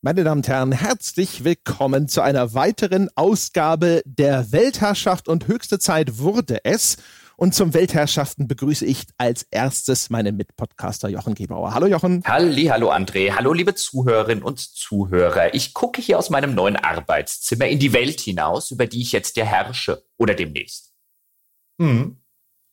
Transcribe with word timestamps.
Meine 0.00 0.22
Damen 0.22 0.38
und 0.38 0.48
Herren, 0.48 0.70
herzlich 0.70 1.42
willkommen 1.42 2.06
zu 2.06 2.20
einer 2.20 2.54
weiteren 2.54 3.08
Ausgabe 3.16 4.00
der 4.04 4.52
Weltherrschaft 4.52 5.26
und 5.26 5.48
höchste 5.48 5.80
Zeit 5.80 6.18
wurde 6.18 6.64
es. 6.64 6.98
Und 7.36 7.52
zum 7.52 7.74
Weltherrschaften 7.74 8.46
begrüße 8.46 8.86
ich 8.86 9.06
als 9.18 9.44
erstes 9.50 10.08
meinen 10.08 10.36
Mitpodcaster 10.36 11.08
Jochen 11.08 11.34
Gebauer. 11.34 11.74
Hallo 11.74 11.86
Jochen. 11.88 12.22
Halli, 12.24 12.66
hallo 12.66 12.92
André. 12.92 13.32
Hallo 13.32 13.52
liebe 13.52 13.74
Zuhörerinnen 13.74 14.44
und 14.44 14.60
Zuhörer. 14.60 15.52
Ich 15.52 15.74
gucke 15.74 16.00
hier 16.00 16.20
aus 16.20 16.30
meinem 16.30 16.54
neuen 16.54 16.76
Arbeitszimmer 16.76 17.66
in 17.66 17.80
die 17.80 17.92
Welt 17.92 18.20
hinaus, 18.20 18.70
über 18.70 18.86
die 18.86 19.02
ich 19.02 19.10
jetzt 19.10 19.36
ja 19.36 19.44
herrsche 19.44 20.04
oder 20.16 20.34
demnächst. 20.34 20.94
Hm. 21.80 22.18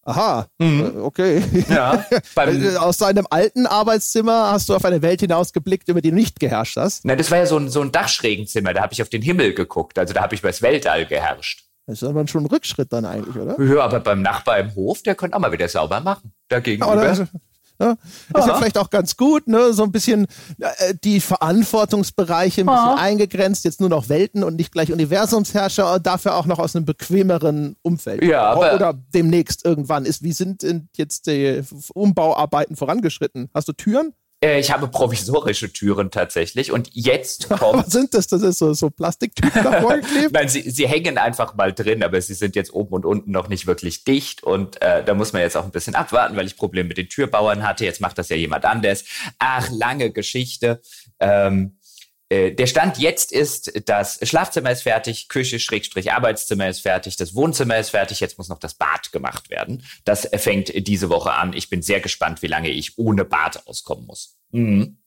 Aha, 0.07 0.47
mhm. 0.59 1.01
okay. 1.01 1.43
Ja, 1.67 2.05
äh, 2.35 2.75
Aus 2.77 2.97
deinem 2.97 3.25
alten 3.29 3.65
Arbeitszimmer 3.65 4.51
hast 4.51 4.69
du 4.69 4.75
auf 4.75 4.85
eine 4.85 5.01
Welt 5.01 5.19
hinausgeblickt, 5.21 5.89
über 5.89 5.99
die 5.99 6.11
du 6.11 6.15
nicht 6.15 6.39
geherrscht 6.39 6.77
hast? 6.77 7.05
Na, 7.05 7.15
das 7.15 7.31
war 7.31 7.39
ja 7.39 7.47
so 7.47 7.57
ein, 7.57 7.69
so 7.69 7.81
ein 7.81 7.91
Dachschrägenzimmer, 7.91 8.73
da 8.73 8.83
habe 8.83 8.93
ich 8.93 9.01
auf 9.01 9.09
den 9.09 9.23
Himmel 9.23 9.55
geguckt, 9.55 9.97
also 9.97 10.13
da 10.13 10.21
habe 10.21 10.35
ich 10.35 10.41
über 10.41 10.49
das 10.49 10.61
Weltall 10.61 11.07
geherrscht. 11.07 11.63
Das 11.87 12.01
ist 12.01 12.07
aber 12.07 12.27
schon 12.27 12.43
ein 12.43 12.47
Rückschritt 12.47 12.93
dann 12.93 13.05
eigentlich, 13.05 13.35
oder? 13.35 13.59
Ja, 13.61 13.83
aber 13.83 13.99
beim 13.99 14.21
Nachbar 14.21 14.59
im 14.59 14.73
Hof, 14.75 15.03
der 15.03 15.15
könnte 15.15 15.35
auch 15.35 15.41
mal 15.41 15.51
wieder 15.51 15.67
sauber 15.67 15.99
machen. 15.99 16.33
Dagegen. 16.49 16.83
Ja, 16.83 17.27
Ne? 17.79 17.97
Ist 18.35 18.47
ja 18.47 18.55
vielleicht 18.55 18.77
auch 18.77 18.89
ganz 18.89 19.17
gut, 19.17 19.47
ne? 19.47 19.73
so 19.73 19.83
ein 19.83 19.91
bisschen 19.91 20.27
äh, 20.59 20.93
die 21.03 21.19
Verantwortungsbereiche 21.19 22.61
ein 22.61 22.67
bisschen 22.67 22.79
Aha. 22.79 22.95
eingegrenzt, 22.95 23.65
jetzt 23.65 23.81
nur 23.81 23.89
noch 23.89 24.09
Welten 24.09 24.43
und 24.43 24.55
nicht 24.55 24.71
gleich 24.71 24.91
Universumsherrscher, 24.91 25.99
dafür 25.99 26.35
auch 26.35 26.45
noch 26.45 26.59
aus 26.59 26.75
einem 26.75 26.85
bequemeren 26.85 27.75
Umfeld. 27.81 28.23
Ja, 28.23 28.43
aber 28.43 28.75
Oder 28.75 28.93
demnächst 29.13 29.65
irgendwann 29.65 30.05
ist. 30.05 30.23
Wie 30.23 30.31
sind 30.33 30.65
jetzt 30.95 31.27
die 31.27 31.61
Umbauarbeiten 31.93 32.75
vorangeschritten? 32.75 33.49
Hast 33.53 33.67
du 33.67 33.73
Türen? 33.73 34.13
Äh, 34.43 34.59
ich 34.59 34.71
habe 34.71 34.87
provisorische 34.87 35.71
Türen 35.71 36.11
tatsächlich. 36.11 36.71
Und 36.71 36.89
jetzt 36.93 37.49
kommt. 37.59 37.85
Was 37.85 37.91
sind 37.93 38.13
das? 38.13 38.27
Das 38.27 38.41
ist 38.41 38.59
so, 38.59 38.73
so 38.73 38.89
Plastiktüten 38.89 39.63
davor 39.63 39.97
geklebt? 39.97 40.31
Nein, 40.33 40.49
sie, 40.49 40.69
sie 40.69 40.87
hängen 40.87 41.17
einfach 41.17 41.55
mal 41.55 41.73
drin, 41.73 42.03
aber 42.03 42.19
sie 42.21 42.33
sind 42.33 42.55
jetzt 42.55 42.73
oben 42.73 42.93
und 42.93 43.05
unten 43.05 43.31
noch 43.31 43.47
nicht 43.47 43.67
wirklich 43.67 44.03
dicht. 44.03 44.43
Und 44.43 44.81
äh, 44.81 45.03
da 45.03 45.13
muss 45.13 45.33
man 45.33 45.41
jetzt 45.41 45.57
auch 45.57 45.65
ein 45.65 45.71
bisschen 45.71 45.95
abwarten, 45.95 46.35
weil 46.35 46.45
ich 46.45 46.57
Probleme 46.57 46.87
mit 46.87 46.97
den 46.97 47.09
Türbauern 47.09 47.67
hatte. 47.67 47.85
Jetzt 47.85 48.01
macht 48.01 48.17
das 48.17 48.29
ja 48.29 48.35
jemand 48.35 48.65
anders. 48.65 49.05
Ach, 49.39 49.69
lange 49.71 50.11
Geschichte. 50.11 50.81
Ähm, 51.19 51.77
äh, 51.77 51.84
der 52.31 52.65
Stand 52.65 52.97
jetzt 52.97 53.31
ist, 53.31 53.87
das 53.87 54.19
Schlafzimmer 54.27 54.71
ist 54.71 54.81
fertig, 54.81 55.27
Küche, 55.27 55.59
Schrägstrich, 55.59 56.11
Arbeitszimmer 56.11 56.67
ist 56.67 56.81
fertig, 56.81 57.17
das 57.17 57.35
Wohnzimmer 57.35 57.77
ist 57.77 57.91
fertig, 57.91 58.19
jetzt 58.19 58.37
muss 58.39 58.49
noch 58.49 58.57
das 58.57 58.73
Bad 58.73 59.11
gemacht 59.11 59.51
werden. 59.51 59.85
Das 60.05 60.27
fängt 60.35 60.87
diese 60.87 61.09
Woche 61.09 61.33
an. 61.33 61.53
Ich 61.53 61.69
bin 61.69 61.83
sehr 61.83 61.99
gespannt, 61.99 62.41
wie 62.41 62.47
lange 62.47 62.69
ich 62.69 62.97
ohne 62.97 63.25
Bad 63.25 63.67
auskommen 63.67 64.07
muss. 64.07 64.37
Mhm. 64.51 64.97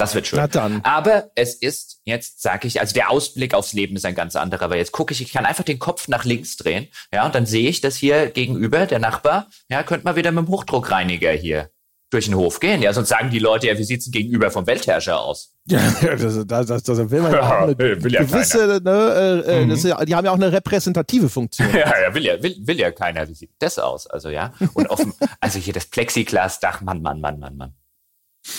Das 0.00 0.14
wird 0.14 0.26
schön. 0.26 0.38
Na 0.38 0.46
dann. 0.46 0.80
Aber 0.82 1.30
es 1.34 1.54
ist 1.54 2.00
jetzt, 2.04 2.40
sage 2.40 2.66
ich, 2.66 2.80
also 2.80 2.94
der 2.94 3.10
Ausblick 3.10 3.52
aufs 3.52 3.74
Leben 3.74 3.96
ist 3.96 4.06
ein 4.06 4.14
ganz 4.14 4.34
anderer, 4.34 4.70
weil 4.70 4.78
jetzt 4.78 4.92
gucke 4.92 5.12
ich, 5.12 5.20
ich 5.20 5.32
kann 5.32 5.44
einfach 5.44 5.64
den 5.64 5.78
Kopf 5.78 6.08
nach 6.08 6.24
links 6.24 6.56
drehen, 6.56 6.88
ja, 7.12 7.26
und 7.26 7.34
dann 7.34 7.44
sehe 7.44 7.68
ich, 7.68 7.82
dass 7.82 7.96
hier 7.96 8.30
gegenüber 8.30 8.86
der 8.86 8.98
Nachbar, 8.98 9.50
ja, 9.68 9.82
könnte 9.82 10.04
mal 10.04 10.16
wieder 10.16 10.32
mit 10.32 10.46
dem 10.46 10.48
Hochdruckreiniger 10.48 11.32
hier 11.32 11.70
durch 12.10 12.26
den 12.26 12.34
Hof 12.34 12.60
gehen. 12.60 12.82
Ja, 12.82 12.92
sonst 12.92 13.08
sagen 13.08 13.30
die 13.30 13.38
Leute, 13.38 13.68
ja, 13.68 13.78
wie 13.78 13.84
sieht's 13.84 14.04
denn 14.06 14.12
gegenüber 14.12 14.50
vom 14.50 14.66
Weltherrscher 14.66 15.20
aus? 15.20 15.56
Ja, 15.70 15.78
das, 16.16 16.46
das, 16.46 16.66
das, 16.66 16.82
das 16.82 17.10
will 17.10 17.22
man 17.22 17.32
ja 17.32 17.42
auch 17.42 17.62
eine 17.62 17.78
will 17.78 18.12
ja 18.12 18.22
gewisse, 18.24 18.80
ne, 18.82 19.44
äh, 19.46 19.62
äh, 19.62 19.66
mhm. 19.66 19.76
ja, 19.76 20.04
die 20.04 20.14
haben 20.16 20.24
ja 20.24 20.32
auch 20.32 20.36
eine 20.36 20.50
repräsentative 20.50 21.28
Funktion. 21.28 21.68
Ja, 21.72 21.92
ja, 22.00 22.12
will 22.12 22.24
ja, 22.24 22.42
will, 22.42 22.56
will 22.60 22.80
ja 22.80 22.90
keiner. 22.90 23.28
Wie 23.28 23.34
sieht 23.34 23.52
das 23.60 23.78
aus? 23.78 24.08
Also 24.08 24.30
ja, 24.30 24.52
und 24.74 24.90
offen, 24.90 25.12
also 25.38 25.60
hier 25.60 25.72
das 25.72 25.86
Plexiglasdach, 25.86 26.80
Mann, 26.80 27.02
Mann, 27.02 27.20
Mann, 27.20 27.38
Mann, 27.38 27.56
Mann. 27.56 27.74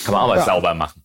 Kann 0.04 0.14
man 0.14 0.22
auch 0.22 0.28
mal 0.28 0.38
ja. 0.38 0.44
sauber 0.44 0.72
machen. 0.72 1.01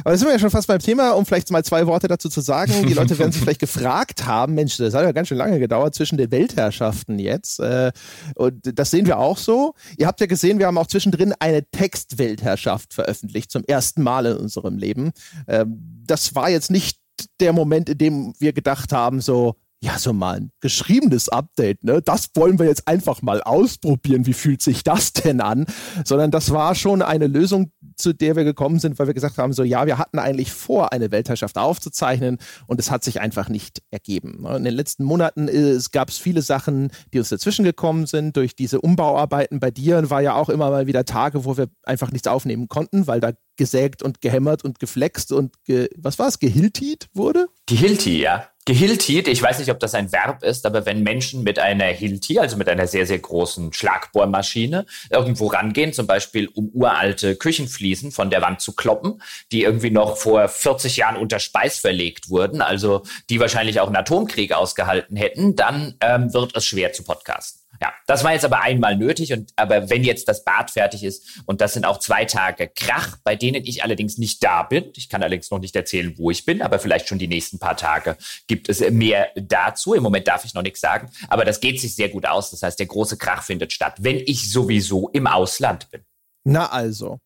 Aber 0.00 0.12
jetzt 0.12 0.20
sind 0.20 0.28
wir 0.28 0.34
ja 0.34 0.38
schon 0.38 0.50
fast 0.50 0.68
beim 0.68 0.78
Thema, 0.78 1.12
um 1.12 1.26
vielleicht 1.26 1.50
mal 1.50 1.64
zwei 1.64 1.86
Worte 1.86 2.08
dazu 2.08 2.28
zu 2.28 2.40
sagen. 2.40 2.72
Die 2.86 2.94
Leute 2.94 3.18
werden 3.18 3.32
sich 3.32 3.40
vielleicht 3.42 3.60
gefragt 3.60 4.26
haben, 4.26 4.54
Mensch, 4.54 4.76
das 4.76 4.94
hat 4.94 5.04
ja 5.04 5.12
ganz 5.12 5.28
schön 5.28 5.38
lange 5.38 5.58
gedauert 5.58 5.94
zwischen 5.94 6.18
den 6.18 6.30
Weltherrschaften 6.30 7.18
jetzt. 7.18 7.60
Äh, 7.60 7.92
und 8.34 8.78
das 8.78 8.90
sehen 8.90 9.06
wir 9.06 9.18
auch 9.18 9.38
so. 9.38 9.74
Ihr 9.96 10.06
habt 10.06 10.20
ja 10.20 10.26
gesehen, 10.26 10.58
wir 10.58 10.66
haben 10.66 10.78
auch 10.78 10.86
zwischendrin 10.86 11.34
eine 11.38 11.64
Textweltherrschaft 11.70 12.94
veröffentlicht, 12.94 13.50
zum 13.50 13.64
ersten 13.64 14.02
Mal 14.02 14.26
in 14.26 14.36
unserem 14.36 14.78
Leben. 14.78 15.12
Ähm, 15.48 16.02
das 16.06 16.34
war 16.34 16.50
jetzt 16.50 16.70
nicht 16.70 16.98
der 17.40 17.52
Moment, 17.52 17.88
in 17.88 17.98
dem 17.98 18.34
wir 18.38 18.52
gedacht 18.52 18.92
haben, 18.92 19.20
so, 19.20 19.56
ja, 19.86 20.00
so 20.00 20.12
mal 20.12 20.36
ein 20.36 20.50
geschriebenes 20.60 21.28
Update, 21.28 21.84
ne? 21.84 22.02
Das 22.02 22.30
wollen 22.34 22.58
wir 22.58 22.66
jetzt 22.66 22.88
einfach 22.88 23.22
mal 23.22 23.40
ausprobieren. 23.40 24.26
Wie 24.26 24.32
fühlt 24.32 24.60
sich 24.60 24.82
das 24.82 25.12
denn 25.12 25.40
an? 25.40 25.64
Sondern 26.04 26.32
das 26.32 26.50
war 26.50 26.74
schon 26.74 27.02
eine 27.02 27.28
Lösung, 27.28 27.70
zu 27.94 28.12
der 28.12 28.34
wir 28.34 28.42
gekommen 28.42 28.80
sind, 28.80 28.98
weil 28.98 29.06
wir 29.06 29.14
gesagt 29.14 29.38
haben, 29.38 29.52
so, 29.52 29.62
ja, 29.62 29.86
wir 29.86 29.98
hatten 29.98 30.18
eigentlich 30.18 30.50
vor, 30.52 30.92
eine 30.92 31.12
Weltherrschaft 31.12 31.56
aufzuzeichnen 31.56 32.38
und 32.66 32.80
es 32.80 32.90
hat 32.90 33.04
sich 33.04 33.20
einfach 33.20 33.48
nicht 33.48 33.80
ergeben. 33.92 34.42
Ne? 34.42 34.56
In 34.56 34.64
den 34.64 34.74
letzten 34.74 35.04
Monaten 35.04 35.48
gab 35.92 36.08
es 36.08 36.18
viele 36.18 36.42
Sachen, 36.42 36.90
die 37.14 37.20
uns 37.20 37.28
dazwischen 37.28 37.64
gekommen 37.64 38.06
sind. 38.06 38.36
Durch 38.36 38.56
diese 38.56 38.80
Umbauarbeiten 38.80 39.60
bei 39.60 39.70
dir 39.70 40.10
war 40.10 40.20
ja 40.20 40.34
auch 40.34 40.48
immer 40.48 40.70
mal 40.70 40.88
wieder 40.88 41.04
Tage, 41.04 41.44
wo 41.44 41.56
wir 41.56 41.68
einfach 41.84 42.10
nichts 42.10 42.26
aufnehmen 42.26 42.66
konnten, 42.66 43.06
weil 43.06 43.20
da 43.20 43.30
gesägt 43.56 44.02
und 44.02 44.20
gehämmert 44.20 44.64
und 44.64 44.80
geflext 44.80 45.30
und 45.30 45.54
ge 45.64 45.88
was 45.96 46.18
war 46.18 46.26
es, 46.26 46.40
gehiltiet 46.40 47.08
wurde? 47.14 47.46
Die 47.68 47.76
Hilti, 47.76 48.20
ja. 48.20 48.48
Gehiltiet, 48.66 49.28
ich 49.28 49.40
weiß 49.40 49.60
nicht, 49.60 49.70
ob 49.70 49.78
das 49.78 49.94
ein 49.94 50.10
Verb 50.10 50.42
ist, 50.42 50.66
aber 50.66 50.86
wenn 50.86 51.04
Menschen 51.04 51.44
mit 51.44 51.60
einer 51.60 51.84
Hilti, 51.84 52.40
also 52.40 52.56
mit 52.56 52.68
einer 52.68 52.88
sehr, 52.88 53.06
sehr 53.06 53.20
großen 53.20 53.72
Schlagbohrmaschine, 53.72 54.86
irgendwo 55.08 55.46
rangehen, 55.46 55.92
zum 55.92 56.08
Beispiel 56.08 56.48
um 56.48 56.70
uralte 56.74 57.36
Küchenfliesen 57.36 58.10
von 58.10 58.28
der 58.28 58.42
Wand 58.42 58.60
zu 58.60 58.74
kloppen, 58.74 59.22
die 59.52 59.62
irgendwie 59.62 59.90
noch 59.90 60.16
vor 60.16 60.48
40 60.48 60.96
Jahren 60.96 61.14
unter 61.14 61.38
Speis 61.38 61.78
verlegt 61.78 62.28
wurden, 62.28 62.60
also 62.60 63.04
die 63.30 63.38
wahrscheinlich 63.38 63.78
auch 63.78 63.86
einen 63.86 63.94
Atomkrieg 63.94 64.52
ausgehalten 64.52 65.16
hätten, 65.16 65.54
dann 65.54 65.94
ähm, 66.00 66.34
wird 66.34 66.56
es 66.56 66.66
schwer 66.66 66.92
zu 66.92 67.04
podcasten. 67.04 67.65
Ja, 67.80 67.92
das 68.06 68.24
war 68.24 68.32
jetzt 68.32 68.44
aber 68.44 68.62
einmal 68.62 68.96
nötig 68.96 69.32
und 69.32 69.52
aber 69.56 69.90
wenn 69.90 70.04
jetzt 70.04 70.28
das 70.28 70.44
Bad 70.44 70.70
fertig 70.70 71.04
ist 71.04 71.42
und 71.46 71.60
das 71.60 71.74
sind 71.74 71.84
auch 71.84 71.98
zwei 71.98 72.24
Tage 72.24 72.68
Krach, 72.68 73.16
bei 73.24 73.36
denen 73.36 73.64
ich 73.64 73.82
allerdings 73.82 74.18
nicht 74.18 74.42
da 74.42 74.62
bin. 74.62 74.92
Ich 74.96 75.08
kann 75.08 75.22
allerdings 75.22 75.50
noch 75.50 75.58
nicht 75.58 75.76
erzählen, 75.76 76.14
wo 76.16 76.30
ich 76.30 76.44
bin, 76.44 76.62
aber 76.62 76.78
vielleicht 76.78 77.08
schon 77.08 77.18
die 77.18 77.28
nächsten 77.28 77.58
paar 77.58 77.76
Tage 77.76 78.16
gibt 78.46 78.68
es 78.68 78.80
mehr 78.90 79.30
dazu. 79.36 79.94
Im 79.94 80.02
Moment 80.02 80.28
darf 80.28 80.44
ich 80.44 80.54
noch 80.54 80.62
nichts 80.62 80.80
sagen, 80.80 81.10
aber 81.28 81.44
das 81.44 81.60
geht 81.60 81.80
sich 81.80 81.94
sehr 81.94 82.08
gut 82.08 82.26
aus. 82.26 82.50
Das 82.50 82.62
heißt, 82.62 82.78
der 82.78 82.86
große 82.86 83.16
Krach 83.16 83.42
findet 83.42 83.72
statt, 83.72 83.94
wenn 83.98 84.16
ich 84.16 84.50
sowieso 84.50 85.08
im 85.10 85.26
Ausland 85.26 85.90
bin. 85.90 86.02
Na 86.44 86.70
also. 86.70 87.20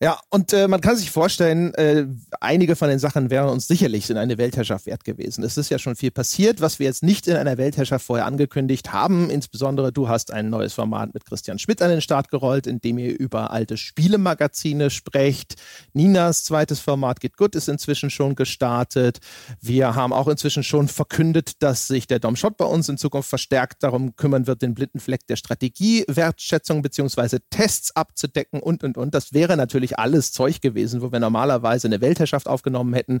Ja, 0.00 0.20
und 0.30 0.52
äh, 0.52 0.68
man 0.68 0.80
kann 0.80 0.94
sich 0.94 1.10
vorstellen, 1.10 1.74
äh, 1.74 2.06
einige 2.40 2.76
von 2.76 2.88
den 2.88 3.00
Sachen 3.00 3.30
wären 3.30 3.48
uns 3.48 3.66
sicherlich 3.66 4.08
in 4.08 4.16
eine 4.16 4.38
Weltherrschaft 4.38 4.86
wert 4.86 5.02
gewesen. 5.02 5.42
Es 5.42 5.56
ist 5.56 5.70
ja 5.70 5.78
schon 5.80 5.96
viel 5.96 6.12
passiert, 6.12 6.60
was 6.60 6.78
wir 6.78 6.86
jetzt 6.86 7.02
nicht 7.02 7.26
in 7.26 7.34
einer 7.34 7.58
Weltherrschaft 7.58 8.06
vorher 8.06 8.24
angekündigt 8.24 8.92
haben. 8.92 9.28
Insbesondere 9.28 9.92
du 9.92 10.08
hast 10.08 10.32
ein 10.32 10.50
neues 10.50 10.72
Format 10.72 11.14
mit 11.14 11.24
Christian 11.24 11.58
Schmidt 11.58 11.82
an 11.82 11.90
den 11.90 12.00
Start 12.00 12.30
gerollt, 12.30 12.68
in 12.68 12.80
dem 12.80 12.96
ihr 12.98 13.18
über 13.18 13.50
alte 13.50 13.76
Spielemagazine 13.76 14.90
sprecht. 14.90 15.56
Ninas 15.94 16.44
zweites 16.44 16.78
Format 16.78 17.18
Geht 17.18 17.36
Gut 17.36 17.56
ist 17.56 17.68
inzwischen 17.68 18.10
schon 18.10 18.36
gestartet. 18.36 19.18
Wir 19.60 19.96
haben 19.96 20.12
auch 20.12 20.28
inzwischen 20.28 20.62
schon 20.62 20.86
verkündet, 20.86 21.54
dass 21.58 21.88
sich 21.88 22.06
der 22.06 22.20
Dom 22.20 22.36
Schott 22.36 22.56
bei 22.56 22.66
uns 22.66 22.88
in 22.88 22.98
Zukunft 22.98 23.28
verstärkt 23.28 23.82
darum 23.82 24.14
kümmern 24.14 24.46
wird, 24.46 24.62
den 24.62 24.74
blinden 24.74 25.00
Fleck 25.00 25.26
der 25.26 25.34
Strategiewertschätzung 25.34 26.82
beziehungsweise 26.82 27.40
Tests 27.50 27.96
abzudecken 27.96 28.60
und, 28.60 28.84
und, 28.84 28.96
und. 28.96 29.12
Das 29.12 29.32
wäre 29.32 29.56
natürlich 29.56 29.87
natürlich 29.88 29.98
alles 29.98 30.32
Zeug 30.32 30.60
gewesen, 30.60 31.02
wo 31.02 31.12
wir 31.12 31.20
normalerweise 31.20 31.88
eine 31.88 32.00
Weltherrschaft 32.00 32.46
aufgenommen 32.46 32.94
hätten. 32.94 33.20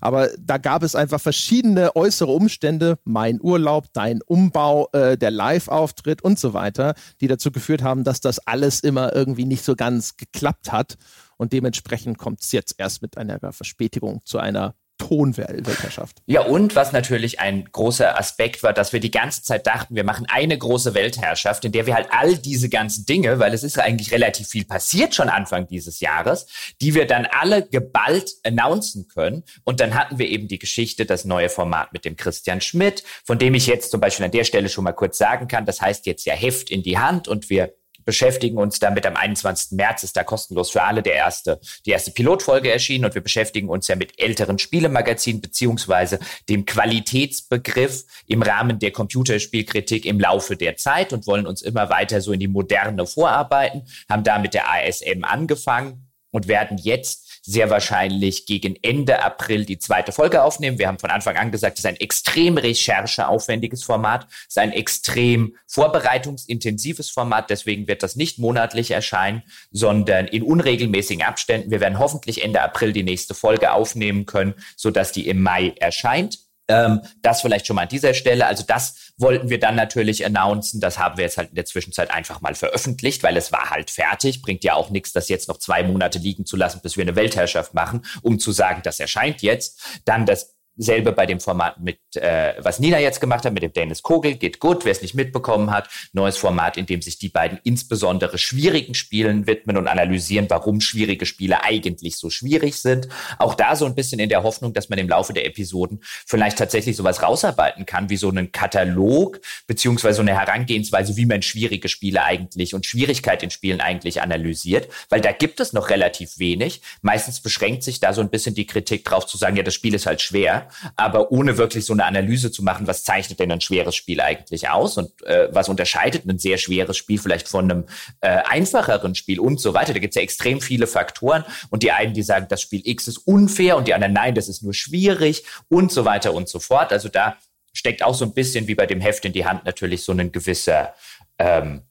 Aber 0.00 0.30
da 0.38 0.58
gab 0.58 0.82
es 0.82 0.94
einfach 0.94 1.20
verschiedene 1.20 1.94
äußere 1.94 2.30
Umstände, 2.30 2.98
mein 3.04 3.40
Urlaub, 3.40 3.86
dein 3.92 4.22
Umbau, 4.22 4.88
äh, 4.92 5.16
der 5.16 5.30
Live-Auftritt 5.30 6.22
und 6.22 6.38
so 6.38 6.52
weiter, 6.54 6.94
die 7.20 7.28
dazu 7.28 7.50
geführt 7.50 7.82
haben, 7.82 8.04
dass 8.04 8.20
das 8.20 8.38
alles 8.46 8.80
immer 8.80 9.14
irgendwie 9.14 9.44
nicht 9.44 9.64
so 9.64 9.76
ganz 9.76 10.16
geklappt 10.16 10.72
hat. 10.72 10.96
Und 11.36 11.52
dementsprechend 11.52 12.18
kommt 12.18 12.40
es 12.40 12.52
jetzt 12.52 12.76
erst 12.78 13.02
mit 13.02 13.18
einer 13.18 13.38
Verspätigung 13.52 14.22
zu 14.24 14.38
einer 14.38 14.74
Tonweltherrschaft. 14.98 16.22
Ja, 16.26 16.42
und 16.42 16.74
was 16.74 16.92
natürlich 16.92 17.40
ein 17.40 17.64
großer 17.70 18.18
Aspekt 18.18 18.62
war, 18.62 18.72
dass 18.72 18.92
wir 18.92 19.00
die 19.00 19.10
ganze 19.10 19.42
Zeit 19.42 19.66
dachten, 19.66 19.94
wir 19.94 20.04
machen 20.04 20.26
eine 20.28 20.56
große 20.56 20.94
Weltherrschaft, 20.94 21.64
in 21.64 21.72
der 21.72 21.86
wir 21.86 21.94
halt 21.94 22.08
all 22.10 22.36
diese 22.36 22.68
ganzen 22.68 23.06
Dinge, 23.06 23.38
weil 23.38 23.52
es 23.54 23.62
ist 23.62 23.78
eigentlich 23.78 24.12
relativ 24.12 24.48
viel 24.48 24.64
passiert 24.64 25.14
schon 25.14 25.28
Anfang 25.28 25.66
dieses 25.66 26.00
Jahres, 26.00 26.46
die 26.80 26.94
wir 26.94 27.06
dann 27.06 27.26
alle 27.26 27.66
geballt 27.66 28.32
announcen 28.44 29.08
können. 29.08 29.44
Und 29.64 29.80
dann 29.80 29.94
hatten 29.94 30.18
wir 30.18 30.28
eben 30.28 30.48
die 30.48 30.58
Geschichte, 30.58 31.06
das 31.06 31.24
neue 31.24 31.48
Format 31.48 31.92
mit 31.92 32.04
dem 32.04 32.16
Christian 32.16 32.60
Schmidt, 32.60 33.04
von 33.24 33.38
dem 33.38 33.54
ich 33.54 33.66
jetzt 33.66 33.90
zum 33.90 34.00
Beispiel 34.00 34.24
an 34.24 34.32
der 34.32 34.44
Stelle 34.44 34.68
schon 34.68 34.84
mal 34.84 34.92
kurz 34.92 35.18
sagen 35.18 35.48
kann, 35.48 35.66
das 35.66 35.80
heißt 35.80 36.06
jetzt 36.06 36.24
ja 36.24 36.34
Heft 36.34 36.70
in 36.70 36.82
die 36.82 36.98
Hand 36.98 37.28
und 37.28 37.50
wir 37.50 37.74
beschäftigen 38.06 38.56
uns 38.56 38.78
damit 38.78 39.04
am 39.04 39.16
21. 39.16 39.72
März 39.72 40.02
ist 40.04 40.16
da 40.16 40.24
kostenlos 40.24 40.70
für 40.70 40.82
alle 40.82 41.02
der 41.02 41.14
erste, 41.14 41.60
die 41.84 41.90
erste 41.90 42.12
Pilotfolge 42.12 42.72
erschienen 42.72 43.04
und 43.04 43.14
wir 43.14 43.20
beschäftigen 43.20 43.68
uns 43.68 43.88
ja 43.88 43.96
mit 43.96 44.18
älteren 44.18 44.58
Spielemagazinen 44.58 45.42
beziehungsweise 45.42 46.18
dem 46.48 46.64
Qualitätsbegriff 46.64 48.04
im 48.26 48.40
Rahmen 48.40 48.78
der 48.78 48.92
Computerspielkritik 48.92 50.06
im 50.06 50.20
Laufe 50.20 50.56
der 50.56 50.76
Zeit 50.76 51.12
und 51.12 51.26
wollen 51.26 51.46
uns 51.46 51.60
immer 51.60 51.90
weiter 51.90 52.22
so 52.22 52.32
in 52.32 52.40
die 52.40 52.48
Moderne 52.48 53.06
vorarbeiten, 53.06 53.82
haben 54.08 54.24
da 54.24 54.38
mit 54.38 54.54
der 54.54 54.70
ASM 54.70 55.24
angefangen 55.24 56.06
und 56.30 56.48
werden 56.48 56.78
jetzt 56.78 57.25
sehr 57.46 57.70
wahrscheinlich 57.70 58.44
gegen 58.44 58.76
Ende 58.82 59.22
April 59.22 59.64
die 59.64 59.78
zweite 59.78 60.10
Folge 60.10 60.42
aufnehmen. 60.42 60.78
Wir 60.78 60.88
haben 60.88 60.98
von 60.98 61.10
Anfang 61.10 61.36
an 61.36 61.52
gesagt, 61.52 61.78
es 61.78 61.84
ist 61.84 61.88
ein 61.88 61.96
extrem 61.96 62.58
rechercheaufwendiges 62.58 63.84
Format, 63.84 64.26
es 64.28 64.48
ist 64.48 64.58
ein 64.58 64.72
extrem 64.72 65.56
vorbereitungsintensives 65.66 67.08
Format. 67.08 67.48
Deswegen 67.48 67.86
wird 67.86 68.02
das 68.02 68.16
nicht 68.16 68.38
monatlich 68.38 68.90
erscheinen, 68.90 69.44
sondern 69.70 70.26
in 70.26 70.42
unregelmäßigen 70.42 71.22
Abständen. 71.22 71.70
Wir 71.70 71.80
werden 71.80 72.00
hoffentlich 72.00 72.42
Ende 72.42 72.60
April 72.60 72.92
die 72.92 73.04
nächste 73.04 73.34
Folge 73.34 73.72
aufnehmen 73.72 74.26
können, 74.26 74.54
sodass 74.76 75.12
die 75.12 75.28
im 75.28 75.40
Mai 75.40 75.72
erscheint. 75.78 76.45
Ähm, 76.68 77.00
das 77.22 77.42
vielleicht 77.42 77.66
schon 77.66 77.76
mal 77.76 77.82
an 77.82 77.88
dieser 77.88 78.14
Stelle. 78.14 78.46
Also 78.46 78.64
das 78.66 79.12
wollten 79.18 79.48
wir 79.50 79.60
dann 79.60 79.76
natürlich 79.76 80.24
announcen. 80.26 80.80
Das 80.80 80.98
haben 80.98 81.16
wir 81.16 81.24
jetzt 81.24 81.38
halt 81.38 81.50
in 81.50 81.54
der 81.54 81.64
Zwischenzeit 81.64 82.10
einfach 82.10 82.40
mal 82.40 82.54
veröffentlicht, 82.54 83.22
weil 83.22 83.36
es 83.36 83.52
war 83.52 83.70
halt 83.70 83.90
fertig. 83.90 84.42
Bringt 84.42 84.64
ja 84.64 84.74
auch 84.74 84.90
nichts, 84.90 85.12
das 85.12 85.28
jetzt 85.28 85.48
noch 85.48 85.58
zwei 85.58 85.82
Monate 85.82 86.18
liegen 86.18 86.44
zu 86.44 86.56
lassen, 86.56 86.80
bis 86.82 86.96
wir 86.96 87.02
eine 87.02 87.16
Weltherrschaft 87.16 87.74
machen, 87.74 88.04
um 88.22 88.38
zu 88.38 88.52
sagen, 88.52 88.80
das 88.82 88.98
erscheint 88.98 89.42
jetzt. 89.42 90.00
Dann 90.04 90.26
das 90.26 90.56
Selbe 90.76 91.12
bei 91.12 91.24
dem 91.24 91.40
Format 91.40 91.80
mit, 91.80 91.98
äh, 92.16 92.54
was 92.58 92.78
Nina 92.78 92.98
jetzt 92.98 93.20
gemacht 93.20 93.44
hat, 93.44 93.52
mit 93.52 93.62
dem 93.62 93.72
Dennis 93.72 94.02
Kogel, 94.02 94.34
geht 94.34 94.60
gut, 94.60 94.84
wer 94.84 94.92
es 94.92 95.02
nicht 95.02 95.14
mitbekommen 95.14 95.70
hat. 95.70 95.88
Neues 96.12 96.36
Format, 96.36 96.76
in 96.76 96.86
dem 96.86 97.02
sich 97.02 97.18
die 97.18 97.28
beiden 97.28 97.58
insbesondere 97.64 98.38
schwierigen 98.38 98.94
Spielen 98.94 99.46
widmen 99.46 99.76
und 99.76 99.88
analysieren, 99.88 100.46
warum 100.48 100.80
schwierige 100.80 101.26
Spiele 101.26 101.62
eigentlich 101.62 102.16
so 102.16 102.30
schwierig 102.30 102.76
sind. 102.76 103.08
Auch 103.38 103.54
da 103.54 103.76
so 103.76 103.86
ein 103.86 103.94
bisschen 103.94 104.18
in 104.18 104.28
der 104.28 104.42
Hoffnung, 104.42 104.72
dass 104.72 104.88
man 104.88 104.98
im 104.98 105.08
Laufe 105.08 105.32
der 105.32 105.46
Episoden 105.46 106.00
vielleicht 106.02 106.58
tatsächlich 106.58 106.96
sowas 106.96 107.22
rausarbeiten 107.22 107.86
kann, 107.86 108.10
wie 108.10 108.16
so 108.16 108.28
einen 108.28 108.52
Katalog, 108.52 109.40
beziehungsweise 109.66 110.16
so 110.16 110.22
eine 110.22 110.38
Herangehensweise, 110.38 111.16
wie 111.16 111.26
man 111.26 111.42
schwierige 111.42 111.88
Spiele 111.88 112.24
eigentlich 112.24 112.74
und 112.74 112.86
Schwierigkeit 112.86 113.42
in 113.42 113.50
Spielen 113.50 113.80
eigentlich 113.80 114.22
analysiert, 114.22 114.88
weil 115.08 115.20
da 115.20 115.32
gibt 115.32 115.60
es 115.60 115.72
noch 115.72 115.90
relativ 115.90 116.38
wenig. 116.38 116.82
Meistens 117.02 117.40
beschränkt 117.40 117.82
sich 117.82 118.00
da 118.00 118.12
so 118.12 118.20
ein 118.20 118.30
bisschen 118.30 118.54
die 118.54 118.66
Kritik 118.66 119.04
drauf 119.04 119.26
zu 119.26 119.36
sagen, 119.36 119.56
ja, 119.56 119.62
das 119.62 119.74
Spiel 119.74 119.94
ist 119.94 120.06
halt 120.06 120.20
schwer 120.20 120.68
aber 120.96 121.32
ohne 121.32 121.58
wirklich 121.58 121.84
so 121.84 121.92
eine 121.92 122.05
Analyse 122.06 122.50
zu 122.50 122.62
machen, 122.62 122.86
was 122.86 123.04
zeichnet 123.04 123.40
denn 123.40 123.52
ein 123.52 123.60
schweres 123.60 123.94
Spiel 123.94 124.20
eigentlich 124.20 124.68
aus 124.68 124.96
und 124.96 125.22
äh, 125.24 125.48
was 125.52 125.68
unterscheidet 125.68 126.26
ein 126.26 126.38
sehr 126.38 126.58
schweres 126.58 126.96
Spiel 126.96 127.18
vielleicht 127.18 127.48
von 127.48 127.70
einem 127.70 127.84
äh, 128.20 128.28
einfacheren 128.28 129.14
Spiel 129.14 129.40
und 129.40 129.60
so 129.60 129.74
weiter. 129.74 129.92
Da 129.92 129.98
gibt 129.98 130.12
es 130.12 130.16
ja 130.16 130.22
extrem 130.22 130.60
viele 130.60 130.86
Faktoren 130.86 131.44
und 131.70 131.82
die 131.82 131.92
einen, 131.92 132.14
die 132.14 132.22
sagen, 132.22 132.46
das 132.48 132.62
Spiel 132.62 132.82
X 132.84 133.08
ist 133.08 133.18
unfair 133.18 133.76
und 133.76 133.88
die 133.88 133.94
anderen, 133.94 134.14
nein, 134.14 134.34
das 134.34 134.48
ist 134.48 134.62
nur 134.62 134.74
schwierig 134.74 135.44
und 135.68 135.92
so 135.92 136.04
weiter 136.04 136.34
und 136.34 136.48
so 136.48 136.58
fort. 136.58 136.92
Also 136.92 137.08
da 137.08 137.36
steckt 137.72 138.02
auch 138.02 138.14
so 138.14 138.24
ein 138.24 138.32
bisschen 138.32 138.66
wie 138.68 138.74
bei 138.74 138.86
dem 138.86 139.00
Heft 139.00 139.24
in 139.24 139.32
die 139.32 139.44
Hand 139.44 139.64
natürlich 139.64 140.02
so 140.02 140.12
ein 140.12 140.32
gewisser 140.32 140.94
ähm, 141.38 141.82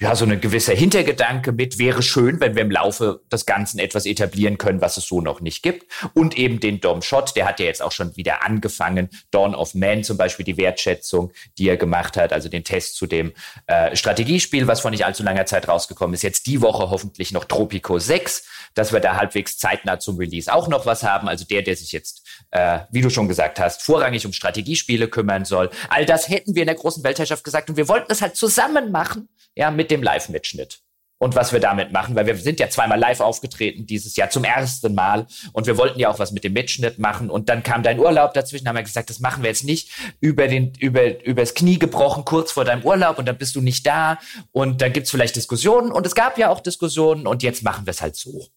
ja, 0.00 0.16
so 0.16 0.24
ein 0.24 0.40
gewisser 0.40 0.74
Hintergedanke 0.74 1.52
mit, 1.52 1.78
wäre 1.78 2.02
schön, 2.02 2.40
wenn 2.40 2.56
wir 2.56 2.62
im 2.62 2.70
Laufe 2.72 3.22
des 3.30 3.46
Ganzen 3.46 3.78
etwas 3.78 4.06
etablieren 4.06 4.58
können, 4.58 4.80
was 4.80 4.96
es 4.96 5.06
so 5.06 5.20
noch 5.20 5.40
nicht 5.40 5.62
gibt. 5.62 5.86
Und 6.14 6.36
eben 6.36 6.58
den 6.58 6.80
Dom 6.80 7.00
Shot, 7.00 7.36
der 7.36 7.46
hat 7.46 7.60
ja 7.60 7.66
jetzt 7.66 7.80
auch 7.80 7.92
schon 7.92 8.16
wieder 8.16 8.44
angefangen. 8.44 9.08
Dawn 9.30 9.54
of 9.54 9.74
Man 9.74 10.02
zum 10.02 10.16
Beispiel, 10.16 10.44
die 10.44 10.56
Wertschätzung, 10.56 11.30
die 11.58 11.68
er 11.68 11.76
gemacht 11.76 12.16
hat, 12.16 12.32
also 12.32 12.48
den 12.48 12.64
Test 12.64 12.96
zu 12.96 13.06
dem 13.06 13.32
äh, 13.68 13.94
Strategiespiel, 13.94 14.66
was 14.66 14.80
vor 14.80 14.90
nicht 14.90 15.06
allzu 15.06 15.22
langer 15.22 15.46
Zeit 15.46 15.68
rausgekommen 15.68 16.14
ist. 16.14 16.22
Jetzt 16.22 16.46
die 16.46 16.60
Woche 16.60 16.90
hoffentlich 16.90 17.30
noch 17.30 17.44
Tropico 17.44 17.96
6, 18.00 18.48
dass 18.74 18.92
wir 18.92 18.98
da 18.98 19.14
halbwegs 19.14 19.58
zeitnah 19.58 20.00
zum 20.00 20.16
Release 20.18 20.52
auch 20.52 20.66
noch 20.66 20.86
was 20.86 21.04
haben. 21.04 21.28
Also 21.28 21.44
der, 21.44 21.62
der 21.62 21.76
sich 21.76 21.92
jetzt, 21.92 22.26
äh, 22.50 22.80
wie 22.90 23.00
du 23.00 23.10
schon 23.10 23.28
gesagt 23.28 23.60
hast, 23.60 23.82
vorrangig 23.82 24.26
um 24.26 24.32
Strategiespiele 24.32 25.06
kümmern 25.06 25.44
soll. 25.44 25.70
All 25.88 26.04
das 26.04 26.28
hätten 26.28 26.56
wir 26.56 26.62
in 26.62 26.66
der 26.66 26.74
großen 26.74 27.04
Weltherrschaft 27.04 27.44
gesagt 27.44 27.70
und 27.70 27.76
wir 27.76 27.86
wollten 27.86 28.10
es 28.10 28.22
halt 28.22 28.34
zusammen 28.34 28.90
machen 28.90 29.28
ja, 29.56 29.70
mit 29.70 29.83
dem 29.90 30.02
Live-Mitschnitt. 30.02 30.80
Und 31.18 31.36
was 31.36 31.52
wir 31.52 31.60
damit 31.60 31.92
machen, 31.92 32.16
weil 32.16 32.26
wir 32.26 32.36
sind 32.36 32.60
ja 32.60 32.68
zweimal 32.68 32.98
live 32.98 33.20
aufgetreten 33.20 33.86
dieses 33.86 34.16
Jahr 34.16 34.30
zum 34.30 34.44
ersten 34.44 34.94
Mal. 34.94 35.26
Und 35.52 35.66
wir 35.66 35.78
wollten 35.78 35.98
ja 35.98 36.10
auch 36.10 36.18
was 36.18 36.32
mit 36.32 36.44
dem 36.44 36.52
Mitschnitt 36.52 36.98
machen. 36.98 37.30
Und 37.30 37.48
dann 37.48 37.62
kam 37.62 37.82
dein 37.82 37.98
Urlaub 38.00 38.34
dazwischen, 38.34 38.68
haben 38.68 38.76
wir 38.76 38.82
gesagt, 38.82 39.10
das 39.10 39.20
machen 39.20 39.42
wir 39.42 39.48
jetzt 39.48 39.64
nicht. 39.64 39.90
Über 40.20 40.48
den 40.48 40.74
über 40.80 41.24
übers 41.24 41.54
Knie 41.54 41.78
gebrochen 41.78 42.24
kurz 42.24 42.50
vor 42.52 42.64
deinem 42.64 42.82
Urlaub. 42.82 43.18
Und 43.18 43.26
dann 43.26 43.38
bist 43.38 43.54
du 43.54 43.60
nicht 43.60 43.86
da. 43.86 44.18
Und 44.50 44.82
dann 44.82 44.92
gibt's 44.92 45.10
vielleicht 45.10 45.36
Diskussionen. 45.36 45.92
Und 45.92 46.04
es 46.04 46.14
gab 46.14 46.36
ja 46.36 46.50
auch 46.50 46.60
Diskussionen. 46.60 47.26
Und 47.26 47.42
jetzt 47.42 47.62
machen 47.62 47.86
wir 47.86 47.92
es 47.92 48.02
halt 48.02 48.16
so. 48.16 48.48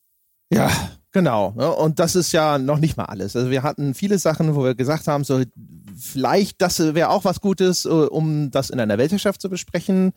Ja, 0.51 0.71
genau. 1.12 1.50
Und 1.77 2.00
das 2.00 2.15
ist 2.15 2.31
ja 2.31 2.57
noch 2.57 2.79
nicht 2.79 2.97
mal 2.97 3.06
alles. 3.06 3.35
Also 3.35 3.51
wir 3.51 3.63
hatten 3.63 3.94
viele 3.94 4.18
Sachen, 4.18 4.56
wo 4.56 4.63
wir 4.63 4.75
gesagt 4.75 5.07
haben, 5.07 5.24
so 5.24 5.41
vielleicht 5.97 6.62
das 6.62 6.79
wäre 6.79 7.09
auch 7.09 7.24
was 7.24 7.39
Gutes, 7.39 7.85
äh, 7.85 7.89
um 7.89 8.51
das 8.51 8.71
in 8.71 8.79
einer 8.79 8.97
Weltherrschaft 8.97 9.41
zu 9.41 9.50
besprechen 9.50 10.13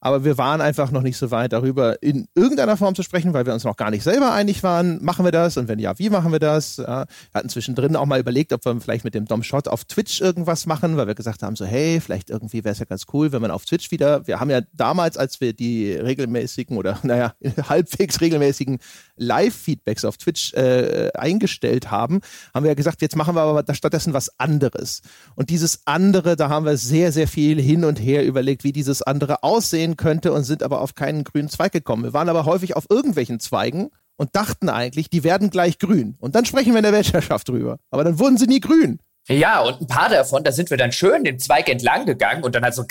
aber 0.00 0.24
wir 0.24 0.38
waren 0.38 0.60
einfach 0.60 0.90
noch 0.90 1.02
nicht 1.02 1.18
so 1.18 1.30
weit 1.30 1.52
darüber 1.52 2.02
in 2.02 2.26
irgendeiner 2.34 2.76
Form 2.76 2.94
zu 2.94 3.02
sprechen, 3.02 3.34
weil 3.34 3.46
wir 3.46 3.52
uns 3.52 3.64
noch 3.64 3.76
gar 3.76 3.90
nicht 3.90 4.02
selber 4.02 4.32
einig 4.32 4.62
waren, 4.62 5.02
machen 5.04 5.24
wir 5.24 5.32
das 5.32 5.56
und 5.56 5.68
wenn 5.68 5.78
ja, 5.78 5.98
wie 5.98 6.10
machen 6.10 6.32
wir 6.32 6.38
das? 6.38 6.78
Ja, 6.78 7.04
wir 7.04 7.06
hatten 7.34 7.48
zwischendrin 7.50 7.96
auch 7.96 8.06
mal 8.06 8.18
überlegt, 8.18 8.52
ob 8.52 8.64
wir 8.64 8.80
vielleicht 8.80 9.04
mit 9.04 9.14
dem 9.14 9.26
Dom 9.26 9.42
Shot 9.42 9.68
auf 9.68 9.84
Twitch 9.84 10.20
irgendwas 10.20 10.66
machen, 10.66 10.96
weil 10.96 11.06
wir 11.06 11.14
gesagt 11.14 11.42
haben, 11.42 11.54
so 11.54 11.66
hey, 11.66 12.00
vielleicht 12.00 12.30
irgendwie 12.30 12.64
wäre 12.64 12.72
es 12.72 12.78
ja 12.78 12.86
ganz 12.86 13.04
cool, 13.12 13.32
wenn 13.32 13.42
man 13.42 13.50
auf 13.50 13.64
Twitch 13.66 13.90
wieder, 13.90 14.26
wir 14.26 14.40
haben 14.40 14.50
ja 14.50 14.62
damals, 14.72 15.16
als 15.16 15.40
wir 15.40 15.52
die 15.52 15.92
regelmäßigen 15.92 16.76
oder 16.76 16.98
naja, 17.02 17.34
halbwegs 17.68 18.20
regelmäßigen 18.20 18.78
Live-Feedbacks 19.16 20.04
auf 20.04 20.16
Twitch 20.16 20.54
äh, 20.54 21.10
eingestellt 21.14 21.90
haben, 21.90 22.20
haben 22.54 22.64
wir 22.64 22.70
ja 22.70 22.74
gesagt, 22.74 23.02
jetzt 23.02 23.16
machen 23.16 23.34
wir 23.34 23.42
aber 23.42 23.74
stattdessen 23.74 24.14
was 24.14 24.38
anderes. 24.38 25.02
Und 25.34 25.50
dieses 25.50 25.82
andere, 25.84 26.36
da 26.36 26.48
haben 26.48 26.64
wir 26.64 26.76
sehr, 26.76 27.12
sehr 27.12 27.28
viel 27.28 27.60
hin 27.60 27.84
und 27.84 28.00
her 28.00 28.24
überlegt, 28.24 28.64
wie 28.64 28.72
dieses 28.72 29.02
andere 29.02 29.42
aussehen 29.42 29.89
könnte 29.96 30.32
und 30.32 30.44
sind 30.44 30.62
aber 30.62 30.80
auf 30.80 30.94
keinen 30.94 31.24
grünen 31.24 31.48
Zweig 31.48 31.72
gekommen. 31.72 32.04
Wir 32.04 32.12
waren 32.12 32.28
aber 32.28 32.44
häufig 32.44 32.76
auf 32.76 32.86
irgendwelchen 32.88 33.40
Zweigen 33.40 33.90
und 34.16 34.36
dachten 34.36 34.68
eigentlich, 34.68 35.10
die 35.10 35.24
werden 35.24 35.50
gleich 35.50 35.78
grün. 35.78 36.16
Und 36.18 36.34
dann 36.34 36.44
sprechen 36.44 36.72
wir 36.72 36.78
in 36.78 36.84
der 36.84 36.92
Weltherrschaft 36.92 37.48
drüber. 37.48 37.78
Aber 37.90 38.04
dann 38.04 38.18
wurden 38.18 38.36
sie 38.36 38.46
nie 38.46 38.60
grün. 38.60 39.00
Ja, 39.28 39.60
und 39.60 39.80
ein 39.80 39.86
paar 39.86 40.08
davon, 40.08 40.44
da 40.44 40.52
sind 40.52 40.70
wir 40.70 40.76
dann 40.76 40.92
schön 40.92 41.24
den 41.24 41.38
Zweig 41.38 41.68
entlang 41.68 42.06
gegangen 42.06 42.42
und 42.42 42.54
dann 42.54 42.64
hat 42.64 42.74
so 42.74 42.84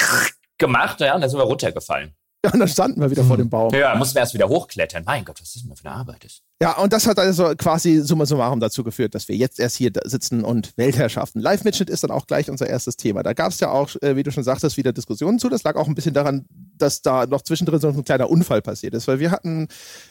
gemacht, 0.57 1.00
ja, 1.01 1.16
und 1.16 1.22
dann 1.22 1.30
sind 1.30 1.40
wir 1.40 1.44
runtergefallen. 1.44 2.13
Ja, 2.46 2.54
und 2.54 2.60
dann 2.60 2.70
standen 2.70 3.02
wir 3.02 3.12
wieder 3.12 3.26
vor 3.26 3.36
dem 3.36 3.50
Baum. 3.50 3.74
Ja, 3.74 3.94
mussten 3.96 4.16
wir 4.16 4.22
erst 4.22 4.34
wieder 4.34 4.48
hochklettern. 4.48 5.04
Mein 5.06 5.26
Gott, 5.26 5.42
was 5.42 5.56
ist 5.56 5.66
denn 5.66 5.76
für 5.76 5.86
eine 5.86 5.96
Arbeit 5.96 6.24
ist. 6.24 6.42
Ja, 6.62 6.78
und 6.78 6.94
das 6.94 7.06
hat 7.06 7.20
also 7.20 7.54
quasi 7.58 8.00
summa 8.00 8.26
summarum 8.26 8.62
dazu 8.62 8.82
geführt, 8.84 9.14
dass 9.14 9.28
wir 9.28 9.36
jetzt 9.36 9.60
erst 9.60 9.76
hier 9.76 9.92
sitzen 10.06 10.46
und 10.46 10.72
Weltherrschaften. 10.78 11.42
Live-Mitschnitt 11.42 11.90
ist 11.90 12.04
dann 12.04 12.12
auch 12.12 12.28
gleich 12.28 12.50
unser 12.50 12.68
erstes 12.68 12.96
Thema. 12.96 13.24
Da 13.24 13.34
gab 13.34 13.52
es 13.52 13.60
ja 13.60 13.72
auch, 13.72 13.90
äh, 14.02 14.16
wie 14.16 14.24
du 14.24 14.32
schon 14.32 14.46
sagtest, 14.46 14.78
wieder 14.78 14.94
Diskussionen 14.94 15.38
zu. 15.38 15.50
Das 15.50 15.64
lag 15.64 15.76
auch 15.76 15.88
ein 15.88 15.96
bisschen 15.96 16.14
daran, 16.14 16.46
dass 16.78 17.02
da 17.02 17.26
noch 17.26 17.42
zwischendrin 17.42 17.82
so 17.82 17.90
ein 17.90 18.06
kleiner 18.06 18.30
Unfall 18.30 18.62
passiert 18.62 18.94
ist, 18.94 19.10
weil 19.10 19.20
wir 19.20 19.32
hatten 19.32 19.68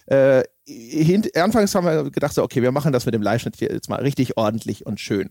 äh, 0.06 0.42
hint, 0.66 1.34
anfangs 1.34 1.74
haben 1.74 1.86
wir 1.86 2.10
gedacht, 2.10 2.34
so, 2.34 2.42
okay, 2.42 2.60
wir 2.60 2.72
machen 2.72 2.92
das 2.92 3.06
mit 3.06 3.14
dem 3.14 3.22
Live-Schnitt 3.22 3.58
jetzt 3.58 3.88
mal 3.88 4.00
richtig 4.00 4.36
ordentlich 4.36 4.84
und 4.84 5.00
schön. 5.00 5.30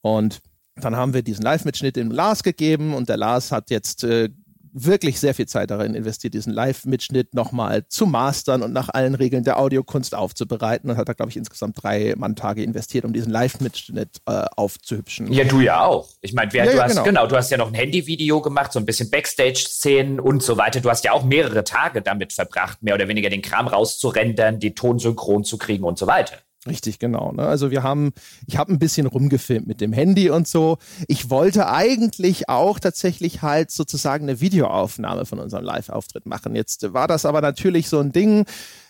Und 0.00 0.40
dann 0.76 0.96
haben 0.96 1.12
wir 1.12 1.22
diesen 1.22 1.42
Live-Mitschnitt 1.42 1.96
dem 1.96 2.10
Lars 2.10 2.42
gegeben 2.42 2.94
und 2.94 3.10
der 3.10 3.18
Lars 3.18 3.52
hat 3.52 3.68
jetzt 3.70 4.04
äh, 4.04 4.30
wirklich 4.72 5.20
sehr 5.20 5.34
viel 5.34 5.46
Zeit 5.46 5.70
darin 5.70 5.94
investiert, 5.94 6.34
diesen 6.34 6.52
Live-Mitschnitt 6.52 7.34
nochmal 7.34 7.86
zu 7.88 8.06
mastern 8.06 8.62
und 8.62 8.72
nach 8.72 8.88
allen 8.88 9.14
Regeln 9.14 9.44
der 9.44 9.58
Audiokunst 9.58 10.14
aufzubereiten 10.14 10.90
und 10.90 10.96
hat 10.96 11.08
da, 11.08 11.12
glaube 11.12 11.30
ich, 11.30 11.36
insgesamt 11.36 11.82
drei 11.82 12.14
Manntage 12.16 12.62
investiert, 12.62 13.04
um 13.04 13.12
diesen 13.12 13.30
Live-Mitschnitt 13.30 14.20
äh, 14.26 14.44
aufzuhübschen. 14.56 15.32
Ja, 15.32 15.44
du 15.44 15.60
ja 15.60 15.84
auch. 15.84 16.08
Ich 16.20 16.32
meine, 16.32 16.52
ja, 16.54 16.64
du 16.64 16.76
ja, 16.76 16.84
hast, 16.84 16.92
genau. 16.92 17.04
genau, 17.04 17.26
du 17.26 17.36
hast 17.36 17.50
ja 17.50 17.56
noch 17.56 17.68
ein 17.68 17.74
Handyvideo 17.74 18.40
gemacht, 18.40 18.72
so 18.72 18.78
ein 18.78 18.86
bisschen 18.86 19.10
Backstage-Szenen 19.10 20.20
und 20.20 20.42
so 20.42 20.56
weiter. 20.56 20.80
Du 20.80 20.90
hast 20.90 21.04
ja 21.04 21.12
auch 21.12 21.24
mehrere 21.24 21.64
Tage 21.64 22.02
damit 22.02 22.32
verbracht, 22.32 22.82
mehr 22.82 22.94
oder 22.94 23.08
weniger 23.08 23.30
den 23.30 23.42
Kram 23.42 23.68
rauszurendern, 23.68 24.58
die 24.58 24.74
Tonsynchron 24.74 25.44
zu 25.44 25.58
kriegen 25.58 25.84
und 25.84 25.98
so 25.98 26.06
weiter. 26.06 26.36
Richtig, 26.68 26.98
genau. 26.98 27.32
Ne? 27.32 27.42
Also 27.42 27.70
wir 27.70 27.82
haben, 27.82 28.12
ich 28.46 28.56
habe 28.56 28.72
ein 28.72 28.78
bisschen 28.78 29.06
rumgefilmt 29.06 29.66
mit 29.66 29.80
dem 29.80 29.92
Handy 29.92 30.30
und 30.30 30.46
so. 30.46 30.78
Ich 31.06 31.30
wollte 31.30 31.68
eigentlich 31.68 32.48
auch 32.48 32.78
tatsächlich 32.78 33.42
halt 33.42 33.70
sozusagen 33.70 34.24
eine 34.24 34.40
Videoaufnahme 34.40 35.24
von 35.24 35.38
unserem 35.38 35.64
Live-Auftritt 35.64 36.26
machen. 36.26 36.54
Jetzt 36.54 36.92
war 36.92 37.08
das 37.08 37.24
aber 37.24 37.40
natürlich 37.40 37.88
so 37.88 38.00
ein 38.00 38.12
Ding, 38.12 38.44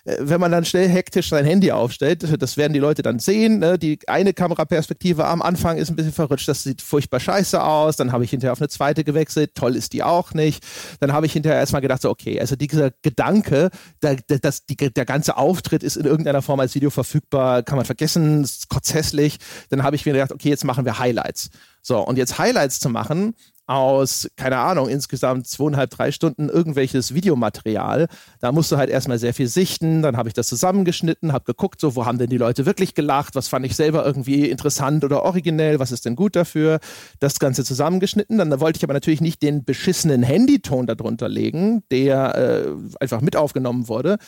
wenn 0.05 0.41
man 0.41 0.53
dann 0.53 0.65
schnell 0.65 0.89
hektisch 0.89 1.29
sein 1.29 1.45
Handy 1.45 1.73
aufstellt, 1.73 2.25
das 2.41 2.57
werden 2.57 2.73
die 2.73 2.79
Leute 2.79 3.03
dann 3.03 3.19
sehen. 3.19 3.59
Ne? 3.59 3.79
Die 3.79 3.99
eine 4.07 4.33
Kameraperspektive 4.33 5.27
am 5.27 5.43
Anfang 5.43 5.79
ist 5.79 5.91
ein 5.91 5.97
bisschen 5.97 6.13
verrutscht, 6.13 6.49
das 6.49 6.63
sieht 6.63 6.83
furchtbar 6.83 7.21
scheiße 7.21 7.63
aus. 7.63 7.97
Dann 7.97 8.13
habe 8.13 8.25
ich 8.25 8.31
hinterher 8.31 8.53
auf 8.53 8.61
eine 8.61 8.69
zweite 8.69 9.05
gewechselt, 9.05 9.55
toll 9.55 9.77
ist 9.77 9.93
die 9.93 10.03
auch 10.03 10.35
nicht. 10.35 10.65
Dann 11.01 11.13
habe 11.13 11.27
ich 11.27 11.33
hinterher 11.33 11.59
erstmal 11.59 11.83
gedacht, 11.83 12.03
so, 12.03 12.11
okay, 12.11 12.41
also 12.41 12.57
dieser 12.57 12.91
Gedanke, 13.03 13.71
der, 14.03 14.17
der, 14.17 14.39
das, 14.39 14.67
die, 14.67 14.77
der 14.77 15.05
ganze 15.05 15.37
Auftritt 15.37 15.83
ist 15.83 15.97
in 15.97 16.05
irgendeiner 16.05 16.43
Form 16.43 16.61
als 16.61 16.75
Video 16.75 16.91
verfügbar, 16.91 17.63
kann 17.63 17.77
man 17.77 17.85
vergessen, 17.85 18.45
ist 18.45 18.69
kotzhässlich. 18.69 19.39
Dann 19.71 19.83
habe 19.83 19.97
ich 19.97 20.07
mir 20.07 20.13
gedacht, 20.13 20.33
okay, 20.33 20.49
jetzt 20.49 20.65
machen 20.65 20.85
wir 20.85 20.99
Highlights. 20.99 21.51
So, 21.83 22.01
und 22.01 22.19
jetzt 22.19 22.39
Highlights 22.39 22.81
zu 22.81 22.89
machen, 22.89 23.35
aus, 23.69 24.29
keine 24.37 24.59
Ahnung, 24.59 24.89
insgesamt 24.89 25.47
zweieinhalb, 25.47 25.91
drei 25.91 26.11
Stunden 26.11 26.49
irgendwelches 26.49 27.15
Videomaterial. 27.15 28.09
Da 28.41 28.51
musst 28.51 28.73
du 28.73 28.79
halt 28.79 28.89
erstmal 28.89 29.19
sehr 29.19 29.35
viel 29.35 29.47
sichten. 29.47 30.03
Dann 30.03 30.17
habe 30.17 30.29
ich 30.29 30.35
das 30.35 30.49
zusammengeschnitten, 30.49 31.33
habe 31.33 31.45
geguckt, 31.45 31.81
so, 31.81 31.95
wo 31.95 32.07
haben 32.07 32.19
denn 32.19 32.31
die 32.31 32.39
Leute 32.39 32.67
wirklich 32.67 32.95
gelacht? 32.95 33.35
Was 33.35 33.49
fand 33.49 33.67
ich 33.67 33.77
selber 33.77 34.05
irgendwie 34.07 34.49
interessant 34.49 35.05
oder 35.05 35.23
originell? 35.23 35.79
Was 35.79 35.93
ist 35.93 36.07
denn 36.07 36.17
gut 36.17 36.35
dafür? 36.35 36.81
Das 37.21 37.39
Ganze 37.39 37.63
zusammengeschnitten. 37.63 38.39
Dann 38.39 38.59
wollte 38.61 38.79
ich 38.79 38.85
aber 38.85 38.95
natürlich 38.95 39.21
nicht 39.21 39.43
den 39.43 39.65
beschissenen 39.65 40.23
Handyton 40.23 40.87
darunter 40.87 41.29
legen, 41.29 41.83
der 41.91 42.35
äh, 42.35 42.71
einfach 43.01 43.21
mit 43.21 43.37
aufgenommen 43.37 43.89
wurde 43.89 44.19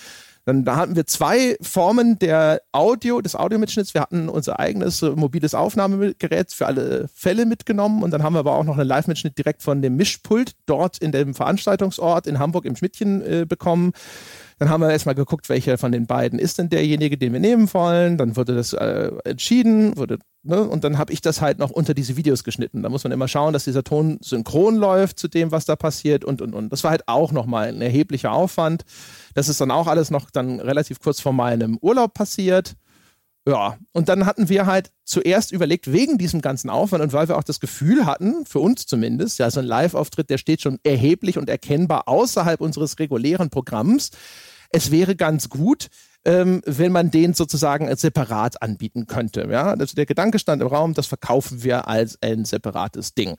Dann 0.51 0.65
da 0.65 0.75
hatten 0.75 0.97
wir 0.97 1.07
zwei 1.07 1.57
Formen 1.61 2.19
der 2.19 2.61
Audio, 2.73 3.21
des 3.21 3.37
Audiomitschnitts. 3.37 3.95
Wir 3.95 4.01
hatten 4.01 4.29
unser 4.29 4.59
eigenes 4.59 5.01
äh, 5.01 5.11
mobiles 5.11 5.55
Aufnahmegerät 5.55 6.53
für 6.53 6.67
alle 6.67 7.07
Fälle 7.15 7.47
mitgenommen 7.47 8.03
und 8.03 8.11
dann 8.11 8.25
haben 8.25 8.35
wir 8.35 8.41
aber 8.41 8.57
auch 8.57 8.65
noch 8.65 8.77
einen 8.77 8.89
Live-Mitschnitt 8.89 9.39
direkt 9.39 9.63
von 9.63 9.81
dem 9.81 9.95
Mischpult 9.95 10.57
dort 10.67 10.99
in 10.99 11.13
dem 11.13 11.35
Veranstaltungsort 11.37 12.27
in 12.27 12.41
Hamburg 12.41 12.65
im 12.65 12.75
Schmidtchen 12.75 13.23
äh, 13.23 13.47
bekommen. 13.49 13.93
Dann 14.61 14.69
haben 14.69 14.83
wir 14.83 14.91
erstmal 14.91 15.15
geguckt, 15.15 15.49
welcher 15.49 15.79
von 15.79 15.91
den 15.91 16.07
beiden 16.07 16.39
ist 16.39 16.59
denn 16.59 16.69
derjenige, 16.69 17.17
den 17.17 17.33
wir 17.33 17.41
nehmen 17.41 17.73
wollen. 17.73 18.19
Dann 18.19 18.37
wurde 18.37 18.55
das 18.55 18.75
äh, 18.75 19.11
entschieden, 19.25 19.97
wurde, 19.97 20.19
ne? 20.43 20.61
und 20.61 20.85
dann 20.85 20.99
habe 20.99 21.15
ich 21.15 21.23
das 21.23 21.41
halt 21.41 21.59
noch 21.59 21.71
unter 21.71 21.95
diese 21.95 22.19
Videos 22.19 22.45
geschnitten. 22.45 22.83
Da 22.83 22.91
muss 22.91 23.03
man 23.03 23.11
immer 23.11 23.27
schauen, 23.27 23.55
dass 23.55 23.65
dieser 23.65 23.85
Ton 23.85 24.19
synchron 24.21 24.77
läuft 24.77 25.19
zu 25.19 25.29
dem, 25.29 25.51
was 25.51 25.65
da 25.65 25.77
passiert 25.77 26.27
und 26.27 26.43
und 26.43 26.55
und. 26.55 26.71
Das 26.71 26.85
war 26.85 26.91
halt 26.91 27.09
auch 27.09 27.33
nochmal 27.33 27.69
ein 27.69 27.81
erheblicher 27.81 28.33
Aufwand. 28.33 28.85
Das 29.33 29.49
ist 29.49 29.63
dann 29.63 29.71
auch 29.71 29.87
alles 29.87 30.11
noch 30.11 30.31
dann 30.31 30.61
relativ 30.61 31.01
kurz 31.01 31.21
vor 31.21 31.33
meinem 31.33 31.79
Urlaub 31.81 32.13
passiert. 32.13 32.75
Ja, 33.49 33.79
und 33.93 34.11
dann 34.11 34.27
hatten 34.27 34.51
wir 34.51 34.67
halt 34.67 34.91
zuerst 35.05 35.53
überlegt, 35.53 35.91
wegen 35.91 36.19
diesem 36.19 36.43
ganzen 36.43 36.69
Aufwand 36.69 37.03
und 37.03 37.15
weil 37.15 37.29
wir 37.29 37.39
auch 37.39 37.45
das 37.45 37.61
Gefühl 37.61 38.05
hatten, 38.05 38.45
für 38.45 38.59
uns 38.59 38.85
zumindest, 38.85 39.39
ja, 39.39 39.51
so 39.51 39.61
ein 39.61 39.67
Live-Auftritt, 39.67 40.29
der 40.29 40.37
steht 40.37 40.61
schon 40.61 40.79
erheblich 40.83 41.39
und 41.39 41.49
erkennbar 41.49 42.09
außerhalb 42.09 42.61
unseres 42.61 42.99
regulären 42.99 43.49
Programms 43.49 44.11
es 44.71 44.91
wäre 44.91 45.17
ganz 45.17 45.49
gut, 45.49 45.89
ähm, 46.25 46.63
wenn 46.67 46.93
man 46.93 47.11
den 47.11 47.35
sozusagen 47.35 47.95
separat 47.97 48.63
anbieten 48.63 49.07
könnte. 49.07 49.49
Ja? 49.51 49.73
Also 49.73 49.95
der 49.95 50.07
Gedanke 50.07 50.39
stand 50.39 50.63
im 50.63 50.69
Raum, 50.69 50.95
das 50.95 51.07
verkaufen 51.07 51.63
wir 51.63 51.89
als 51.89 52.19
ein 52.23 52.45
separates 52.45 53.15
Ding. 53.15 53.37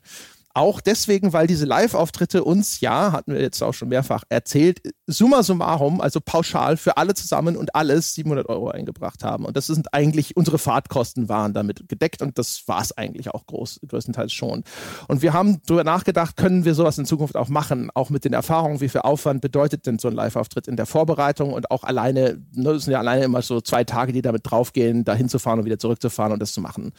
Auch 0.54 0.82
deswegen, 0.82 1.32
weil 1.32 1.46
diese 1.46 1.64
Live-Auftritte 1.64 2.44
uns 2.44 2.80
ja, 2.80 3.12
hatten 3.12 3.32
wir 3.32 3.40
jetzt 3.40 3.62
auch 3.62 3.72
schon 3.72 3.88
mehrfach 3.88 4.24
erzählt, 4.28 4.82
summa 5.06 5.42
summarum, 5.42 6.00
also 6.02 6.20
pauschal 6.20 6.76
für 6.76 6.98
alle 6.98 7.14
zusammen 7.14 7.56
und 7.56 7.74
alles 7.74 8.12
700 8.14 8.48
Euro 8.50 8.68
eingebracht 8.68 9.24
haben. 9.24 9.46
Und 9.46 9.56
das 9.56 9.66
sind 9.66 9.94
eigentlich, 9.94 10.36
unsere 10.36 10.58
Fahrtkosten 10.58 11.30
waren 11.30 11.54
damit 11.54 11.88
gedeckt 11.88 12.20
und 12.20 12.38
das 12.38 12.68
war 12.68 12.82
es 12.82 12.96
eigentlich 12.96 13.30
auch 13.30 13.46
groß, 13.46 13.80
größtenteils 13.88 14.32
schon. 14.32 14.62
Und 15.08 15.22
wir 15.22 15.32
haben 15.32 15.62
darüber 15.66 15.84
nachgedacht, 15.84 16.36
können 16.36 16.66
wir 16.66 16.74
sowas 16.74 16.98
in 16.98 17.06
Zukunft 17.06 17.36
auch 17.36 17.48
machen, 17.48 17.90
auch 17.94 18.10
mit 18.10 18.26
den 18.26 18.34
Erfahrungen, 18.34 18.82
wie 18.82 18.90
viel 18.90 19.00
Aufwand 19.00 19.40
bedeutet 19.40 19.86
denn 19.86 19.98
so 19.98 20.08
ein 20.08 20.14
Live-Auftritt 20.14 20.68
in 20.68 20.76
der 20.76 20.86
Vorbereitung 20.86 21.54
und 21.54 21.70
auch 21.70 21.84
alleine, 21.84 22.42
ne, 22.52 22.74
das 22.74 22.84
sind 22.84 22.92
ja 22.92 22.98
alleine 22.98 23.24
immer 23.24 23.40
so 23.40 23.62
zwei 23.62 23.84
Tage, 23.84 24.12
die 24.12 24.20
damit 24.20 24.42
draufgehen, 24.44 25.04
da 25.04 25.14
hinzufahren 25.14 25.60
und 25.60 25.64
wieder 25.64 25.78
zurückzufahren 25.78 26.32
und 26.34 26.40
das 26.40 26.52
zu 26.52 26.60
machen. 26.60 26.92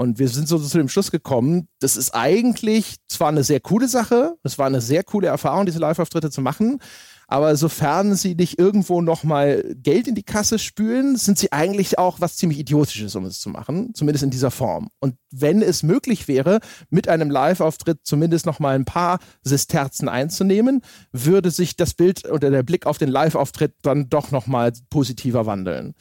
Und 0.00 0.18
wir 0.18 0.30
sind 0.30 0.48
so 0.48 0.58
zu 0.58 0.78
dem 0.78 0.88
Schluss 0.88 1.10
gekommen, 1.10 1.68
das 1.78 1.98
ist 1.98 2.14
eigentlich 2.14 2.96
zwar 3.06 3.28
eine 3.28 3.44
sehr 3.44 3.60
coole 3.60 3.86
Sache, 3.86 4.34
es 4.42 4.56
war 4.56 4.64
eine 4.64 4.80
sehr 4.80 5.04
coole 5.04 5.26
Erfahrung, 5.26 5.66
diese 5.66 5.78
Live-Auftritte 5.78 6.30
zu 6.30 6.40
machen, 6.40 6.80
aber 7.28 7.54
sofern 7.54 8.14
sie 8.14 8.34
nicht 8.34 8.58
irgendwo 8.58 9.02
nochmal 9.02 9.62
Geld 9.76 10.08
in 10.08 10.14
die 10.14 10.22
Kasse 10.22 10.58
spülen, 10.58 11.16
sind 11.16 11.38
sie 11.38 11.52
eigentlich 11.52 11.98
auch 11.98 12.18
was 12.18 12.36
ziemlich 12.36 12.58
Idiotisches, 12.58 13.14
um 13.14 13.26
es 13.26 13.40
zu 13.40 13.50
machen, 13.50 13.92
zumindest 13.92 14.24
in 14.24 14.30
dieser 14.30 14.50
Form. 14.50 14.88
Und 15.00 15.16
wenn 15.30 15.60
es 15.60 15.82
möglich 15.82 16.28
wäre, 16.28 16.60
mit 16.88 17.06
einem 17.06 17.28
Live-Auftritt 17.28 17.98
zumindest 18.02 18.46
nochmal 18.46 18.76
ein 18.76 18.86
paar 18.86 19.18
Sesterzen 19.42 20.08
einzunehmen, 20.08 20.80
würde 21.12 21.50
sich 21.50 21.76
das 21.76 21.92
Bild 21.92 22.26
oder 22.26 22.50
der 22.50 22.62
Blick 22.62 22.86
auf 22.86 22.96
den 22.96 23.10
Live-Auftritt 23.10 23.74
dann 23.82 24.08
doch 24.08 24.30
nochmal 24.30 24.72
positiver 24.88 25.44
wandeln. 25.44 25.92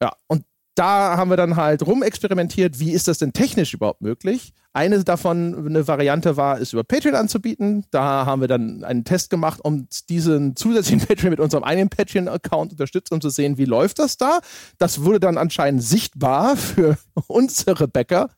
Ja, 0.00 0.14
und 0.26 0.42
da 0.74 1.16
haben 1.16 1.30
wir 1.30 1.36
dann 1.36 1.56
halt 1.56 1.86
rumexperimentiert, 1.86 2.80
wie 2.80 2.92
ist 2.92 3.08
das 3.08 3.18
denn 3.18 3.32
technisch 3.32 3.74
überhaupt 3.74 4.00
möglich? 4.00 4.54
Eine 4.74 5.04
davon, 5.04 5.66
eine 5.66 5.86
Variante 5.86 6.38
war, 6.38 6.58
es 6.58 6.72
über 6.72 6.82
Patreon 6.82 7.14
anzubieten. 7.14 7.84
Da 7.90 8.24
haben 8.24 8.40
wir 8.40 8.48
dann 8.48 8.84
einen 8.84 9.04
Test 9.04 9.28
gemacht, 9.28 9.60
um 9.62 9.86
diesen 10.08 10.56
zusätzlichen 10.56 11.00
Patreon 11.06 11.28
mit 11.28 11.40
unserem 11.40 11.62
eigenen 11.62 11.90
Patreon-Account 11.90 12.72
unterstützt, 12.72 13.12
um 13.12 13.20
zu 13.20 13.28
sehen, 13.28 13.58
wie 13.58 13.66
läuft 13.66 13.98
das 13.98 14.16
da. 14.16 14.40
Das 14.78 15.04
wurde 15.04 15.20
dann 15.20 15.36
anscheinend 15.36 15.82
sichtbar 15.82 16.56
für 16.56 16.96
unsere 17.26 17.86
Bäcker, 17.86 18.30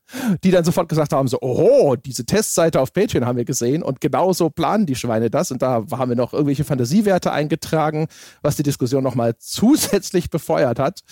die 0.43 0.51
dann 0.51 0.65
sofort 0.65 0.89
gesagt 0.89 1.13
haben, 1.13 1.29
so, 1.29 1.39
oh, 1.41 1.95
diese 1.95 2.27
Testseite 2.27 2.81
auf 2.81 2.93
Patreon 2.93 3.27
haben 3.27 3.37
wir 3.37 3.45
gesehen 3.45 3.85
und 3.85 4.01
genauso 4.01 4.51
planen 4.51 4.87
die 4.87 4.97
Schweine 4.97 5.31
das. 5.31 5.53
Und 5.53 5.63
da 5.63 5.85
haben 5.93 6.09
wir 6.09 6.17
noch 6.17 6.33
irgendwelche 6.33 6.65
Fantasiewerte 6.65 7.31
eingetragen, 7.31 8.09
was 8.43 8.57
die 8.57 8.65
Diskussion 8.65 9.05
nochmal 9.05 9.37
zusätzlich 9.39 10.31
befeuert 10.31 10.81
hat. 10.81 11.03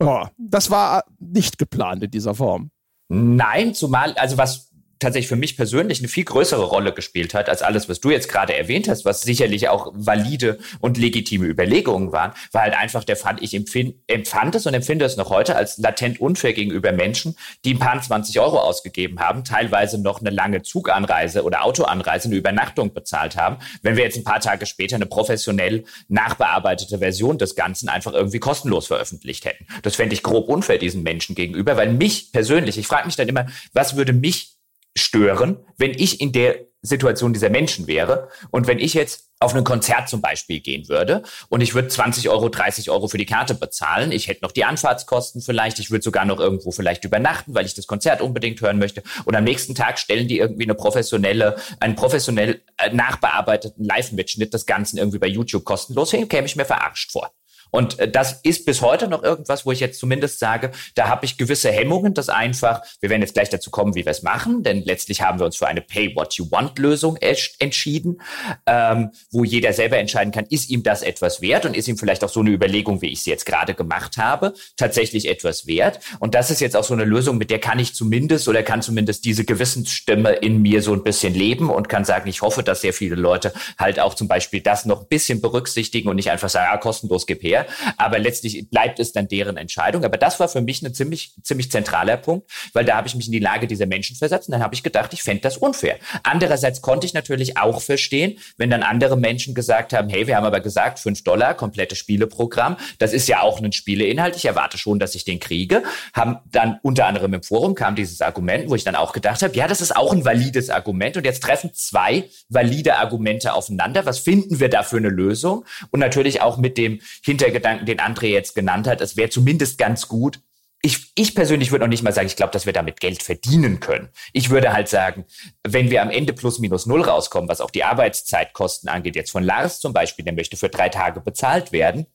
Ja, 0.00 0.30
das 0.36 0.70
war 0.70 1.04
nicht 1.18 1.58
geplant 1.58 2.02
in 2.02 2.10
dieser 2.10 2.34
Form. 2.34 2.70
Nein, 3.08 3.74
zumal, 3.74 4.12
also 4.14 4.36
was 4.36 4.67
tatsächlich 4.98 5.28
für 5.28 5.36
mich 5.36 5.56
persönlich 5.56 5.98
eine 5.98 6.08
viel 6.08 6.24
größere 6.24 6.64
Rolle 6.64 6.92
gespielt 6.92 7.34
hat 7.34 7.48
als 7.48 7.62
alles, 7.62 7.88
was 7.88 8.00
du 8.00 8.10
jetzt 8.10 8.28
gerade 8.28 8.56
erwähnt 8.56 8.88
hast, 8.88 9.04
was 9.04 9.22
sicherlich 9.22 9.68
auch 9.68 9.92
valide 9.94 10.58
und 10.80 10.98
legitime 10.98 11.46
Überlegungen 11.46 12.12
waren, 12.12 12.32
war 12.52 12.62
halt 12.62 12.74
einfach 12.74 13.04
der 13.04 13.16
Fand, 13.16 13.42
ich 13.42 13.54
empfand 13.54 14.54
es 14.54 14.66
und 14.66 14.74
empfinde 14.74 15.04
es 15.04 15.16
noch 15.16 15.30
heute 15.30 15.56
als 15.56 15.78
latent 15.78 16.20
unfair 16.20 16.52
gegenüber 16.52 16.92
Menschen, 16.92 17.36
die 17.64 17.74
ein 17.74 17.78
paar 17.78 18.00
20 18.00 18.38
Euro 18.40 18.58
ausgegeben 18.58 19.20
haben, 19.20 19.44
teilweise 19.44 20.00
noch 20.00 20.20
eine 20.20 20.30
lange 20.30 20.62
Zuganreise 20.62 21.44
oder 21.44 21.64
Autoanreise, 21.64 22.28
eine 22.28 22.36
Übernachtung 22.36 22.92
bezahlt 22.92 23.36
haben, 23.36 23.58
wenn 23.82 23.96
wir 23.96 24.04
jetzt 24.04 24.16
ein 24.16 24.24
paar 24.24 24.40
Tage 24.40 24.66
später 24.66 24.96
eine 24.96 25.06
professionell 25.06 25.84
nachbearbeitete 26.08 26.98
Version 26.98 27.38
des 27.38 27.54
Ganzen 27.54 27.88
einfach 27.88 28.12
irgendwie 28.12 28.38
kostenlos 28.38 28.86
veröffentlicht 28.86 29.44
hätten. 29.44 29.66
Das 29.82 29.96
fände 29.96 30.14
ich 30.14 30.22
grob 30.22 30.48
unfair 30.48 30.78
diesen 30.78 31.02
Menschen 31.02 31.34
gegenüber, 31.34 31.76
weil 31.76 31.92
mich 31.92 32.32
persönlich, 32.32 32.78
ich 32.78 32.86
frage 32.86 33.06
mich 33.06 33.16
dann 33.16 33.28
immer, 33.28 33.46
was 33.72 33.96
würde 33.96 34.12
mich 34.12 34.57
stören, 34.96 35.64
wenn 35.76 35.92
ich 35.92 36.20
in 36.20 36.32
der 36.32 36.68
Situation 36.82 37.32
dieser 37.32 37.50
Menschen 37.50 37.86
wäre 37.86 38.28
und 38.50 38.66
wenn 38.66 38.78
ich 38.78 38.94
jetzt 38.94 39.28
auf 39.40 39.54
ein 39.54 39.64
Konzert 39.64 40.08
zum 40.08 40.20
Beispiel 40.20 40.60
gehen 40.60 40.88
würde 40.88 41.22
und 41.48 41.60
ich 41.60 41.74
würde 41.74 41.88
20 41.88 42.28
Euro, 42.28 42.48
30 42.48 42.90
Euro 42.90 43.08
für 43.08 43.18
die 43.18 43.26
Karte 43.26 43.54
bezahlen, 43.54 44.12
ich 44.12 44.28
hätte 44.28 44.44
noch 44.44 44.52
die 44.52 44.64
Anfahrtskosten 44.64 45.40
vielleicht, 45.40 45.78
ich 45.78 45.90
würde 45.90 46.02
sogar 46.02 46.24
noch 46.24 46.40
irgendwo 46.40 46.70
vielleicht 46.70 47.04
übernachten, 47.04 47.54
weil 47.54 47.66
ich 47.66 47.74
das 47.74 47.86
Konzert 47.86 48.20
unbedingt 48.20 48.60
hören 48.60 48.78
möchte 48.78 49.02
und 49.24 49.34
am 49.34 49.44
nächsten 49.44 49.74
Tag 49.74 49.98
stellen 49.98 50.28
die 50.28 50.38
irgendwie 50.38 50.64
eine 50.64 50.74
professionelle, 50.74 51.56
einen 51.80 51.96
professionell 51.96 52.62
äh, 52.78 52.92
nachbearbeiteten 52.92 53.84
Live-Mitschnitt 53.84 54.54
des 54.54 54.66
Ganzen 54.66 54.98
irgendwie 54.98 55.18
bei 55.18 55.28
YouTube 55.28 55.64
kostenlos 55.64 56.10
hin, 56.10 56.28
käme 56.28 56.46
ich 56.46 56.56
mir 56.56 56.64
verarscht 56.64 57.12
vor. 57.12 57.32
Und 57.70 57.98
äh, 57.98 58.10
das 58.10 58.40
ist 58.42 58.64
bis 58.66 58.82
heute 58.82 59.08
noch 59.08 59.22
irgendwas, 59.22 59.66
wo 59.66 59.72
ich 59.72 59.80
jetzt 59.80 59.98
zumindest 59.98 60.38
sage, 60.38 60.70
da 60.94 61.08
habe 61.08 61.24
ich 61.24 61.38
gewisse 61.38 61.70
Hemmungen, 61.70 62.14
das 62.14 62.28
einfach, 62.28 62.82
wir 63.00 63.10
werden 63.10 63.22
jetzt 63.22 63.34
gleich 63.34 63.50
dazu 63.50 63.70
kommen, 63.70 63.94
wie 63.94 64.04
wir 64.04 64.12
es 64.12 64.22
machen, 64.22 64.62
denn 64.62 64.82
letztlich 64.84 65.22
haben 65.22 65.38
wir 65.38 65.46
uns 65.46 65.56
für 65.56 65.66
eine 65.66 65.80
Pay-What-You-Want-Lösung 65.80 67.16
entschieden, 67.16 68.20
ähm, 68.66 69.10
wo 69.30 69.44
jeder 69.44 69.72
selber 69.72 69.98
entscheiden 69.98 70.32
kann, 70.32 70.46
ist 70.46 70.70
ihm 70.70 70.82
das 70.82 71.02
etwas 71.02 71.40
wert 71.40 71.66
und 71.66 71.76
ist 71.76 71.88
ihm 71.88 71.98
vielleicht 71.98 72.24
auch 72.24 72.28
so 72.28 72.40
eine 72.40 72.50
Überlegung, 72.50 73.02
wie 73.02 73.08
ich 73.08 73.22
sie 73.22 73.30
jetzt 73.30 73.46
gerade 73.46 73.74
gemacht 73.74 74.16
habe, 74.16 74.54
tatsächlich 74.76 75.28
etwas 75.28 75.66
wert. 75.66 76.00
Und 76.18 76.34
das 76.34 76.50
ist 76.50 76.60
jetzt 76.60 76.76
auch 76.76 76.84
so 76.84 76.94
eine 76.94 77.04
Lösung, 77.04 77.38
mit 77.38 77.50
der 77.50 77.58
kann 77.58 77.78
ich 77.78 77.94
zumindest 77.94 78.48
oder 78.48 78.62
kann 78.62 78.82
zumindest 78.82 79.24
diese 79.24 79.44
Gewissensstimme 79.44 80.32
in 80.32 80.62
mir 80.62 80.82
so 80.82 80.92
ein 80.92 81.02
bisschen 81.02 81.34
leben 81.34 81.70
und 81.70 81.88
kann 81.88 82.04
sagen, 82.04 82.28
ich 82.28 82.42
hoffe, 82.42 82.62
dass 82.62 82.80
sehr 82.80 82.92
viele 82.92 83.16
Leute 83.16 83.52
halt 83.78 84.00
auch 84.00 84.14
zum 84.14 84.28
Beispiel 84.28 84.60
das 84.60 84.84
noch 84.84 85.02
ein 85.02 85.08
bisschen 85.08 85.40
berücksichtigen 85.40 86.08
und 86.08 86.16
nicht 86.16 86.30
einfach 86.30 86.48
sagen, 86.48 86.68
ah, 86.72 86.76
kostenlos 86.76 87.26
gib 87.26 87.42
her, 87.42 87.57
aber 87.96 88.18
letztlich 88.18 88.68
bleibt 88.70 88.98
es 89.00 89.12
dann 89.12 89.28
deren 89.28 89.56
Entscheidung. 89.56 90.04
Aber 90.04 90.16
das 90.16 90.40
war 90.40 90.48
für 90.48 90.60
mich 90.60 90.82
ein 90.82 90.94
ziemlich, 90.94 91.34
ziemlich 91.42 91.70
zentraler 91.70 92.16
Punkt, 92.16 92.50
weil 92.72 92.84
da 92.84 92.96
habe 92.96 93.08
ich 93.08 93.14
mich 93.14 93.26
in 93.26 93.32
die 93.32 93.38
Lage 93.38 93.66
dieser 93.66 93.86
Menschen 93.86 94.16
versetzt 94.16 94.48
und 94.48 94.52
dann 94.52 94.62
habe 94.62 94.74
ich 94.74 94.82
gedacht, 94.82 95.12
ich 95.12 95.22
fände 95.22 95.42
das 95.42 95.56
unfair. 95.56 95.98
Andererseits 96.22 96.82
konnte 96.82 97.06
ich 97.06 97.14
natürlich 97.14 97.58
auch 97.58 97.80
verstehen, 97.80 98.38
wenn 98.56 98.70
dann 98.70 98.82
andere 98.82 99.16
Menschen 99.16 99.54
gesagt 99.54 99.92
haben, 99.92 100.08
hey, 100.08 100.26
wir 100.26 100.36
haben 100.36 100.44
aber 100.44 100.60
gesagt, 100.60 100.98
fünf 100.98 101.22
Dollar, 101.24 101.54
komplettes 101.54 101.98
Spieleprogramm, 101.98 102.76
das 102.98 103.12
ist 103.12 103.28
ja 103.28 103.40
auch 103.42 103.60
ein 103.60 103.72
Spieleinhalt, 103.72 104.36
ich 104.36 104.44
erwarte 104.44 104.78
schon, 104.78 104.98
dass 104.98 105.14
ich 105.14 105.24
den 105.24 105.40
kriege, 105.40 105.82
haben 106.12 106.38
dann 106.50 106.78
unter 106.82 107.06
anderem 107.06 107.34
im 107.34 107.42
Forum 107.42 107.74
kam 107.74 107.94
dieses 107.94 108.20
Argument, 108.20 108.68
wo 108.68 108.74
ich 108.74 108.84
dann 108.84 108.94
auch 108.94 109.12
gedacht 109.12 109.42
habe, 109.42 109.54
ja, 109.56 109.66
das 109.66 109.80
ist 109.80 109.96
auch 109.96 110.12
ein 110.12 110.24
valides 110.24 110.70
Argument 110.70 111.16
und 111.16 111.24
jetzt 111.24 111.42
treffen 111.42 111.70
zwei 111.74 112.24
valide 112.48 112.96
Argumente 112.96 113.52
aufeinander. 113.52 114.06
Was 114.06 114.18
finden 114.18 114.60
wir 114.60 114.68
da 114.68 114.82
für 114.82 114.96
eine 114.96 115.08
Lösung? 115.08 115.64
Und 115.90 116.00
natürlich 116.00 116.40
auch 116.40 116.56
mit 116.56 116.78
dem 116.78 117.00
Hintergrund 117.24 117.47
Gedanken, 117.52 117.86
den 117.86 118.00
André 118.00 118.26
jetzt 118.26 118.54
genannt 118.54 118.86
hat. 118.86 119.00
Es 119.00 119.16
wäre 119.16 119.30
zumindest 119.30 119.78
ganz 119.78 120.08
gut. 120.08 120.40
Ich, 120.80 121.12
ich 121.16 121.34
persönlich 121.34 121.72
würde 121.72 121.84
noch 121.84 121.90
nicht 121.90 122.04
mal 122.04 122.12
sagen, 122.12 122.28
ich 122.28 122.36
glaube, 122.36 122.52
dass 122.52 122.66
wir 122.66 122.72
damit 122.72 123.00
Geld 123.00 123.22
verdienen 123.22 123.80
können. 123.80 124.10
Ich 124.32 124.50
würde 124.50 124.72
halt 124.72 124.88
sagen, 124.88 125.24
wenn 125.66 125.90
wir 125.90 126.02
am 126.02 126.10
Ende 126.10 126.32
plus 126.32 126.60
minus 126.60 126.86
null 126.86 127.02
rauskommen, 127.02 127.48
was 127.48 127.60
auch 127.60 127.70
die 127.70 127.82
Arbeitszeitkosten 127.82 128.88
angeht, 128.88 129.16
jetzt 129.16 129.32
von 129.32 129.42
Lars 129.42 129.80
zum 129.80 129.92
Beispiel, 129.92 130.24
der 130.24 130.34
möchte 130.34 130.56
für 130.56 130.68
drei 130.68 130.88
Tage 130.88 131.20
bezahlt 131.20 131.72
werden, 131.72 132.06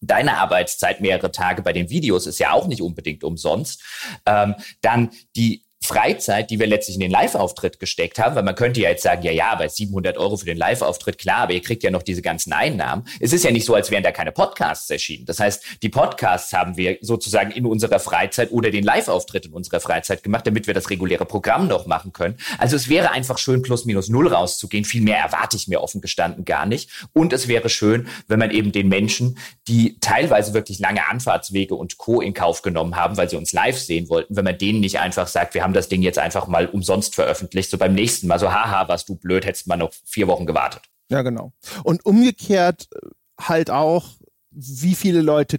deine 0.00 0.38
Arbeitszeit 0.38 1.00
mehrere 1.00 1.30
Tage 1.30 1.62
bei 1.62 1.72
den 1.72 1.90
Videos 1.90 2.26
ist 2.26 2.38
ja 2.38 2.52
auch 2.52 2.66
nicht 2.66 2.82
unbedingt 2.82 3.22
umsonst, 3.22 3.82
ähm, 4.26 4.54
dann 4.80 5.10
die 5.36 5.64
Freizeit, 5.82 6.50
die 6.50 6.60
wir 6.60 6.66
letztlich 6.66 6.96
in 6.96 7.00
den 7.00 7.10
Live-Auftritt 7.10 7.80
gesteckt 7.80 8.18
haben, 8.18 8.36
weil 8.36 8.42
man 8.42 8.54
könnte 8.54 8.80
ja 8.80 8.90
jetzt 8.90 9.02
sagen, 9.02 9.22
ja, 9.22 9.32
ja, 9.32 9.54
bei 9.54 9.66
700 9.66 10.18
Euro 10.18 10.36
für 10.36 10.44
den 10.44 10.58
Live-Auftritt, 10.58 11.16
klar, 11.16 11.38
aber 11.38 11.54
ihr 11.54 11.62
kriegt 11.62 11.82
ja 11.82 11.90
noch 11.90 12.02
diese 12.02 12.20
ganzen 12.20 12.52
Einnahmen. 12.52 13.06
Es 13.18 13.32
ist 13.32 13.44
ja 13.44 13.50
nicht 13.50 13.64
so, 13.64 13.74
als 13.74 13.90
wären 13.90 14.02
da 14.02 14.12
keine 14.12 14.30
Podcasts 14.30 14.90
erschienen. 14.90 15.24
Das 15.24 15.40
heißt, 15.40 15.64
die 15.82 15.88
Podcasts 15.88 16.52
haben 16.52 16.76
wir 16.76 16.98
sozusagen 17.00 17.50
in 17.50 17.64
unserer 17.64 17.98
Freizeit 17.98 18.52
oder 18.52 18.70
den 18.70 18.84
Live-Auftritt 18.84 19.46
in 19.46 19.52
unserer 19.52 19.80
Freizeit 19.80 20.22
gemacht, 20.22 20.46
damit 20.46 20.66
wir 20.66 20.74
das 20.74 20.90
reguläre 20.90 21.24
Programm 21.24 21.66
noch 21.66 21.86
machen 21.86 22.12
können. 22.12 22.36
Also 22.58 22.76
es 22.76 22.88
wäre 22.90 23.10
einfach 23.12 23.38
schön, 23.38 23.62
plus 23.62 23.86
minus 23.86 24.10
null 24.10 24.28
rauszugehen. 24.28 24.84
Viel 24.84 25.02
mehr 25.02 25.18
erwarte 25.18 25.56
ich 25.56 25.66
mir 25.66 25.80
offen 25.80 26.02
gestanden 26.02 26.44
gar 26.44 26.66
nicht. 26.66 26.90
Und 27.14 27.32
es 27.32 27.48
wäre 27.48 27.70
schön, 27.70 28.06
wenn 28.28 28.38
man 28.38 28.50
eben 28.50 28.70
den 28.70 28.88
Menschen, 28.88 29.38
die 29.66 29.98
teilweise 30.00 30.52
wirklich 30.52 30.78
lange 30.78 31.08
Anfahrtswege 31.08 31.74
und 31.74 31.96
Co. 31.96 32.20
in 32.20 32.34
Kauf 32.34 32.60
genommen 32.62 32.96
haben, 32.96 33.16
weil 33.16 33.30
sie 33.30 33.36
uns 33.36 33.52
live 33.52 33.78
sehen 33.78 34.08
wollten, 34.08 34.36
wenn 34.36 34.44
man 34.44 34.58
denen 34.58 34.80
nicht 34.80 35.00
einfach 35.00 35.26
sagt, 35.26 35.54
wir 35.54 35.62
haben 35.62 35.69
das 35.72 35.88
Ding 35.88 36.02
jetzt 36.02 36.18
einfach 36.18 36.46
mal 36.46 36.66
umsonst 36.66 37.14
veröffentlicht, 37.14 37.70
so 37.70 37.78
beim 37.78 37.94
nächsten 37.94 38.26
Mal 38.26 38.38
so, 38.38 38.52
haha, 38.52 38.88
warst 38.88 39.08
du 39.08 39.16
blöd, 39.16 39.44
hättest 39.44 39.66
mal 39.66 39.76
noch 39.76 39.92
vier 40.04 40.26
Wochen 40.28 40.46
gewartet. 40.46 40.82
Ja, 41.10 41.22
genau. 41.22 41.52
Und 41.82 42.04
umgekehrt 42.04 42.88
äh, 42.94 43.08
halt 43.40 43.70
auch, 43.70 44.06
wie 44.50 44.94
viele 44.94 45.22
Leute 45.22 45.58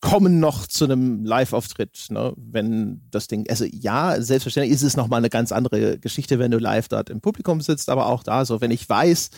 kommen 0.00 0.40
noch 0.40 0.66
zu 0.66 0.84
einem 0.84 1.24
Live-Auftritt, 1.24 2.06
ne? 2.10 2.32
wenn 2.36 3.02
das 3.10 3.28
Ding, 3.28 3.46
also 3.48 3.64
ja, 3.64 4.20
selbstverständlich 4.20 4.74
ist 4.74 4.82
es 4.82 4.96
nochmal 4.96 5.18
eine 5.18 5.30
ganz 5.30 5.52
andere 5.52 5.98
Geschichte, 5.98 6.38
wenn 6.38 6.50
du 6.50 6.58
live 6.58 6.88
dort 6.88 7.10
im 7.10 7.20
Publikum 7.20 7.60
sitzt, 7.60 7.88
aber 7.88 8.06
auch 8.06 8.22
da 8.22 8.44
so, 8.44 8.60
wenn 8.60 8.70
ich 8.70 8.88
weiß, 8.88 9.30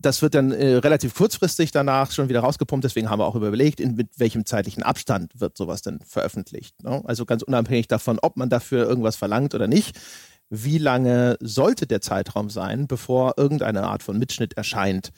das 0.00 0.22
wird 0.22 0.34
dann 0.34 0.52
äh, 0.52 0.76
relativ 0.76 1.14
kurzfristig 1.14 1.70
danach 1.70 2.10
schon 2.10 2.28
wieder 2.28 2.40
rausgepumpt. 2.40 2.84
Deswegen 2.84 3.10
haben 3.10 3.20
wir 3.20 3.26
auch 3.26 3.34
überlegt, 3.34 3.80
in 3.80 3.94
mit 3.94 4.18
welchem 4.18 4.46
zeitlichen 4.46 4.82
Abstand 4.82 5.40
wird 5.40 5.56
sowas 5.56 5.82
denn 5.82 6.00
veröffentlicht. 6.06 6.82
Ne? 6.82 7.02
Also 7.04 7.24
ganz 7.24 7.42
unabhängig 7.42 7.88
davon, 7.88 8.18
ob 8.20 8.36
man 8.36 8.48
dafür 8.48 8.86
irgendwas 8.86 9.16
verlangt 9.16 9.54
oder 9.54 9.66
nicht. 9.66 9.98
Wie 10.48 10.78
lange 10.78 11.36
sollte 11.40 11.86
der 11.86 12.00
Zeitraum 12.00 12.50
sein, 12.50 12.86
bevor 12.86 13.34
irgendeine 13.36 13.84
Art 13.84 14.02
von 14.02 14.18
Mitschnitt 14.18 14.56
erscheint? 14.56 15.10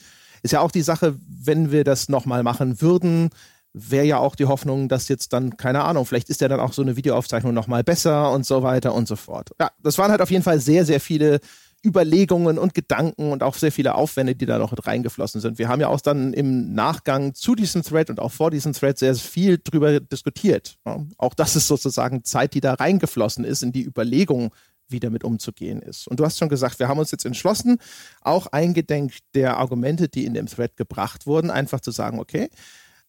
Ist 0.42 0.52
ja 0.52 0.60
auch 0.60 0.70
die 0.70 0.82
Sache, 0.82 1.16
wenn 1.28 1.70
wir 1.70 1.84
das 1.84 2.08
nochmal 2.08 2.42
machen 2.42 2.80
würden, 2.80 3.30
wäre 3.74 4.06
ja 4.06 4.18
auch 4.18 4.34
die 4.34 4.46
Hoffnung, 4.46 4.88
dass 4.88 5.08
jetzt 5.08 5.32
dann, 5.32 5.56
keine 5.56 5.84
Ahnung, 5.84 6.06
vielleicht 6.06 6.30
ist 6.30 6.40
ja 6.40 6.48
dann 6.48 6.60
auch 6.60 6.72
so 6.72 6.82
eine 6.82 6.96
Videoaufzeichnung 6.96 7.52
nochmal 7.52 7.84
besser 7.84 8.32
und 8.32 8.46
so 8.46 8.62
weiter 8.62 8.94
und 8.94 9.06
so 9.06 9.16
fort. 9.16 9.50
Ja, 9.60 9.70
das 9.82 9.98
waren 9.98 10.10
halt 10.10 10.22
auf 10.22 10.30
jeden 10.30 10.42
Fall 10.42 10.60
sehr, 10.60 10.84
sehr 10.84 11.00
viele 11.00 11.40
Überlegungen 11.84 12.58
und 12.58 12.74
Gedanken 12.74 13.30
und 13.30 13.42
auch 13.42 13.54
sehr 13.54 13.70
viele 13.70 13.94
Aufwände, 13.94 14.34
die 14.34 14.46
da 14.46 14.58
noch 14.58 14.74
reingeflossen 14.84 15.40
sind. 15.40 15.58
Wir 15.58 15.68
haben 15.68 15.80
ja 15.80 15.88
auch 15.88 16.00
dann 16.00 16.32
im 16.32 16.72
Nachgang 16.72 17.34
zu 17.34 17.54
diesem 17.54 17.82
Thread 17.82 18.10
und 18.10 18.18
auch 18.18 18.32
vor 18.32 18.50
diesem 18.50 18.72
Thread 18.72 18.98
sehr 18.98 19.14
viel 19.14 19.58
drüber 19.62 20.00
diskutiert. 20.00 20.76
Auch 21.18 21.34
das 21.34 21.56
ist 21.56 21.68
sozusagen 21.68 22.24
Zeit, 22.24 22.54
die 22.54 22.60
da 22.60 22.74
reingeflossen 22.74 23.44
ist 23.44 23.62
in 23.62 23.72
die 23.72 23.84
Überlegung, 23.84 24.52
wie 24.88 25.00
damit 25.00 25.22
umzugehen 25.22 25.80
ist. 25.80 26.08
Und 26.08 26.18
du 26.18 26.24
hast 26.24 26.38
schon 26.38 26.48
gesagt, 26.48 26.78
wir 26.78 26.88
haben 26.88 26.98
uns 26.98 27.10
jetzt 27.10 27.26
entschlossen, 27.26 27.78
auch 28.22 28.46
eingedenk 28.48 29.12
der 29.34 29.58
Argumente, 29.58 30.08
die 30.08 30.24
in 30.24 30.34
dem 30.34 30.46
Thread 30.46 30.76
gebracht 30.76 31.26
wurden, 31.26 31.50
einfach 31.50 31.80
zu 31.80 31.90
sagen, 31.90 32.18
okay, 32.18 32.48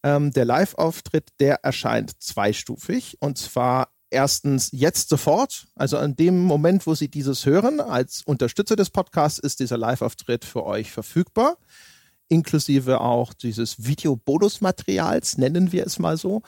ähm, 0.03 0.31
der 0.31 0.45
Live-Auftritt, 0.45 1.29
der 1.39 1.63
erscheint 1.63 2.21
zweistufig 2.21 3.17
und 3.19 3.37
zwar 3.37 3.89
erstens 4.09 4.69
jetzt 4.71 5.09
sofort, 5.09 5.67
also 5.75 5.97
an 5.97 6.15
dem 6.15 6.39
Moment, 6.39 6.87
wo 6.87 6.95
Sie 6.95 7.09
dieses 7.09 7.45
hören, 7.45 7.79
als 7.79 8.23
Unterstützer 8.23 8.75
des 8.75 8.89
Podcasts 8.89 9.39
ist 9.39 9.59
dieser 9.59 9.77
Live-Auftritt 9.77 10.45
für 10.45 10.65
euch 10.65 10.91
verfügbar, 10.91 11.57
inklusive 12.27 13.01
auch 13.01 13.33
dieses 13.33 13.85
Video-Bonusmaterials, 13.85 15.37
nennen 15.37 15.71
wir 15.71 15.85
es 15.85 15.99
mal 15.99 16.17
so. 16.17 16.41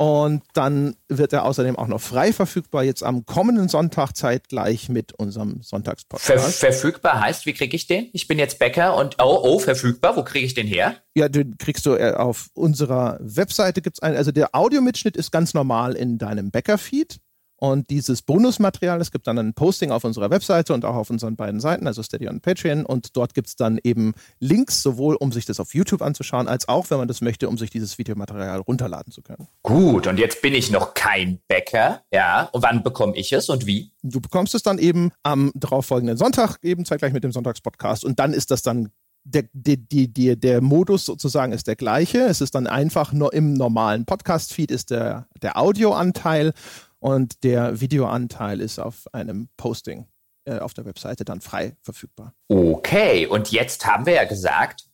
Und 0.00 0.44
dann 0.54 0.94
wird 1.08 1.32
er 1.32 1.44
außerdem 1.44 1.74
auch 1.74 1.88
noch 1.88 2.00
frei 2.00 2.32
verfügbar, 2.32 2.84
jetzt 2.84 3.02
am 3.02 3.26
kommenden 3.26 3.68
Sonntag 3.68 4.12
zeitgleich 4.12 4.88
mit 4.88 5.12
unserem 5.12 5.60
Sonntagspodcast. 5.60 6.56
Ver 6.56 6.70
verfügbar 6.70 7.20
heißt, 7.20 7.46
wie 7.46 7.52
kriege 7.52 7.74
ich 7.74 7.88
den? 7.88 8.08
Ich 8.12 8.28
bin 8.28 8.38
jetzt 8.38 8.60
Bäcker 8.60 8.96
und 8.96 9.16
oh, 9.18 9.40
oh, 9.42 9.58
verfügbar, 9.58 10.16
wo 10.16 10.22
kriege 10.22 10.46
ich 10.46 10.54
den 10.54 10.68
her? 10.68 10.94
Ja, 11.16 11.28
den 11.28 11.58
kriegst 11.58 11.84
du 11.84 11.96
äh, 11.96 12.12
auf 12.12 12.48
unserer 12.54 13.18
Webseite 13.20 13.82
gibt's 13.82 13.98
einen, 13.98 14.16
also 14.16 14.30
der 14.30 14.54
Audiomitschnitt 14.54 15.16
ist 15.16 15.32
ganz 15.32 15.52
normal 15.52 15.94
in 15.94 16.16
deinem 16.16 16.52
Bäcker-Feed. 16.52 17.18
Und 17.60 17.90
dieses 17.90 18.22
Bonusmaterial, 18.22 19.00
es 19.00 19.10
gibt 19.10 19.26
dann 19.26 19.36
ein 19.38 19.52
Posting 19.52 19.90
auf 19.90 20.04
unserer 20.04 20.30
Webseite 20.30 20.74
und 20.74 20.84
auch 20.84 20.94
auf 20.94 21.10
unseren 21.10 21.34
beiden 21.34 21.60
Seiten, 21.60 21.88
also 21.88 22.02
Steady 22.04 22.28
und 22.28 22.40
Patreon. 22.40 22.86
Und 22.86 23.16
dort 23.16 23.34
gibt 23.34 23.48
es 23.48 23.56
dann 23.56 23.80
eben 23.82 24.14
Links, 24.38 24.80
sowohl 24.82 25.16
um 25.16 25.32
sich 25.32 25.44
das 25.44 25.58
auf 25.58 25.74
YouTube 25.74 26.02
anzuschauen, 26.02 26.46
als 26.46 26.68
auch, 26.68 26.88
wenn 26.90 26.98
man 26.98 27.08
das 27.08 27.20
möchte, 27.20 27.48
um 27.48 27.58
sich 27.58 27.70
dieses 27.70 27.98
Videomaterial 27.98 28.60
runterladen 28.60 29.12
zu 29.12 29.22
können. 29.22 29.48
Gut, 29.64 30.06
und 30.06 30.18
jetzt 30.18 30.40
bin 30.40 30.54
ich 30.54 30.70
noch 30.70 30.94
kein 30.94 31.40
Bäcker. 31.48 32.02
Ja, 32.12 32.48
und 32.52 32.62
wann 32.62 32.84
bekomme 32.84 33.16
ich 33.16 33.32
es 33.32 33.48
und 33.48 33.66
wie? 33.66 33.90
Du 34.02 34.20
bekommst 34.20 34.54
es 34.54 34.62
dann 34.62 34.78
eben 34.78 35.10
am 35.24 35.50
darauffolgenden 35.54 36.16
Sonntag, 36.16 36.58
eben 36.62 36.84
zeitgleich 36.84 37.12
mit 37.12 37.24
dem 37.24 37.32
Sonntagspodcast. 37.32 38.04
Und 38.04 38.20
dann 38.20 38.32
ist 38.32 38.52
das 38.52 38.62
dann 38.62 38.92
der, 39.24 39.44
der, 39.52 39.76
der, 39.78 40.36
der 40.36 40.60
Modus 40.62 41.04
sozusagen 41.04 41.52
ist 41.52 41.66
der 41.66 41.76
gleiche. 41.76 42.20
Es 42.20 42.40
ist 42.40 42.54
dann 42.54 42.66
einfach 42.66 43.12
nur 43.12 43.32
im 43.34 43.52
normalen 43.52 44.04
Podcast-Feed 44.04 44.70
ist 44.70 44.90
der, 44.90 45.26
der 45.42 45.58
Audioanteil 45.58 46.52
und 47.00 47.44
der 47.44 47.80
Videoanteil 47.80 48.60
ist 48.60 48.78
auf 48.78 49.06
einem 49.12 49.48
Posting 49.56 50.06
äh, 50.44 50.58
auf 50.58 50.74
der 50.74 50.84
Webseite 50.84 51.24
dann 51.24 51.40
frei 51.40 51.76
verfügbar. 51.82 52.34
Okay, 52.48 53.26
und 53.26 53.50
jetzt 53.50 53.86
haben 53.86 54.06
wir 54.06 54.14
ja 54.14 54.24
gesagt, 54.24 54.88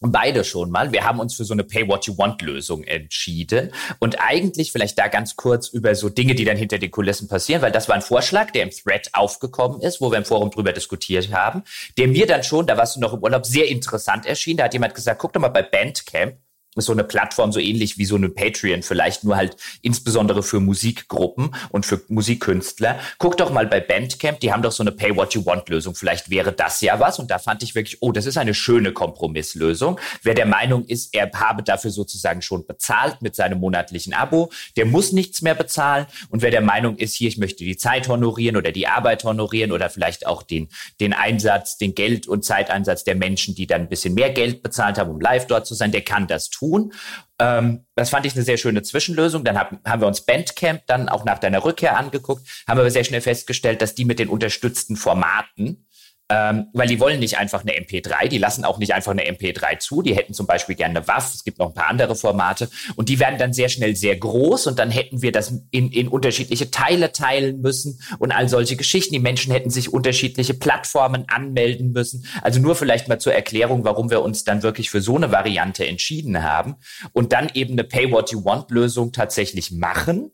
beide 0.00 0.44
schon 0.44 0.70
mal. 0.70 0.92
Wir 0.92 1.04
haben 1.04 1.20
uns 1.20 1.34
für 1.34 1.44
so 1.44 1.52
eine 1.52 1.64
Pay 1.64 1.86
What 1.88 2.06
You 2.06 2.16
Want 2.16 2.40
Lösung 2.42 2.84
entschieden 2.84 3.72
und 3.98 4.20
eigentlich 4.20 4.72
vielleicht 4.72 4.98
da 4.98 5.08
ganz 5.08 5.36
kurz 5.36 5.68
über 5.68 5.94
so 5.94 6.08
Dinge, 6.08 6.34
die 6.34 6.44
dann 6.44 6.56
hinter 6.56 6.78
den 6.78 6.90
Kulissen 6.90 7.28
passieren, 7.28 7.62
weil 7.62 7.72
das 7.72 7.88
war 7.88 7.94
ein 7.94 8.02
Vorschlag, 8.02 8.50
der 8.50 8.62
im 8.62 8.70
Thread 8.70 9.10
aufgekommen 9.12 9.80
ist, 9.82 10.00
wo 10.00 10.10
wir 10.10 10.18
im 10.18 10.24
Forum 10.24 10.50
drüber 10.50 10.72
diskutiert 10.72 11.32
haben, 11.32 11.62
der 11.98 12.08
mir 12.08 12.26
dann 12.26 12.42
schon, 12.42 12.66
da 12.66 12.76
warst 12.76 12.96
du 12.96 13.00
noch 13.00 13.12
im 13.12 13.22
Urlaub, 13.22 13.44
sehr 13.44 13.68
interessant 13.68 14.26
erschien. 14.26 14.56
Da 14.56 14.64
hat 14.64 14.72
jemand 14.72 14.94
gesagt, 14.94 15.20
guck 15.20 15.32
doch 15.34 15.40
mal 15.40 15.48
bei 15.48 15.62
Bandcamp, 15.62 16.38
so 16.76 16.92
eine 16.92 17.02
Plattform 17.02 17.50
so 17.50 17.58
ähnlich 17.58 17.98
wie 17.98 18.04
so 18.04 18.14
eine 18.14 18.28
Patreon 18.28 18.82
vielleicht, 18.82 19.24
nur 19.24 19.36
halt 19.36 19.56
insbesondere 19.82 20.44
für 20.44 20.60
Musikgruppen 20.60 21.54
und 21.70 21.84
für 21.84 22.00
Musikkünstler. 22.08 23.00
Guck 23.18 23.36
doch 23.36 23.50
mal 23.50 23.66
bei 23.66 23.80
Bandcamp, 23.80 24.38
die 24.38 24.52
haben 24.52 24.62
doch 24.62 24.70
so 24.70 24.84
eine 24.84 24.92
Pay 24.92 25.16
What 25.16 25.34
You 25.34 25.44
Want 25.44 25.68
Lösung. 25.68 25.96
Vielleicht 25.96 26.30
wäre 26.30 26.52
das 26.52 26.80
ja 26.80 27.00
was. 27.00 27.18
Und 27.18 27.30
da 27.32 27.38
fand 27.38 27.64
ich 27.64 27.74
wirklich, 27.74 28.00
oh, 28.02 28.12
das 28.12 28.26
ist 28.26 28.38
eine 28.38 28.54
schöne 28.54 28.92
Kompromisslösung. 28.92 29.98
Wer 30.22 30.34
der 30.34 30.46
Meinung 30.46 30.84
ist, 30.84 31.12
er 31.12 31.28
habe 31.34 31.64
dafür 31.64 31.90
sozusagen 31.90 32.40
schon 32.40 32.64
bezahlt 32.64 33.20
mit 33.20 33.34
seinem 33.34 33.58
monatlichen 33.58 34.14
Abo, 34.14 34.52
der 34.76 34.86
muss 34.86 35.10
nichts 35.10 35.42
mehr 35.42 35.56
bezahlen. 35.56 36.06
Und 36.28 36.42
wer 36.42 36.52
der 36.52 36.60
Meinung 36.60 36.96
ist, 36.98 37.16
hier, 37.16 37.28
ich 37.28 37.38
möchte 37.38 37.64
die 37.64 37.76
Zeit 37.76 38.06
honorieren 38.06 38.56
oder 38.56 38.70
die 38.70 38.86
Arbeit 38.86 39.24
honorieren 39.24 39.72
oder 39.72 39.90
vielleicht 39.90 40.24
auch 40.24 40.44
den, 40.44 40.68
den 41.00 41.12
Einsatz, 41.12 41.78
den 41.78 41.96
Geld- 41.96 42.28
und 42.28 42.44
Zeiteinsatz 42.44 43.02
der 43.02 43.16
Menschen, 43.16 43.56
die 43.56 43.66
dann 43.66 43.82
ein 43.82 43.88
bisschen 43.88 44.14
mehr 44.14 44.30
Geld 44.30 44.62
bezahlt 44.62 44.98
haben, 44.98 45.10
um 45.10 45.20
live 45.20 45.48
dort 45.48 45.66
zu 45.66 45.74
sein, 45.74 45.90
der 45.90 46.02
kann 46.02 46.28
das 46.28 46.48
tun 46.48 46.59
tun. 46.60 46.92
Ähm, 47.38 47.86
das 47.96 48.10
fand 48.10 48.26
ich 48.26 48.34
eine 48.34 48.44
sehr 48.44 48.58
schöne 48.58 48.82
Zwischenlösung. 48.82 49.42
Dann 49.44 49.58
hab, 49.58 49.72
haben 49.84 50.02
wir 50.02 50.06
uns 50.06 50.20
Bandcamp 50.20 50.86
dann 50.86 51.08
auch 51.08 51.24
nach 51.24 51.38
deiner 51.38 51.64
Rückkehr 51.64 51.96
angeguckt, 51.96 52.46
haben 52.68 52.78
aber 52.78 52.90
sehr 52.90 53.04
schnell 53.04 53.22
festgestellt, 53.22 53.82
dass 53.82 53.94
die 53.94 54.04
mit 54.04 54.18
den 54.18 54.28
unterstützten 54.28 54.96
Formaten 54.96 55.86
ähm, 56.30 56.68
weil 56.72 56.86
die 56.86 57.00
wollen 57.00 57.18
nicht 57.18 57.38
einfach 57.38 57.62
eine 57.62 57.72
MP3, 57.72 58.28
die 58.28 58.38
lassen 58.38 58.64
auch 58.64 58.78
nicht 58.78 58.94
einfach 58.94 59.10
eine 59.10 59.24
MP3 59.24 59.80
zu, 59.80 60.00
die 60.00 60.14
hätten 60.14 60.32
zum 60.32 60.46
Beispiel 60.46 60.76
gerne 60.76 60.98
eine 60.98 61.08
WAF, 61.08 61.34
es 61.34 61.42
gibt 61.42 61.58
noch 61.58 61.66
ein 61.66 61.74
paar 61.74 61.88
andere 61.88 62.14
Formate 62.14 62.70
und 62.94 63.08
die 63.08 63.18
werden 63.18 63.36
dann 63.36 63.52
sehr 63.52 63.68
schnell 63.68 63.96
sehr 63.96 64.16
groß 64.16 64.68
und 64.68 64.78
dann 64.78 64.92
hätten 64.92 65.22
wir 65.22 65.32
das 65.32 65.52
in, 65.72 65.90
in 65.90 66.06
unterschiedliche 66.06 66.70
Teile 66.70 67.10
teilen 67.10 67.60
müssen 67.60 68.00
und 68.20 68.30
all 68.30 68.48
solche 68.48 68.76
Geschichten. 68.76 69.12
Die 69.12 69.20
Menschen 69.20 69.52
hätten 69.52 69.70
sich 69.70 69.92
unterschiedliche 69.92 70.54
Plattformen 70.54 71.24
anmelden 71.28 71.90
müssen. 71.90 72.24
Also 72.42 72.60
nur 72.60 72.76
vielleicht 72.76 73.08
mal 73.08 73.18
zur 73.18 73.34
Erklärung, 73.34 73.84
warum 73.84 74.08
wir 74.10 74.22
uns 74.22 74.44
dann 74.44 74.62
wirklich 74.62 74.88
für 74.90 75.00
so 75.00 75.16
eine 75.16 75.32
Variante 75.32 75.84
entschieden 75.86 76.44
haben 76.44 76.76
und 77.12 77.32
dann 77.32 77.50
eben 77.54 77.72
eine 77.72 77.84
Pay 77.84 78.12
What 78.12 78.30
You 78.30 78.44
Want 78.44 78.70
Lösung 78.70 79.12
tatsächlich 79.12 79.72
machen 79.72 80.30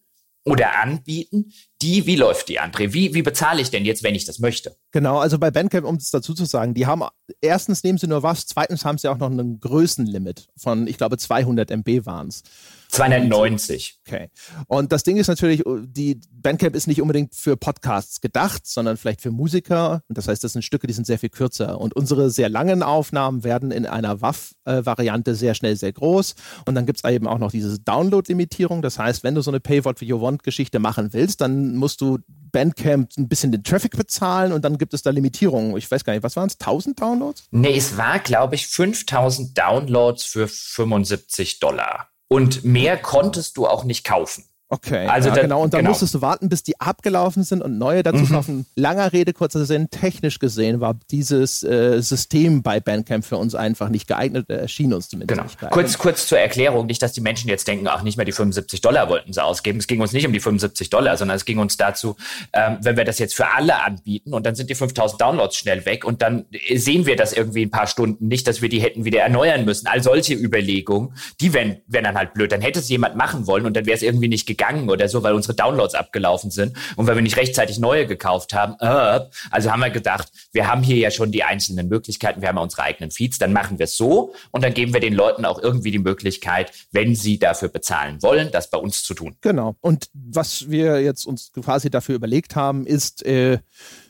oder 0.47 0.81
anbieten, 0.81 1.53
die, 1.83 2.07
wie 2.07 2.17
läuft 2.17 2.49
die, 2.49 2.61
André? 2.61 2.93
Wie, 2.93 3.13
wie 3.15 3.23
bezahle 3.23 3.61
ich 3.61 3.71
denn 3.71 3.85
jetzt, 3.85 4.03
wenn 4.05 4.15
ich 4.15 4.25
das 4.25 4.39
möchte? 4.39 4.77
Genau, 4.93 5.19
also 5.19 5.39
bei 5.39 5.51
Bandcamp, 5.51 5.85
um 5.85 5.97
es 5.97 6.11
dazu 6.11 6.35
zu 6.35 6.45
sagen, 6.45 6.73
die 6.73 6.87
haben, 6.87 7.03
erstens 7.41 7.83
nehmen 7.83 7.99
sie 7.99 8.07
nur 8.07 8.23
was, 8.23 8.47
zweitens 8.47 8.85
haben 8.85 8.97
sie 8.97 9.09
auch 9.09 9.19
noch 9.19 9.29
ein 9.29 9.61
Größenlimit 9.61 10.47
von, 10.57 10.87
ich 10.87 10.99
glaube, 10.99 11.19
200 11.19 11.71
MB 11.71 12.07
waren 12.07 12.29
es. 12.29 12.45
290. 12.89 14.01
Okay. 14.07 14.29
Und 14.69 14.93
das 14.93 15.03
Ding 15.03 15.17
ist 15.17 15.29
natürlich, 15.29 15.63
die 15.67 16.21
Bandcamp 16.31 16.75
ist 16.77 16.87
nicht 16.87 17.03
unbedingt 17.03 17.35
für 17.35 17.57
Podcasts 17.57 18.21
gedacht, 18.21 18.67
sondern 18.67 18.97
vielleicht 18.97 19.21
für 19.21 19.31
Musiker. 19.31 20.03
Und 20.09 20.19
das 20.19 20.29
heißt, 20.29 20.43
das 20.45 20.53
sind 20.53 20.63
Stücke, 20.63 20.87
die 20.87 20.93
sind 20.93 21.07
sehr 21.07 21.19
viel 21.19 21.31
kürzer. 21.31 21.81
Und 21.81 21.95
unsere 21.95 22.31
sehr 22.31 22.49
langen 22.49 22.83
Aufnahmen 22.83 23.45
werden 23.45 23.71
in 23.71 23.87
einer 23.87 24.21
WAV-Variante 24.21 25.35
sehr 25.35 25.55
schnell 25.55 25.77
sehr 25.77 25.93
groß. 25.93 26.35
Und 26.67 26.75
dann 26.75 26.87
gibt 26.87 27.01
es 27.03 27.11
eben 27.11 27.27
auch 27.27 27.39
noch 27.39 27.51
diese 27.51 27.79
Download-Limitierung. 27.81 28.83
Das 28.83 28.99
heißt, 28.99 29.25
wenn 29.25 29.35
du 29.35 29.43
so 29.43 29.51
eine 29.51 29.61
Pay 29.61 29.85
What 29.85 30.01
You 30.03 30.21
Want-Geschichte 30.21 30.79
machen 30.79 31.13
willst, 31.13 31.41
dann 31.41 31.77
musst 31.77 32.01
du 32.01 32.19
Bandcamp 32.53 33.11
ein 33.19 33.29
bisschen 33.29 33.53
den 33.53 33.65
Traffic 33.65 33.97
bezahlen 33.97 34.53
und 34.53 34.65
dann 34.65 34.79
gibt 34.79 34.95
es 34.95 35.03
da 35.03 35.11
Limitierungen. 35.11 35.77
Ich 35.77 35.91
weiß 35.91 36.05
gar 36.05 36.15
nicht, 36.15 36.23
was 36.23 36.37
waren 36.37 36.47
es? 36.47 36.55
1000 36.59 36.99
Downloads? 37.01 37.45
Nee, 37.51 37.77
es 37.77 37.99
war, 37.99 38.19
glaube 38.19 38.55
ich, 38.55 38.67
5000 38.67 39.59
Downloads 39.59 40.25
für 40.25 40.49
75 40.49 41.61
Dollar. 41.61 42.09
Und 42.29 42.65
mehr 42.65 42.97
konntest 42.97 43.57
du 43.57 43.67
auch 43.67 43.85
nicht 43.85 44.05
kaufen. 44.05 44.49
Okay, 44.69 45.07
also 45.07 45.29
ja, 45.29 45.35
da, 45.37 45.43
genau. 45.43 45.63
Und 45.63 45.75
dann 45.75 45.83
genau. 45.83 45.91
musstest 45.91 46.15
du 46.15 46.23
warten, 46.23 46.49
bis 46.49 46.65
die 46.65 46.81
abgelaufen 46.81 47.45
sind 47.45 47.63
und 47.63 47.79
neue 47.79 48.03
dazu 48.03 48.25
mhm. 48.25 48.29
kaufen. 48.29 48.67
Langer 48.75 49.13
Rede, 49.13 49.33
kurzer 49.33 49.65
Sinn. 49.65 49.91
Technisch 49.91 50.41
gesehen 50.41 50.81
war 50.81 50.99
dieses 51.13 51.63
äh, 51.63 52.01
System 52.03 52.65
bei 52.65 52.81
Bandcamp 52.81 53.25
für 53.25 53.37
uns 53.37 53.55
einfach 53.55 53.91
nicht 53.91 54.09
geeignet. 54.09 54.51
Erschien 54.51 54.93
uns 54.93 55.09
zumindest 55.09 55.29
genau. 55.37 55.45
nicht 55.45 55.61
geeignet. 55.61 55.73
Kurz, 55.73 55.99
kurz 55.99 56.27
zur 56.27 56.41
Erklärung. 56.41 56.87
Nicht, 56.87 57.01
dass 57.01 57.13
die 57.13 57.21
Menschen 57.21 57.49
jetzt 57.49 57.69
denken, 57.69 57.87
ach, 57.87 58.03
nicht 58.03 58.17
mehr 58.17 58.27
die 58.27 58.33
75 58.33 58.81
Dollar 58.81 59.09
wollten 59.09 59.33
sie 59.33 59.43
ausgeben. 59.43 59.79
Es 59.79 59.87
ging 59.87 60.01
uns 60.01 60.13
nicht 60.13 60.27
um 60.27 60.33
die 60.33 60.41
75 60.41 60.91
Dollar, 60.91 61.17
sondern 61.17 61.37
es 61.37 61.45
ging 61.45 61.59
uns 61.59 61.77
dazu, 61.77 62.17
ähm, 62.53 62.79
wenn 62.83 62.97
wir 62.97 63.05
das 63.05 63.21
jetzt 63.21 63.37
für 63.37 63.47
alle 63.47 63.85
anbieten 63.85 64.35
und 64.35 64.47
dann 64.47 64.57
sind 64.57 64.69
die 64.69 64.75
5000 64.75 65.21
Downloads 65.21 65.57
schnell 65.57 65.87
weg 65.87 66.05
und 66.05 66.23
dann 66.23 66.45
sehen 66.75 67.07
wir 67.07 67.15
das 67.15 67.33
irgendwie 67.33 67.65
ein 67.65 67.71
paar 67.71 67.87
Stunden 67.87 68.27
nicht, 68.27 68.49
dass 68.49 68.63
wir 68.63 68.69
die 68.69 68.81
hätten 68.81 69.05
wieder 69.05 69.21
erneuern 69.21 69.65
müssen. 69.65 69.87
All 69.87 70.03
solche 70.03 70.35
Überlegungen, 70.35 71.15
die 71.41 71.53
wären, 71.53 71.77
wären 71.87 72.03
dann 72.03 72.17
halt 72.17 72.35
blöd. 72.35 72.51
Dann 72.51 72.63
hätte 72.63 72.81
es 72.81 72.89
jemand 72.89 73.15
machen 73.15 73.47
wollen 73.47 73.65
und 73.65 73.77
dann 73.77 73.87
wäre 73.87 73.95
es 73.95 74.03
irgendwie 74.03 74.27
nicht 74.27 74.45
gegangen 74.45 74.56
oder 74.89 75.09
so, 75.09 75.23
weil 75.23 75.35
unsere 75.35 75.55
Downloads 75.55 75.95
abgelaufen 75.95 76.51
sind 76.51 76.77
und 76.97 77.07
weil 77.07 77.17
wir 77.17 77.23
nicht 77.23 77.37
rechtzeitig 77.37 77.79
neue 77.79 78.07
gekauft 78.07 78.55
haben. 78.55 78.77
Äh, 78.81 79.21
also 79.51 79.71
haben 79.71 79.81
wir 79.81 79.91
gedacht, 79.91 80.29
wir 80.53 80.69
haben 80.69 80.83
hier 80.83 80.97
ja 80.97 81.11
schon 81.11 81.33
die 81.33 81.45
einzelnen 81.45 81.89
Möglichkeiten, 81.89 82.41
wir 82.41 82.49
haben 82.49 82.57
ja 82.57 82.63
unsere 82.63 82.83
eigenen 82.83 83.11
Feeds, 83.11 83.39
dann 83.39 83.53
machen 83.53 83.79
wir 83.79 83.85
es 83.85 83.97
so 83.97 84.35
und 84.51 84.65
dann 84.65 84.75
geben 84.75 84.93
wir 84.93 85.01
den 85.01 85.15
Leuten 85.15 85.45
auch 85.45 85.63
irgendwie 85.63 85.91
die 85.91 85.99
Möglichkeit, 85.99 86.73
wenn 86.93 87.15
sie 87.15 87.39
dafür 87.39 87.69
bezahlen 87.69 88.23
wollen, 88.23 88.51
das 88.51 88.71
bei 88.71 88.79
uns 88.79 89.05
zu 89.05 89.15
tun. 89.15 89.37
Genau. 89.41 89.77
Und 89.81 90.09
was 90.13 90.71
wir 90.71 91.01
jetzt 91.03 91.27
uns 91.27 91.53
quasi 91.53 91.91
dafür 91.91 92.15
überlegt 92.15 92.57
haben, 92.57 92.87
ist, 92.87 93.25
äh, 93.25 93.59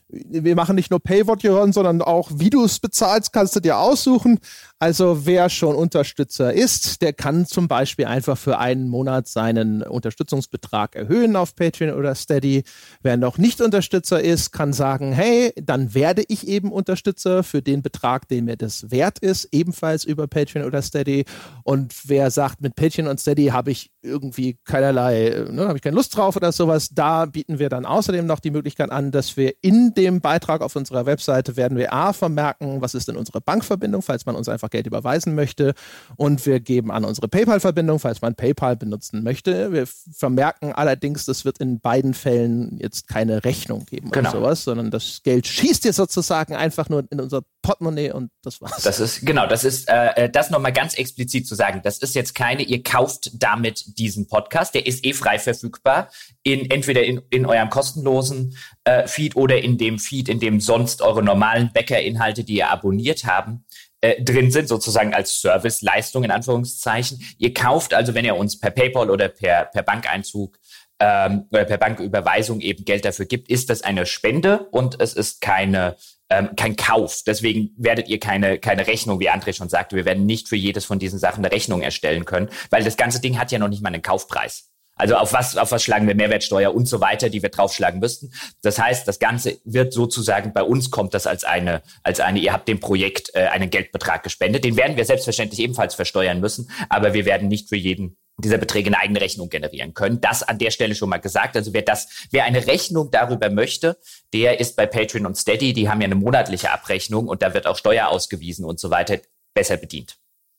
wir 0.08 0.54
machen 0.54 0.76
nicht 0.76 0.90
nur 0.90 1.00
Pay 1.00 1.26
What 1.26 1.42
You 1.42 1.56
Earn, 1.56 1.72
sondern 1.72 2.00
auch, 2.00 2.30
wie 2.34 2.50
du 2.50 2.64
es 2.64 2.78
bezahlst, 2.78 3.32
kannst 3.32 3.56
du 3.56 3.60
dir 3.60 3.78
aussuchen. 3.78 4.38
Also 4.78 5.24
wer 5.24 5.48
schon 5.48 5.74
Unterstützer 5.74 6.52
ist, 6.52 7.00
der 7.00 7.14
kann 7.14 7.46
zum 7.46 7.66
Beispiel 7.66 8.04
einfach 8.04 8.36
für 8.36 8.58
einen 8.58 8.90
Monat 8.90 9.26
seinen 9.26 9.82
Unterstützungsbetrag 9.82 10.94
erhöhen 10.94 11.34
auf 11.34 11.56
Patreon 11.56 11.96
oder 11.96 12.14
Steady. 12.14 12.62
Wer 13.00 13.16
noch 13.16 13.38
nicht 13.38 13.62
Unterstützer 13.62 14.20
ist, 14.20 14.52
kann 14.52 14.74
sagen, 14.74 15.12
hey, 15.12 15.54
dann 15.56 15.94
werde 15.94 16.24
ich 16.28 16.46
eben 16.46 16.72
Unterstützer 16.72 17.42
für 17.42 17.62
den 17.62 17.80
Betrag, 17.80 18.28
den 18.28 18.44
mir 18.44 18.58
das 18.58 18.90
wert 18.90 19.18
ist, 19.18 19.48
ebenfalls 19.50 20.04
über 20.04 20.26
Patreon 20.26 20.66
oder 20.66 20.82
Steady. 20.82 21.24
Und 21.62 21.94
wer 22.04 22.30
sagt, 22.30 22.60
mit 22.60 22.76
Patreon 22.76 23.08
und 23.08 23.18
Steady 23.18 23.46
habe 23.46 23.70
ich 23.70 23.90
irgendwie 24.02 24.58
keinerlei, 24.64 25.46
ne, 25.50 25.68
habe 25.68 25.78
ich 25.78 25.82
keine 25.82 25.96
Lust 25.96 26.14
drauf 26.16 26.36
oder 26.36 26.52
sowas, 26.52 26.90
da 26.90 27.24
bieten 27.24 27.58
wir 27.58 27.70
dann 27.70 27.86
außerdem 27.86 28.26
noch 28.26 28.40
die 28.40 28.50
Möglichkeit 28.50 28.90
an, 28.90 29.10
dass 29.10 29.38
wir 29.38 29.54
in 29.62 29.94
dem 29.94 30.20
Beitrag 30.20 30.60
auf 30.60 30.76
unserer 30.76 31.06
Webseite 31.06 31.56
werden 31.56 31.78
wir 31.78 31.92
A 31.92 32.12
vermerken, 32.12 32.82
was 32.82 32.94
ist 32.94 33.08
denn 33.08 33.16
unsere 33.16 33.40
Bankverbindung, 33.40 34.02
falls 34.02 34.26
man 34.26 34.36
uns 34.36 34.48
einfach 34.48 34.65
einfach 34.66 34.70
Geld 34.70 34.86
überweisen 34.86 35.34
möchte. 35.34 35.74
Und 36.16 36.44
wir 36.46 36.60
geben 36.60 36.90
an 36.90 37.04
unsere 37.04 37.28
PayPal-Verbindung, 37.28 37.98
falls 37.98 38.20
man 38.22 38.34
PayPal 38.34 38.76
benutzen 38.76 39.22
möchte. 39.22 39.72
Wir 39.72 39.86
vermerken 39.86 40.72
allerdings, 40.72 41.24
das 41.24 41.44
wird 41.44 41.58
in 41.58 41.80
beiden 41.80 42.14
Fällen 42.14 42.78
jetzt 42.78 43.08
keine 43.08 43.44
Rechnung 43.44 43.86
geben 43.86 44.10
genau. 44.10 44.30
oder 44.30 44.38
sowas, 44.38 44.64
sondern 44.64 44.90
das 44.90 45.20
Geld 45.22 45.46
schießt 45.46 45.84
jetzt 45.84 45.96
sozusagen 45.96 46.54
einfach 46.54 46.88
nur 46.88 47.04
in 47.10 47.20
unser 47.20 47.42
Portemonnaie 47.62 48.12
und 48.12 48.30
das 48.42 48.60
war's. 48.60 48.82
Das 48.82 49.00
ist, 49.00 49.26
genau, 49.26 49.46
das 49.46 49.64
ist, 49.64 49.88
äh, 49.88 50.24
äh 50.24 50.30
das 50.30 50.50
nochmal 50.50 50.72
ganz 50.72 50.94
explizit 50.94 51.46
zu 51.46 51.54
sagen. 51.54 51.80
Das 51.82 51.98
ist 51.98 52.14
jetzt 52.14 52.34
keine, 52.34 52.62
ihr 52.62 52.82
kauft 52.82 53.30
damit 53.34 53.98
diesen 53.98 54.28
Podcast, 54.28 54.74
der 54.74 54.86
ist 54.86 55.04
eh 55.04 55.12
frei 55.12 55.38
verfügbar, 55.38 56.10
in, 56.42 56.70
entweder 56.70 57.02
in, 57.02 57.22
in 57.30 57.46
eurem 57.46 57.70
kostenlosen 57.70 58.56
äh, 58.84 59.08
Feed 59.08 59.34
oder 59.34 59.60
in 59.60 59.78
dem 59.78 59.98
Feed, 59.98 60.28
in 60.28 60.38
dem 60.38 60.60
sonst 60.60 61.02
eure 61.02 61.22
normalen 61.22 61.72
Bäcker-Inhalte, 61.72 62.44
die 62.44 62.58
ihr 62.58 62.70
abonniert 62.70 63.24
haben, 63.24 63.64
äh, 64.06 64.22
drin 64.22 64.50
sind, 64.50 64.68
sozusagen 64.68 65.14
als 65.14 65.40
Serviceleistung 65.40 66.22
in 66.22 66.30
Anführungszeichen. 66.30 67.20
Ihr 67.38 67.52
kauft 67.52 67.92
also, 67.92 68.14
wenn 68.14 68.24
ihr 68.24 68.36
uns 68.36 68.58
per 68.58 68.70
PayPal 68.70 69.10
oder 69.10 69.28
per, 69.28 69.64
per 69.64 69.82
Bankeinzug 69.82 70.58
ähm, 71.00 71.46
oder 71.50 71.64
per 71.64 71.78
Banküberweisung 71.78 72.60
eben 72.60 72.84
Geld 72.84 73.04
dafür 73.04 73.26
gibt, 73.26 73.48
ist 73.48 73.68
das 73.68 73.82
eine 73.82 74.06
Spende 74.06 74.68
und 74.70 75.00
es 75.00 75.12
ist 75.12 75.40
keine 75.40 75.96
ähm, 76.28 76.50
kein 76.56 76.76
Kauf. 76.76 77.22
Deswegen 77.26 77.70
werdet 77.76 78.08
ihr 78.08 78.18
keine, 78.18 78.58
keine 78.58 78.86
Rechnung, 78.86 79.20
wie 79.20 79.30
André 79.30 79.54
schon 79.54 79.68
sagte. 79.68 79.96
Wir 79.96 80.04
werden 80.04 80.26
nicht 80.26 80.48
für 80.48 80.56
jedes 80.56 80.84
von 80.84 80.98
diesen 80.98 81.18
Sachen 81.18 81.44
eine 81.44 81.54
Rechnung 81.54 81.82
erstellen 81.82 82.24
können, 82.24 82.48
weil 82.70 82.82
das 82.82 82.96
ganze 82.96 83.20
Ding 83.20 83.38
hat 83.38 83.52
ja 83.52 83.58
noch 83.58 83.68
nicht 83.68 83.82
mal 83.82 83.92
einen 83.92 84.02
Kaufpreis. 84.02 84.70
Also 84.96 85.14
auf 85.16 85.32
was, 85.34 85.56
auf 85.56 85.70
was 85.70 85.82
schlagen 85.82 86.08
wir 86.08 86.14
Mehrwertsteuer 86.14 86.74
und 86.74 86.86
so 86.86 87.00
weiter, 87.00 87.28
die 87.28 87.42
wir 87.42 87.50
draufschlagen 87.50 88.00
müssten. 88.00 88.32
Das 88.62 88.78
heißt, 88.78 89.06
das 89.06 89.18
Ganze 89.18 89.58
wird 89.64 89.92
sozusagen 89.92 90.54
bei 90.54 90.62
uns 90.62 90.90
kommt 90.90 91.12
das 91.12 91.26
als 91.26 91.44
eine, 91.44 91.82
als 92.02 92.18
eine, 92.20 92.38
ihr 92.38 92.52
habt 92.52 92.66
dem 92.66 92.80
Projekt 92.80 93.30
äh, 93.34 93.46
einen 93.46 93.68
Geldbetrag 93.68 94.22
gespendet. 94.22 94.64
Den 94.64 94.76
werden 94.76 94.96
wir 94.96 95.04
selbstverständlich 95.04 95.60
ebenfalls 95.60 95.94
versteuern 95.94 96.40
müssen, 96.40 96.70
aber 96.88 97.12
wir 97.12 97.26
werden 97.26 97.48
nicht 97.48 97.68
für 97.68 97.76
jeden 97.76 98.16
dieser 98.38 98.58
Beträge 98.58 98.88
eine 98.88 98.98
eigene 98.98 99.20
Rechnung 99.20 99.48
generieren 99.48 99.94
können. 99.94 100.20
Das 100.20 100.42
an 100.42 100.58
der 100.58 100.70
Stelle 100.70 100.94
schon 100.94 101.08
mal 101.08 101.18
gesagt. 101.18 101.56
Also 101.56 101.72
wer 101.72 101.82
das, 101.82 102.26
wer 102.30 102.44
eine 102.44 102.66
Rechnung 102.66 103.10
darüber 103.10 103.48
möchte, 103.50 103.98
der 104.32 104.60
ist 104.60 104.76
bei 104.76 104.86
Patreon 104.86 105.26
und 105.26 105.36
Steady, 105.36 105.72
die 105.72 105.88
haben 105.88 106.00
ja 106.00 106.06
eine 106.06 106.16
monatliche 106.16 106.70
Abrechnung 106.70 107.28
und 107.28 107.42
da 107.42 107.54
wird 107.54 107.66
auch 107.66 107.76
Steuer 107.76 108.08
ausgewiesen 108.08 108.64
und 108.64 108.78
so 108.78 108.90
weiter, 108.90 109.18
besser 109.54 109.78
bedient. 109.78 110.18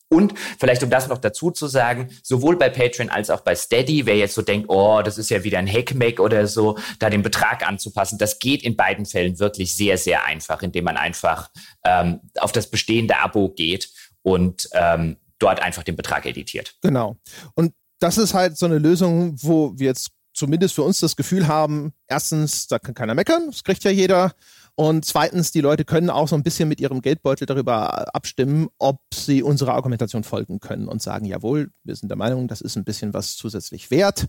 Und 0.10 0.34
vielleicht, 0.58 0.84
um 0.84 0.90
das 0.90 1.08
noch 1.08 1.18
dazu 1.18 1.52
zu 1.52 1.68
sagen, 1.68 2.10
sowohl 2.24 2.56
bei 2.56 2.70
Patreon 2.70 3.10
als 3.10 3.30
auch 3.30 3.42
bei 3.42 3.56
Steady, 3.56 4.06
wer 4.06 4.16
jetzt 4.16 4.36
so 4.36 4.42
denkt, 4.42 4.70
oh, 4.70 5.02
das 5.02 5.18
ist 5.18 5.30
ja 5.30 5.44
wieder 5.44 5.60
ein 5.60 5.68
Hackmack 5.68 6.20
oder 6.20 6.48
so, 6.48 6.78
da 7.00 7.10
den 7.10 7.24
Betrag 7.24 7.68
anzupassen, 7.68 8.18
das 8.18 8.40
geht 8.40 8.64
in 8.64 8.78
beiden 8.78 9.06
Fällen 9.06 9.38
wirklich 9.40 9.76
sehr, 9.76 9.98
sehr 9.98 10.26
einfach, 10.26 10.62
indem 10.62 10.86
man 10.86 10.96
einfach 10.96 11.50
ähm, 11.84 12.22
auf 12.40 12.54
das 12.54 12.70
bestehende 12.70 13.18
Abo 13.20 13.50
geht 13.50 13.90
und 14.22 14.70
ähm, 14.74 15.18
dort 15.40 15.62
einfach 15.62 15.84
den 15.84 15.98
Betrag 15.98 16.26
editiert. 16.26 16.76
Genau. 16.82 17.18
Und 17.54 17.74
das 18.00 18.18
ist 18.18 18.34
halt 18.34 18.58
so 18.58 18.66
eine 18.66 18.78
Lösung, 18.78 19.36
wo 19.42 19.74
wir 19.78 19.88
jetzt 19.88 20.12
zumindest 20.34 20.76
für 20.76 20.84
uns 20.84 21.00
das 21.00 21.16
Gefühl 21.16 21.48
haben, 21.48 21.94
erstens, 22.08 22.68
da 22.68 22.80
kann 22.80 22.94
keiner 22.94 23.16
meckern, 23.16 23.48
das 23.48 23.64
kriegt 23.64 23.84
ja 23.84 23.92
jeder. 23.92 24.34
Und 24.80 25.06
zweitens, 25.06 25.52
die 25.52 25.62
Leute 25.62 25.86
können 25.86 26.12
auch 26.12 26.28
so 26.28 26.36
ein 26.36 26.44
bisschen 26.44 26.70
mit 26.70 26.80
ihrem 26.80 27.02
Geldbeutel 27.02 27.48
darüber 27.48 28.14
abstimmen, 28.14 28.68
ob 28.78 29.02
sie 29.12 29.42
unserer 29.42 29.74
Argumentation 29.74 30.24
folgen 30.24 30.60
können 30.60 30.88
und 30.88 31.02
sagen, 31.02 31.26
jawohl, 31.26 31.72
wir 31.84 31.96
sind 31.96 32.10
der 32.10 32.18
Meinung, 32.18 32.48
das 32.48 32.62
ist 32.62 32.76
ein 32.76 32.84
bisschen 32.84 33.12
was 33.12 33.36
zusätzlich 33.36 33.90
wert. 33.90 34.28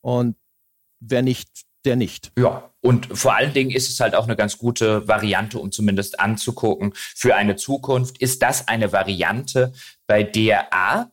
Und 0.00 0.36
wer 0.98 1.20
nicht, 1.20 1.66
der 1.84 1.96
nicht. 1.96 2.32
Ja, 2.38 2.70
und 2.80 3.06
vor 3.06 3.34
allen 3.34 3.52
Dingen 3.52 3.70
ist 3.70 3.90
es 3.90 4.00
halt 4.00 4.14
auch 4.14 4.24
eine 4.24 4.34
ganz 4.34 4.56
gute 4.56 5.06
Variante, 5.08 5.58
um 5.58 5.70
zumindest 5.70 6.20
anzugucken 6.20 6.92
für 6.94 7.34
eine 7.34 7.56
Zukunft. 7.56 8.16
Ist 8.16 8.40
das 8.40 8.68
eine 8.68 8.92
Variante, 8.92 9.74
bei 10.06 10.22
der 10.22 10.72
A, 10.72 11.10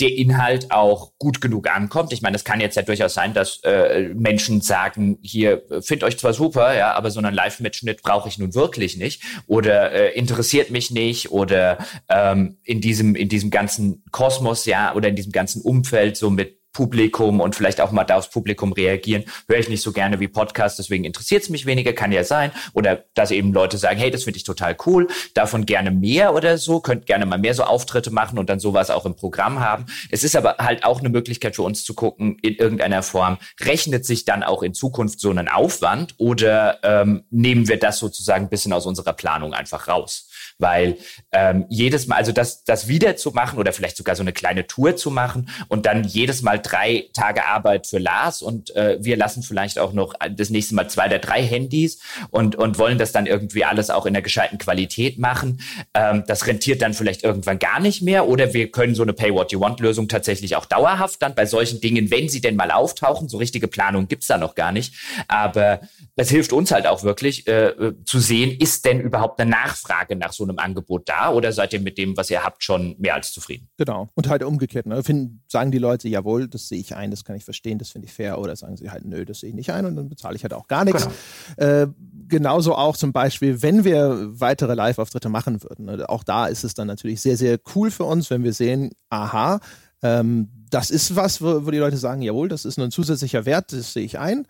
der 0.00 0.16
Inhalt 0.16 0.70
auch 0.70 1.12
gut 1.18 1.40
genug 1.40 1.68
ankommt. 1.68 2.12
Ich 2.12 2.22
meine, 2.22 2.36
es 2.36 2.44
kann 2.44 2.60
jetzt 2.60 2.76
ja 2.76 2.82
durchaus 2.82 3.14
sein, 3.14 3.34
dass 3.34 3.60
äh, 3.64 4.10
Menschen 4.14 4.60
sagen, 4.60 5.18
hier, 5.22 5.62
find 5.80 6.04
euch 6.04 6.18
zwar 6.18 6.32
super, 6.32 6.76
ja, 6.76 6.94
aber 6.94 7.10
so 7.10 7.20
einen 7.20 7.34
Live-Mitschnitt 7.34 8.02
brauche 8.02 8.28
ich 8.28 8.38
nun 8.38 8.54
wirklich 8.54 8.96
nicht 8.96 9.22
oder 9.46 9.92
äh, 9.92 10.18
interessiert 10.18 10.70
mich 10.70 10.90
nicht 10.90 11.30
oder 11.30 11.78
ähm, 12.08 12.58
in 12.64 12.80
diesem 12.80 13.14
in 13.14 13.28
diesem 13.28 13.50
ganzen 13.50 14.04
Kosmos, 14.10 14.64
ja, 14.66 14.94
oder 14.94 15.08
in 15.08 15.16
diesem 15.16 15.32
ganzen 15.32 15.62
Umfeld 15.62 16.16
so 16.16 16.30
mit 16.30 16.59
Publikum 16.72 17.40
und 17.40 17.56
vielleicht 17.56 17.80
auch 17.80 17.90
mal 17.90 18.04
da 18.04 18.16
aufs 18.16 18.30
Publikum 18.30 18.72
reagieren. 18.72 19.24
Höre 19.48 19.58
ich 19.58 19.68
nicht 19.68 19.82
so 19.82 19.92
gerne 19.92 20.20
wie 20.20 20.28
Podcast, 20.28 20.78
deswegen 20.78 21.04
interessiert 21.04 21.42
es 21.42 21.48
mich 21.48 21.66
weniger, 21.66 21.92
kann 21.92 22.12
ja 22.12 22.24
sein. 22.24 22.52
Oder 22.72 23.04
dass 23.14 23.30
eben 23.30 23.52
Leute 23.52 23.78
sagen, 23.78 23.98
hey, 23.98 24.10
das 24.10 24.24
finde 24.24 24.38
ich 24.38 24.44
total 24.44 24.76
cool, 24.86 25.08
davon 25.34 25.66
gerne 25.66 25.90
mehr 25.90 26.34
oder 26.34 26.58
so, 26.58 26.80
könnt 26.80 27.06
gerne 27.06 27.26
mal 27.26 27.38
mehr 27.38 27.54
so 27.54 27.64
Auftritte 27.64 28.10
machen 28.10 28.38
und 28.38 28.48
dann 28.48 28.60
sowas 28.60 28.90
auch 28.90 29.06
im 29.06 29.16
Programm 29.16 29.60
haben. 29.60 29.86
Es 30.10 30.24
ist 30.24 30.36
aber 30.36 30.56
halt 30.58 30.84
auch 30.84 31.00
eine 31.00 31.08
Möglichkeit 31.08 31.56
für 31.56 31.62
uns 31.62 31.84
zu 31.84 31.94
gucken, 31.94 32.38
in 32.42 32.54
irgendeiner 32.54 33.02
Form, 33.02 33.38
rechnet 33.60 34.04
sich 34.04 34.24
dann 34.24 34.42
auch 34.42 34.62
in 34.62 34.74
Zukunft 34.74 35.20
so 35.20 35.30
einen 35.30 35.48
Aufwand 35.48 36.14
oder 36.18 36.78
ähm, 36.82 37.24
nehmen 37.30 37.68
wir 37.68 37.78
das 37.78 37.98
sozusagen 37.98 38.46
ein 38.46 38.50
bisschen 38.50 38.72
aus 38.72 38.86
unserer 38.86 39.12
Planung 39.12 39.54
einfach 39.54 39.88
raus? 39.88 40.29
Weil 40.60 40.98
ähm, 41.32 41.66
jedes 41.68 42.06
Mal, 42.06 42.16
also 42.16 42.32
das, 42.32 42.64
das 42.64 42.88
wieder 42.88 43.16
zu 43.16 43.30
machen 43.30 43.58
oder 43.58 43.72
vielleicht 43.72 43.96
sogar 43.96 44.16
so 44.16 44.22
eine 44.22 44.32
kleine 44.32 44.66
Tour 44.66 44.96
zu 44.96 45.10
machen 45.10 45.48
und 45.68 45.86
dann 45.86 46.04
jedes 46.04 46.42
Mal 46.42 46.58
drei 46.58 47.08
Tage 47.12 47.44
Arbeit 47.46 47.86
für 47.86 47.98
Lars 47.98 48.42
und 48.42 48.74
äh, 48.76 48.98
wir 49.00 49.16
lassen 49.16 49.42
vielleicht 49.42 49.78
auch 49.78 49.92
noch 49.92 50.14
das 50.30 50.50
nächste 50.50 50.74
Mal 50.74 50.88
zwei 50.88 51.06
oder 51.06 51.18
drei 51.18 51.42
Handys 51.42 52.00
und, 52.30 52.56
und 52.56 52.78
wollen 52.78 52.98
das 52.98 53.12
dann 53.12 53.26
irgendwie 53.26 53.64
alles 53.64 53.90
auch 53.90 54.06
in 54.06 54.12
der 54.12 54.22
gescheiten 54.22 54.58
Qualität 54.58 55.18
machen. 55.18 55.60
Ähm, 55.94 56.24
das 56.26 56.46
rentiert 56.46 56.82
dann 56.82 56.94
vielleicht 56.94 57.24
irgendwann 57.24 57.58
gar 57.58 57.80
nicht 57.80 58.02
mehr 58.02 58.28
oder 58.28 58.52
wir 58.52 58.70
können 58.70 58.94
so 58.94 59.02
eine 59.02 59.12
Pay 59.12 59.32
What 59.32 59.52
You 59.52 59.60
Want 59.60 59.80
Lösung 59.80 60.08
tatsächlich 60.08 60.56
auch 60.56 60.66
dauerhaft 60.66 61.22
dann 61.22 61.34
bei 61.34 61.46
solchen 61.46 61.80
Dingen, 61.80 62.10
wenn 62.10 62.28
sie 62.28 62.40
denn 62.40 62.56
mal 62.56 62.70
auftauchen, 62.70 63.28
so 63.28 63.38
richtige 63.38 63.68
Planung 63.68 64.08
gibt's 64.08 64.26
da 64.26 64.38
noch 64.38 64.54
gar 64.54 64.72
nicht, 64.72 64.94
aber 65.28 65.80
das 66.16 66.28
hilft 66.28 66.52
uns 66.52 66.70
halt 66.70 66.86
auch 66.86 67.02
wirklich 67.02 67.46
äh, 67.46 67.68
äh 67.68 67.94
zu 68.04 68.18
sehen, 68.18 68.56
ist 68.58 68.84
denn 68.84 69.00
überhaupt 69.00 69.40
eine 69.40 69.50
Nachfrage 69.50 70.16
nach 70.16 70.32
so 70.32 70.44
einem 70.50 70.58
Angebot 70.58 71.08
da 71.08 71.32
oder 71.32 71.52
seid 71.52 71.72
ihr 71.72 71.80
mit 71.80 71.96
dem, 71.96 72.16
was 72.16 72.30
ihr 72.30 72.44
habt, 72.44 72.62
schon 72.62 72.96
mehr 72.98 73.14
als 73.14 73.32
zufrieden? 73.32 73.68
Genau. 73.76 74.08
Und 74.14 74.28
halt 74.28 74.42
umgekehrt. 74.42 74.86
Ne? 74.86 75.02
Finden, 75.02 75.42
sagen 75.48 75.70
die 75.70 75.78
Leute, 75.78 76.08
jawohl, 76.08 76.48
das 76.48 76.68
sehe 76.68 76.78
ich 76.78 76.94
ein, 76.94 77.10
das 77.10 77.24
kann 77.24 77.36
ich 77.36 77.44
verstehen, 77.44 77.78
das 77.78 77.90
finde 77.90 78.06
ich 78.06 78.12
fair. 78.12 78.38
Oder 78.38 78.54
sagen 78.56 78.76
sie 78.76 78.90
halt, 78.90 79.04
nö, 79.04 79.24
das 79.24 79.40
sehe 79.40 79.50
ich 79.50 79.54
nicht 79.54 79.70
ein 79.70 79.86
und 79.86 79.96
dann 79.96 80.08
bezahle 80.08 80.36
ich 80.36 80.42
halt 80.42 80.52
auch 80.52 80.68
gar 80.68 80.84
nichts. 80.84 81.08
Genau. 81.56 81.70
Äh, 81.70 81.86
genauso 82.28 82.74
auch 82.74 82.96
zum 82.96 83.12
Beispiel, 83.12 83.62
wenn 83.62 83.84
wir 83.84 84.28
weitere 84.40 84.74
Live-Auftritte 84.74 85.28
machen 85.28 85.62
würden. 85.62 85.86
Ne? 85.86 86.08
Auch 86.08 86.24
da 86.24 86.46
ist 86.46 86.64
es 86.64 86.74
dann 86.74 86.86
natürlich 86.86 87.20
sehr, 87.20 87.36
sehr 87.36 87.58
cool 87.74 87.90
für 87.90 88.04
uns, 88.04 88.30
wenn 88.30 88.44
wir 88.44 88.52
sehen, 88.52 88.90
aha, 89.08 89.60
ähm, 90.02 90.50
das 90.70 90.90
ist 90.90 91.16
was, 91.16 91.42
wo, 91.42 91.66
wo 91.66 91.70
die 91.70 91.78
Leute 91.78 91.96
sagen, 91.96 92.22
jawohl, 92.22 92.48
das 92.48 92.64
ist 92.64 92.78
ein 92.78 92.90
zusätzlicher 92.90 93.44
Wert, 93.44 93.72
das 93.72 93.92
sehe 93.92 94.04
ich 94.04 94.18
ein 94.18 94.46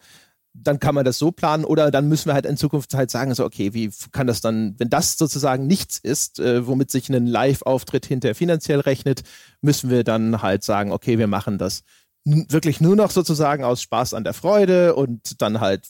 dann 0.53 0.81
kann 0.81 0.95
man 0.95 1.05
das 1.05 1.19
so 1.19 1.31
planen 1.31 1.65
oder 1.65 1.91
dann 1.91 2.09
müssen 2.09 2.27
wir 2.27 2.35
halt 2.35 2.47
in 2.47 2.57
Zukunft 2.57 2.95
halt 2.95 3.11
sagen, 3.11 3.35
so 3.35 3.45
okay, 3.45 3.73
wie 3.73 3.91
kann 4.13 4.27
das 4.27 4.41
dann, 4.41 4.75
wenn 4.79 4.91
das 4.91 5.17
sozusagen 5.17 5.67
nichts 5.67 5.99
ist, 5.99 6.41
äh, 6.41 6.67
womit 6.67 6.91
sich 6.91 7.09
ein 7.09 7.27
Live-Auftritt 7.27 8.07
hinterher 8.07 8.35
finanziell 8.35 8.81
rechnet, 8.81 9.23
müssen 9.61 9.91
wir 9.91 10.05
dann 10.05 10.43
halt 10.43 10.65
sagen, 10.65 10.93
okay, 10.93 11.19
wir 11.19 11.29
machen 11.29 11.59
das 11.59 11.83
wirklich 12.25 12.81
nur 12.81 12.97
noch 12.97 13.11
sozusagen 13.11 13.65
aus 13.65 13.81
Spaß 13.83 14.15
an 14.15 14.25
der 14.25 14.35
Freude 14.35 14.95
und 14.95 15.41
dann 15.41 15.61
halt 15.61 15.89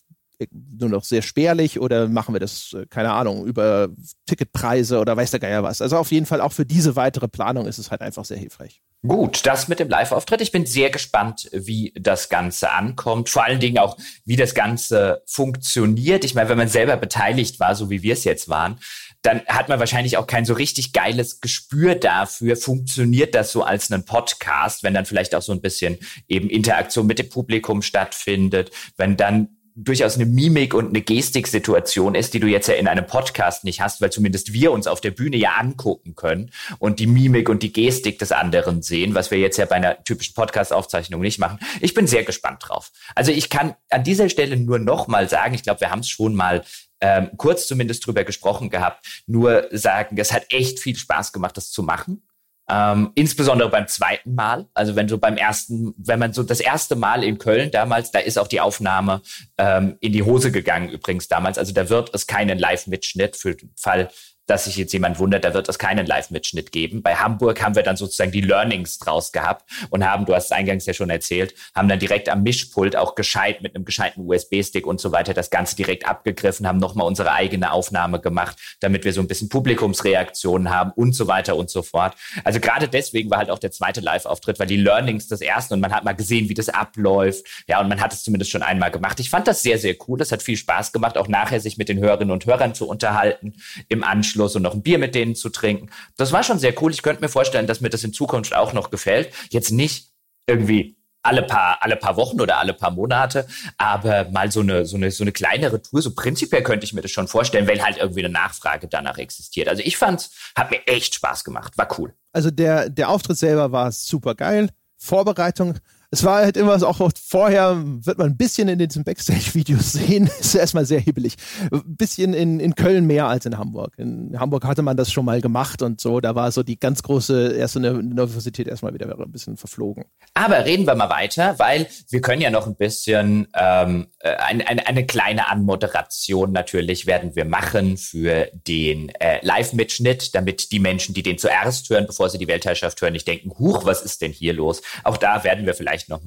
nur 0.51 0.89
noch 0.89 1.05
sehr 1.05 1.23
spärlich 1.23 1.81
oder 1.81 2.09
machen 2.09 2.35
wir 2.35 2.41
das, 2.41 2.73
äh, 2.73 2.87
keine 2.87 3.13
Ahnung, 3.13 3.45
über 3.47 3.89
Ticketpreise 4.27 4.99
oder 4.99 5.17
weiß 5.17 5.31
der 5.31 5.41
Geier 5.41 5.63
was. 5.63 5.83
Also 5.83 5.97
auf 5.97 6.11
jeden 6.13 6.27
Fall 6.27 6.41
auch 6.41 6.53
für 6.53 6.67
diese 6.67 6.97
weitere 6.97 7.29
Planung 7.29 7.67
ist 7.67 7.79
es 7.79 7.91
halt 7.91 8.01
einfach 8.01 8.25
sehr 8.25 8.39
hilfreich. 8.39 8.83
Gut, 9.07 9.47
das 9.47 9.69
mit 9.69 9.81
dem 9.81 9.89
Live-Auftritt. 9.89 10.43
Ich 10.43 10.53
bin 10.53 10.67
sehr 10.67 10.91
gespannt, 10.91 11.49
wie 11.53 11.95
das 11.99 12.29
Ganze 12.29 12.71
ankommt. 12.71 13.31
Vor 13.31 13.45
allen 13.45 13.59
Dingen 13.59 13.79
auch, 13.79 13.97
wie 14.27 14.37
das 14.37 14.55
Ganze 14.55 15.23
funktioniert. 15.27 16.23
Ich 16.25 16.35
meine, 16.35 16.51
wenn 16.51 16.59
man 16.59 16.69
selber 16.69 16.99
beteiligt 16.99 17.61
war, 17.61 17.75
so 17.75 17.89
wie 17.89 18.03
wir 18.03 18.13
es 18.13 18.25
jetzt 18.25 18.51
waren, 18.51 18.79
dann 19.23 19.43
hat 19.47 19.69
man 19.69 19.79
wahrscheinlich 19.79 20.17
auch 20.17 20.27
kein 20.27 20.45
so 20.45 20.55
richtig 20.55 20.93
geiles 20.93 21.41
Gespür 21.41 21.95
dafür, 21.95 22.57
funktioniert 22.57 23.35
das 23.35 23.53
so 23.53 23.63
als 23.63 23.91
ein 23.91 24.05
Podcast, 24.05 24.83
wenn 24.83 24.95
dann 24.95 25.07
vielleicht 25.07 25.35
auch 25.35 25.43
so 25.43 25.53
ein 25.53 25.61
bisschen 25.61 25.99
eben 26.29 26.49
Interaktion 26.49 27.07
mit 27.07 27.19
dem 27.19 27.29
Publikum 27.29 27.83
stattfindet, 27.83 28.71
wenn 28.97 29.17
dann 29.17 29.60
durchaus 29.75 30.17
eine 30.17 30.27
Mimik 30.27 30.75
und 30.75 30.89
eine 30.89 31.01
Gestik-Situation 31.01 32.15
ist, 32.15 32.35
die 32.35 32.41
du 32.41 32.47
jetzt 32.47 32.69
ja 32.69 32.75
in 32.75 32.89
einem 32.89 33.07
Podcast 33.07 33.65
nicht 33.65 33.81
hast, 33.81 34.01
weil 34.01 34.11
zumindest 34.11 34.53
wir 34.53 34.73
uns 34.73 34.87
auf 34.87 35.01
der 35.01 35.11
Bühne 35.11 35.37
ja 35.37 35.55
angucken 35.59 36.15
können 36.15 36.51
und 36.79 36.99
die 36.99 37.07
Mimik 37.07 37.49
und 37.49 37.63
die 37.63 37.73
Gestik 37.73 38.19
des 38.19 38.33
anderen 38.33 38.83
sehen, 38.83 39.15
was 39.15 39.31
wir 39.31 39.39
jetzt 39.39 39.57
ja 39.57 39.67
bei 39.67 39.77
einer 39.77 40.03
typischen 40.05 40.35
Podcast-Aufzeichnung 40.35 41.21
nicht 41.21 41.39
machen. 41.39 41.59
Ich 41.81 41.95
bin 41.95 42.07
sehr 42.07 42.25
gespannt 42.25 42.63
drauf. 42.67 42.91
Also 43.15 43.33
ich 43.33 43.49
kann 43.49 43.75
an 43.91 44.05
dieser 44.05 44.29
Stelle 44.29 44.57
nur 44.57 44.79
noch 44.79 45.09
mal 45.09 45.29
sagen, 45.29 45.55
ich 45.55 45.63
glaube, 45.63 45.81
wir 45.81 45.91
haben 45.91 46.01
es 46.01 46.09
schon 46.09 46.35
mal 46.35 46.65
ähm, 47.01 47.31
kurz 47.37 47.67
zumindest 47.67 48.07
drüber 48.07 48.25
gesprochen 48.25 48.71
gehabt, 48.71 49.23
nur 49.27 49.69
sagen, 49.71 50.17
es 50.19 50.33
hat 50.33 50.47
echt 50.51 50.81
viel 50.81 50.97
Spaß 50.97 51.33
gemacht, 51.33 51.57
das 51.57 51.71
zu 51.71 51.83
machen. 51.83 52.23
Ähm, 52.71 53.11
insbesondere 53.15 53.69
beim 53.69 53.89
zweiten 53.89 54.35
Mal, 54.35 54.67
also 54.75 54.95
wenn 54.95 55.09
du 55.09 55.19
beim 55.19 55.37
ersten, 55.37 55.93
wenn 55.97 56.21
man 56.21 56.33
so 56.33 56.43
das 56.45 56.61
erste 56.61 56.95
Mal 56.95 57.25
in 57.25 57.39
Köln 57.39 57.71
damals, 57.71 58.13
da 58.13 58.21
ist 58.21 58.39
auch 58.39 58.47
die 58.47 58.61
Aufnahme 58.61 59.23
ähm, 59.59 59.97
in 60.01 60.13
die 60.13 60.23
Hose 60.23 60.53
gegangen 60.53 60.89
übrigens 60.89 61.27
damals. 61.27 61.59
Also 61.59 61.73
da 61.73 61.89
wird 61.89 62.15
es 62.15 62.27
keinen 62.29 62.59
Live-Mitschnitt 62.59 63.37
für 63.37 63.57
den 63.57 63.73
Fall, 63.77 64.11
dass 64.51 64.65
sich 64.65 64.77
jetzt 64.77 64.93
jemand 64.93 65.21
wundert, 65.21 65.45
da 65.45 65.55
wird 65.55 65.69
es 65.69 65.79
keinen 65.79 66.07
Live-Mitschnitt 66.07 66.73
geben. 66.73 67.03
Bei 67.03 67.15
Hamburg 67.15 67.63
haben 67.63 67.77
wir 67.77 67.85
dann 67.85 67.97
sozusagen 67.97 68.33
die 68.33 68.41
Learnings 68.41 68.99
draus 68.99 69.31
gehabt 69.31 69.65
und 69.91 70.05
haben, 70.05 70.27
du 70.27 70.35
hast 70.35 70.47
es 70.47 70.53
eingangs 70.53 70.87
ja 70.87 70.93
schon 70.93 71.09
erzählt, 71.09 71.55
haben 71.73 71.89
dann 71.89 72.01
direkt 72.01 72.29
am 72.29 72.43
Mischpult 72.43 72.97
auch 72.97 73.15
gescheit 73.15 73.63
mit 73.63 73.77
einem 73.77 73.85
gescheiten 73.85 74.29
USB-Stick 74.29 74.89
und 74.89 75.01
so 75.01 75.13
weiter 75.13 75.35
das 75.35 75.51
Ganze 75.51 75.77
direkt 75.77 76.05
abgegriffen, 76.05 76.67
haben 76.67 76.79
nochmal 76.79 77.07
unsere 77.07 77.31
eigene 77.31 77.71
Aufnahme 77.71 78.21
gemacht, 78.21 78.57
damit 78.81 79.05
wir 79.05 79.13
so 79.13 79.21
ein 79.21 79.29
bisschen 79.29 79.49
Publikumsreaktionen 79.49 80.69
haben 80.71 80.91
und 80.97 81.15
so 81.15 81.29
weiter 81.29 81.55
und 81.55 81.71
so 81.71 81.83
fort. 81.83 82.17
Also 82.43 82.59
gerade 82.59 82.89
deswegen 82.89 83.31
war 83.31 83.39
halt 83.39 83.51
auch 83.51 83.61
der 83.61 83.71
zweite 83.71 84.01
Live-Auftritt, 84.01 84.59
weil 84.59 84.67
die 84.67 84.79
Learnings 84.79 85.29
des 85.29 85.43
ersten 85.43 85.75
und 85.75 85.81
man 85.81 85.93
hat 85.93 86.03
mal 86.03 86.15
gesehen, 86.15 86.49
wie 86.49 86.55
das 86.55 86.69
abläuft. 86.69 87.47
Ja, 87.69 87.81
und 87.81 87.89
man 87.89 88.01
hat 88.01 88.13
es 88.13 88.25
zumindest 88.25 88.51
schon 88.51 88.65
einmal 88.65 88.91
gemacht. 88.91 89.21
Ich 89.21 89.31
fand 89.31 89.47
das 89.47 89.63
sehr, 89.63 89.79
sehr 89.79 89.95
cool. 90.09 90.19
Das 90.19 90.33
hat 90.33 90.43
viel 90.43 90.57
Spaß 90.57 90.93
gemacht, 90.93 91.17
auch 91.17 91.29
nachher 91.29 91.61
sich 91.61 91.79
mit 91.79 91.89
den 91.89 92.01
Hörerinnen 92.01 92.33
und 92.33 92.47
Hörern 92.47 92.75
zu 92.75 92.89
unterhalten 92.89 93.55
im 93.89 94.03
Anschluss 94.03 94.40
Abschluss 94.41 94.57
und 94.57 94.63
noch 94.63 94.75
ein 94.75 94.83
Bier 94.83 94.99
mit 94.99 95.15
denen 95.15 95.35
zu 95.35 95.51
trinken. 95.51 95.91
Das 96.17 96.33
war 96.33 96.43
schon 96.43 96.59
sehr 96.59 96.75
cool. 96.83 96.93
Ich 96.93 97.03
könnte 97.03 97.23
mir 97.23 97.29
vorstellen, 97.29 97.67
dass 97.67 97.81
mir 97.81 97.91
das 97.91 98.05
in 98.05 98.13
Zukunft 98.13 98.55
auch 98.55 98.73
noch 98.73 98.91
gefällt. 98.91 99.33
Jetzt 99.51 99.71
nicht 99.71 100.09
irgendwie 100.47 100.97
alle 101.23 101.43
paar, 101.43 101.79
alle 101.83 101.97
paar 101.97 102.17
Wochen 102.17 102.41
oder 102.41 102.59
alle 102.59 102.73
paar 102.73 102.91
Monate, 102.91 103.47
aber 103.77 104.31
mal 104.31 104.51
so 104.51 104.61
eine, 104.61 104.87
so 104.87 104.97
eine, 104.97 105.11
so 105.11 105.23
eine 105.23 105.33
kleinere 105.33 105.83
Tour, 105.83 106.01
so 106.01 106.15
prinzipiell 106.15 106.63
könnte 106.63 106.85
ich 106.85 106.95
mir 106.95 107.03
das 107.03 107.11
schon 107.11 107.29
vorstellen, 107.29 107.69
weil 107.69 107.83
halt 107.83 107.99
irgendwie 107.99 108.25
eine 108.25 108.33
Nachfrage 108.33 108.89
danach 108.89 109.19
existiert. 109.19 109.69
Also 109.69 109.83
ich 109.85 109.99
fand's, 109.99 110.31
hat 110.57 110.71
mir 110.71 110.87
echt 110.87 111.15
Spaß 111.15 111.45
gemacht, 111.45 111.77
war 111.77 111.89
cool. 111.99 112.15
Also 112.33 112.51
der, 112.51 112.89
der 112.89 113.11
Auftritt 113.11 113.37
selber 113.37 113.71
war 113.71 113.93
super 113.93 114.35
geil. 114.35 114.71
Vorbereitung 114.97 115.79
es 116.13 116.25
war 116.25 116.43
halt 116.43 116.57
immer 116.57 116.79
so, 116.79 116.89
auch 116.89 117.11
vorher 117.25 117.83
wird 117.85 118.19
man 118.19 118.29
ein 118.29 118.37
bisschen 118.37 118.69
in 118.69 118.79
diesen 118.79 119.05
Backstage-Videos 119.05 119.93
sehen, 119.93 120.29
ist 120.41 120.55
erstmal 120.55 120.85
sehr 120.85 121.01
hibbelig. 121.01 121.37
Ein 121.71 121.97
bisschen 121.97 122.35
in, 122.35 122.59
in 122.59 122.75
Köln 122.75 123.07
mehr 123.07 123.27
als 123.27 123.47
in 123.47 123.57
Hamburg. 123.59 123.95
In 123.97 124.39
Hamburg 124.39 124.65
hatte 124.65 124.83
man 124.83 124.97
das 124.97 125.13
schon 125.13 125.25
mal 125.25 125.41
gemacht 125.41 125.83
und 125.83 126.01
so, 126.01 126.21
da 126.21 126.35
war 126.35 126.51
so 126.51 126.63
die 126.63 126.79
ganz 126.79 127.03
große 127.03 127.53
erste 127.53 127.81
Nervosität 127.81 128.67
erstmal 128.67 128.93
wieder 128.93 129.07
ein 129.07 129.33
bisschen 129.33 129.57
verflogen. 129.57 130.05
Aber 130.35 130.65
reden 130.65 130.87
wir 130.87 130.95
mal 130.97 131.11
weiter, 131.11 131.59
weil 131.59 131.87
wir 132.09 132.21
können 132.21 132.43
ja 132.43 132.51
noch 132.51 132.67
ein 132.67 132.77
bisschen 132.77 133.47
ähm, 133.55 134.09
äh, 134.21 134.37
ein, 134.37 134.63
ein, 134.63 134.79
eine 134.81 135.07
kleine 135.07 135.49
Anmoderation 135.49 136.53
natürlich 136.53 137.07
werden 137.07 137.37
wir 137.37 137.45
machen 137.45 137.99
für 137.99 138.51
den 138.53 139.11
äh, 139.21 139.45
Live-Mitschnitt, 139.45 140.35
damit 140.35 140.73
die 140.73 140.81
Menschen, 140.81 141.15
die 141.15 141.23
den 141.23 141.39
zuerst 141.39 141.91
hören, 141.91 142.07
bevor 142.07 142.31
sie 142.31 142.39
die 142.39 142.49
Weltherrschaft 142.49 143.01
hören, 143.03 143.13
nicht 143.13 143.29
denken, 143.29 143.53
huch, 143.59 143.85
was 143.85 144.03
ist 144.03 144.23
denn 144.23 144.33
hier 144.33 144.55
los? 144.55 144.83
Auch 145.05 145.17
da 145.17 145.45
werden 145.45 145.67
wir 145.67 145.75
vielleicht 145.75 145.91
vielleicht 145.91 146.09
noch 146.09 146.25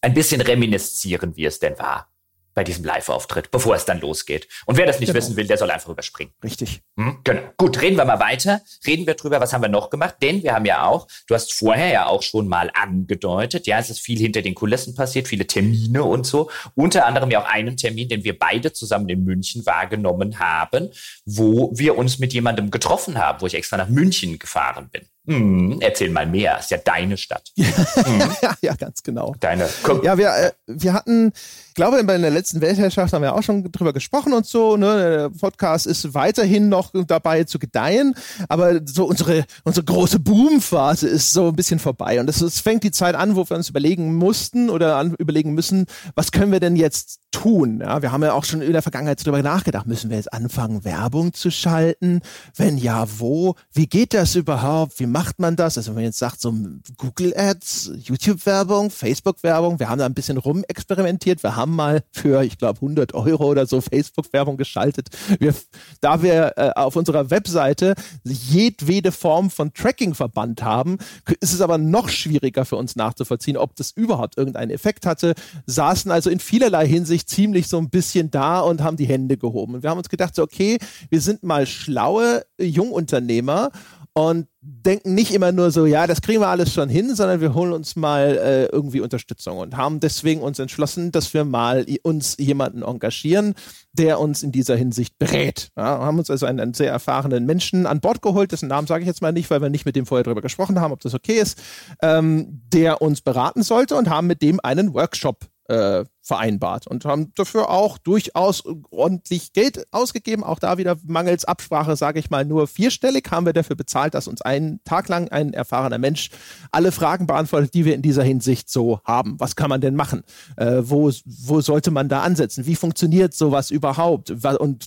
ein 0.00 0.14
bisschen 0.14 0.40
reminiszieren, 0.40 1.36
wie 1.36 1.44
es 1.44 1.58
denn 1.58 1.78
war 1.78 2.10
bei 2.56 2.64
diesem 2.64 2.84
Live-Auftritt, 2.84 3.50
bevor 3.50 3.76
es 3.76 3.84
dann 3.84 4.00
losgeht. 4.00 4.48
Und 4.64 4.78
wer 4.78 4.86
das 4.86 4.98
nicht 4.98 5.08
genau. 5.08 5.18
wissen 5.18 5.36
will, 5.36 5.46
der 5.46 5.58
soll 5.58 5.70
einfach 5.70 5.90
überspringen. 5.90 6.32
Richtig. 6.42 6.80
Hm? 6.98 7.18
Genau. 7.22 7.42
Gut, 7.58 7.82
reden 7.82 7.98
wir 7.98 8.06
mal 8.06 8.18
weiter. 8.18 8.62
Reden 8.86 9.06
wir 9.06 9.12
drüber, 9.12 9.40
was 9.42 9.52
haben 9.52 9.60
wir 9.60 9.68
noch 9.68 9.90
gemacht? 9.90 10.16
Denn 10.22 10.42
wir 10.42 10.54
haben 10.54 10.64
ja 10.64 10.86
auch, 10.86 11.06
du 11.28 11.34
hast 11.34 11.52
vorher 11.52 11.92
ja 11.92 12.06
auch 12.06 12.22
schon 12.22 12.48
mal 12.48 12.70
angedeutet, 12.72 13.66
ja, 13.66 13.78
es 13.78 13.90
ist 13.90 14.00
viel 14.00 14.18
hinter 14.18 14.40
den 14.40 14.54
Kulissen 14.54 14.94
passiert, 14.94 15.28
viele 15.28 15.46
Termine 15.46 16.02
und 16.02 16.26
so. 16.26 16.50
Unter 16.74 17.04
anderem 17.04 17.30
ja 17.30 17.42
auch 17.42 17.48
einen 17.48 17.76
Termin, 17.76 18.08
den 18.08 18.24
wir 18.24 18.38
beide 18.38 18.72
zusammen 18.72 19.10
in 19.10 19.24
München 19.24 19.66
wahrgenommen 19.66 20.38
haben, 20.38 20.88
wo 21.26 21.70
wir 21.74 21.98
uns 21.98 22.18
mit 22.18 22.32
jemandem 22.32 22.70
getroffen 22.70 23.18
haben, 23.18 23.42
wo 23.42 23.46
ich 23.46 23.54
extra 23.54 23.76
nach 23.76 23.90
München 23.90 24.38
gefahren 24.38 24.88
bin. 24.90 25.02
Hm, 25.26 25.78
erzähl 25.80 26.10
mal 26.10 26.26
mehr, 26.26 26.58
ist 26.58 26.70
ja 26.70 26.78
deine 26.78 27.16
Stadt. 27.16 27.52
Hm. 27.56 28.22
ja, 28.60 28.74
ganz 28.74 29.02
genau. 29.02 29.34
Deine. 29.40 29.68
Komm. 29.82 30.02
Ja, 30.04 30.16
wir, 30.16 30.28
äh, 30.28 30.52
wir 30.66 30.92
hatten, 30.92 31.32
glaube 31.74 31.98
in 31.98 32.06
der 32.06 32.30
letzten 32.30 32.60
Weltherrschaft 32.60 33.12
haben 33.12 33.22
wir 33.22 33.34
auch 33.34 33.42
schon 33.42 33.70
drüber 33.72 33.92
gesprochen 33.92 34.32
und 34.32 34.46
so. 34.46 34.76
Ne? 34.76 34.96
Der 34.96 35.30
Podcast 35.30 35.86
ist 35.86 36.14
weiterhin 36.14 36.68
noch 36.68 36.92
dabei 37.06 37.44
zu 37.44 37.58
gedeihen, 37.58 38.14
aber 38.48 38.80
so 38.84 39.04
unsere 39.04 39.44
unsere 39.64 39.84
große 39.84 40.20
Boomphase 40.20 41.08
ist 41.08 41.32
so 41.32 41.48
ein 41.48 41.56
bisschen 41.56 41.78
vorbei 41.78 42.20
und 42.20 42.30
es, 42.30 42.40
es 42.40 42.60
fängt 42.60 42.84
die 42.84 42.90
Zeit 42.90 43.14
an, 43.14 43.36
wo 43.36 43.48
wir 43.48 43.56
uns 43.56 43.68
überlegen 43.68 44.14
mussten 44.14 44.70
oder 44.70 44.96
an, 44.96 45.14
überlegen 45.18 45.54
müssen, 45.54 45.86
was 46.14 46.32
können 46.32 46.52
wir 46.52 46.60
denn 46.60 46.76
jetzt 46.76 47.20
tun? 47.36 47.80
Ja, 47.80 48.00
wir 48.00 48.12
haben 48.12 48.22
ja 48.22 48.32
auch 48.32 48.44
schon 48.44 48.62
in 48.62 48.72
der 48.72 48.80
Vergangenheit 48.80 49.20
darüber 49.20 49.42
nachgedacht, 49.42 49.86
müssen 49.86 50.08
wir 50.08 50.16
jetzt 50.16 50.32
anfangen 50.32 50.84
Werbung 50.84 51.34
zu 51.34 51.50
schalten? 51.50 52.22
Wenn 52.56 52.78
ja, 52.78 53.06
wo? 53.18 53.56
Wie 53.72 53.86
geht 53.86 54.14
das 54.14 54.34
überhaupt? 54.36 54.98
Wie 55.00 55.06
macht 55.06 55.38
man 55.38 55.54
das? 55.54 55.76
Also 55.76 55.88
wenn 55.88 55.96
man 55.96 56.04
jetzt 56.04 56.18
sagt, 56.18 56.40
so 56.40 56.54
Google 56.96 57.34
Ads, 57.36 57.92
YouTube-Werbung, 57.98 58.90
Facebook-Werbung, 58.90 59.78
wir 59.78 59.90
haben 59.90 59.98
da 59.98 60.06
ein 60.06 60.14
bisschen 60.14 60.38
rumexperimentiert. 60.38 61.42
Wir 61.42 61.56
haben 61.56 61.76
mal 61.76 62.02
für, 62.10 62.42
ich 62.42 62.56
glaube, 62.56 62.78
100 62.78 63.12
Euro 63.12 63.44
oder 63.44 63.66
so 63.66 63.82
Facebook-Werbung 63.82 64.56
geschaltet. 64.56 65.08
Wir, 65.38 65.54
da 66.00 66.22
wir 66.22 66.54
äh, 66.56 66.70
auf 66.74 66.96
unserer 66.96 67.28
Webseite 67.30 67.94
jedwede 68.24 69.12
Form 69.12 69.50
von 69.50 69.74
Tracking 69.74 70.14
verbannt 70.14 70.62
haben, 70.62 70.96
ist 71.40 71.52
es 71.52 71.60
aber 71.60 71.76
noch 71.76 72.08
schwieriger 72.08 72.64
für 72.64 72.76
uns 72.76 72.96
nachzuvollziehen, 72.96 73.58
ob 73.58 73.76
das 73.76 73.90
überhaupt 73.90 74.38
irgendeinen 74.38 74.70
Effekt 74.70 75.04
hatte. 75.04 75.34
Saßen 75.66 76.10
also 76.10 76.30
in 76.30 76.40
vielerlei 76.40 76.86
Hinsicht 76.86 77.25
ziemlich 77.26 77.68
so 77.68 77.78
ein 77.78 77.90
bisschen 77.90 78.30
da 78.30 78.60
und 78.60 78.82
haben 78.82 78.96
die 78.96 79.06
Hände 79.06 79.36
gehoben. 79.36 79.74
Und 79.74 79.82
wir 79.82 79.90
haben 79.90 79.98
uns 79.98 80.08
gedacht, 80.08 80.34
so, 80.34 80.42
okay, 80.42 80.78
wir 81.10 81.20
sind 81.20 81.42
mal 81.42 81.66
schlaue 81.66 82.42
Jungunternehmer 82.60 83.70
und 84.16 84.48
denken 84.62 85.14
nicht 85.14 85.34
immer 85.34 85.52
nur 85.52 85.70
so, 85.70 85.84
ja, 85.84 86.06
das 86.06 86.22
kriegen 86.22 86.40
wir 86.40 86.48
alles 86.48 86.72
schon 86.72 86.88
hin, 86.88 87.14
sondern 87.14 87.42
wir 87.42 87.52
holen 87.52 87.74
uns 87.74 87.96
mal 87.96 88.38
äh, 88.38 88.64
irgendwie 88.64 89.02
Unterstützung 89.02 89.58
und 89.58 89.76
haben 89.76 90.00
deswegen 90.00 90.40
uns 90.40 90.58
entschlossen, 90.58 91.12
dass 91.12 91.34
wir 91.34 91.44
mal 91.44 91.84
uns 92.02 92.34
jemanden 92.38 92.82
engagieren, 92.82 93.54
der 93.92 94.18
uns 94.18 94.42
in 94.42 94.52
dieser 94.52 94.74
Hinsicht 94.74 95.18
berät. 95.18 95.68
Ja, 95.76 95.98
haben 95.98 96.18
uns 96.18 96.30
also 96.30 96.46
einen, 96.46 96.60
einen, 96.60 96.72
sehr 96.72 96.90
erfahrenen 96.90 97.44
Menschen 97.44 97.84
an 97.84 98.00
Bord 98.00 98.22
geholt, 98.22 98.52
dessen 98.52 98.70
Namen 98.70 98.86
sage 98.86 99.02
ich 99.02 99.06
jetzt 99.06 99.20
mal 99.20 99.32
nicht, 99.32 99.50
weil 99.50 99.60
wir 99.60 99.68
nicht 99.68 99.84
mit 99.84 99.96
dem 99.96 100.06
vorher 100.06 100.24
darüber 100.24 100.40
gesprochen 100.40 100.80
haben, 100.80 100.92
ob 100.92 101.00
das 101.00 101.12
okay 101.12 101.38
ist, 101.38 101.60
ähm, 102.00 102.62
der 102.72 103.02
uns 103.02 103.20
beraten 103.20 103.62
sollte 103.62 103.96
und 103.96 104.08
haben 104.08 104.26
mit 104.26 104.40
dem 104.40 104.60
einen 104.62 104.94
Workshop 104.94 105.46
äh, 105.68 106.04
vereinbart 106.22 106.86
und 106.86 107.04
haben 107.04 107.32
dafür 107.34 107.70
auch 107.70 107.98
durchaus 107.98 108.64
ordentlich 108.90 109.52
Geld 109.52 109.86
ausgegeben. 109.92 110.42
Auch 110.42 110.58
da 110.58 110.76
wieder 110.78 110.96
mangels 111.06 111.44
Absprache, 111.44 111.96
sage 111.96 112.18
ich 112.18 112.30
mal, 112.30 112.44
nur 112.44 112.66
vierstellig 112.66 113.30
haben 113.30 113.46
wir 113.46 113.52
dafür 113.52 113.76
bezahlt, 113.76 114.14
dass 114.14 114.26
uns 114.26 114.42
einen 114.42 114.80
Tag 114.84 115.08
lang 115.08 115.28
ein 115.28 115.52
erfahrener 115.52 115.98
Mensch 115.98 116.30
alle 116.72 116.90
Fragen 116.90 117.26
beantwortet, 117.26 117.74
die 117.74 117.84
wir 117.84 117.94
in 117.94 118.02
dieser 118.02 118.24
Hinsicht 118.24 118.68
so 118.68 119.00
haben. 119.04 119.38
Was 119.38 119.54
kann 119.54 119.70
man 119.70 119.80
denn 119.80 119.94
machen? 119.94 120.24
Äh, 120.56 120.82
wo, 120.82 121.12
wo 121.24 121.60
sollte 121.60 121.90
man 121.90 122.08
da 122.08 122.22
ansetzen? 122.22 122.66
Wie 122.66 122.76
funktioniert 122.76 123.34
sowas 123.34 123.70
überhaupt? 123.70 124.30
Und 124.58 124.86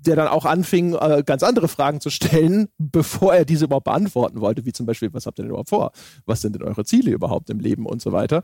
der 0.00 0.16
dann 0.16 0.28
auch 0.28 0.44
anfing, 0.44 0.94
äh, 0.94 1.22
ganz 1.24 1.42
andere 1.42 1.68
Fragen 1.68 2.00
zu 2.00 2.10
stellen, 2.10 2.68
bevor 2.78 3.34
er 3.34 3.44
diese 3.44 3.64
überhaupt 3.64 3.84
beantworten 3.84 4.40
wollte, 4.40 4.64
wie 4.64 4.72
zum 4.72 4.86
Beispiel, 4.86 5.12
was 5.12 5.26
habt 5.26 5.38
ihr 5.38 5.42
denn 5.42 5.50
überhaupt 5.50 5.70
vor? 5.70 5.92
Was 6.26 6.40
sind 6.40 6.54
denn 6.54 6.62
eure 6.62 6.84
Ziele 6.84 7.10
überhaupt 7.10 7.50
im 7.50 7.60
Leben 7.60 7.86
und 7.86 8.00
so 8.00 8.12
weiter? 8.12 8.42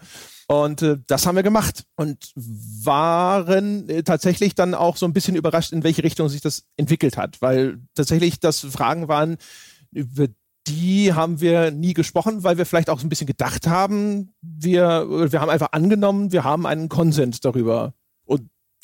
Und 0.48 0.82
äh, 0.82 0.98
das 1.06 1.26
haben 1.26 1.36
wir 1.36 1.42
gemacht 1.42 1.84
und 1.96 2.32
waren 2.34 3.88
äh, 3.88 4.02
tatsächlich 4.02 4.54
dann 4.54 4.74
auch 4.74 4.96
so 4.96 5.06
ein 5.06 5.12
bisschen 5.12 5.36
überrascht, 5.36 5.72
in 5.72 5.84
welche 5.84 6.04
Richtung 6.04 6.28
sich 6.28 6.40
das 6.40 6.64
entwickelt 6.76 7.16
hat, 7.16 7.40
weil 7.40 7.78
tatsächlich 7.94 8.40
das 8.40 8.60
Fragen 8.60 9.08
waren, 9.08 9.36
über 9.92 10.26
die 10.66 11.12
haben 11.12 11.40
wir 11.40 11.70
nie 11.70 11.92
gesprochen, 11.92 12.42
weil 12.42 12.56
wir 12.56 12.66
vielleicht 12.66 12.88
auch 12.88 12.98
so 12.98 13.06
ein 13.06 13.10
bisschen 13.10 13.26
gedacht 13.26 13.66
haben, 13.66 14.34
wir, 14.40 15.30
wir 15.30 15.40
haben 15.40 15.50
einfach 15.50 15.72
angenommen, 15.72 16.32
wir 16.32 16.44
haben 16.44 16.66
einen 16.66 16.88
Konsens 16.88 17.40
darüber. 17.40 17.92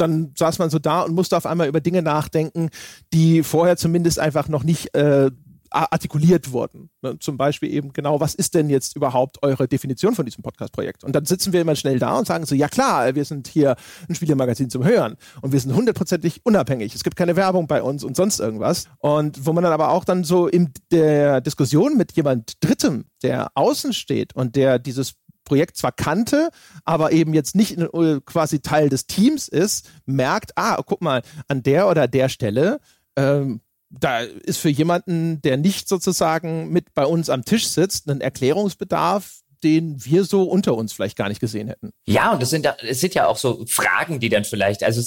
Dann 0.00 0.32
saß 0.36 0.58
man 0.58 0.70
so 0.70 0.78
da 0.78 1.02
und 1.02 1.14
musste 1.14 1.36
auf 1.36 1.46
einmal 1.46 1.68
über 1.68 1.80
Dinge 1.80 2.02
nachdenken, 2.02 2.70
die 3.12 3.42
vorher 3.42 3.76
zumindest 3.76 4.18
einfach 4.18 4.48
noch 4.48 4.64
nicht 4.64 4.94
äh, 4.94 5.30
artikuliert 5.70 6.52
wurden. 6.52 6.90
Ne? 7.02 7.18
Zum 7.20 7.36
Beispiel 7.36 7.72
eben 7.72 7.92
genau, 7.92 8.20
was 8.20 8.34
ist 8.34 8.54
denn 8.54 8.68
jetzt 8.70 8.96
überhaupt 8.96 9.42
eure 9.42 9.68
Definition 9.68 10.14
von 10.14 10.24
diesem 10.24 10.42
Podcast-Projekt? 10.42 11.04
Und 11.04 11.14
dann 11.14 11.24
sitzen 11.24 11.52
wir 11.52 11.60
immer 11.60 11.76
schnell 11.76 11.98
da 11.98 12.18
und 12.18 12.26
sagen 12.26 12.44
so, 12.44 12.54
ja 12.54 12.68
klar, 12.68 13.14
wir 13.14 13.24
sind 13.24 13.46
hier 13.46 13.76
ein 14.08 14.14
Spielemagazin 14.14 14.68
zum 14.68 14.84
Hören 14.84 15.16
und 15.42 15.52
wir 15.52 15.60
sind 15.60 15.74
hundertprozentig 15.74 16.40
unabhängig. 16.44 16.94
Es 16.94 17.04
gibt 17.04 17.16
keine 17.16 17.36
Werbung 17.36 17.66
bei 17.68 17.82
uns 17.82 18.02
und 18.02 18.16
sonst 18.16 18.40
irgendwas. 18.40 18.86
Und 18.98 19.46
wo 19.46 19.52
man 19.52 19.62
dann 19.62 19.72
aber 19.72 19.90
auch 19.90 20.04
dann 20.04 20.24
so 20.24 20.48
in 20.48 20.72
der 20.90 21.40
Diskussion 21.40 21.96
mit 21.96 22.12
jemand 22.12 22.54
Drittem, 22.60 23.04
der 23.22 23.50
außen 23.54 23.92
steht 23.92 24.34
und 24.34 24.56
der 24.56 24.78
dieses 24.78 25.14
Projekt 25.50 25.76
zwar 25.76 25.90
kannte, 25.90 26.50
aber 26.84 27.10
eben 27.10 27.34
jetzt 27.34 27.56
nicht 27.56 27.76
äh, 27.76 28.20
quasi 28.24 28.60
Teil 28.60 28.88
des 28.88 29.08
Teams 29.08 29.48
ist, 29.48 29.90
merkt, 30.06 30.52
ah, 30.54 30.80
guck 30.86 31.02
mal, 31.02 31.22
an 31.48 31.64
der 31.64 31.88
oder 31.88 32.06
der 32.06 32.28
Stelle, 32.28 32.78
ähm, 33.16 33.60
da 33.90 34.20
ist 34.20 34.58
für 34.58 34.68
jemanden, 34.68 35.42
der 35.42 35.56
nicht 35.56 35.88
sozusagen 35.88 36.70
mit 36.70 36.94
bei 36.94 37.04
uns 37.04 37.30
am 37.30 37.44
Tisch 37.44 37.66
sitzt, 37.66 38.08
ein 38.08 38.20
Erklärungsbedarf, 38.20 39.40
den 39.64 40.04
wir 40.04 40.22
so 40.22 40.44
unter 40.44 40.76
uns 40.76 40.92
vielleicht 40.92 41.18
gar 41.18 41.28
nicht 41.28 41.40
gesehen 41.40 41.66
hätten. 41.66 41.90
Ja, 42.06 42.32
und 42.32 42.40
es 42.40 42.50
sind, 42.50 42.72
es 42.86 43.00
sind 43.00 43.14
ja 43.14 43.26
auch 43.26 43.36
so 43.36 43.66
Fragen, 43.66 44.20
die 44.20 44.28
dann 44.28 44.44
vielleicht, 44.44 44.84
also 44.84 45.00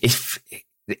ich, 0.00 0.16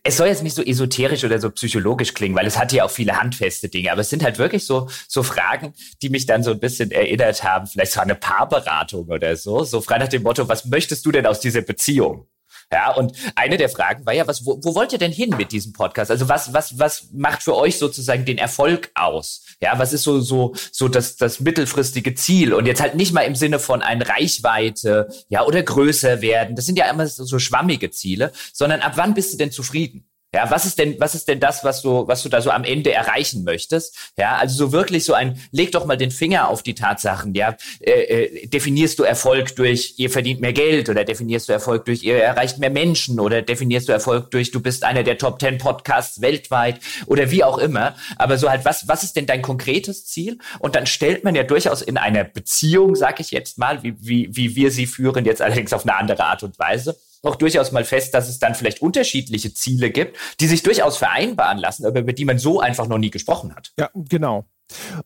es 0.02 0.16
soll 0.16 0.28
jetzt 0.28 0.42
nicht 0.42 0.54
so 0.54 0.62
esoterisch 0.62 1.24
oder 1.24 1.38
so 1.38 1.50
psychologisch 1.50 2.14
klingen, 2.14 2.36
weil 2.36 2.46
es 2.46 2.58
hat 2.58 2.72
ja 2.72 2.84
auch 2.84 2.90
viele 2.90 3.18
handfeste 3.20 3.68
Dinge, 3.68 3.90
aber 3.90 4.02
es 4.02 4.10
sind 4.10 4.22
halt 4.22 4.38
wirklich 4.38 4.66
so, 4.66 4.88
so 5.08 5.22
Fragen, 5.22 5.72
die 6.02 6.10
mich 6.10 6.26
dann 6.26 6.42
so 6.42 6.50
ein 6.50 6.60
bisschen 6.60 6.90
erinnert 6.90 7.42
haben, 7.42 7.66
vielleicht 7.66 7.92
so 7.92 8.00
eine 8.00 8.14
Paarberatung 8.14 9.08
oder 9.08 9.36
so, 9.36 9.64
so 9.64 9.80
frei 9.80 9.98
nach 9.98 10.08
dem 10.08 10.22
Motto, 10.22 10.48
was 10.48 10.66
möchtest 10.66 11.06
du 11.06 11.12
denn 11.12 11.26
aus 11.26 11.40
dieser 11.40 11.62
Beziehung? 11.62 12.26
Ja, 12.70 12.92
und 12.92 13.12
eine 13.34 13.56
der 13.56 13.70
Fragen 13.70 14.04
war 14.04 14.12
ja, 14.12 14.26
was, 14.26 14.44
wo, 14.44 14.60
wo 14.62 14.74
wollt 14.74 14.92
ihr 14.92 14.98
denn 14.98 15.12
hin 15.12 15.34
mit 15.38 15.52
diesem 15.52 15.72
Podcast? 15.72 16.10
Also 16.10 16.28
was, 16.28 16.52
was, 16.52 16.78
was 16.78 17.08
macht 17.12 17.42
für 17.42 17.56
euch 17.56 17.78
sozusagen 17.78 18.26
den 18.26 18.36
Erfolg 18.36 18.90
aus? 18.94 19.44
Ja, 19.60 19.78
was 19.78 19.94
ist 19.94 20.02
so, 20.02 20.20
so, 20.20 20.54
so 20.70 20.88
das, 20.88 21.16
das 21.16 21.40
mittelfristige 21.40 22.14
Ziel? 22.14 22.52
Und 22.52 22.66
jetzt 22.66 22.82
halt 22.82 22.94
nicht 22.94 23.12
mal 23.12 23.22
im 23.22 23.34
Sinne 23.34 23.58
von 23.58 23.80
ein 23.80 24.02
Reichweite, 24.02 25.08
ja, 25.28 25.44
oder 25.46 25.62
größer 25.62 26.20
werden. 26.20 26.56
Das 26.56 26.66
sind 26.66 26.78
ja 26.78 26.90
immer 26.90 27.06
so, 27.06 27.24
so 27.24 27.38
schwammige 27.38 27.90
Ziele, 27.90 28.32
sondern 28.52 28.80
ab 28.80 28.92
wann 28.96 29.14
bist 29.14 29.32
du 29.32 29.38
denn 29.38 29.50
zufrieden? 29.50 30.07
Ja, 30.34 30.50
was 30.50 30.66
ist 30.66 30.78
denn, 30.78 31.00
was 31.00 31.14
ist 31.14 31.26
denn 31.26 31.40
das, 31.40 31.64
was 31.64 31.80
du, 31.80 32.06
was 32.06 32.22
du 32.22 32.28
da 32.28 32.42
so 32.42 32.50
am 32.50 32.62
Ende 32.62 32.92
erreichen 32.92 33.44
möchtest? 33.44 34.12
Ja, 34.18 34.36
also 34.36 34.66
so 34.66 34.72
wirklich 34.72 35.04
so 35.06 35.14
ein, 35.14 35.40
leg 35.52 35.72
doch 35.72 35.86
mal 35.86 35.96
den 35.96 36.10
Finger 36.10 36.48
auf 36.48 36.62
die 36.62 36.74
Tatsachen. 36.74 37.34
Ja, 37.34 37.56
äh, 37.80 37.92
äh, 37.92 38.46
definierst 38.46 38.98
du 38.98 39.04
Erfolg 39.04 39.56
durch, 39.56 39.94
ihr 39.96 40.10
verdient 40.10 40.42
mehr 40.42 40.52
Geld 40.52 40.90
oder 40.90 41.04
definierst 41.04 41.48
du 41.48 41.54
Erfolg 41.54 41.86
durch, 41.86 42.02
ihr 42.02 42.22
erreicht 42.22 42.58
mehr 42.58 42.68
Menschen 42.68 43.20
oder 43.20 43.40
definierst 43.40 43.88
du 43.88 43.92
Erfolg 43.92 44.30
durch, 44.30 44.50
du 44.50 44.60
bist 44.60 44.84
einer 44.84 45.02
der 45.02 45.16
Top 45.16 45.40
10 45.40 45.56
Podcasts 45.56 46.20
weltweit 46.20 46.80
oder 47.06 47.30
wie 47.30 47.42
auch 47.42 47.56
immer. 47.56 47.96
Aber 48.16 48.36
so 48.36 48.50
halt, 48.50 48.66
was, 48.66 48.86
was 48.86 49.04
ist 49.04 49.16
denn 49.16 49.24
dein 49.24 49.40
konkretes 49.40 50.04
Ziel? 50.04 50.36
Und 50.58 50.74
dann 50.74 50.84
stellt 50.84 51.24
man 51.24 51.36
ja 51.36 51.42
durchaus 51.42 51.80
in 51.80 51.96
einer 51.96 52.24
Beziehung, 52.24 52.96
sag 52.96 53.18
ich 53.20 53.30
jetzt 53.30 53.56
mal, 53.56 53.82
wie, 53.82 53.94
wie, 53.98 54.36
wie 54.36 54.56
wir 54.56 54.70
sie 54.70 54.86
führen, 54.86 55.24
jetzt 55.24 55.40
allerdings 55.40 55.72
auf 55.72 55.84
eine 55.84 55.96
andere 55.96 56.24
Art 56.24 56.42
und 56.42 56.58
Weise, 56.58 56.98
auch 57.22 57.36
durchaus 57.36 57.72
mal 57.72 57.84
fest, 57.84 58.14
dass 58.14 58.28
es 58.28 58.38
dann 58.38 58.54
vielleicht 58.54 58.82
unterschiedliche 58.82 59.52
Ziele 59.52 59.90
gibt, 59.90 60.16
die 60.40 60.46
sich 60.46 60.62
durchaus 60.62 60.96
vereinbaren 60.96 61.58
lassen, 61.58 61.86
aber 61.86 62.00
über 62.00 62.12
die 62.12 62.24
man 62.24 62.38
so 62.38 62.60
einfach 62.60 62.86
noch 62.88 62.98
nie 62.98 63.10
gesprochen 63.10 63.54
hat. 63.54 63.72
Ja, 63.78 63.90
genau. 63.94 64.44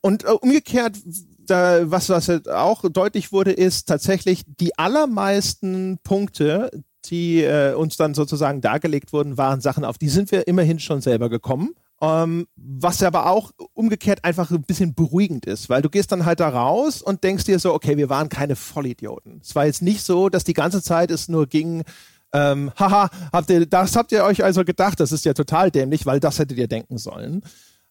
Und 0.01 0.25
äh, 0.25 0.29
umgekehrt, 0.29 0.97
da, 1.39 1.91
was, 1.91 2.09
was 2.09 2.29
halt 2.29 2.49
auch 2.49 2.85
deutlich 2.91 3.33
wurde, 3.33 3.53
ist 3.53 3.89
tatsächlich 3.89 4.43
die 4.47 4.79
allermeisten 4.79 5.99
Punkte, 6.03 6.71
die 7.07 7.43
äh, 7.43 7.75
uns 7.75 7.97
dann 7.97 8.15
sozusagen 8.15 8.61
dargelegt 8.61 9.13
wurden, 9.13 9.37
waren 9.37 9.61
Sachen, 9.61 9.85
auf 9.85 9.99
die 9.99 10.09
sind 10.09 10.31
wir 10.31 10.47
immerhin 10.47 10.79
schon 10.79 11.01
selber 11.01 11.29
gekommen. 11.29 11.75
Ähm, 12.03 12.49
was 12.57 13.01
aber 13.01 13.27
auch 13.27 13.53
umgekehrt 13.75 14.25
einfach 14.25 14.51
ein 14.51 14.65
bisschen 14.65 14.93
beruhigend 14.93 15.47
ist, 15.47 15.71
weil 15.71 15.83
du 15.83 15.89
gehst 15.89 16.11
dann 16.11 16.25
halt 16.25 16.41
da 16.41 16.49
raus 16.49 17.01
und 17.01 17.23
denkst 17.23 17.45
dir 17.45 17.61
so, 17.61 17.73
okay, 17.73 17.97
wir 17.97 18.11
waren 18.11 18.29
keine 18.29 18.57
Vollidioten. 18.57 19.41
Es 19.41 19.55
war 19.55 19.67
jetzt 19.67 19.83
nicht 19.83 20.03
so, 20.03 20.29
dass 20.29 20.43
die 20.43 20.53
ganze 20.53 20.83
Zeit 20.83 21.13
es 21.13 21.29
nur 21.29 21.47
ging, 21.47 21.85
ähm, 22.33 22.73
haha, 22.79 23.11
habt 23.33 23.51
ihr, 23.51 23.67
das 23.67 23.95
habt 23.95 24.11
ihr 24.13 24.25
euch 24.25 24.43
also 24.43 24.65
gedacht, 24.65 24.99
das 25.01 25.13
ist 25.13 25.25
ja 25.25 25.35
total 25.35 25.71
dämlich, 25.71 26.07
weil 26.07 26.19
das 26.19 26.39
hättet 26.39 26.59
ihr 26.59 26.69
denken 26.69 26.99
sollen. 26.99 27.43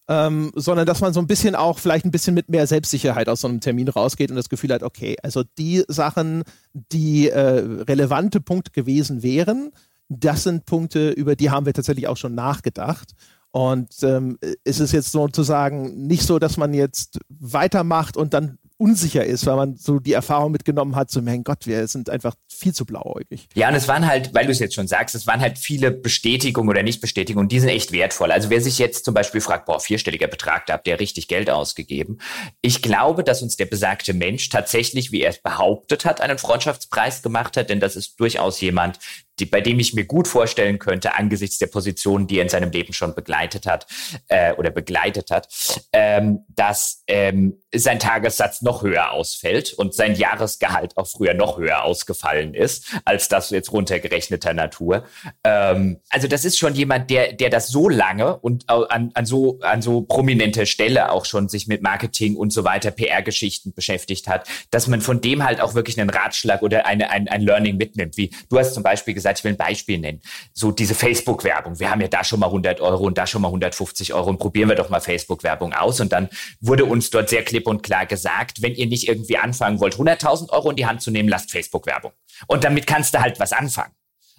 Ähm, 0.08 0.52
sondern 0.56 0.86
dass 0.86 1.00
man 1.00 1.13
so 1.13 1.21
ein 1.21 1.28
bisschen 1.28 1.56
auch 1.56 1.80
vielleicht 1.80 2.04
ein 2.06 2.12
bisschen 2.12 2.34
mit 2.34 2.50
mehr 2.50 2.67
Selbstsicherheit 2.67 3.30
aus 3.30 3.41
so 3.41 3.47
einem 3.47 3.62
Termin 3.62 3.88
rausgeht 3.88 4.30
und 4.30 4.36
das 4.36 4.50
Gefühl 4.50 4.74
hat, 4.74 4.84
okay, 4.84 5.15
also 5.24 5.43
die 5.58 5.86
Sachen, 5.88 6.43
die 6.74 7.30
äh, 7.30 7.63
relevante 7.88 8.41
Punkte 8.41 8.71
gewesen 8.71 9.24
wären, 9.24 9.71
das 10.10 10.43
sind 10.43 10.65
Punkte, 10.65 11.12
über 11.12 11.38
die 11.38 11.50
haben 11.50 11.65
wir 11.65 11.74
tatsächlich 11.74 12.08
auch 12.08 12.17
schon 12.17 12.36
nachgedacht. 12.36 13.13
Und 13.51 13.91
ähm, 14.03 14.37
ist 14.63 14.79
es 14.79 14.91
jetzt 14.91 15.11
sozusagen 15.11 16.07
nicht 16.07 16.23
so, 16.23 16.39
dass 16.39 16.57
man 16.57 16.73
jetzt 16.73 17.19
weitermacht 17.29 18.15
und 18.15 18.33
dann 18.33 18.57
unsicher 18.81 19.23
ist, 19.23 19.45
weil 19.45 19.55
man 19.57 19.77
so 19.77 19.99
die 19.99 20.13
Erfahrung 20.13 20.51
mitgenommen 20.51 20.95
hat, 20.95 21.11
so 21.11 21.21
mein 21.21 21.43
Gott, 21.43 21.67
wir 21.67 21.87
sind 21.87 22.09
einfach 22.09 22.33
viel 22.51 22.73
zu 22.73 22.83
blauäugig. 22.83 23.47
Ja, 23.53 23.69
und 23.69 23.75
es 23.75 23.87
waren 23.87 24.07
halt, 24.07 24.33
weil 24.33 24.45
du 24.45 24.51
es 24.51 24.57
jetzt 24.57 24.73
schon 24.73 24.87
sagst, 24.87 25.13
es 25.13 25.27
waren 25.27 25.39
halt 25.39 25.59
viele 25.59 25.91
Bestätigungen 25.91 26.67
oder 26.67 26.81
Nichtbestätigungen, 26.81 27.47
die 27.47 27.59
sind 27.59 27.69
echt 27.69 27.91
wertvoll. 27.91 28.31
Also 28.31 28.49
wer 28.49 28.59
sich 28.59 28.79
jetzt 28.79 29.05
zum 29.05 29.13
Beispiel 29.13 29.39
fragt, 29.39 29.67
boah, 29.67 29.79
vierstelliger 29.79 30.27
Betrag, 30.27 30.65
da 30.65 30.73
habt 30.73 30.87
ihr 30.87 30.99
richtig 30.99 31.27
Geld 31.27 31.51
ausgegeben. 31.51 32.17
Ich 32.61 32.81
glaube, 32.81 33.23
dass 33.23 33.43
uns 33.43 33.55
der 33.55 33.65
besagte 33.65 34.15
Mensch 34.15 34.49
tatsächlich, 34.49 35.11
wie 35.11 35.21
er 35.21 35.29
es 35.29 35.43
behauptet 35.43 36.03
hat, 36.03 36.19
einen 36.19 36.39
Freundschaftspreis 36.39 37.21
gemacht 37.21 37.57
hat, 37.57 37.69
denn 37.69 37.79
das 37.79 37.95
ist 37.95 38.19
durchaus 38.19 38.59
jemand, 38.61 38.97
die, 39.41 39.45
bei 39.45 39.60
dem 39.60 39.80
ich 39.80 39.93
mir 39.93 40.06
gut 40.06 40.27
vorstellen 40.27 40.80
könnte, 40.80 41.15
angesichts 41.15 41.58
der 41.58 41.67
Position, 41.67 42.27
die 42.27 42.38
er 42.38 42.43
in 42.43 42.49
seinem 42.49 42.71
Leben 42.71 42.93
schon 42.93 43.13
begleitet 43.15 43.65
hat 43.65 43.88
äh, 44.27 44.54
oder 44.54 44.69
begleitet 44.69 45.32
hat, 45.32 45.49
ähm, 45.91 46.45
dass 46.49 47.04
ähm, 47.08 47.61
sein 47.73 47.99
Tagessatz 47.99 48.62
noch 48.62 48.84
höher 48.84 49.12
ausfällt 49.12 49.73
und 49.73 49.93
sein 49.93 50.15
Jahresgehalt 50.15 50.97
auch 50.97 51.07
früher 51.07 51.34
noch 51.34 51.57
höher 51.57 51.84
ausgefallen 51.84 52.53
ist, 52.53 52.86
als 53.05 53.29
das 53.29 53.49
jetzt 53.49 53.71
runtergerechneter 53.71 54.53
Natur. 54.53 55.05
Ähm, 55.45 55.99
also 56.10 56.27
das 56.27 56.43
ist 56.43 56.60
schon 56.60 56.75
jemand, 56.75 57.10
der, 57.10 57.31
der 57.34 57.49
das 57.49 57.69
so 57.69 57.88
lange 57.88 58.38
und 58.38 58.69
an, 58.69 59.12
an, 59.13 59.25
so, 59.25 59.60
an 59.62 59.81
so 59.81 60.01
prominenter 60.01 60.65
Stelle 60.65 61.12
auch 61.12 61.23
schon 61.23 61.47
sich 61.47 61.67
mit 61.67 61.81
Marketing 61.81 62.36
und 62.36 62.51
so 62.51 62.65
weiter, 62.65 62.91
PR-Geschichten 62.91 63.73
beschäftigt 63.73 64.27
hat, 64.27 64.47
dass 64.69 64.88
man 64.88 64.99
von 64.99 65.21
dem 65.21 65.43
halt 65.43 65.62
auch 65.62 65.73
wirklich 65.73 65.99
einen 65.99 66.10
Ratschlag 66.10 66.63
oder 66.63 66.86
eine, 66.86 67.10
ein, 67.10 67.29
ein 67.29 67.41
Learning 67.41 67.77
mitnimmt. 67.77 68.17
Wie 68.17 68.31
du 68.49 68.60
hast 68.60 68.73
zum 68.73 68.84
Beispiel 68.84 69.13
gesagt, 69.13 69.39
ich 69.39 69.43
will 69.45 69.53
ein 69.53 69.57
Beispiel 69.57 69.97
nennen. 69.97 70.21
So 70.53 70.71
diese 70.71 70.93
Facebook-Werbung. 70.93 71.79
Wir 71.79 71.89
haben 71.89 72.01
ja 72.01 72.10
da 72.10 72.25
schon 72.25 72.41
mal 72.41 72.47
100 72.47 72.81
Euro 72.81 73.05
und 73.05 73.17
da 73.17 73.25
schon 73.27 73.41
mal 73.41 73.47
150 73.47 74.13
Euro 74.13 74.29
und 74.29 74.39
probieren 74.39 74.67
wir 74.67 74.75
doch 74.75 74.89
mal 74.89 74.99
Facebook-Werbung 74.99 75.73
aus. 75.73 76.01
Und 76.01 76.12
dann 76.12 76.29
wurde 76.60 76.84
uns 76.84 77.10
dort 77.12 77.29
sehr 77.29 77.43
klipp 77.43 77.61
und 77.67 77.84
klar 77.84 78.06
gesagt, 78.06 78.62
wenn 78.62 78.76
ihr 78.76 78.88
nicht 78.88 79.08
irgendwie 79.08 79.38
anfangen 79.38 79.80
wollt, 79.80 79.95
100.000 79.95 80.50
Euro 80.50 80.69
in 80.69 80.76
die 80.76 80.86
Hand 80.86 81.02
zu 81.02 81.12
nehmen, 81.12 81.30
lasst 81.30 81.52
Facebook-Werbung. 81.52 82.12
Und 82.47 82.63
damit 82.63 82.88
kannst 82.88 83.13
du 83.13 83.21
halt 83.21 83.39
was 83.39 83.54
anfangen. 83.54 83.93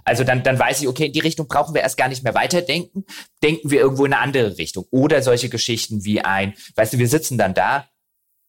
Also 0.05 0.25
dann, 0.25 0.43
dann 0.43 0.59
weiß 0.59 0.83
ich, 0.83 0.89
okay, 0.89 1.07
in 1.07 1.13
die 1.13 1.21
Richtung 1.21 1.47
brauchen 1.47 1.75
wir 1.75 1.83
erst 1.83 1.97
gar 1.97 2.09
nicht 2.09 2.25
mehr 2.25 2.35
weiterdenken. 2.35 3.05
Denken 3.43 3.71
wir 3.71 3.81
irgendwo 3.81 4.05
in 4.05 4.13
eine 4.13 4.23
andere 4.23 4.59
Richtung. 4.59 4.87
Oder 4.91 5.23
solche 5.23 5.49
Geschichten 5.49 6.05
wie 6.05 6.21
ein, 6.21 6.55
weißt 6.75 6.95
du, 6.95 6.99
wir 6.99 7.09
sitzen 7.09 7.39
dann 7.39 7.55
da 7.55 7.89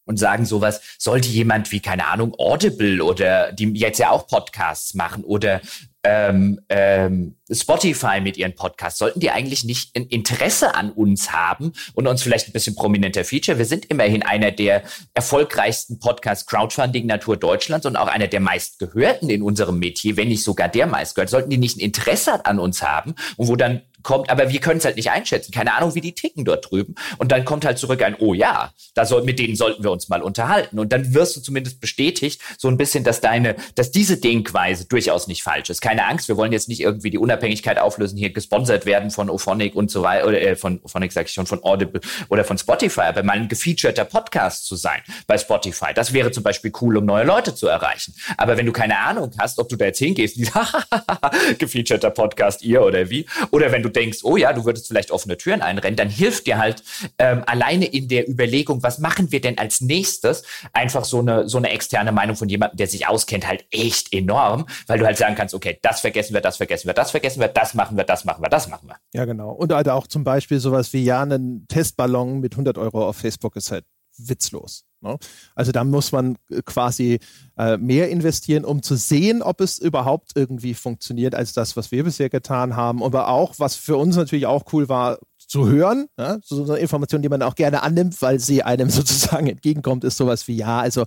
und 0.06 0.18
sagen 0.18 0.46
sowas, 0.46 0.82
sollte 0.98 1.30
jemand 1.30 1.72
wie, 1.72 1.80
keine 1.80 2.08
Ahnung, 2.08 2.36
Audible 2.38 3.04
oder 3.04 3.52
die 3.52 3.72
jetzt 3.74 4.00
ja 4.00 4.10
auch 4.10 4.28
Podcasts 4.28 4.96
machen 4.96 5.24
oder 5.24 5.62
ähm, 6.04 6.60
ähm, 6.70 7.36
Spotify 7.52 8.20
mit 8.22 8.38
ihren 8.38 8.56
Podcasts, 8.56 9.00
sollten 9.00 9.20
die 9.20 9.32
eigentlich 9.32 9.63
nicht 9.63 9.96
ein 9.96 10.06
Interesse 10.08 10.76
an 10.76 10.92
uns 10.92 11.32
haben 11.32 11.74
und 11.94 12.08
uns 12.08 12.24
vielleicht 12.24 12.50
ein 12.50 12.54
bisschen 12.54 12.76
prominenter 12.76 13.24
feature? 13.24 13.58
Wir 13.58 13.66
sind 13.66 13.86
immerhin 13.86 14.24
einer 14.24 14.52
der 14.52 14.84
erfolgreichsten 15.13 16.00
Podcast 16.00 16.48
Crowdfunding 16.50 17.06
Natur 17.06 17.38
Deutschlands 17.38 17.86
und 17.86 17.96
auch 17.96 18.08
einer 18.08 18.28
der 18.28 18.39
meistgehörten 18.39 19.30
in 19.30 19.42
unserem 19.42 19.80
Metier, 19.80 20.18
wenn 20.18 20.28
nicht 20.28 20.44
sogar 20.44 20.68
der 20.68 20.88
meistgehört. 20.88 21.30
Sollten 21.30 21.50
die 21.50 21.58
nicht 21.58 21.78
ein 21.78 21.82
Interesse 21.82 22.46
an 22.46 22.60
uns 22.60 22.82
haben 22.82 23.16
und 23.38 23.48
wo 23.48 23.56
dann 23.56 23.82
kommt, 24.04 24.30
aber 24.30 24.50
wir 24.50 24.60
können 24.60 24.78
es 24.78 24.86
halt 24.86 24.96
nicht 24.96 25.12
einschätzen. 25.12 25.52
Keine 25.52 25.74
Ahnung, 25.74 25.96
wie 25.96 26.02
die 26.02 26.13
ticken 26.13 26.46
dort 26.46 26.70
drüben. 26.70 26.96
Und 27.18 27.32
dann 27.32 27.46
kommt 27.46 27.66
halt 27.66 27.78
zurück 27.78 28.02
ein, 28.04 28.16
oh 28.20 28.34
ja, 28.34 28.74
da 28.94 29.06
soll, 29.06 29.24
mit 29.24 29.39
denen 29.39 29.56
sollten 29.56 29.84
wir 29.84 29.92
uns 29.92 30.10
mal 30.10 30.22
unterhalten. 30.22 30.80
Und 30.80 30.94
dann 30.94 31.13
wirst 31.13 31.36
du 31.36 31.42
zumindest 31.42 31.82
bestätigt, 31.82 32.42
so 32.58 32.67
ein 32.67 32.77
bisschen, 32.77 33.04
dass 33.04 33.21
deine, 33.21 33.56
dass 33.75 33.92
diese 33.92 34.17
Denkweise 34.17 34.86
durchaus 34.86 35.27
nicht 35.27 35.44
falsch 35.44 35.69
ist. 35.69 35.82
Keine 35.82 36.06
Angst, 36.06 36.27
wir 36.27 36.38
wollen 36.38 36.52
jetzt 36.52 36.69
nicht 36.69 36.82
irgendwie 36.82 37.10
die 37.10 37.17
Unabhängigkeit 37.17 37.80
auflösen, 37.80 38.17
hier 38.17 38.32
gesponsert 38.32 38.86
werden 38.86 39.12
von 39.12 39.30
Ophonic 39.30 39.75
und 39.75 39.90
so 39.90 40.04
weiter, 40.04 40.27
oder 40.27 40.42
äh, 40.42 40.56
von 40.56 40.80
Ophonic 40.84 41.12
sag 41.12 41.27
ich 41.27 41.34
schon, 41.34 41.48
von 41.48 41.63
Audible 41.63 42.02
oder 42.30 42.44
von 42.44 42.58
Spotify, 42.58 43.02
aber 43.02 43.23
mal 43.23 43.34
ein 43.34 43.48
gefeaturter 43.48 44.06
Podcast 44.06 44.65
zu 44.65 44.75
sein 44.75 45.02
bei 45.27 45.38
Spotify. 45.38 45.94
Das 45.94 46.13
wäre 46.13 46.32
zum 46.32 46.44
Beispiel 46.44 46.71
cool, 46.82 46.98
um 46.98 47.06
neue 47.06 47.25
Leute 47.25 47.56
zu 47.56 47.67
erreichen. 47.67 48.13
Aber 48.38 48.58
wenn 48.58 48.65
du 48.65 48.71
keine 48.71 48.98
Ahnung 49.00 49.32
hast, 49.40 49.60
ob 49.60 49.69
du 49.69 49.75
da 49.75 49.86
jetzt 49.86 50.00
hingehst, 50.00 50.38
gefeaturter 51.58 52.10
Podcast, 52.10 52.63
ihr 52.63 52.82
oder 52.82 53.10
wie, 53.10 53.25
oder 53.52 53.71
wenn 53.71 53.84
du 53.84 53.90
denkst, 53.94 54.19
oh 54.23 54.37
ja, 54.37 54.54
du 54.54 54.65
würdest 54.65 54.87
vielleicht 54.87 55.12
offene 55.12 55.37
Türen 55.37 55.62
einrennen, 55.62 55.96
dann 55.96 56.10
hilft 56.10 56.48
dir 56.48 56.58
halt 56.58 56.83
ähm, 57.17 57.44
alleine 57.46 57.85
in 57.85 58.08
der 58.08 58.29
Überlegung, 58.29 58.83
was 58.83 59.00
machen 59.00 59.31
wir 59.31 59.41
denn 59.41 59.58
als 59.58 59.81
nächstes, 59.81 60.44
einfach 60.73 61.06
so 61.06 61.19
eine, 61.19 61.48
so 61.48 61.58
eine 61.58 61.69
externe 61.69 62.12
Meinung 62.12 62.35
von 62.35 62.50
jemandem, 62.50 62.77
der 62.77 62.87
sich 62.87 63.08
auskennt, 63.08 63.48
halt 63.48 63.65
echt 63.71 64.13
enorm, 64.13 64.65
weil 64.87 65.00
du 65.00 65.06
halt 65.06 65.17
sagen 65.17 65.35
kannst, 65.35 65.54
okay, 65.54 65.79
das 65.81 66.02
vergessen 66.02 66.33
wir, 66.33 66.41
das 66.41 66.58
vergessen 66.58 66.87
wir, 66.87 66.94
das 66.94 67.12
vergessen 67.12 67.39
wir, 67.39 67.48
das 67.48 67.73
machen 67.73 67.98
wir, 67.98 68.04
das 68.04 68.25
machen 68.25 68.44
wir, 68.44 68.50
das 68.50 68.67
machen 68.67 68.87
wir. 68.89 68.96
Ja, 69.13 69.25
genau. 69.25 69.52
Und 69.52 69.71
halt 69.73 69.89
auch 69.89 70.08
zum 70.08 70.23
Beispiel 70.23 70.60
sowas 70.60 70.94
wie, 70.94 71.04
ja, 71.04 71.21
einen 71.21 71.67
Testballon 71.67 72.39
mit 72.39 72.54
100 72.54 72.77
Euro 72.77 73.08
auf 73.08 73.17
Facebook 73.17 73.56
ist 73.56 73.71
halt 73.71 73.85
witzlos. 74.18 74.86
Ne? 75.02 75.18
Also 75.56 75.72
da 75.72 75.84
muss 75.84 76.12
man 76.12 76.38
äh, 76.50 76.62
quasi 76.64 77.20
äh, 77.58 77.78
mehr 77.78 78.10
investieren, 78.10 78.66
um 78.66 78.82
zu 78.82 78.96
sehen, 78.96 79.42
ob 79.42 79.62
es 79.62 79.78
überhaupt 79.78 80.32
irgendwie 80.36 80.74
funktioniert, 80.74 81.36
als 81.36 81.54
das, 81.54 81.76
was 81.76 81.92
wir 81.92 82.04
bisher 82.04 82.30
getan 82.30 82.76
haben. 82.76 83.04
Aber 83.04 83.28
auch, 83.28 83.56
was 83.58 83.76
für 83.76 83.98
uns 83.98 84.16
natürlich 84.16 84.46
auch 84.46 84.64
cool 84.74 84.90
war, 84.90 85.20
zu 85.46 85.68
hören, 85.68 86.08
ja? 86.18 86.40
so 86.44 86.64
eine 86.64 86.78
Information, 86.78 87.22
die 87.22 87.30
man 87.30 87.44
auch 87.44 87.56
gerne 87.56 87.84
annimmt, 87.84 88.20
weil 88.22 88.40
sie 88.40 88.64
einem 88.64 88.90
sozusagen 88.90 89.48
entgegenkommt, 89.48 90.04
ist 90.04 90.18
sowas 90.18 90.48
wie, 90.48 90.56
ja, 90.56 90.80
also 90.80 91.06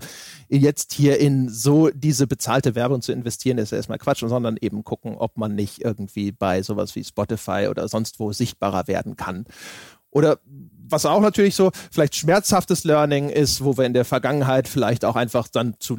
jetzt 0.48 0.92
hier 0.92 1.18
in 1.18 1.48
so 1.48 1.90
diese 1.90 2.26
bezahlte 2.26 2.74
Werbung 2.74 3.02
zu 3.02 3.12
investieren, 3.12 3.58
ist 3.58 3.72
erstmal 3.72 3.98
Quatsch, 3.98 4.22
sondern 4.24 4.56
eben 4.60 4.84
gucken, 4.84 5.16
ob 5.16 5.36
man 5.36 5.54
nicht 5.54 5.82
irgendwie 5.82 6.32
bei 6.32 6.62
sowas 6.62 6.94
wie 6.94 7.02
Spotify 7.02 7.68
oder 7.70 7.88
sonst 7.88 8.20
wo 8.20 8.32
sichtbarer 8.32 8.86
werden 8.86 9.16
kann. 9.16 9.46
Oder 10.10 10.38
was 10.88 11.06
auch 11.06 11.20
natürlich 11.20 11.54
so 11.54 11.70
vielleicht 11.90 12.16
schmerzhaftes 12.16 12.84
Learning 12.84 13.28
ist, 13.28 13.64
wo 13.64 13.76
wir 13.76 13.84
in 13.84 13.94
der 13.94 14.04
Vergangenheit 14.04 14.68
vielleicht 14.68 15.04
auch 15.04 15.16
einfach 15.16 15.48
dann 15.48 15.74
zu 15.78 15.98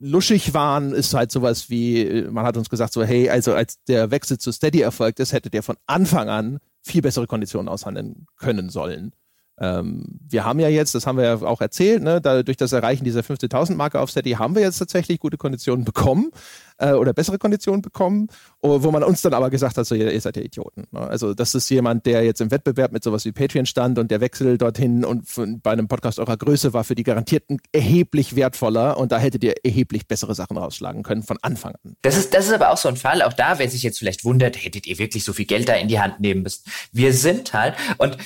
luschig 0.00 0.54
waren, 0.54 0.92
ist 0.92 1.14
halt 1.14 1.32
sowas 1.32 1.70
wie, 1.70 2.26
man 2.30 2.44
hat 2.44 2.56
uns 2.56 2.70
gesagt 2.70 2.92
so, 2.92 3.02
hey, 3.02 3.28
also 3.30 3.54
als 3.54 3.82
der 3.84 4.10
Wechsel 4.10 4.38
zu 4.38 4.52
Steady 4.52 4.80
erfolgt 4.80 5.20
ist, 5.20 5.32
hätte 5.32 5.50
der 5.50 5.62
von 5.62 5.76
Anfang 5.86 6.28
an 6.28 6.58
viel 6.82 7.02
bessere 7.02 7.26
Konditionen 7.26 7.68
aushandeln 7.68 8.26
können 8.36 8.70
sollen. 8.70 9.12
Ähm, 9.60 10.20
wir 10.28 10.44
haben 10.44 10.60
ja 10.60 10.68
jetzt, 10.68 10.94
das 10.94 11.06
haben 11.06 11.18
wir 11.18 11.24
ja 11.24 11.42
auch 11.42 11.60
erzählt, 11.60 12.02
ne, 12.02 12.20
da, 12.20 12.42
durch 12.44 12.56
das 12.56 12.72
Erreichen 12.72 13.04
dieser 13.04 13.20
50.000 13.20 13.74
Marke 13.74 14.00
auf 14.00 14.10
Steady 14.10 14.32
haben 14.32 14.54
wir 14.54 14.62
jetzt 14.62 14.78
tatsächlich 14.78 15.18
gute 15.18 15.36
Konditionen 15.36 15.84
bekommen 15.84 16.30
äh, 16.78 16.92
oder 16.92 17.12
bessere 17.12 17.38
Konditionen 17.38 17.82
bekommen, 17.82 18.28
wo 18.60 18.90
man 18.90 19.04
uns 19.04 19.22
dann 19.22 19.34
aber 19.34 19.50
gesagt 19.50 19.76
hat, 19.76 19.86
so, 19.86 19.94
ihr, 19.94 20.12
ihr 20.12 20.20
seid 20.20 20.36
ja 20.36 20.42
Idioten. 20.42 20.84
Ne? 20.90 21.00
Also 21.00 21.34
das 21.34 21.54
ist 21.54 21.68
jemand, 21.68 22.06
der 22.06 22.24
jetzt 22.24 22.40
im 22.40 22.50
Wettbewerb 22.50 22.92
mit 22.92 23.04
sowas 23.04 23.24
wie 23.24 23.32
Patreon 23.32 23.66
stand 23.66 23.98
und 23.98 24.10
der 24.10 24.20
Wechsel 24.20 24.58
dorthin 24.58 25.04
und 25.04 25.28
bei 25.62 25.72
einem 25.72 25.88
Podcast 25.88 26.18
eurer 26.18 26.36
Größe 26.36 26.72
war 26.72 26.84
für 26.84 26.94
die 26.94 27.02
Garantierten 27.02 27.58
erheblich 27.72 28.36
wertvoller 28.36 28.96
und 28.96 29.12
da 29.12 29.18
hättet 29.18 29.44
ihr 29.44 29.54
erheblich 29.64 30.06
bessere 30.08 30.34
Sachen 30.34 30.56
rausschlagen 30.56 31.02
können 31.02 31.22
von 31.22 31.38
Anfang 31.42 31.74
an. 31.84 31.96
Das 32.02 32.16
ist, 32.16 32.34
das 32.34 32.46
ist 32.46 32.52
aber 32.52 32.70
auch 32.70 32.76
so 32.76 32.88
ein 32.88 32.96
Fall, 32.96 33.22
auch 33.22 33.32
da, 33.32 33.58
wer 33.58 33.68
sich 33.68 33.82
jetzt 33.82 33.98
vielleicht 33.98 34.24
wundert, 34.24 34.62
hättet 34.62 34.86
ihr 34.86 34.98
wirklich 34.98 35.24
so 35.24 35.32
viel 35.32 35.46
Geld 35.46 35.68
da 35.68 35.74
in 35.74 35.88
die 35.88 36.00
Hand 36.00 36.20
nehmen 36.20 36.42
müssen. 36.42 36.64
Wir 36.92 37.12
sind 37.12 37.52
halt, 37.52 37.74
und 37.98 38.16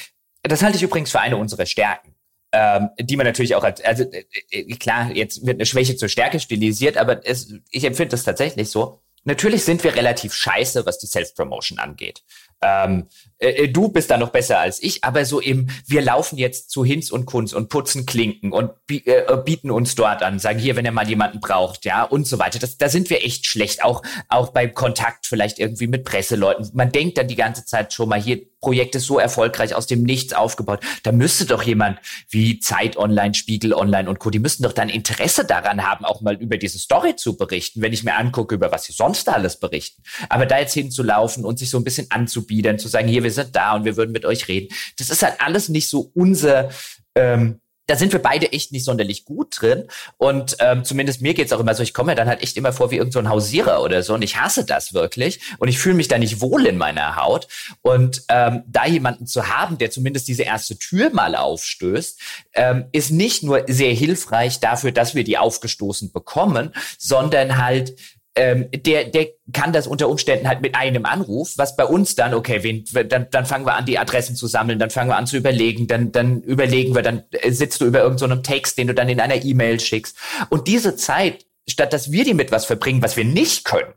das 0.42 0.62
halte 0.62 0.76
ich 0.76 0.82
übrigens 0.82 1.10
für 1.10 1.20
eine 1.20 1.36
unserer 1.36 1.66
Stärken. 1.66 2.11
Ähm, 2.54 2.90
die 3.00 3.16
man 3.16 3.24
natürlich 3.24 3.54
auch 3.54 3.64
als, 3.64 3.82
also 3.82 4.04
äh, 4.04 4.24
äh, 4.50 4.64
klar, 4.76 5.10
jetzt 5.12 5.46
wird 5.46 5.56
eine 5.56 5.64
Schwäche 5.64 5.96
zur 5.96 6.10
Stärke 6.10 6.38
stilisiert, 6.38 6.98
aber 6.98 7.26
es, 7.26 7.54
ich 7.70 7.84
empfinde 7.84 8.10
das 8.10 8.24
tatsächlich 8.24 8.68
so. 8.68 9.00
Natürlich 9.24 9.64
sind 9.64 9.82
wir 9.84 9.94
relativ 9.94 10.34
scheiße, 10.34 10.84
was 10.84 10.98
die 10.98 11.06
Self-Promotion 11.06 11.78
angeht. 11.78 12.22
Ähm, 12.60 13.08
äh, 13.42 13.64
äh, 13.64 13.68
du 13.68 13.88
bist 13.88 14.10
da 14.10 14.16
noch 14.16 14.30
besser 14.30 14.60
als 14.60 14.82
ich, 14.82 15.02
aber 15.04 15.24
so 15.24 15.40
im, 15.40 15.68
wir 15.86 16.00
laufen 16.00 16.38
jetzt 16.38 16.70
zu 16.70 16.84
Hinz 16.84 17.10
und 17.10 17.26
Kunz 17.26 17.52
und 17.52 17.68
putzen 17.68 18.06
Klinken 18.06 18.52
und 18.52 18.70
bi 18.86 19.02
äh, 19.04 19.36
bieten 19.44 19.70
uns 19.70 19.94
dort 19.94 20.22
an, 20.22 20.38
sagen 20.38 20.58
hier, 20.58 20.76
wenn 20.76 20.84
ihr 20.84 20.92
mal 20.92 21.08
jemanden 21.08 21.40
braucht, 21.40 21.84
ja, 21.84 22.04
und 22.04 22.26
so 22.26 22.38
weiter. 22.38 22.58
Das, 22.58 22.78
da 22.78 22.88
sind 22.88 23.10
wir 23.10 23.24
echt 23.24 23.46
schlecht. 23.46 23.82
Auch, 23.82 24.02
auch 24.28 24.50
beim 24.50 24.74
Kontakt 24.74 25.26
vielleicht 25.26 25.58
irgendwie 25.58 25.88
mit 25.88 26.04
Presseleuten. 26.04 26.70
Man 26.72 26.92
denkt 26.92 27.18
dann 27.18 27.28
die 27.28 27.36
ganze 27.36 27.64
Zeit 27.64 27.92
schon 27.92 28.08
mal 28.08 28.20
hier, 28.20 28.40
Projekt 28.62 28.94
ist 28.94 29.06
so 29.06 29.18
erfolgreich 29.18 29.74
aus 29.74 29.88
dem 29.88 30.04
Nichts 30.04 30.32
aufgebaut. 30.32 30.80
Da 31.02 31.10
müsste 31.10 31.46
doch 31.46 31.64
jemand 31.64 31.98
wie 32.30 32.60
Zeit 32.60 32.96
Online, 32.96 33.34
Spiegel 33.34 33.74
Online 33.74 34.08
und 34.08 34.20
Co. 34.20 34.30
Die 34.30 34.38
müssten 34.38 34.62
doch 34.62 34.72
dann 34.72 34.88
Interesse 34.88 35.44
daran 35.44 35.84
haben, 35.84 36.04
auch 36.04 36.20
mal 36.20 36.36
über 36.36 36.56
diese 36.56 36.78
Story 36.78 37.16
zu 37.16 37.36
berichten, 37.36 37.82
wenn 37.82 37.92
ich 37.92 38.04
mir 38.04 38.14
angucke, 38.14 38.54
über 38.54 38.70
was 38.70 38.84
sie 38.84 38.92
sonst 38.92 39.28
alles 39.28 39.58
berichten. 39.58 40.02
Aber 40.28 40.46
da 40.46 40.60
jetzt 40.60 40.74
hinzulaufen 40.74 41.44
und 41.44 41.58
sich 41.58 41.70
so 41.70 41.76
ein 41.76 41.84
bisschen 41.84 42.06
anzubiedern, 42.10 42.78
zu 42.78 42.86
sagen, 42.86 43.08
hier, 43.08 43.24
wir 43.24 43.31
sind 43.32 43.54
da 43.56 43.74
und 43.74 43.84
wir 43.84 43.96
würden 43.96 44.12
mit 44.12 44.24
euch 44.24 44.48
reden, 44.48 44.74
das 44.98 45.10
ist 45.10 45.22
halt 45.22 45.40
alles 45.40 45.68
nicht 45.68 45.88
so 45.88 46.10
unser 46.14 46.70
ähm, 47.14 47.60
da 47.86 47.96
sind 47.96 48.12
wir 48.12 48.22
beide 48.22 48.52
echt 48.52 48.72
nicht 48.72 48.84
sonderlich 48.84 49.24
gut 49.24 49.60
drin. 49.60 49.88
Und 50.16 50.56
ähm, 50.60 50.84
zumindest 50.84 51.20
mir 51.20 51.34
geht's 51.34 51.52
auch 51.52 51.60
immer 51.60 51.74
so, 51.74 51.82
ich 51.82 51.92
komme 51.92 52.12
mir 52.12 52.16
dann 52.16 52.28
halt 52.28 52.42
echt 52.42 52.56
immer 52.56 52.72
vor 52.72 52.90
wie 52.90 52.96
irgendein 52.96 53.24
so 53.24 53.30
Hausierer 53.30 53.82
oder 53.82 54.02
so. 54.02 54.14
Und 54.14 54.22
ich 54.22 54.40
hasse 54.40 54.64
das 54.64 54.94
wirklich. 54.94 55.40
Und 55.58 55.68
ich 55.68 55.78
fühle 55.78 55.96
mich 55.96 56.08
da 56.08 56.18
nicht 56.18 56.40
wohl 56.40 56.66
in 56.66 56.78
meiner 56.78 57.16
Haut. 57.16 57.48
Und 57.82 58.22
ähm, 58.28 58.62
da 58.66 58.86
jemanden 58.86 59.26
zu 59.26 59.48
haben, 59.48 59.78
der 59.78 59.90
zumindest 59.90 60.28
diese 60.28 60.44
erste 60.44 60.78
Tür 60.78 61.10
mal 61.12 61.34
aufstößt, 61.34 62.20
ähm, 62.54 62.84
ist 62.92 63.10
nicht 63.10 63.42
nur 63.42 63.64
sehr 63.66 63.92
hilfreich 63.92 64.60
dafür, 64.60 64.92
dass 64.92 65.14
wir 65.14 65.24
die 65.24 65.38
aufgestoßen 65.38 66.12
bekommen, 66.12 66.72
sondern 66.98 67.58
halt 67.58 67.96
ähm, 68.34 68.68
der, 68.74 69.04
der 69.04 69.28
kann 69.52 69.72
das 69.72 69.86
unter 69.86 70.08
Umständen 70.08 70.48
halt 70.48 70.62
mit 70.62 70.74
einem 70.74 71.04
Anruf, 71.04 71.52
was 71.56 71.76
bei 71.76 71.84
uns 71.84 72.14
dann, 72.14 72.32
okay, 72.32 72.62
wen, 72.62 72.84
dann, 73.08 73.28
dann 73.30 73.46
fangen 73.46 73.66
wir 73.66 73.74
an, 73.74 73.84
die 73.84 73.98
Adressen 73.98 74.36
zu 74.36 74.46
sammeln, 74.46 74.78
dann 74.78 74.90
fangen 74.90 75.10
wir 75.10 75.16
an 75.16 75.26
zu 75.26 75.36
überlegen, 75.36 75.86
dann, 75.86 76.12
dann 76.12 76.40
überlegen 76.42 76.94
wir, 76.94 77.02
dann 77.02 77.24
äh, 77.32 77.50
sitzt 77.50 77.80
du 77.80 77.86
über 77.86 78.00
irgendeinem 78.00 78.38
so 78.38 78.42
Text, 78.42 78.78
den 78.78 78.86
du 78.86 78.94
dann 78.94 79.08
in 79.08 79.20
einer 79.20 79.44
E-Mail 79.44 79.80
schickst. 79.80 80.16
Und 80.48 80.66
diese 80.66 80.96
Zeit, 80.96 81.44
statt 81.68 81.92
dass 81.92 82.10
wir 82.10 82.24
die 82.24 82.34
mit 82.34 82.52
was 82.52 82.64
verbringen, 82.64 83.02
was 83.02 83.16
wir 83.16 83.24
nicht 83.24 83.64
können, 83.64 83.92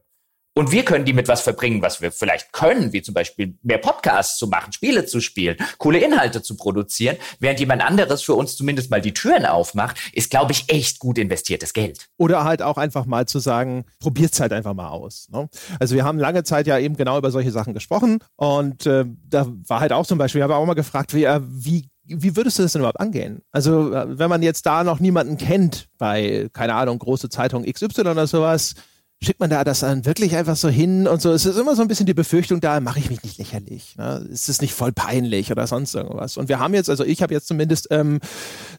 und 0.57 0.71
wir 0.71 0.85
können 0.85 1.03
die 1.03 1.13
mit 1.13 1.27
was 1.27 1.41
verbringen, 1.41 1.81
was 1.81 2.01
wir 2.01 2.11
vielleicht 2.11 2.53
können, 2.53 2.93
wie 2.93 3.01
zum 3.01 3.13
Beispiel 3.13 3.57
mehr 3.61 3.77
Podcasts 3.77 4.37
zu 4.37 4.47
machen, 4.47 4.71
Spiele 4.71 5.05
zu 5.05 5.19
spielen, 5.19 5.57
coole 5.77 5.99
Inhalte 5.99 6.41
zu 6.41 6.55
produzieren, 6.55 7.17
während 7.39 7.59
jemand 7.59 7.85
anderes 7.85 8.21
für 8.21 8.35
uns 8.35 8.55
zumindest 8.55 8.89
mal 8.89 9.01
die 9.01 9.13
Türen 9.13 9.45
aufmacht, 9.45 9.97
ist, 10.13 10.31
glaube 10.31 10.53
ich, 10.53 10.69
echt 10.69 10.99
gut 10.99 11.17
investiertes 11.17 11.73
Geld. 11.73 12.07
Oder 12.17 12.45
halt 12.45 12.61
auch 12.61 12.77
einfach 12.77 13.05
mal 13.05 13.27
zu 13.27 13.39
sagen, 13.39 13.85
probiert's 13.99 14.39
halt 14.39 14.53
einfach 14.53 14.73
mal 14.73 14.87
aus. 14.87 15.27
Ne? 15.29 15.49
Also 15.79 15.93
wir 15.95 16.05
haben 16.05 16.19
lange 16.19 16.43
Zeit 16.45 16.67
ja 16.67 16.79
eben 16.79 16.95
genau 16.95 17.17
über 17.17 17.31
solche 17.31 17.51
Sachen 17.51 17.73
gesprochen 17.73 18.19
und 18.37 18.85
äh, 18.85 19.03
da 19.27 19.47
war 19.67 19.81
halt 19.81 19.91
auch 19.91 20.05
zum 20.05 20.17
Beispiel, 20.17 20.39
ich 20.39 20.43
habe 20.43 20.55
auch 20.55 20.65
mal 20.65 20.73
gefragt, 20.73 21.13
wie, 21.13 21.25
äh, 21.25 21.41
wie 21.43 21.89
wie 22.07 22.35
würdest 22.35 22.59
du 22.59 22.61
das 22.61 22.73
denn 22.73 22.81
überhaupt 22.81 22.99
angehen? 22.99 23.41
Also, 23.51 23.91
äh, 23.91 24.19
wenn 24.19 24.29
man 24.29 24.43
jetzt 24.43 24.67
da 24.67 24.83
noch 24.83 24.99
niemanden 24.99 25.37
kennt 25.37 25.87
bei, 25.97 26.49
keine 26.53 26.75
Ahnung, 26.75 26.99
große 26.99 27.29
Zeitung 27.29 27.63
XY 27.63 28.01
oder 28.01 28.27
sowas, 28.27 28.75
schickt 29.25 29.39
man 29.39 29.49
da 29.49 29.63
das 29.63 29.81
dann 29.81 30.05
wirklich 30.05 30.35
einfach 30.35 30.55
so 30.55 30.69
hin 30.69 31.07
und 31.07 31.21
so. 31.21 31.31
Es 31.31 31.45
ist 31.45 31.57
immer 31.57 31.75
so 31.75 31.81
ein 31.81 31.87
bisschen 31.87 32.05
die 32.05 32.13
Befürchtung 32.13 32.61
da, 32.61 32.79
mache 32.79 32.99
ich 32.99 33.09
mich 33.09 33.23
nicht 33.23 33.37
lächerlich. 33.37 33.95
Ne? 33.97 34.27
Ist 34.31 34.49
es 34.49 34.61
nicht 34.61 34.73
voll 34.73 34.91
peinlich 34.91 35.51
oder 35.51 35.67
sonst 35.67 35.95
irgendwas? 35.95 36.37
Und 36.37 36.49
wir 36.49 36.59
haben 36.59 36.73
jetzt, 36.73 36.89
also 36.89 37.03
ich 37.03 37.21
habe 37.21 37.33
jetzt 37.33 37.47
zumindest 37.47 37.87
ähm, 37.91 38.19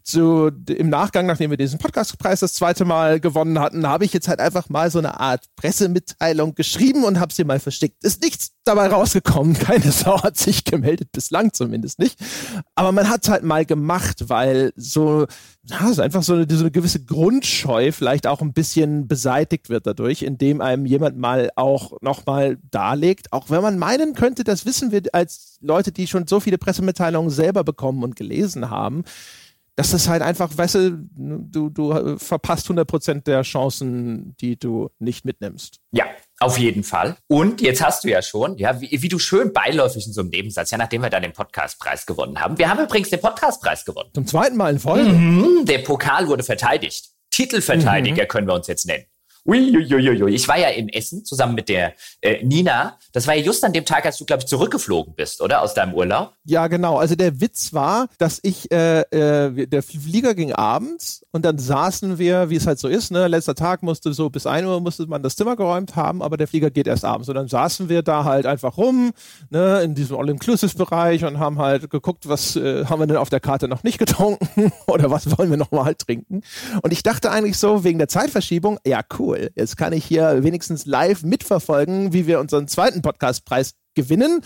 zu, 0.03 0.51
im 0.69 0.89
Nachgang, 0.89 1.27
nachdem 1.27 1.51
wir 1.51 1.57
diesen 1.57 1.79
Podcastpreis 1.79 2.41
das 2.41 2.55
zweite 2.55 2.85
Mal 2.85 3.21
gewonnen 3.21 3.59
hatten, 3.59 3.87
habe 3.87 4.05
ich 4.05 4.13
jetzt 4.13 4.29
halt 4.29 4.41
einfach 4.41 4.69
mal 4.69 4.91
so 4.91 4.99
eine 4.99 5.21
Art 5.21 5.45
Pressemitteilung 5.57 6.55
geschrieben 6.55 7.05
und 7.05 7.21
habe 7.21 7.33
sie 7.33 7.45
mal 7.45 7.61
versteckt. 7.61 8.05
Ist 8.05 8.23
nichts 8.23 8.53
dabei 8.67 8.89
rausgekommen. 8.89 9.55
Keine 9.59 9.91
Sau 9.93 10.23
hat 10.23 10.37
sich 10.37 10.65
gemeldet, 10.65 11.13
bislang 11.13 11.53
zumindest 11.53 11.99
nicht. 11.99 12.19
Aber 12.75 12.93
man 12.93 13.09
hat 13.09 13.25
es 13.25 13.31
halt 13.31 13.43
mal 13.43 13.65
gemacht, 13.65 14.29
weil 14.29 14.73
so, 14.77 15.27
ja, 15.65 15.89
ist 15.91 16.01
einfach 16.01 16.23
so 16.23 16.35
eine, 16.35 16.47
so 16.49 16.61
eine 16.61 16.71
gewisse 16.71 17.05
Grundscheu 17.05 17.93
vielleicht 17.93 18.27
auch 18.27 18.41
ein 18.41 18.53
bisschen 18.53 19.09
beseitigt 19.09 19.69
wird 19.69 19.87
dadurch, 19.87 20.23
indem 20.37 20.61
einem 20.61 20.85
jemand 20.85 21.17
mal 21.17 21.51
auch 21.57 21.93
nochmal 22.03 22.59
darlegt, 22.71 23.33
auch 23.33 23.49
wenn 23.49 23.63
man 23.63 23.79
meinen 23.79 24.15
könnte, 24.15 24.45
das 24.45 24.67
wissen 24.67 24.93
wir 24.93 25.03
als 25.13 25.59
Leute, 25.63 25.93
die 25.93 26.07
schon 26.07 26.27
so 26.27 26.41
viele 26.41 26.59
Pressemitteilungen 26.59 27.31
selber 27.31 27.65
bekommen 27.65 28.03
und 28.03 28.17
gelesen 28.17 28.69
haben, 28.69 29.05
dass 29.77 29.91
das 29.91 30.09
halt 30.09 30.23
einfach, 30.23 30.51
weißt 30.57 30.75
du, 30.75 31.09
du, 31.17 31.71
du 31.71 32.19
verpasst 32.19 32.67
100 32.67 32.87
Prozent 32.87 33.27
der 33.27 33.43
Chancen, 33.43 34.35
die 34.41 34.59
du 34.59 34.91
nicht 34.99 35.25
mitnimmst. 35.25 35.81
Ja, 35.93 36.05
auf 36.39 36.59
jeden 36.59 36.83
Fall. 36.83 37.17
Und 37.29 37.63
jetzt 37.63 37.83
hast 37.83 38.05
du 38.05 38.09
ja 38.09 38.21
schon, 38.21 38.59
ja, 38.59 38.79
wie, 38.81 38.91
wie 39.03 39.09
du 39.09 39.19
schön 39.19 39.55
beiläufig 39.55 40.07
in 40.07 40.13
so 40.13 40.21
einem 40.21 40.31
Nebensatz, 40.31 40.71
ja, 40.71 40.79
nachdem 40.79 41.03
wir 41.03 41.11
da 41.11 41.21
den 41.21 41.33
Podcastpreis 41.33 42.05
gewonnen 42.05 42.41
haben. 42.41 42.59
Wir 42.59 42.69
haben 42.69 42.83
übrigens 42.83 43.09
den 43.09 43.21
Podcastpreis 43.21 43.87
gewonnen. 43.87 44.11
Zum 44.15 44.27
zweiten 44.27 44.57
Mal 44.57 44.75
in 44.75 44.79
Folge. 44.79 45.11
Mhm, 45.11 45.65
der 45.65 45.79
Pokal 45.79 46.29
wurde 46.29 46.43
verteidigt. 46.43 47.11
Titelverteidiger 47.31 48.25
mhm. 48.25 48.29
können 48.29 48.47
wir 48.47 48.55
uns 48.55 48.67
jetzt 48.67 48.87
nennen. 48.87 49.05
Uiuiuiui. 49.47 50.35
Ich 50.35 50.49
war 50.49 50.59
ja 50.59 50.69
in 50.69 50.89
Essen 50.89 51.25
zusammen 51.25 51.55
mit 51.55 51.69
der 51.69 51.95
äh, 52.21 52.45
Nina. 52.45 52.99
Das 53.13 53.27
war 53.27 53.35
ja 53.35 53.43
just 53.43 53.65
an 53.65 53.73
dem 53.73 53.85
Tag, 53.85 54.05
als 54.05 54.19
du, 54.19 54.25
glaube 54.25 54.43
ich, 54.43 54.47
zurückgeflogen 54.47 55.15
bist, 55.15 55.41
oder? 55.41 55.63
Aus 55.63 55.75
deinem 55.75 55.95
Urlaub? 55.95 56.33
Ja, 56.45 56.67
genau. 56.67 56.99
Also 56.99 57.15
der 57.15 57.41
Witz 57.41 57.73
war, 57.73 58.09
dass 58.19 58.41
ich, 58.43 58.71
äh, 58.71 59.01
äh, 59.01 59.67
der 59.67 59.83
Flieger 59.83 60.35
ging 60.35 60.53
abends 60.53 61.26
und 61.37 61.45
dann 61.45 61.59
saßen 61.59 62.19
wir, 62.19 62.49
wie 62.49 62.57
es 62.57 62.67
halt 62.67 62.79
so 62.79 62.89
ist, 62.89 63.13
ne? 63.13 63.29
Letzter 63.29 63.55
Tag 63.55 63.83
musste 63.83 64.15
so 64.15 64.31
bis 64.31 64.47
ein 64.47 64.65
Uhr 64.65 64.81
musste 64.81 65.07
man 65.07 65.23
das 65.23 65.37
Zimmer 65.37 65.55
geräumt 65.55 65.95
haben, 65.95 66.23
aber 66.23 66.39
der 66.39 66.49
Flieger 66.49 66.71
geht 66.71 66.87
erst 66.87 67.05
abends. 67.05 67.29
Und 67.29 67.35
dann 67.35 67.47
saßen 67.47 67.91
wir 67.91 68.03
da 68.03 68.25
halt 68.25 68.47
einfach 68.47 68.79
rum, 68.79 69.13
ne, 69.51 69.83
in 69.83 69.95
diesem 69.95 70.17
All-Inclusive-Bereich 70.17 71.27
und 71.27 71.39
haben 71.39 71.59
halt 71.59 71.91
geguckt, 71.91 72.27
was 72.27 72.57
äh, 72.57 72.87
haben 72.87 73.01
wir 73.01 73.07
denn 73.07 73.19
auf 73.19 73.29
der 73.29 73.41
Karte 73.41 73.69
noch 73.69 73.85
nicht 73.85 73.99
getrunken 74.07 74.73
oder 74.87 75.11
was 75.11 75.37
wollen 75.37 75.51
wir 75.51 75.59
noch 75.59 75.71
mal 75.71 75.95
trinken. 75.95 76.41
Und 76.81 76.93
ich 76.93 77.03
dachte 77.03 77.31
eigentlich 77.31 77.59
so, 77.59 77.85
wegen 77.85 77.99
der 77.99 78.09
Zeitverschiebung, 78.09 78.79
ja 78.87 79.03
cool. 79.19 79.51
Jetzt 79.55 79.77
kann 79.77 79.93
ich 79.93 80.07
hier 80.07 80.43
wenigstens 80.43 80.87
live 80.87 81.23
mitverfolgen, 81.23 82.15
wie 82.15 82.27
wir 82.27 82.41
unseren 82.41 82.67
zweiten 82.67 83.03
Podcastpreis 83.03 83.75
gewinnen. 83.95 84.41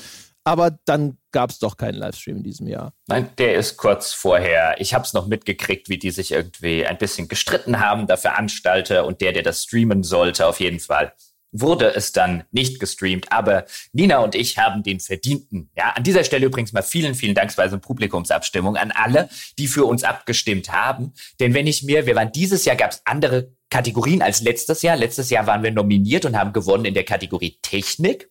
Aber 0.51 0.77
dann 0.85 1.17
gab 1.31 1.51
es 1.51 1.61
doch 1.61 1.77
keinen 1.77 1.95
Livestream 1.95 2.39
in 2.39 2.43
diesem 2.43 2.67
Jahr. 2.67 2.93
Nein, 3.07 3.31
der 3.39 3.55
ist 3.55 3.77
kurz 3.77 4.13
vorher. 4.13 4.75
Ich 4.81 4.95
habe 4.95 5.05
es 5.05 5.13
noch 5.13 5.29
mitgekriegt, 5.29 5.89
wie 5.89 5.97
die 5.97 6.11
sich 6.11 6.33
irgendwie 6.33 6.85
ein 6.85 6.99
bisschen 6.99 7.29
gestritten 7.29 7.79
haben, 7.79 8.09
der 8.09 8.17
Veranstalter 8.17 9.07
und 9.07 9.21
der, 9.21 9.33
der 9.33 9.45
das 9.45 9.63
streamen 9.63 10.03
sollte, 10.03 10.49
auf 10.49 10.59
jeden 10.59 10.81
Fall 10.81 11.13
wurde 11.53 11.95
es 11.95 12.11
dann 12.11 12.45
nicht 12.51 12.79
gestreamt, 12.79 13.33
aber 13.33 13.65
Nina 13.93 14.19
und 14.19 14.37
ich 14.37 14.59
haben 14.59 14.85
den 14.85 15.01
verdienten. 15.01 15.69
Ja, 15.77 15.91
an 15.91 16.05
dieser 16.05 16.23
Stelle 16.23 16.47
übrigens 16.47 16.73
mal 16.73 16.83
vielen, 16.83 17.17
vielen 17.17 17.35
Dank 17.35 17.55
bei 17.57 17.69
so 17.69 17.75
einer 17.75 17.81
Publikumsabstimmung 17.81 18.77
an 18.77 18.93
alle, 18.93 19.29
die 19.59 19.67
für 19.67 19.85
uns 19.85 20.05
abgestimmt 20.05 20.71
haben. 20.71 21.13
Denn 21.41 21.55
wenn 21.55 21.67
ich 21.67 21.83
mir, 21.83 22.07
wir 22.07 22.15
waren 22.15 22.31
dieses 22.31 22.65
Jahr, 22.65 22.77
gab 22.77 22.93
es 22.93 23.03
andere 23.05 23.53
Kategorien 23.69 24.23
als 24.23 24.43
letztes 24.43 24.83
Jahr. 24.83 24.97
Letztes 24.97 25.31
Jahr 25.31 25.47
waren 25.49 25.65
wir 25.65 25.73
nominiert 25.73 26.25
und 26.25 26.39
haben 26.39 26.53
gewonnen 26.53 26.85
in 26.85 26.95
der 26.95 27.05
Kategorie 27.05 27.59
Technik. 27.63 28.31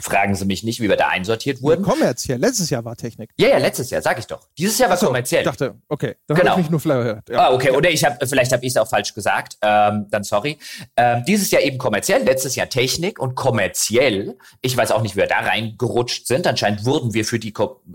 Fragen 0.00 0.34
Sie 0.34 0.46
mich 0.46 0.62
nicht, 0.62 0.80
wie 0.80 0.88
wir 0.88 0.96
da 0.96 1.08
einsortiert 1.08 1.60
wurden. 1.60 1.84
Kommerziell. 1.84 2.38
Letztes 2.38 2.70
Jahr 2.70 2.82
war 2.84 2.96
Technik. 2.96 3.30
Ja, 3.36 3.48
ja, 3.48 3.58
letztes 3.58 3.90
Jahr, 3.90 4.00
sag 4.00 4.18
ich 4.18 4.26
doch. 4.26 4.48
Dieses 4.56 4.78
Jahr 4.78 4.88
war 4.88 4.96
so, 4.96 5.06
kommerziell. 5.06 5.42
Ich 5.42 5.46
dachte, 5.46 5.74
okay. 5.88 6.14
Dann 6.26 6.38
genau. 6.38 6.52
habe 6.52 6.62
ich 6.62 6.70
mich 6.70 6.84
nur 6.84 6.96
gehört. 7.02 7.28
Ja. 7.28 7.48
Ah, 7.48 7.52
okay. 7.52 7.70
Oder 7.70 7.90
ich 7.90 8.02
habe, 8.02 8.26
vielleicht 8.26 8.52
habe 8.52 8.64
ich 8.64 8.70
es 8.70 8.76
auch 8.78 8.88
falsch 8.88 9.12
gesagt. 9.12 9.58
Ähm, 9.60 10.06
dann 10.10 10.24
sorry. 10.24 10.56
Ähm, 10.96 11.24
dieses 11.26 11.50
Jahr 11.50 11.60
eben 11.60 11.76
kommerziell, 11.76 12.22
letztes 12.22 12.56
Jahr 12.56 12.70
Technik 12.70 13.18
und 13.18 13.34
kommerziell. 13.34 14.38
Ich 14.62 14.74
weiß 14.74 14.92
auch 14.92 15.02
nicht, 15.02 15.14
wie 15.14 15.20
wir 15.20 15.26
da 15.26 15.40
reingerutscht 15.40 16.26
sind. 16.26 16.46
Anscheinend 16.46 16.86
wurden 16.86 17.12
wir 17.12 17.26
für 17.26 17.38
die, 17.38 17.52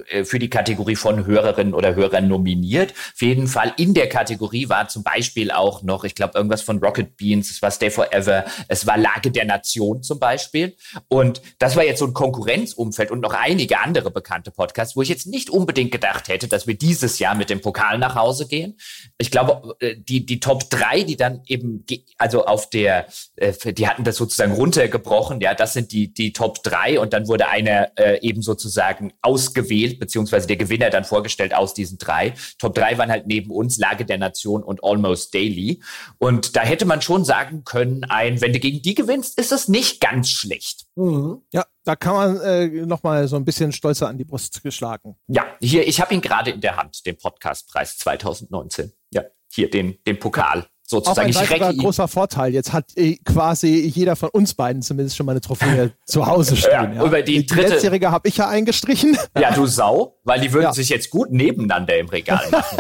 äh, 0.09 0.23
für 0.23 0.37
die 0.37 0.51
Kategorie 0.51 0.95
von 0.95 1.25
Hörerinnen 1.25 1.73
oder 1.73 1.95
Hörern 1.95 2.27
nominiert. 2.27 2.91
Auf 2.91 3.21
jeden 3.21 3.47
Fall 3.47 3.73
in 3.77 3.95
der 3.95 4.07
Kategorie 4.07 4.69
war 4.69 4.87
zum 4.87 5.01
Beispiel 5.01 5.49
auch 5.49 5.81
noch, 5.81 6.03
ich 6.03 6.13
glaube, 6.13 6.37
irgendwas 6.37 6.61
von 6.61 6.77
Rocket 6.77 7.17
Beans, 7.17 7.49
es 7.49 7.61
war 7.63 7.71
Stay 7.71 7.89
Forever, 7.89 8.45
es 8.67 8.85
war 8.85 8.99
Lage 8.99 9.31
der 9.31 9.45
Nation 9.45 10.03
zum 10.03 10.19
Beispiel. 10.19 10.75
Und 11.07 11.41
das 11.57 11.75
war 11.75 11.86
jetzt 11.87 11.99
so 11.99 12.05
ein 12.05 12.13
Konkurrenzumfeld 12.13 13.11
und 13.11 13.21
noch 13.21 13.33
einige 13.33 13.79
andere 13.79 14.11
bekannte 14.11 14.51
Podcasts, 14.51 14.95
wo 14.95 15.01
ich 15.01 15.09
jetzt 15.09 15.27
nicht 15.27 15.49
unbedingt 15.49 15.91
gedacht 15.91 16.27
hätte, 16.27 16.47
dass 16.47 16.67
wir 16.67 16.77
dieses 16.77 17.19
Jahr 17.19 17.35
mit 17.35 17.49
dem 17.49 17.61
Pokal 17.61 17.97
nach 17.97 18.15
Hause 18.15 18.47
gehen. 18.47 18.77
Ich 19.17 19.31
glaube, 19.31 19.75
äh, 19.79 19.95
die, 19.97 20.25
die 20.25 20.39
Top 20.39 20.69
drei, 20.69 21.03
die 21.03 21.17
dann 21.17 21.41
eben, 21.47 21.85
also 22.17 22.45
auf 22.45 22.69
der, 22.69 23.07
äh, 23.35 23.53
die 23.73 23.87
hatten 23.87 24.03
das 24.03 24.17
sozusagen 24.17 24.53
runtergebrochen, 24.53 25.41
ja, 25.41 25.53
das 25.53 25.73
sind 25.73 25.91
die, 25.91 26.13
die 26.13 26.33
Top 26.33 26.63
drei 26.63 26.99
und 26.99 27.13
dann 27.13 27.27
wurde 27.27 27.47
einer 27.47 27.91
äh, 27.97 28.19
eben 28.21 28.41
sozusagen 28.41 29.13
ausgewählt, 29.21 29.99
beziehungsweise 29.99 30.47
der 30.47 30.57
Gewinner 30.57 30.89
dann 30.89 31.03
vorgestellt 31.03 31.53
aus 31.53 31.73
diesen 31.73 31.97
drei. 31.97 32.33
Top 32.59 32.75
drei 32.75 32.97
waren 32.97 33.11
halt 33.11 33.27
neben 33.27 33.51
uns 33.51 33.77
Lage 33.77 34.05
der 34.05 34.17
Nation 34.17 34.63
und 34.63 34.83
Almost 34.83 35.33
Daily. 35.33 35.81
Und 36.17 36.55
da 36.55 36.61
hätte 36.61 36.85
man 36.85 37.01
schon 37.01 37.25
sagen 37.25 37.63
können, 37.63 38.03
ein, 38.05 38.41
wenn 38.41 38.53
du 38.53 38.59
gegen 38.59 38.81
die 38.81 38.95
gewinnst, 38.95 39.37
ist 39.37 39.51
es 39.51 39.67
nicht 39.67 40.01
ganz 40.01 40.29
schlecht. 40.29 40.85
Mhm. 40.95 41.41
Ja, 41.51 41.65
da 41.87 41.95
kann 41.95 42.13
man 42.15 42.41
äh, 42.41 42.67
nochmal 42.85 43.29
so 43.29 43.37
ein 43.37 43.45
bisschen 43.45 43.71
stolzer 43.71 44.09
an 44.09 44.17
die 44.17 44.25
Brust 44.25 44.61
geschlagen. 44.61 45.15
Ja, 45.27 45.45
hier, 45.61 45.87
ich 45.87 46.01
habe 46.01 46.13
ihn 46.13 46.19
gerade 46.19 46.51
in 46.51 46.59
der 46.59 46.75
Hand, 46.75 47.05
den 47.05 47.17
Podcastpreis 47.17 47.97
2019. 47.99 48.91
Ja, 49.11 49.23
hier 49.49 49.69
den, 49.69 49.97
den 50.05 50.19
Pokal 50.19 50.67
sozusagen. 50.87 51.35
Auch 51.35 51.51
ein 51.51 51.75
ich 51.75 51.81
großer 51.81 52.07
Vorteil. 52.07 52.53
Jetzt 52.53 52.73
hat 52.73 52.85
äh, 52.95 53.17
quasi 53.25 53.91
jeder 53.93 54.15
von 54.15 54.29
uns 54.29 54.53
beiden 54.53 54.81
zumindest 54.81 55.17
schon 55.17 55.25
mal 55.25 55.33
eine 55.33 55.41
Trophäe 55.41 55.91
zu 56.05 56.25
Hause 56.25 56.55
stehen. 56.55 56.95
Ja. 56.95 57.05
Über 57.05 57.21
die, 57.21 57.39
die 57.39 57.45
dritte. 57.45 57.73
Letztjährige 57.73 58.09
habe 58.11 58.27
ich 58.27 58.37
ja 58.37 58.47
eingestrichen. 58.47 59.17
Ja, 59.37 59.51
du 59.51 59.67
Sau, 59.67 60.17
weil 60.23 60.39
die 60.39 60.51
würden 60.51 60.63
ja. 60.63 60.73
sich 60.73 60.89
jetzt 60.89 61.11
gut 61.11 61.31
nebeneinander 61.31 61.95
im 61.97 62.07
Regal 62.09 62.43
machen. 62.51 62.77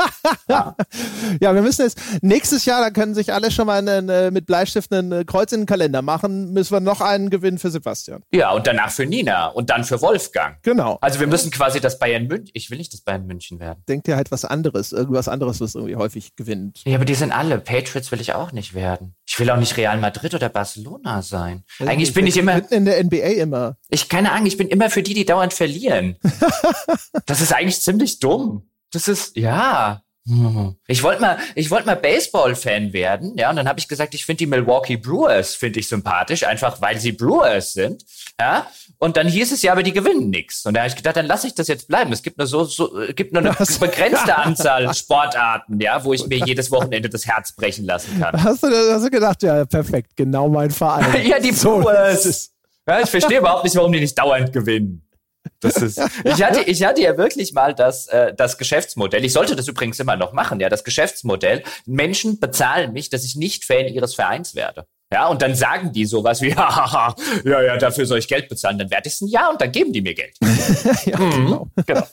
ja. 0.49 0.75
ja, 1.39 1.53
wir 1.53 1.61
müssen 1.61 1.83
jetzt 1.83 1.99
nächstes 2.21 2.65
Jahr, 2.65 2.81
da 2.81 2.89
können 2.89 3.13
sich 3.13 3.31
alle 3.31 3.51
schon 3.51 3.67
mal 3.67 3.77
einen, 3.77 4.09
äh, 4.09 4.31
mit 4.31 4.47
Bleistift 4.47 4.91
ein 4.91 5.11
äh, 5.11 5.23
Kreuz 5.23 5.51
in 5.51 5.61
den 5.61 5.65
Kalender 5.67 6.01
machen, 6.01 6.53
müssen 6.53 6.73
wir 6.73 6.79
noch 6.79 7.01
einen 7.01 7.29
gewinnen 7.29 7.59
für 7.59 7.69
Sebastian. 7.69 8.23
Ja, 8.31 8.51
und 8.53 8.65
danach 8.65 8.89
für 8.89 9.05
Nina 9.05 9.47
und 9.47 9.69
dann 9.69 9.83
für 9.83 10.01
Wolfgang. 10.01 10.57
Genau. 10.63 10.97
Also 11.01 11.19
wir 11.19 11.27
müssen 11.27 11.51
quasi 11.51 11.79
das 11.79 11.99
Bayern 11.99 12.25
München, 12.25 12.49
ich 12.53 12.71
will 12.71 12.79
nicht 12.79 12.93
das 12.93 13.01
Bayern 13.01 13.27
München 13.27 13.59
werden. 13.59 13.83
Denkt 13.87 14.07
ihr 14.07 14.15
halt 14.15 14.31
was 14.31 14.43
anderes, 14.43 14.91
irgendwas 14.91 15.27
anderes, 15.27 15.61
was 15.61 15.75
irgendwie 15.75 15.95
häufig 15.95 16.35
gewinnt. 16.35 16.81
Ja, 16.85 16.95
aber 16.95 17.05
die 17.05 17.15
sind 17.15 17.31
alle. 17.31 17.59
Patriots 17.97 18.11
will 18.11 18.21
ich 18.21 18.33
auch 18.33 18.51
nicht 18.51 18.73
werden. 18.73 19.15
Ich 19.25 19.39
will 19.39 19.49
auch 19.49 19.57
nicht 19.57 19.75
Real 19.77 19.97
Madrid 19.97 20.33
oder 20.35 20.49
Barcelona 20.49 21.21
sein. 21.21 21.63
Also 21.79 21.91
Eigentlich 21.91 22.09
ich 22.09 22.15
bin 22.15 22.27
ich 22.27 22.37
immer 22.37 22.71
in 22.71 22.85
der 22.85 23.03
NBA 23.03 23.41
immer. 23.41 23.77
Ich 23.89 24.07
keine 24.07 24.31
Ahnung, 24.31 24.45
ich 24.45 24.57
bin 24.57 24.67
immer 24.67 24.89
für 24.89 25.01
die, 25.01 25.13
die 25.13 25.25
dauernd 25.25 25.53
verlieren. 25.53 26.17
das 27.25 27.41
ist 27.41 27.53
eigentlich 27.53 27.81
ziemlich 27.81 28.19
dumm. 28.19 28.69
Das 28.91 29.07
ist 29.07 29.35
ja. 29.35 30.03
Ich 30.87 31.03
wollte 31.03 31.21
mal, 31.21 31.37
ich 31.55 31.71
wollte 31.71 31.85
mal 31.85 31.95
Baseball-Fan 31.95 32.91
werden, 32.91 33.37
ja, 33.37 33.49
und 33.49 33.55
dann 33.55 33.67
habe 33.67 33.79
ich 33.79 33.87
gesagt, 33.87 34.13
ich 34.13 34.25
finde 34.25 34.39
die 34.39 34.45
Milwaukee 34.45 34.97
Brewers 34.97 35.55
finde 35.55 35.79
ich 35.79 35.87
sympathisch, 35.87 36.43
einfach 36.43 36.81
weil 36.81 36.99
sie 36.99 37.13
Brewers 37.13 37.73
sind, 37.73 38.03
ja. 38.39 38.67
Und 38.99 39.15
dann 39.15 39.27
hieß 39.27 39.51
es 39.51 39.61
ja, 39.61 39.71
aber 39.71 39.83
die 39.83 39.93
gewinnen 39.93 40.29
nichts. 40.29 40.65
Und 40.65 40.73
da 40.73 40.81
habe 40.81 40.89
ich 40.89 40.95
gedacht, 40.95 41.15
dann 41.15 41.27
lasse 41.27 41.47
ich 41.47 41.55
das 41.55 41.67
jetzt 41.67 41.87
bleiben. 41.87 42.11
Es 42.11 42.23
gibt 42.23 42.37
nur 42.37 42.47
so, 42.47 42.63
so 42.63 42.91
gibt 43.15 43.31
nur 43.31 43.41
eine 43.41 43.57
Was? 43.57 43.77
begrenzte 43.79 44.35
Anzahl 44.35 44.93
Sportarten, 44.93 45.79
ja, 45.79 46.03
wo 46.03 46.13
ich 46.13 46.25
mir 46.27 46.39
jedes 46.39 46.71
Wochenende 46.71 47.07
das 47.07 47.25
Herz 47.25 47.53
brechen 47.53 47.85
lassen 47.85 48.19
kann. 48.19 48.43
Hast 48.43 48.63
du, 48.63 48.67
hast 48.67 49.05
du 49.05 49.09
gedacht, 49.09 49.43
ja, 49.43 49.65
perfekt, 49.65 50.11
genau 50.15 50.49
mein 50.49 50.71
Verein. 50.71 51.25
ja, 51.25 51.39
die 51.39 51.51
Brewers. 51.51 52.51
Ja, 52.87 53.01
ich 53.01 53.09
verstehe 53.09 53.39
überhaupt 53.39 53.63
nicht, 53.63 53.75
warum 53.75 53.91
die 53.91 53.99
nicht 53.99 54.17
dauernd 54.17 54.51
gewinnen. 54.51 55.06
Das 55.59 55.77
ist, 55.77 55.99
ich 56.23 56.43
hatte, 56.43 56.61
ich 56.61 56.83
hatte 56.83 57.01
ja 57.01 57.17
wirklich 57.17 57.53
mal 57.53 57.73
das, 57.73 58.07
äh, 58.07 58.33
das 58.33 58.57
Geschäftsmodell. 58.57 59.23
Ich 59.23 59.33
sollte 59.33 59.55
das 59.55 59.67
übrigens 59.67 59.99
immer 59.99 60.15
noch 60.15 60.33
machen, 60.33 60.59
ja, 60.59 60.69
das 60.69 60.83
Geschäftsmodell. 60.83 61.63
Menschen 61.85 62.39
bezahlen 62.39 62.93
mich, 62.93 63.09
dass 63.09 63.23
ich 63.23 63.35
nicht 63.35 63.65
Fan 63.65 63.87
ihres 63.87 64.15
Vereins 64.15 64.55
werde. 64.55 64.87
Ja, 65.11 65.27
und 65.27 65.41
dann 65.41 65.55
sagen 65.55 65.93
die 65.93 66.05
sowas 66.05 66.41
wie, 66.41 66.49
ja, 66.49 67.15
ja, 67.45 67.61
ja, 67.61 67.77
dafür 67.77 68.05
soll 68.05 68.19
ich 68.19 68.27
Geld 68.27 68.49
bezahlen. 68.49 68.77
Dann 68.77 68.91
werde 68.91 69.07
ich 69.07 69.13
es 69.13 69.21
ein 69.21 69.27
Ja 69.27 69.49
und 69.49 69.61
dann 69.61 69.71
geben 69.71 69.93
die 69.93 70.01
mir 70.01 70.13
Geld. 70.13 70.35
ja, 71.05 71.17
mhm, 71.17 71.31
genau. 71.45 71.69
genau. 71.85 72.07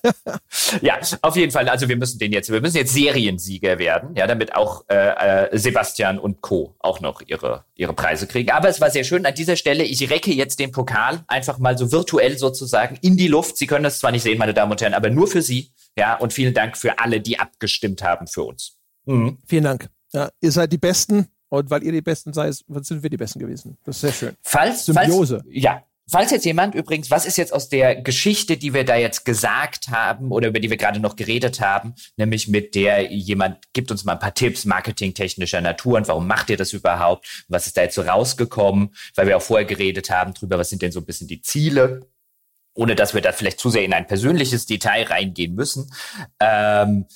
Ja, 0.81 0.99
auf 1.23 1.37
jeden 1.37 1.51
Fall. 1.51 1.69
Also 1.69 1.89
wir 1.89 1.97
müssen 1.97 2.19
den 2.19 2.33
jetzt, 2.33 2.53
wir 2.53 2.61
müssen 2.61 2.77
jetzt 2.77 2.93
Seriensieger 2.93 3.79
werden, 3.79 4.15
ja, 4.15 4.27
damit 4.27 4.55
auch 4.55 4.85
äh, 4.89 5.49
äh, 5.49 5.59
Sebastian 5.59 6.21
und 6.21 6.41
Co. 6.41 6.77
auch 6.79 7.01
noch 7.01 7.21
ihre, 7.27 7.65
ihre 7.75 7.95
Preise 7.95 8.29
kriegen. 8.29 8.53
Aber 8.53 8.69
es 8.69 8.81
war 8.81 8.91
sehr 8.91 9.05
schön 9.05 9.27
an 9.27 9.35
dieser 9.35 9.57
Stelle. 9.57 9.83
Ich 9.83 10.09
recke 10.11 10.33
jetzt 10.33 10.61
den 10.61 10.71
Pokal 10.71 11.25
einfach 11.27 11.59
mal 11.59 11.77
so 11.77 11.91
virtuell 11.91 12.39
sozusagen 12.39 12.97
in 13.03 13.17
die 13.17 13.29
Luft. 13.29 13.57
Sie 13.57 13.67
können 13.67 13.85
das 13.85 13.99
zwar 13.99 14.13
nicht 14.13 14.23
sehen, 14.23 14.39
meine 14.39 14.55
Damen 14.55 14.71
und 14.71 14.81
Herren, 14.81 14.95
aber 14.95 15.11
nur 15.11 15.27
für 15.27 15.43
Sie. 15.43 15.73
Ja, 15.97 16.17
und 16.17 16.33
vielen 16.33 16.55
Dank 16.55 16.77
für 16.77 16.99
alle, 16.99 17.21
die 17.21 17.39
abgestimmt 17.39 18.03
haben 18.03 18.29
für 18.29 18.45
uns. 18.45 18.79
Mhm. 19.07 19.39
Vielen 19.47 19.65
Dank. 19.65 19.89
Ja, 20.13 20.31
ihr 20.41 20.53
seid 20.53 20.73
die 20.73 20.79
Besten. 20.79 21.29
Und 21.55 21.71
weil 21.71 21.85
ihr 21.85 21.93
die 21.93 22.03
Besten 22.03 22.33
seid, 22.33 22.55
sind 22.55 23.03
wir 23.03 23.11
die 23.11 23.17
Besten 23.17 23.39
gewesen. 23.39 23.79
Das 23.85 23.97
ist 23.97 24.01
sehr 24.01 24.13
schön. 24.13 24.37
Falls, 24.43 24.87
Symbiose. 24.87 25.41
Falls, 25.43 25.55
ja. 25.55 25.85
Falls 26.11 26.33
jetzt 26.33 26.45
jemand 26.45 26.75
übrigens, 26.75 27.11
was 27.11 27.25
ist 27.25 27.39
jetzt 27.39 27.53
aus 27.53 27.71
der 27.71 28.03
Geschichte, 28.03 28.59
die 28.59 28.75
wir 28.75 28.85
da 28.85 28.97
jetzt 28.97 29.25
gesagt 29.25 29.89
haben 29.89 30.33
oder 30.33 30.49
über 30.49 30.61
die 30.61 30.69
wir 30.69 30.77
gerade 30.77 31.01
noch 31.01 31.17
geredet 31.17 31.61
haben, 31.61 31.95
nämlich 32.17 32.47
mit 32.47 32.75
der 32.75 33.11
jemand 33.11 33.73
gibt 33.73 33.91
uns 33.91 34.05
mal 34.05 34.13
ein 34.13 34.19
paar 34.19 34.35
Tipps 34.35 34.67
marketingtechnischer 34.67 35.63
Natur 35.63 35.97
und 35.97 36.09
warum 36.09 36.27
macht 36.27 36.51
ihr 36.51 36.59
das 36.59 36.75
überhaupt? 36.75 37.45
Was 37.49 37.67
ist 37.67 37.79
da 37.79 37.83
jetzt 37.83 37.95
so 37.95 38.03
rausgekommen? 38.03 38.95
Weil 39.15 39.29
wir 39.29 39.37
auch 39.37 39.43
vorher 39.43 39.65
geredet 39.65 40.11
haben 40.11 40.35
drüber, 40.35 40.59
was 40.59 40.69
sind 40.69 40.83
denn 40.83 40.93
so 40.93 41.01
ein 41.01 41.07
bisschen 41.07 41.29
die 41.29 41.41
Ziele? 41.41 42.01
Ohne 42.75 42.97
dass 42.97 43.15
wir 43.15 43.23
da 43.23 43.33
vielleicht 43.33 43.61
zu 43.61 43.71
sehr 43.71 43.85
in 43.85 43.95
ein 43.95 44.07
persönliches 44.07 44.67
Detail 44.67 45.05
reingehen 45.05 45.55
müssen. 45.55 45.91
Ähm, 46.41 47.07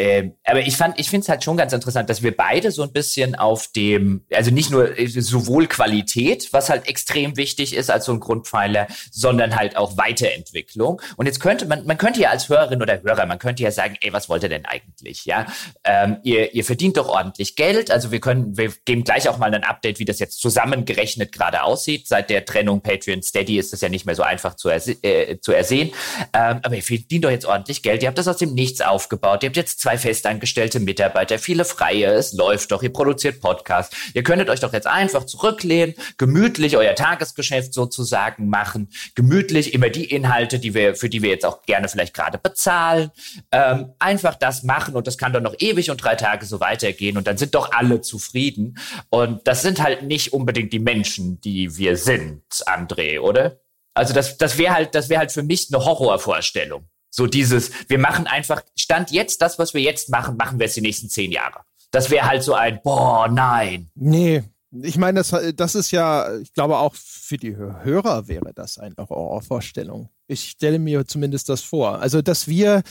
ähm, 0.00 0.34
aber 0.44 0.60
ich 0.60 0.76
fand, 0.76 0.98
ich 1.00 1.10
finde 1.10 1.24
es 1.24 1.28
halt 1.28 1.42
schon 1.42 1.56
ganz 1.56 1.72
interessant, 1.72 2.08
dass 2.08 2.22
wir 2.22 2.36
beide 2.36 2.70
so 2.70 2.84
ein 2.84 2.92
bisschen 2.92 3.34
auf 3.34 3.66
dem, 3.72 4.24
also 4.32 4.52
nicht 4.52 4.70
nur 4.70 4.96
äh, 4.96 5.08
sowohl 5.08 5.66
Qualität, 5.66 6.52
was 6.52 6.70
halt 6.70 6.86
extrem 6.86 7.36
wichtig 7.36 7.74
ist 7.74 7.90
als 7.90 8.04
so 8.04 8.12
ein 8.12 8.20
Grundpfeiler, 8.20 8.86
sondern 9.10 9.56
halt 9.56 9.76
auch 9.76 9.96
Weiterentwicklung. 9.96 11.02
Und 11.16 11.26
jetzt 11.26 11.40
könnte 11.40 11.66
man, 11.66 11.84
man 11.84 11.98
könnte 11.98 12.20
ja 12.20 12.30
als 12.30 12.48
Hörerin 12.48 12.80
oder 12.80 13.02
Hörer, 13.02 13.26
man 13.26 13.40
könnte 13.40 13.64
ja 13.64 13.72
sagen, 13.72 13.96
ey, 14.00 14.12
was 14.12 14.28
wollt 14.28 14.44
ihr 14.44 14.48
denn 14.48 14.66
eigentlich? 14.66 15.24
Ja, 15.24 15.46
ähm, 15.82 16.18
ihr, 16.22 16.54
ihr 16.54 16.64
verdient 16.64 16.96
doch 16.96 17.08
ordentlich 17.08 17.56
Geld. 17.56 17.90
Also 17.90 18.12
wir 18.12 18.20
können, 18.20 18.56
wir 18.56 18.72
geben 18.84 19.02
gleich 19.02 19.28
auch 19.28 19.38
mal 19.38 19.52
ein 19.52 19.64
Update, 19.64 19.98
wie 19.98 20.04
das 20.04 20.20
jetzt 20.20 20.40
zusammengerechnet 20.40 21.32
gerade 21.32 21.64
aussieht. 21.64 22.06
Seit 22.06 22.30
der 22.30 22.44
Trennung 22.44 22.82
Patreon 22.82 23.24
Steady 23.24 23.58
ist 23.58 23.72
das 23.72 23.80
ja 23.80 23.88
nicht 23.88 24.06
mehr 24.06 24.14
so 24.14 24.22
einfach 24.22 24.54
zu, 24.54 24.68
erse 24.68 24.92
äh, 25.02 25.40
zu 25.40 25.50
ersehen. 25.50 25.90
Ähm, 26.32 26.60
aber 26.62 26.76
ihr 26.76 26.84
verdient 26.84 27.24
doch 27.24 27.30
jetzt 27.30 27.46
ordentlich 27.46 27.82
Geld. 27.82 28.02
Ihr 28.02 28.08
habt 28.08 28.18
das 28.18 28.28
aus 28.28 28.36
dem 28.36 28.54
Nichts 28.54 28.80
aufgebaut. 28.80 29.42
Ihr 29.42 29.48
habt 29.48 29.56
jetzt 29.56 29.80
zwei 29.88 29.96
festangestellte 29.96 30.80
Mitarbeiter, 30.80 31.38
viele 31.38 31.64
Freie, 31.64 32.08
es 32.12 32.34
läuft 32.34 32.72
doch, 32.72 32.82
ihr 32.82 32.92
produziert 32.92 33.40
Podcasts. 33.40 33.96
Ihr 34.12 34.22
könntet 34.22 34.50
euch 34.50 34.60
doch 34.60 34.74
jetzt 34.74 34.86
einfach 34.86 35.24
zurücklehnen, 35.24 35.94
gemütlich 36.18 36.76
euer 36.76 36.94
Tagesgeschäft 36.94 37.72
sozusagen 37.72 38.50
machen, 38.50 38.90
gemütlich 39.14 39.72
immer 39.72 39.88
die 39.88 40.04
Inhalte, 40.04 40.58
die 40.58 40.74
wir, 40.74 40.94
für 40.94 41.08
die 41.08 41.22
wir 41.22 41.30
jetzt 41.30 41.46
auch 41.46 41.62
gerne 41.62 41.88
vielleicht 41.88 42.12
gerade 42.12 42.36
bezahlen, 42.36 43.12
ähm, 43.50 43.94
einfach 43.98 44.34
das 44.34 44.62
machen 44.62 44.94
und 44.94 45.06
das 45.06 45.16
kann 45.16 45.32
doch 45.32 45.40
noch 45.40 45.54
ewig 45.58 45.90
und 45.90 46.04
drei 46.04 46.16
Tage 46.16 46.44
so 46.44 46.60
weitergehen 46.60 47.16
und 47.16 47.26
dann 47.26 47.38
sind 47.38 47.54
doch 47.54 47.72
alle 47.72 48.02
zufrieden. 48.02 48.76
Und 49.08 49.48
das 49.48 49.62
sind 49.62 49.82
halt 49.82 50.02
nicht 50.02 50.34
unbedingt 50.34 50.74
die 50.74 50.80
Menschen, 50.80 51.40
die 51.40 51.78
wir 51.78 51.96
sind, 51.96 52.42
André, 52.66 53.20
oder? 53.20 53.58
Also 53.94 54.12
das, 54.12 54.36
das 54.36 54.58
wäre 54.58 54.74
halt, 54.74 54.94
das 54.94 55.08
wäre 55.08 55.20
halt 55.20 55.32
für 55.32 55.42
mich 55.42 55.68
eine 55.72 55.82
Horrorvorstellung. 55.82 56.90
So 57.10 57.26
dieses, 57.26 57.70
wir 57.88 57.98
machen 57.98 58.26
einfach, 58.26 58.62
Stand 58.76 59.10
jetzt, 59.10 59.42
das, 59.42 59.58
was 59.58 59.74
wir 59.74 59.80
jetzt 59.80 60.10
machen, 60.10 60.36
machen 60.36 60.58
wir 60.58 60.66
es 60.66 60.74
die 60.74 60.80
nächsten 60.80 61.08
zehn 61.08 61.32
Jahre. 61.32 61.60
Das 61.90 62.10
wäre 62.10 62.26
halt 62.26 62.42
so 62.42 62.54
ein, 62.54 62.80
boah, 62.82 63.28
nein. 63.28 63.90
Nee, 63.94 64.44
ich 64.70 64.98
meine, 64.98 65.20
das, 65.20 65.34
das 65.56 65.74
ist 65.74 65.90
ja, 65.90 66.36
ich 66.38 66.52
glaube 66.52 66.76
auch 66.76 66.94
für 66.94 67.38
die 67.38 67.56
Hörer 67.56 68.28
wäre 68.28 68.52
das 68.54 68.78
eine 68.78 68.94
Horrorvorstellung. 68.98 70.10
Ich 70.26 70.50
stelle 70.50 70.78
mir 70.78 71.06
zumindest 71.06 71.48
das 71.48 71.62
vor. 71.62 72.00
Also, 72.00 72.20
dass 72.20 72.48
wir 72.48 72.82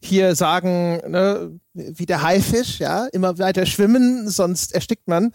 hier 0.00 0.34
sagen, 0.34 1.00
ne, 1.10 1.58
wie 1.72 2.06
der 2.06 2.22
Haifisch, 2.22 2.78
ja, 2.78 3.06
immer 3.06 3.38
weiter 3.38 3.66
schwimmen, 3.66 4.28
sonst 4.28 4.74
erstickt 4.74 5.08
man 5.08 5.32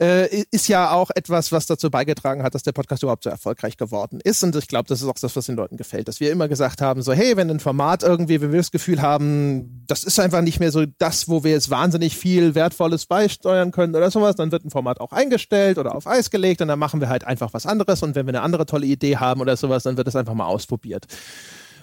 äh, 0.00 0.44
ist 0.50 0.68
ja 0.68 0.90
auch 0.90 1.10
etwas, 1.14 1.52
was 1.52 1.66
dazu 1.66 1.90
beigetragen 1.90 2.42
hat, 2.42 2.54
dass 2.54 2.62
der 2.62 2.72
Podcast 2.72 3.02
überhaupt 3.02 3.24
so 3.24 3.30
erfolgreich 3.30 3.76
geworden 3.76 4.20
ist. 4.22 4.42
Und 4.42 4.54
ich 4.56 4.68
glaube, 4.68 4.88
das 4.88 5.00
ist 5.00 5.08
auch 5.08 5.14
das, 5.14 5.36
was 5.36 5.46
den 5.46 5.56
Leuten 5.56 5.76
gefällt, 5.76 6.08
dass 6.08 6.20
wir 6.20 6.30
immer 6.30 6.48
gesagt 6.48 6.82
haben, 6.82 7.02
so, 7.02 7.12
hey, 7.12 7.36
wenn 7.36 7.50
ein 7.50 7.60
Format 7.60 8.02
irgendwie, 8.02 8.40
wenn 8.40 8.52
wir 8.52 8.58
das 8.58 8.70
Gefühl 8.70 9.00
haben, 9.00 9.84
das 9.86 10.04
ist 10.04 10.20
einfach 10.20 10.42
nicht 10.42 10.60
mehr 10.60 10.72
so 10.72 10.84
das, 10.98 11.28
wo 11.28 11.44
wir 11.44 11.52
jetzt 11.52 11.70
wahnsinnig 11.70 12.16
viel 12.16 12.54
Wertvolles 12.54 13.06
beisteuern 13.06 13.70
können 13.70 13.94
oder 13.94 14.10
sowas, 14.10 14.36
dann 14.36 14.52
wird 14.52 14.64
ein 14.64 14.70
Format 14.70 15.00
auch 15.00 15.12
eingestellt 15.12 15.78
oder 15.78 15.94
auf 15.94 16.06
Eis 16.06 16.30
gelegt 16.30 16.60
und 16.60 16.68
dann 16.68 16.78
machen 16.78 17.00
wir 17.00 17.08
halt 17.08 17.24
einfach 17.24 17.52
was 17.54 17.66
anderes. 17.66 18.02
Und 18.02 18.14
wenn 18.14 18.26
wir 18.26 18.34
eine 18.34 18.42
andere 18.42 18.66
tolle 18.66 18.86
Idee 18.86 19.16
haben 19.16 19.40
oder 19.40 19.56
sowas, 19.56 19.84
dann 19.84 19.96
wird 19.96 20.08
es 20.08 20.16
einfach 20.16 20.34
mal 20.34 20.46
ausprobiert. 20.46 21.06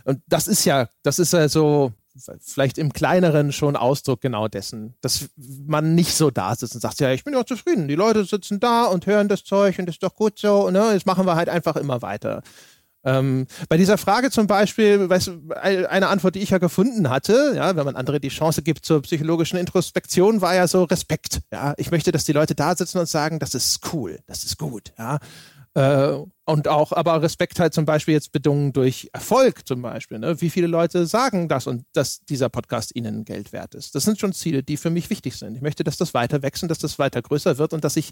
Und 0.05 0.21
das 0.27 0.47
ist 0.47 0.65
ja, 0.65 0.87
das 1.01 1.19
ist 1.19 1.33
ja 1.33 1.47
so, 1.47 1.93
vielleicht 2.39 2.77
im 2.77 2.93
kleineren 2.93 3.51
schon 3.51 3.75
Ausdruck 3.75 4.21
genau 4.21 4.47
dessen, 4.47 4.95
dass 5.01 5.29
man 5.35 5.95
nicht 5.95 6.13
so 6.13 6.31
da 6.31 6.55
sitzt 6.55 6.75
und 6.75 6.81
sagt, 6.81 6.99
ja, 6.99 7.11
ich 7.11 7.23
bin 7.23 7.33
ja 7.33 7.45
zufrieden, 7.45 7.87
die 7.87 7.95
Leute 7.95 8.25
sitzen 8.25 8.59
da 8.59 8.85
und 8.85 9.05
hören 9.05 9.27
das 9.27 9.43
Zeug 9.43 9.79
und 9.79 9.87
das 9.87 9.95
ist 9.95 10.03
doch 10.03 10.15
gut 10.15 10.39
so, 10.39 10.69
ne? 10.69 10.91
jetzt 10.93 11.05
machen 11.05 11.25
wir 11.25 11.35
halt 11.35 11.49
einfach 11.49 11.75
immer 11.75 12.01
weiter. 12.01 12.43
Ähm, 13.05 13.47
bei 13.67 13.75
dieser 13.77 13.97
Frage 13.97 14.31
zum 14.31 14.47
Beispiel, 14.47 15.09
weißt 15.09 15.31
eine 15.59 16.07
Antwort, 16.07 16.35
die 16.35 16.39
ich 16.39 16.51
ja 16.51 16.57
gefunden 16.57 17.09
hatte, 17.09 17.53
ja, 17.55 17.75
wenn 17.75 17.85
man 17.85 17.95
andere 17.95 18.19
die 18.19 18.29
Chance 18.29 18.61
gibt 18.61 18.85
zur 18.85 19.01
psychologischen 19.01 19.57
Introspektion, 19.57 20.41
war 20.41 20.55
ja 20.55 20.67
so 20.67 20.83
Respekt. 20.83 21.41
Ja, 21.51 21.73
ich 21.77 21.91
möchte, 21.91 22.11
dass 22.13 22.23
die 22.23 22.31
Leute 22.31 22.55
da 22.55 22.75
sitzen 22.75 22.99
und 22.99 23.09
sagen, 23.09 23.39
das 23.39 23.55
ist 23.55 23.81
cool, 23.93 24.19
das 24.25 24.45
ist 24.45 24.57
gut. 24.57 24.93
Ja, 24.97 25.19
äh, 25.75 26.17
und 26.45 26.67
auch, 26.67 26.91
aber 26.91 27.21
Respekt 27.21 27.59
halt 27.59 27.73
zum 27.73 27.85
Beispiel 27.85 28.13
jetzt 28.13 28.33
bedungen 28.33 28.73
durch 28.73 29.09
Erfolg 29.13 29.65
zum 29.65 29.81
Beispiel. 29.81 30.19
Ne? 30.19 30.41
Wie 30.41 30.49
viele 30.49 30.67
Leute 30.67 31.05
sagen 31.05 31.47
das 31.47 31.67
und 31.67 31.85
dass 31.93 32.19
dieser 32.25 32.49
Podcast 32.49 32.93
ihnen 32.95 33.23
Geld 33.23 33.53
wert 33.53 33.73
ist? 33.75 33.95
Das 33.95 34.03
sind 34.03 34.19
schon 34.19 34.33
Ziele, 34.33 34.61
die 34.61 34.75
für 34.75 34.89
mich 34.89 35.09
wichtig 35.09 35.35
sind. 35.35 35.55
Ich 35.55 35.61
möchte, 35.61 35.85
dass 35.85 35.95
das 35.95 36.13
weiter 36.13 36.41
wächst 36.41 36.61
und 36.61 36.69
dass 36.69 36.79
das 36.79 36.99
weiter 36.99 37.21
größer 37.21 37.57
wird 37.57 37.71
und 37.71 37.85
dass 37.85 37.95
ich 37.95 38.11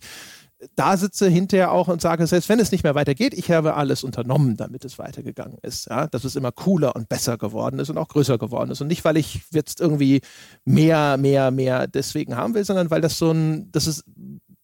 da 0.75 0.95
sitze 0.95 1.27
hinterher 1.27 1.71
auch 1.71 1.89
und 1.89 2.01
sage, 2.01 2.25
selbst 2.25 2.47
wenn 2.47 2.59
es 2.59 2.71
nicht 2.71 2.83
mehr 2.83 2.95
weitergeht, 2.95 3.33
ich 3.33 3.51
habe 3.51 3.75
alles 3.75 4.03
unternommen, 4.03 4.55
damit 4.55 4.85
es 4.85 4.97
weitergegangen 4.97 5.57
ist. 5.61 5.87
Ja? 5.89 6.07
Dass 6.07 6.23
es 6.23 6.37
immer 6.37 6.53
cooler 6.53 6.95
und 6.95 7.09
besser 7.09 7.37
geworden 7.37 7.79
ist 7.79 7.89
und 7.89 7.97
auch 7.97 8.07
größer 8.07 8.37
geworden 8.37 8.71
ist. 8.71 8.79
Und 8.79 8.87
nicht, 8.87 9.03
weil 9.03 9.17
ich 9.17 9.41
jetzt 9.51 9.81
irgendwie 9.81 10.21
mehr, 10.63 11.17
mehr, 11.17 11.51
mehr 11.51 11.85
deswegen 11.85 12.37
haben 12.37 12.53
will, 12.53 12.63
sondern 12.63 12.89
weil 12.89 13.01
das 13.01 13.17
so 13.17 13.31
ein, 13.31 13.71
das 13.73 13.87
ist 13.87 14.05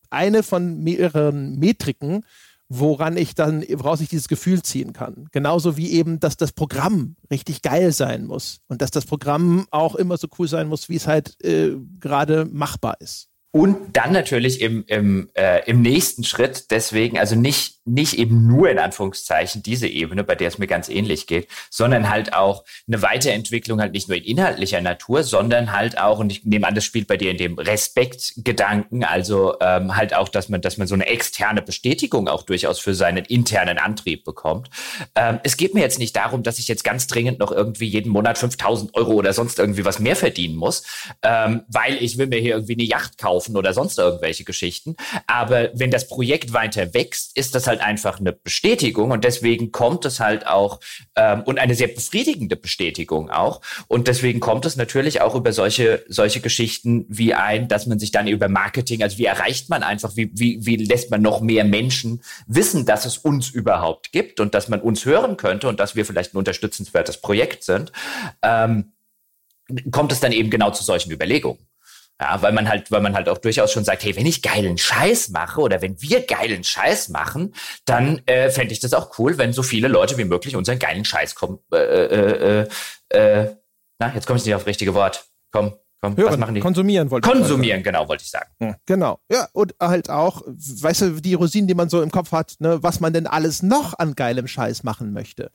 eine 0.09 0.43
von 0.43 0.79
mehreren 0.79 1.57
Metriken, 1.59 2.23
woran 2.69 3.17
ich 3.17 3.35
dann, 3.35 3.63
woraus 3.75 4.01
ich 4.01 4.09
dieses 4.09 4.27
Gefühl 4.27 4.61
ziehen 4.61 4.93
kann. 4.93 5.27
Genauso 5.31 5.77
wie 5.77 5.91
eben, 5.91 6.19
dass 6.19 6.37
das 6.37 6.51
Programm 6.51 7.15
richtig 7.31 7.61
geil 7.61 7.91
sein 7.91 8.25
muss 8.25 8.59
und 8.67 8.81
dass 8.81 8.91
das 8.91 9.05
Programm 9.05 9.67
auch 9.71 9.95
immer 9.95 10.17
so 10.17 10.27
cool 10.37 10.47
sein 10.47 10.67
muss, 10.67 10.89
wie 10.89 10.95
es 10.95 11.07
halt 11.07 11.43
äh, 11.43 11.71
gerade 11.99 12.45
machbar 12.45 12.97
ist. 12.99 13.29
Und 13.51 13.95
dann 13.95 14.11
natürlich 14.11 14.61
im, 14.61 14.83
im, 14.87 15.29
äh, 15.33 15.67
im 15.69 15.81
nächsten 15.81 16.23
Schritt, 16.23 16.69
deswegen, 16.69 17.17
also 17.17 17.35
nicht, 17.35 17.76
nicht 17.87 18.13
eben 18.13 18.47
nur 18.47 18.69
in 18.69 18.79
Anführungszeichen 18.79 19.63
diese 19.63 19.87
Ebene, 19.87 20.23
bei 20.23 20.35
der 20.35 20.47
es 20.47 20.57
mir 20.57 20.67
ganz 20.67 20.89
ähnlich 20.89 21.27
geht, 21.27 21.47
sondern 21.69 22.09
halt 22.09 22.33
auch 22.33 22.63
eine 22.87 23.01
Weiterentwicklung 23.01 23.79
halt 23.79 23.93
nicht 23.93 24.07
nur 24.07 24.17
in 24.17 24.23
inhaltlicher 24.23 24.81
Natur, 24.81 25.23
sondern 25.23 25.71
halt 25.71 25.97
auch, 25.97 26.19
und 26.19 26.31
ich 26.31 26.43
nehme 26.45 26.67
an, 26.67 26.75
das 26.75 26.85
spielt 26.85 27.07
bei 27.07 27.17
dir 27.17 27.31
in 27.31 27.37
dem 27.37 27.57
Respektgedanken, 27.57 29.03
also 29.03 29.55
ähm, 29.61 29.95
halt 29.95 30.15
auch, 30.15 30.29
dass 30.29 30.49
man, 30.49 30.61
dass 30.61 30.77
man 30.77 30.87
so 30.87 30.95
eine 30.95 31.07
externe 31.07 31.61
Bestätigung 31.61 32.27
auch 32.27 32.43
durchaus 32.43 32.79
für 32.79 32.93
seinen 32.93 33.25
internen 33.25 33.77
Antrieb 33.77 34.23
bekommt. 34.23 34.69
Ähm, 35.15 35.39
es 35.43 35.57
geht 35.57 35.73
mir 35.73 35.81
jetzt 35.81 35.99
nicht 35.99 36.15
darum, 36.15 36.43
dass 36.43 36.59
ich 36.59 36.67
jetzt 36.67 36.83
ganz 36.83 37.07
dringend 37.07 37.39
noch 37.39 37.51
irgendwie 37.51 37.87
jeden 37.87 38.11
Monat 38.11 38.37
5000 38.37 38.93
Euro 38.95 39.13
oder 39.13 39.33
sonst 39.33 39.59
irgendwie 39.59 39.85
was 39.85 39.99
mehr 39.99 40.15
verdienen 40.15 40.55
muss, 40.55 40.83
ähm, 41.23 41.63
weil 41.67 41.95
ich 42.01 42.17
will 42.17 42.27
mir 42.27 42.39
hier 42.39 42.55
irgendwie 42.55 42.73
eine 42.73 42.83
Yacht 42.83 43.17
kaufen 43.17 43.37
kaufen 43.37 43.57
oder 43.57 43.73
sonst 43.73 43.97
irgendwelche 43.97 44.43
Geschichten. 44.43 44.95
Aber 45.27 45.69
wenn 45.73 45.91
das 45.91 46.07
Projekt 46.07 46.53
weiter 46.53 46.93
wächst, 46.93 47.37
ist 47.37 47.55
das 47.55 47.67
halt 47.67 47.76
einfach 47.79 48.19
eine 48.19 48.33
Bestätigung 48.33 49.11
und 49.11 49.23
deswegen 49.23 49.71
kommt 49.71 50.05
es 50.05 50.19
halt 50.19 50.47
auch 50.47 50.79
ähm, 51.15 51.43
und 51.43 51.59
eine 51.59 51.75
sehr 51.75 51.87
befriedigende 51.87 52.55
Bestätigung 52.55 53.29
auch. 53.29 53.61
Und 53.87 54.07
deswegen 54.07 54.39
kommt 54.39 54.65
es 54.65 54.75
natürlich 54.75 55.21
auch 55.21 55.35
über 55.35 55.53
solche, 55.53 56.03
solche 56.07 56.41
Geschichten 56.41 57.05
wie 57.09 57.33
ein, 57.33 57.67
dass 57.67 57.87
man 57.87 57.99
sich 57.99 58.11
dann 58.11 58.27
über 58.27 58.47
Marketing, 58.47 59.03
also 59.03 59.17
wie 59.17 59.25
erreicht 59.25 59.69
man 59.69 59.83
einfach, 59.83 60.15
wie, 60.15 60.31
wie, 60.33 60.65
wie 60.65 60.77
lässt 60.77 61.11
man 61.11 61.21
noch 61.21 61.41
mehr 61.41 61.63
Menschen 61.63 62.21
wissen, 62.47 62.85
dass 62.85 63.05
es 63.05 63.17
uns 63.17 63.49
überhaupt 63.49 64.11
gibt 64.11 64.39
und 64.39 64.53
dass 64.53 64.69
man 64.69 64.81
uns 64.81 65.05
hören 65.05 65.37
könnte 65.37 65.67
und 65.67 65.79
dass 65.79 65.95
wir 65.95 66.05
vielleicht 66.05 66.33
ein 66.33 66.37
unterstützenswertes 66.37 67.21
Projekt 67.21 67.63
sind, 67.63 67.91
ähm, 68.41 68.93
kommt 69.91 70.11
es 70.11 70.19
dann 70.19 70.31
eben 70.31 70.49
genau 70.49 70.71
zu 70.71 70.83
solchen 70.83 71.11
Überlegungen. 71.11 71.67
Ja, 72.19 72.41
weil 72.41 72.51
man 72.51 72.67
halt, 72.67 72.91
weil 72.91 73.01
man 73.01 73.13
halt 73.13 73.29
auch 73.29 73.37
durchaus 73.37 73.71
schon 73.71 73.83
sagt, 73.83 74.03
hey, 74.03 74.15
wenn 74.15 74.25
ich 74.25 74.41
geilen 74.41 74.77
Scheiß 74.77 75.29
mache 75.29 75.61
oder 75.61 75.83
wenn 75.83 76.01
wir 76.01 76.25
geilen 76.25 76.63
Scheiß 76.63 77.09
machen, 77.09 77.53
dann 77.85 78.21
äh, 78.25 78.49
fände 78.49 78.73
ich 78.73 78.79
das 78.79 78.93
auch 78.93 79.19
cool, 79.19 79.37
wenn 79.37 79.53
so 79.53 79.61
viele 79.61 79.87
Leute 79.87 80.17
wie 80.17 80.25
möglich 80.25 80.55
unseren 80.55 80.79
geilen 80.79 81.05
Scheiß 81.05 81.35
kommen. 81.35 81.59
Äh, 81.71 81.77
äh, 81.77 82.65
äh, 83.11 83.39
äh, 83.41 83.55
na, 83.99 84.13
jetzt 84.15 84.25
komme 84.25 84.37
ich 84.37 84.45
nicht 84.45 84.55
auf 84.55 84.61
das 84.61 84.67
richtige 84.67 84.95
Wort. 84.95 85.25
Komm, 85.51 85.73
komm, 86.01 86.17
Hören, 86.17 86.31
was 86.31 86.37
machen 86.37 86.55
die? 86.55 86.61
Konsumieren 86.61 87.11
wollte 87.11 87.27
ich 87.27 87.33
Konsumieren, 87.33 87.83
genau, 87.83 88.07
wollte 88.07 88.23
ich 88.23 88.31
sagen. 88.31 88.49
Ja, 88.59 88.75
genau. 88.87 89.19
Ja, 89.31 89.47
und 89.53 89.75
halt 89.79 90.09
auch, 90.09 90.41
weißt 90.45 91.01
du, 91.01 91.21
die 91.21 91.35
Rosinen, 91.35 91.67
die 91.67 91.75
man 91.75 91.89
so 91.89 92.01
im 92.01 92.09
Kopf 92.09 92.31
hat, 92.31 92.55
ne, 92.59 92.81
was 92.81 92.99
man 92.99 93.13
denn 93.13 93.27
alles 93.27 93.61
noch 93.61 93.93
an 93.97 94.15
geilem 94.15 94.47
Scheiß 94.47 94.83
machen 94.83 95.13
möchte. 95.13 95.51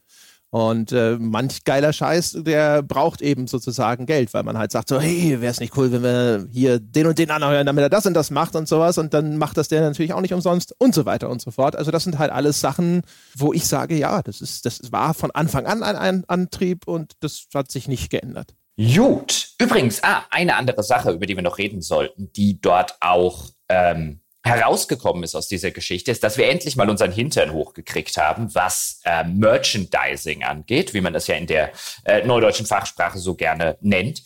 Und 0.52 0.92
äh, 0.92 1.16
manch 1.18 1.64
geiler 1.64 1.94
Scheiß, 1.94 2.36
der 2.40 2.82
braucht 2.82 3.22
eben 3.22 3.46
sozusagen 3.46 4.04
Geld, 4.04 4.34
weil 4.34 4.42
man 4.42 4.58
halt 4.58 4.70
sagt 4.70 4.90
so, 4.90 5.00
hey, 5.00 5.40
wäre 5.40 5.50
es 5.50 5.60
nicht 5.60 5.74
cool, 5.78 5.90
wenn 5.92 6.02
wir 6.02 6.46
hier 6.52 6.78
den 6.78 7.06
und 7.06 7.18
den 7.18 7.30
anhören, 7.30 7.64
damit 7.64 7.80
er 7.80 7.88
das 7.88 8.04
und 8.04 8.12
das 8.12 8.30
macht 8.30 8.54
und 8.54 8.68
sowas. 8.68 8.98
Und 8.98 9.14
dann 9.14 9.38
macht 9.38 9.56
das 9.56 9.68
der 9.68 9.80
natürlich 9.80 10.12
auch 10.12 10.20
nicht 10.20 10.34
umsonst 10.34 10.74
und 10.76 10.94
so 10.94 11.06
weiter 11.06 11.30
und 11.30 11.40
so 11.40 11.52
fort. 11.52 11.74
Also 11.74 11.90
das 11.90 12.04
sind 12.04 12.18
halt 12.18 12.30
alles 12.30 12.60
Sachen, 12.60 13.00
wo 13.34 13.54
ich 13.54 13.66
sage, 13.66 13.96
ja, 13.96 14.20
das 14.20 14.42
ist, 14.42 14.66
das 14.66 14.92
war 14.92 15.14
von 15.14 15.30
Anfang 15.30 15.64
an 15.64 15.82
ein, 15.82 15.96
ein 15.96 16.24
Antrieb 16.26 16.86
und 16.86 17.12
das 17.20 17.46
hat 17.54 17.70
sich 17.70 17.88
nicht 17.88 18.10
geändert. 18.10 18.54
Gut. 18.76 19.52
Übrigens, 19.58 20.04
ah, 20.04 20.24
eine 20.30 20.56
andere 20.56 20.82
Sache, 20.82 21.12
über 21.12 21.24
die 21.24 21.34
wir 21.34 21.42
noch 21.42 21.56
reden 21.56 21.80
sollten, 21.80 22.30
die 22.34 22.60
dort 22.60 22.96
auch 23.00 23.46
ähm, 23.70 24.21
herausgekommen 24.44 25.22
ist 25.22 25.34
aus 25.34 25.48
dieser 25.48 25.70
Geschichte, 25.70 26.10
ist, 26.10 26.24
dass 26.24 26.36
wir 26.36 26.48
endlich 26.48 26.76
mal 26.76 26.90
unseren 26.90 27.12
Hintern 27.12 27.52
hochgekriegt 27.52 28.16
haben, 28.16 28.54
was 28.54 29.00
äh, 29.04 29.24
Merchandising 29.24 30.42
angeht, 30.42 30.94
wie 30.94 31.00
man 31.00 31.12
das 31.12 31.28
ja 31.28 31.36
in 31.36 31.46
der 31.46 31.72
äh, 32.04 32.24
neudeutschen 32.24 32.66
Fachsprache 32.66 33.18
so 33.18 33.34
gerne 33.34 33.76
nennt 33.80 34.22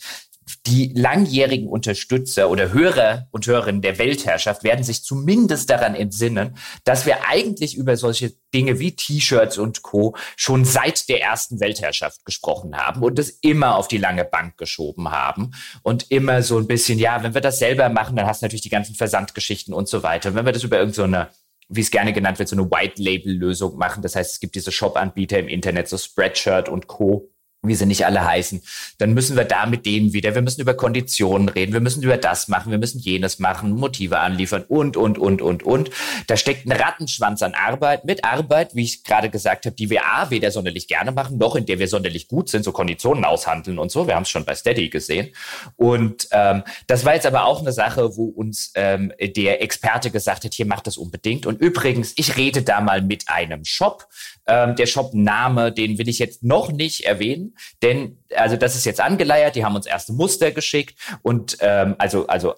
die 0.65 0.93
langjährigen 0.95 1.67
Unterstützer 1.67 2.49
oder 2.49 2.71
Hörer 2.73 3.27
und 3.31 3.47
Hörerinnen 3.47 3.81
der 3.81 3.97
Weltherrschaft 3.97 4.63
werden 4.63 4.83
sich 4.83 5.03
zumindest 5.03 5.69
daran 5.69 5.95
entsinnen, 5.95 6.57
dass 6.83 7.05
wir 7.05 7.27
eigentlich 7.27 7.75
über 7.75 7.97
solche 7.97 8.33
Dinge 8.53 8.79
wie 8.79 8.95
T-Shirts 8.95 9.57
und 9.57 9.81
Co. 9.81 10.15
schon 10.35 10.63
seit 10.63 11.09
der 11.09 11.21
ersten 11.21 11.59
Weltherrschaft 11.59 12.23
gesprochen 12.25 12.77
haben 12.77 13.03
und 13.03 13.19
es 13.19 13.29
immer 13.29 13.75
auf 13.75 13.87
die 13.87 13.97
lange 13.97 14.23
Bank 14.23 14.57
geschoben 14.57 15.11
haben 15.11 15.51
und 15.83 16.11
immer 16.11 16.41
so 16.41 16.57
ein 16.57 16.67
bisschen, 16.67 16.99
ja, 16.99 17.23
wenn 17.23 17.33
wir 17.33 17.41
das 17.41 17.59
selber 17.59 17.89
machen, 17.89 18.15
dann 18.15 18.25
hast 18.25 18.41
du 18.41 18.45
natürlich 18.45 18.61
die 18.61 18.69
ganzen 18.69 18.95
Versandgeschichten 18.95 19.73
und 19.73 19.89
so 19.89 20.03
weiter. 20.03 20.29
Und 20.29 20.35
wenn 20.35 20.45
wir 20.45 20.53
das 20.53 20.63
über 20.63 20.77
irgendeine 20.79 21.27
so 21.31 21.37
wie 21.69 21.81
es 21.81 21.91
gerne 21.91 22.13
genannt 22.13 22.39
wird, 22.39 22.49
so 22.49 22.55
eine 22.55 22.69
White-Label-Lösung 22.71 23.77
machen. 23.77 24.01
Das 24.01 24.15
heißt, 24.15 24.31
es 24.31 24.39
gibt 24.39 24.55
diese 24.55 24.71
Shop-Anbieter 24.71 25.37
im 25.39 25.49
Internet, 25.49 25.89
so 25.89 25.97
Spreadshirt 25.97 26.69
und 26.69 26.87
Co., 26.87 27.29
wie 27.67 27.75
sie 27.75 27.85
nicht 27.85 28.05
alle 28.05 28.25
heißen, 28.25 28.61
dann 28.97 29.13
müssen 29.13 29.37
wir 29.37 29.45
da 29.45 29.65
mit 29.65 29.85
denen 29.85 30.13
wieder, 30.13 30.35
wir 30.35 30.41
müssen 30.41 30.61
über 30.61 30.73
Konditionen 30.73 31.49
reden, 31.49 31.73
wir 31.73 31.79
müssen 31.79 32.03
über 32.03 32.17
das 32.17 32.47
machen, 32.47 32.71
wir 32.71 32.77
müssen 32.77 32.99
jenes 32.99 33.39
machen, 33.39 33.71
Motive 33.71 34.19
anliefern 34.19 34.63
und, 34.67 34.97
und, 34.97 35.17
und, 35.17 35.41
und, 35.41 35.63
und. 35.63 35.89
Da 36.27 36.37
steckt 36.37 36.65
ein 36.65 36.71
Rattenschwanz 36.71 37.41
an 37.41 37.53
Arbeit, 37.53 38.05
mit 38.05 38.23
Arbeit, 38.23 38.75
wie 38.75 38.83
ich 38.83 39.03
gerade 39.03 39.29
gesagt 39.29 39.65
habe, 39.65 39.75
die 39.75 39.89
wir 39.89 40.05
A, 40.05 40.29
weder 40.29 40.51
sonderlich 40.51 40.87
gerne 40.87 41.11
machen, 41.11 41.37
noch 41.37 41.55
in 41.55 41.65
der 41.65 41.79
wir 41.79 41.87
sonderlich 41.87 42.27
gut 42.27 42.49
sind, 42.49 42.63
so 42.63 42.71
Konditionen 42.71 43.25
aushandeln 43.25 43.79
und 43.79 43.91
so. 43.91 44.07
Wir 44.07 44.15
haben 44.15 44.23
es 44.23 44.29
schon 44.29 44.45
bei 44.45 44.55
Steady 44.55 44.89
gesehen. 44.89 45.33
Und 45.75 46.27
ähm, 46.31 46.63
das 46.87 47.05
war 47.05 47.13
jetzt 47.13 47.25
aber 47.25 47.45
auch 47.45 47.61
eine 47.61 47.71
Sache, 47.71 48.15
wo 48.15 48.25
uns 48.25 48.71
ähm, 48.75 49.11
der 49.19 49.61
Experte 49.61 50.11
gesagt 50.11 50.45
hat, 50.45 50.53
hier 50.53 50.65
macht 50.65 50.87
das 50.87 50.97
unbedingt. 50.97 51.45
Und 51.45 51.59
übrigens, 51.61 52.13
ich 52.15 52.37
rede 52.37 52.61
da 52.61 52.81
mal 52.81 53.01
mit 53.01 53.29
einem 53.29 53.65
Shop, 53.65 54.07
ähm, 54.47 54.75
der 54.75 54.85
Shop-Name, 54.85 55.71
den 55.71 55.97
will 55.97 56.07
ich 56.07 56.19
jetzt 56.19 56.43
noch 56.43 56.71
nicht 56.71 57.01
erwähnen, 57.01 57.56
denn 57.81 58.23
also 58.35 58.57
das 58.57 58.75
ist 58.75 58.85
jetzt 58.85 59.01
angeleiert. 59.01 59.55
Die 59.55 59.65
haben 59.65 59.75
uns 59.75 59.85
erste 59.85 60.13
Muster 60.13 60.51
geschickt 60.51 60.97
und 61.21 61.57
ähm, 61.61 61.95
also 61.97 62.27
also 62.27 62.55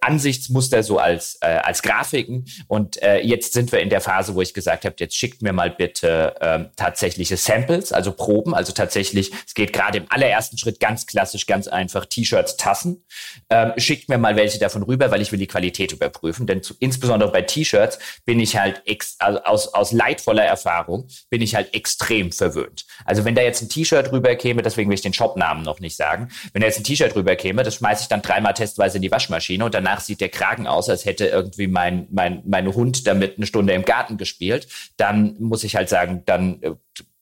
Ansichtsmuster 0.00 0.82
so 0.82 0.98
als 0.98 1.38
äh, 1.40 1.46
als 1.46 1.82
Grafiken 1.82 2.46
und 2.68 3.02
äh, 3.02 3.20
jetzt 3.20 3.52
sind 3.52 3.72
wir 3.72 3.80
in 3.80 3.90
der 3.90 4.00
Phase, 4.00 4.34
wo 4.34 4.42
ich 4.42 4.54
gesagt 4.54 4.84
habe, 4.84 4.94
jetzt 4.98 5.16
schickt 5.16 5.42
mir 5.42 5.52
mal 5.52 5.70
bitte 5.70 6.34
ähm, 6.40 6.70
tatsächliche 6.76 7.36
Samples, 7.36 7.92
also 7.92 8.12
Proben, 8.12 8.54
also 8.54 8.72
tatsächlich, 8.72 9.32
es 9.46 9.54
geht 9.54 9.72
gerade 9.72 9.98
im 9.98 10.06
allerersten 10.08 10.56
Schritt 10.56 10.78
ganz 10.78 11.06
klassisch, 11.06 11.46
ganz 11.46 11.66
einfach 11.66 12.06
T-Shirts, 12.06 12.56
Tassen. 12.56 13.04
Ähm, 13.50 13.72
schickt 13.76 14.08
mir 14.08 14.18
mal 14.18 14.36
welche 14.36 14.58
davon 14.58 14.84
rüber, 14.84 15.10
weil 15.10 15.20
ich 15.20 15.32
will 15.32 15.38
die 15.38 15.46
Qualität 15.48 15.92
überprüfen, 15.92 16.46
denn 16.46 16.62
zu, 16.62 16.74
insbesondere 16.78 17.32
bei 17.32 17.42
T-Shirts 17.42 17.98
bin 18.24 18.38
ich 18.38 18.56
halt 18.56 18.82
ex, 18.86 19.16
also 19.18 19.42
aus 19.42 19.74
aus 19.74 19.92
leidvoller 19.92 20.44
Erfahrung 20.44 21.08
bin 21.28 21.42
ich 21.42 21.54
halt 21.54 21.74
extrem 21.74 22.30
verwöhnt. 22.30 22.86
Also 23.04 23.24
wenn 23.24 23.34
da 23.34 23.42
jetzt 23.42 23.62
ein 23.62 23.68
T-Shirt 23.68 24.12
rüberkäme, 24.12 24.62
deswegen 24.62 24.90
will 24.90 24.94
ich 24.94 25.02
den 25.02 25.12
Shopnamen 25.12 25.64
noch 25.64 25.80
nicht 25.80 25.96
sagen, 25.96 26.28
wenn 26.52 26.60
da 26.60 26.68
jetzt 26.68 26.78
ein 26.78 26.84
T-Shirt 26.84 27.16
rüberkäme, 27.16 27.62
das 27.62 27.76
schmeiße 27.76 28.02
ich 28.02 28.08
dann 28.08 28.22
dreimal 28.22 28.54
testweise 28.54 28.98
in 28.98 29.02
die 29.02 29.10
Waschmaschine 29.10 29.64
und 29.72 29.74
danach 29.74 30.00
sieht 30.00 30.20
der 30.20 30.28
Kragen 30.28 30.66
aus, 30.66 30.90
als 30.90 31.06
hätte 31.06 31.26
irgendwie 31.26 31.66
mein, 31.66 32.06
mein, 32.10 32.42
mein 32.44 32.72
Hund 32.74 33.06
damit 33.06 33.38
eine 33.38 33.46
Stunde 33.46 33.72
im 33.72 33.84
Garten 33.84 34.18
gespielt, 34.18 34.68
dann 34.98 35.36
muss 35.38 35.64
ich 35.64 35.76
halt 35.76 35.88
sagen, 35.88 36.22
dann 36.26 36.62
äh, 36.62 36.72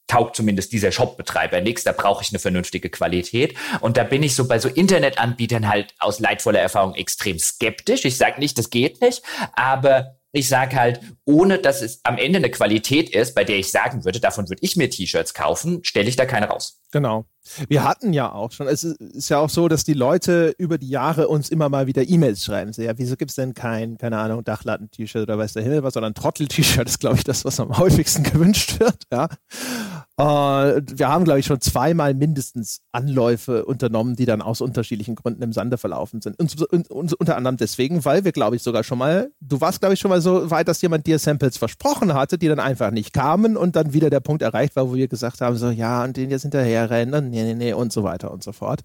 taugt 0.07 0.35
zumindest 0.35 0.73
dieser 0.73 0.91
Shopbetreiber 0.91 1.61
nichts, 1.61 1.85
da 1.85 1.93
brauche 1.93 2.23
ich 2.23 2.31
eine 2.31 2.39
vernünftige 2.39 2.89
Qualität. 2.89 3.55
Und 3.79 3.95
da 3.95 4.03
bin 4.03 4.21
ich 4.23 4.35
so 4.35 4.45
bei 4.47 4.59
so 4.59 4.67
Internetanbietern 4.67 5.69
halt 5.69 5.93
aus 5.99 6.19
leidvoller 6.19 6.59
Erfahrung 6.59 6.95
extrem 6.95 7.39
skeptisch. 7.39 8.03
Ich 8.03 8.17
sage 8.17 8.41
nicht, 8.41 8.57
das 8.57 8.69
geht 8.69 8.99
nicht, 8.99 9.23
aber 9.53 10.17
ich 10.33 10.49
sage 10.49 10.75
halt, 10.75 10.99
ohne 11.23 11.59
dass 11.59 11.81
es 11.81 12.01
am 12.03 12.17
Ende 12.17 12.37
eine 12.37 12.51
Qualität 12.51 13.09
ist, 13.09 13.33
bei 13.35 13.45
der 13.45 13.57
ich 13.57 13.71
sagen 13.71 14.03
würde, 14.03 14.19
davon 14.19 14.49
würde 14.49 14.61
ich 14.61 14.75
mir 14.75 14.89
T-Shirts 14.89 15.33
kaufen, 15.33 15.79
stelle 15.83 16.09
ich 16.09 16.17
da 16.17 16.25
keine 16.25 16.47
raus. 16.47 16.81
Genau. 16.91 17.25
Wir 17.67 17.83
hatten 17.83 18.13
ja 18.13 18.31
auch 18.31 18.51
schon, 18.51 18.67
es 18.67 18.83
ist 18.83 19.29
ja 19.29 19.39
auch 19.39 19.49
so, 19.49 19.67
dass 19.67 19.83
die 19.83 19.93
Leute 19.93 20.53
über 20.57 20.77
die 20.77 20.89
Jahre 20.89 21.27
uns 21.27 21.49
immer 21.49 21.69
mal 21.69 21.87
wieder 21.87 22.07
E-Mails 22.07 22.43
schreiben. 22.45 22.71
So, 22.71 22.81
ja, 22.81 22.97
wieso 22.97 23.15
gibt 23.15 23.31
es 23.31 23.35
denn 23.35 23.53
kein, 23.53 23.97
keine 23.97 24.17
Ahnung, 24.19 24.43
Dachlatten-T-Shirt 24.43 25.23
oder 25.23 25.37
weiß 25.37 25.53
der 25.53 25.63
Himmel 25.63 25.83
was, 25.83 25.95
sondern 25.95 26.13
Trottel-T-Shirt 26.13 26.87
ist, 26.87 26.99
glaube 26.99 27.17
ich, 27.17 27.23
das, 27.23 27.43
was 27.43 27.59
am 27.59 27.77
häufigsten 27.77 28.23
gewünscht 28.23 28.79
wird. 28.79 29.03
Ja. 29.11 29.27
Äh, 30.17 30.81
wir 30.93 31.09
haben, 31.09 31.23
glaube 31.23 31.39
ich, 31.39 31.47
schon 31.47 31.61
zweimal 31.61 32.13
mindestens 32.13 32.81
Anläufe 32.91 33.65
unternommen, 33.65 34.15
die 34.15 34.25
dann 34.25 34.41
aus 34.43 34.61
unterschiedlichen 34.61 35.15
Gründen 35.15 35.41
im 35.41 35.51
Sande 35.51 35.79
verlaufen 35.79 36.21
sind. 36.21 36.39
Und, 36.39 36.61
und, 36.61 36.91
und 36.91 37.13
unter 37.13 37.37
anderem 37.37 37.57
deswegen, 37.57 38.05
weil 38.05 38.23
wir, 38.23 38.31
glaube 38.31 38.55
ich, 38.55 38.61
sogar 38.61 38.83
schon 38.83 38.99
mal, 38.99 39.31
du 39.39 39.61
warst, 39.61 39.79
glaube 39.79 39.95
ich, 39.95 39.99
schon 39.99 40.09
mal 40.09 40.21
so 40.21 40.51
weit, 40.51 40.67
dass 40.67 40.81
jemand 40.81 41.07
dir 41.07 41.17
Samples 41.17 41.57
versprochen 41.57 42.13
hatte, 42.13 42.37
die 42.37 42.47
dann 42.47 42.59
einfach 42.59 42.91
nicht 42.91 43.13
kamen 43.13 43.57
und 43.57 43.75
dann 43.75 43.93
wieder 43.93 44.11
der 44.11 44.19
Punkt 44.19 44.43
erreicht 44.43 44.75
war, 44.75 44.89
wo 44.89 44.93
wir 44.93 45.07
gesagt 45.07 45.41
haben, 45.41 45.57
so, 45.57 45.71
ja, 45.71 46.03
und 46.03 46.17
den 46.17 46.29
jetzt 46.29 46.43
hinterherrennen 46.43 47.30
nee, 47.31 47.43
nee, 47.43 47.55
nee 47.55 47.73
und 47.73 47.91
so 47.91 48.03
weiter 48.03 48.31
und 48.31 48.43
so 48.43 48.51
fort. 48.51 48.81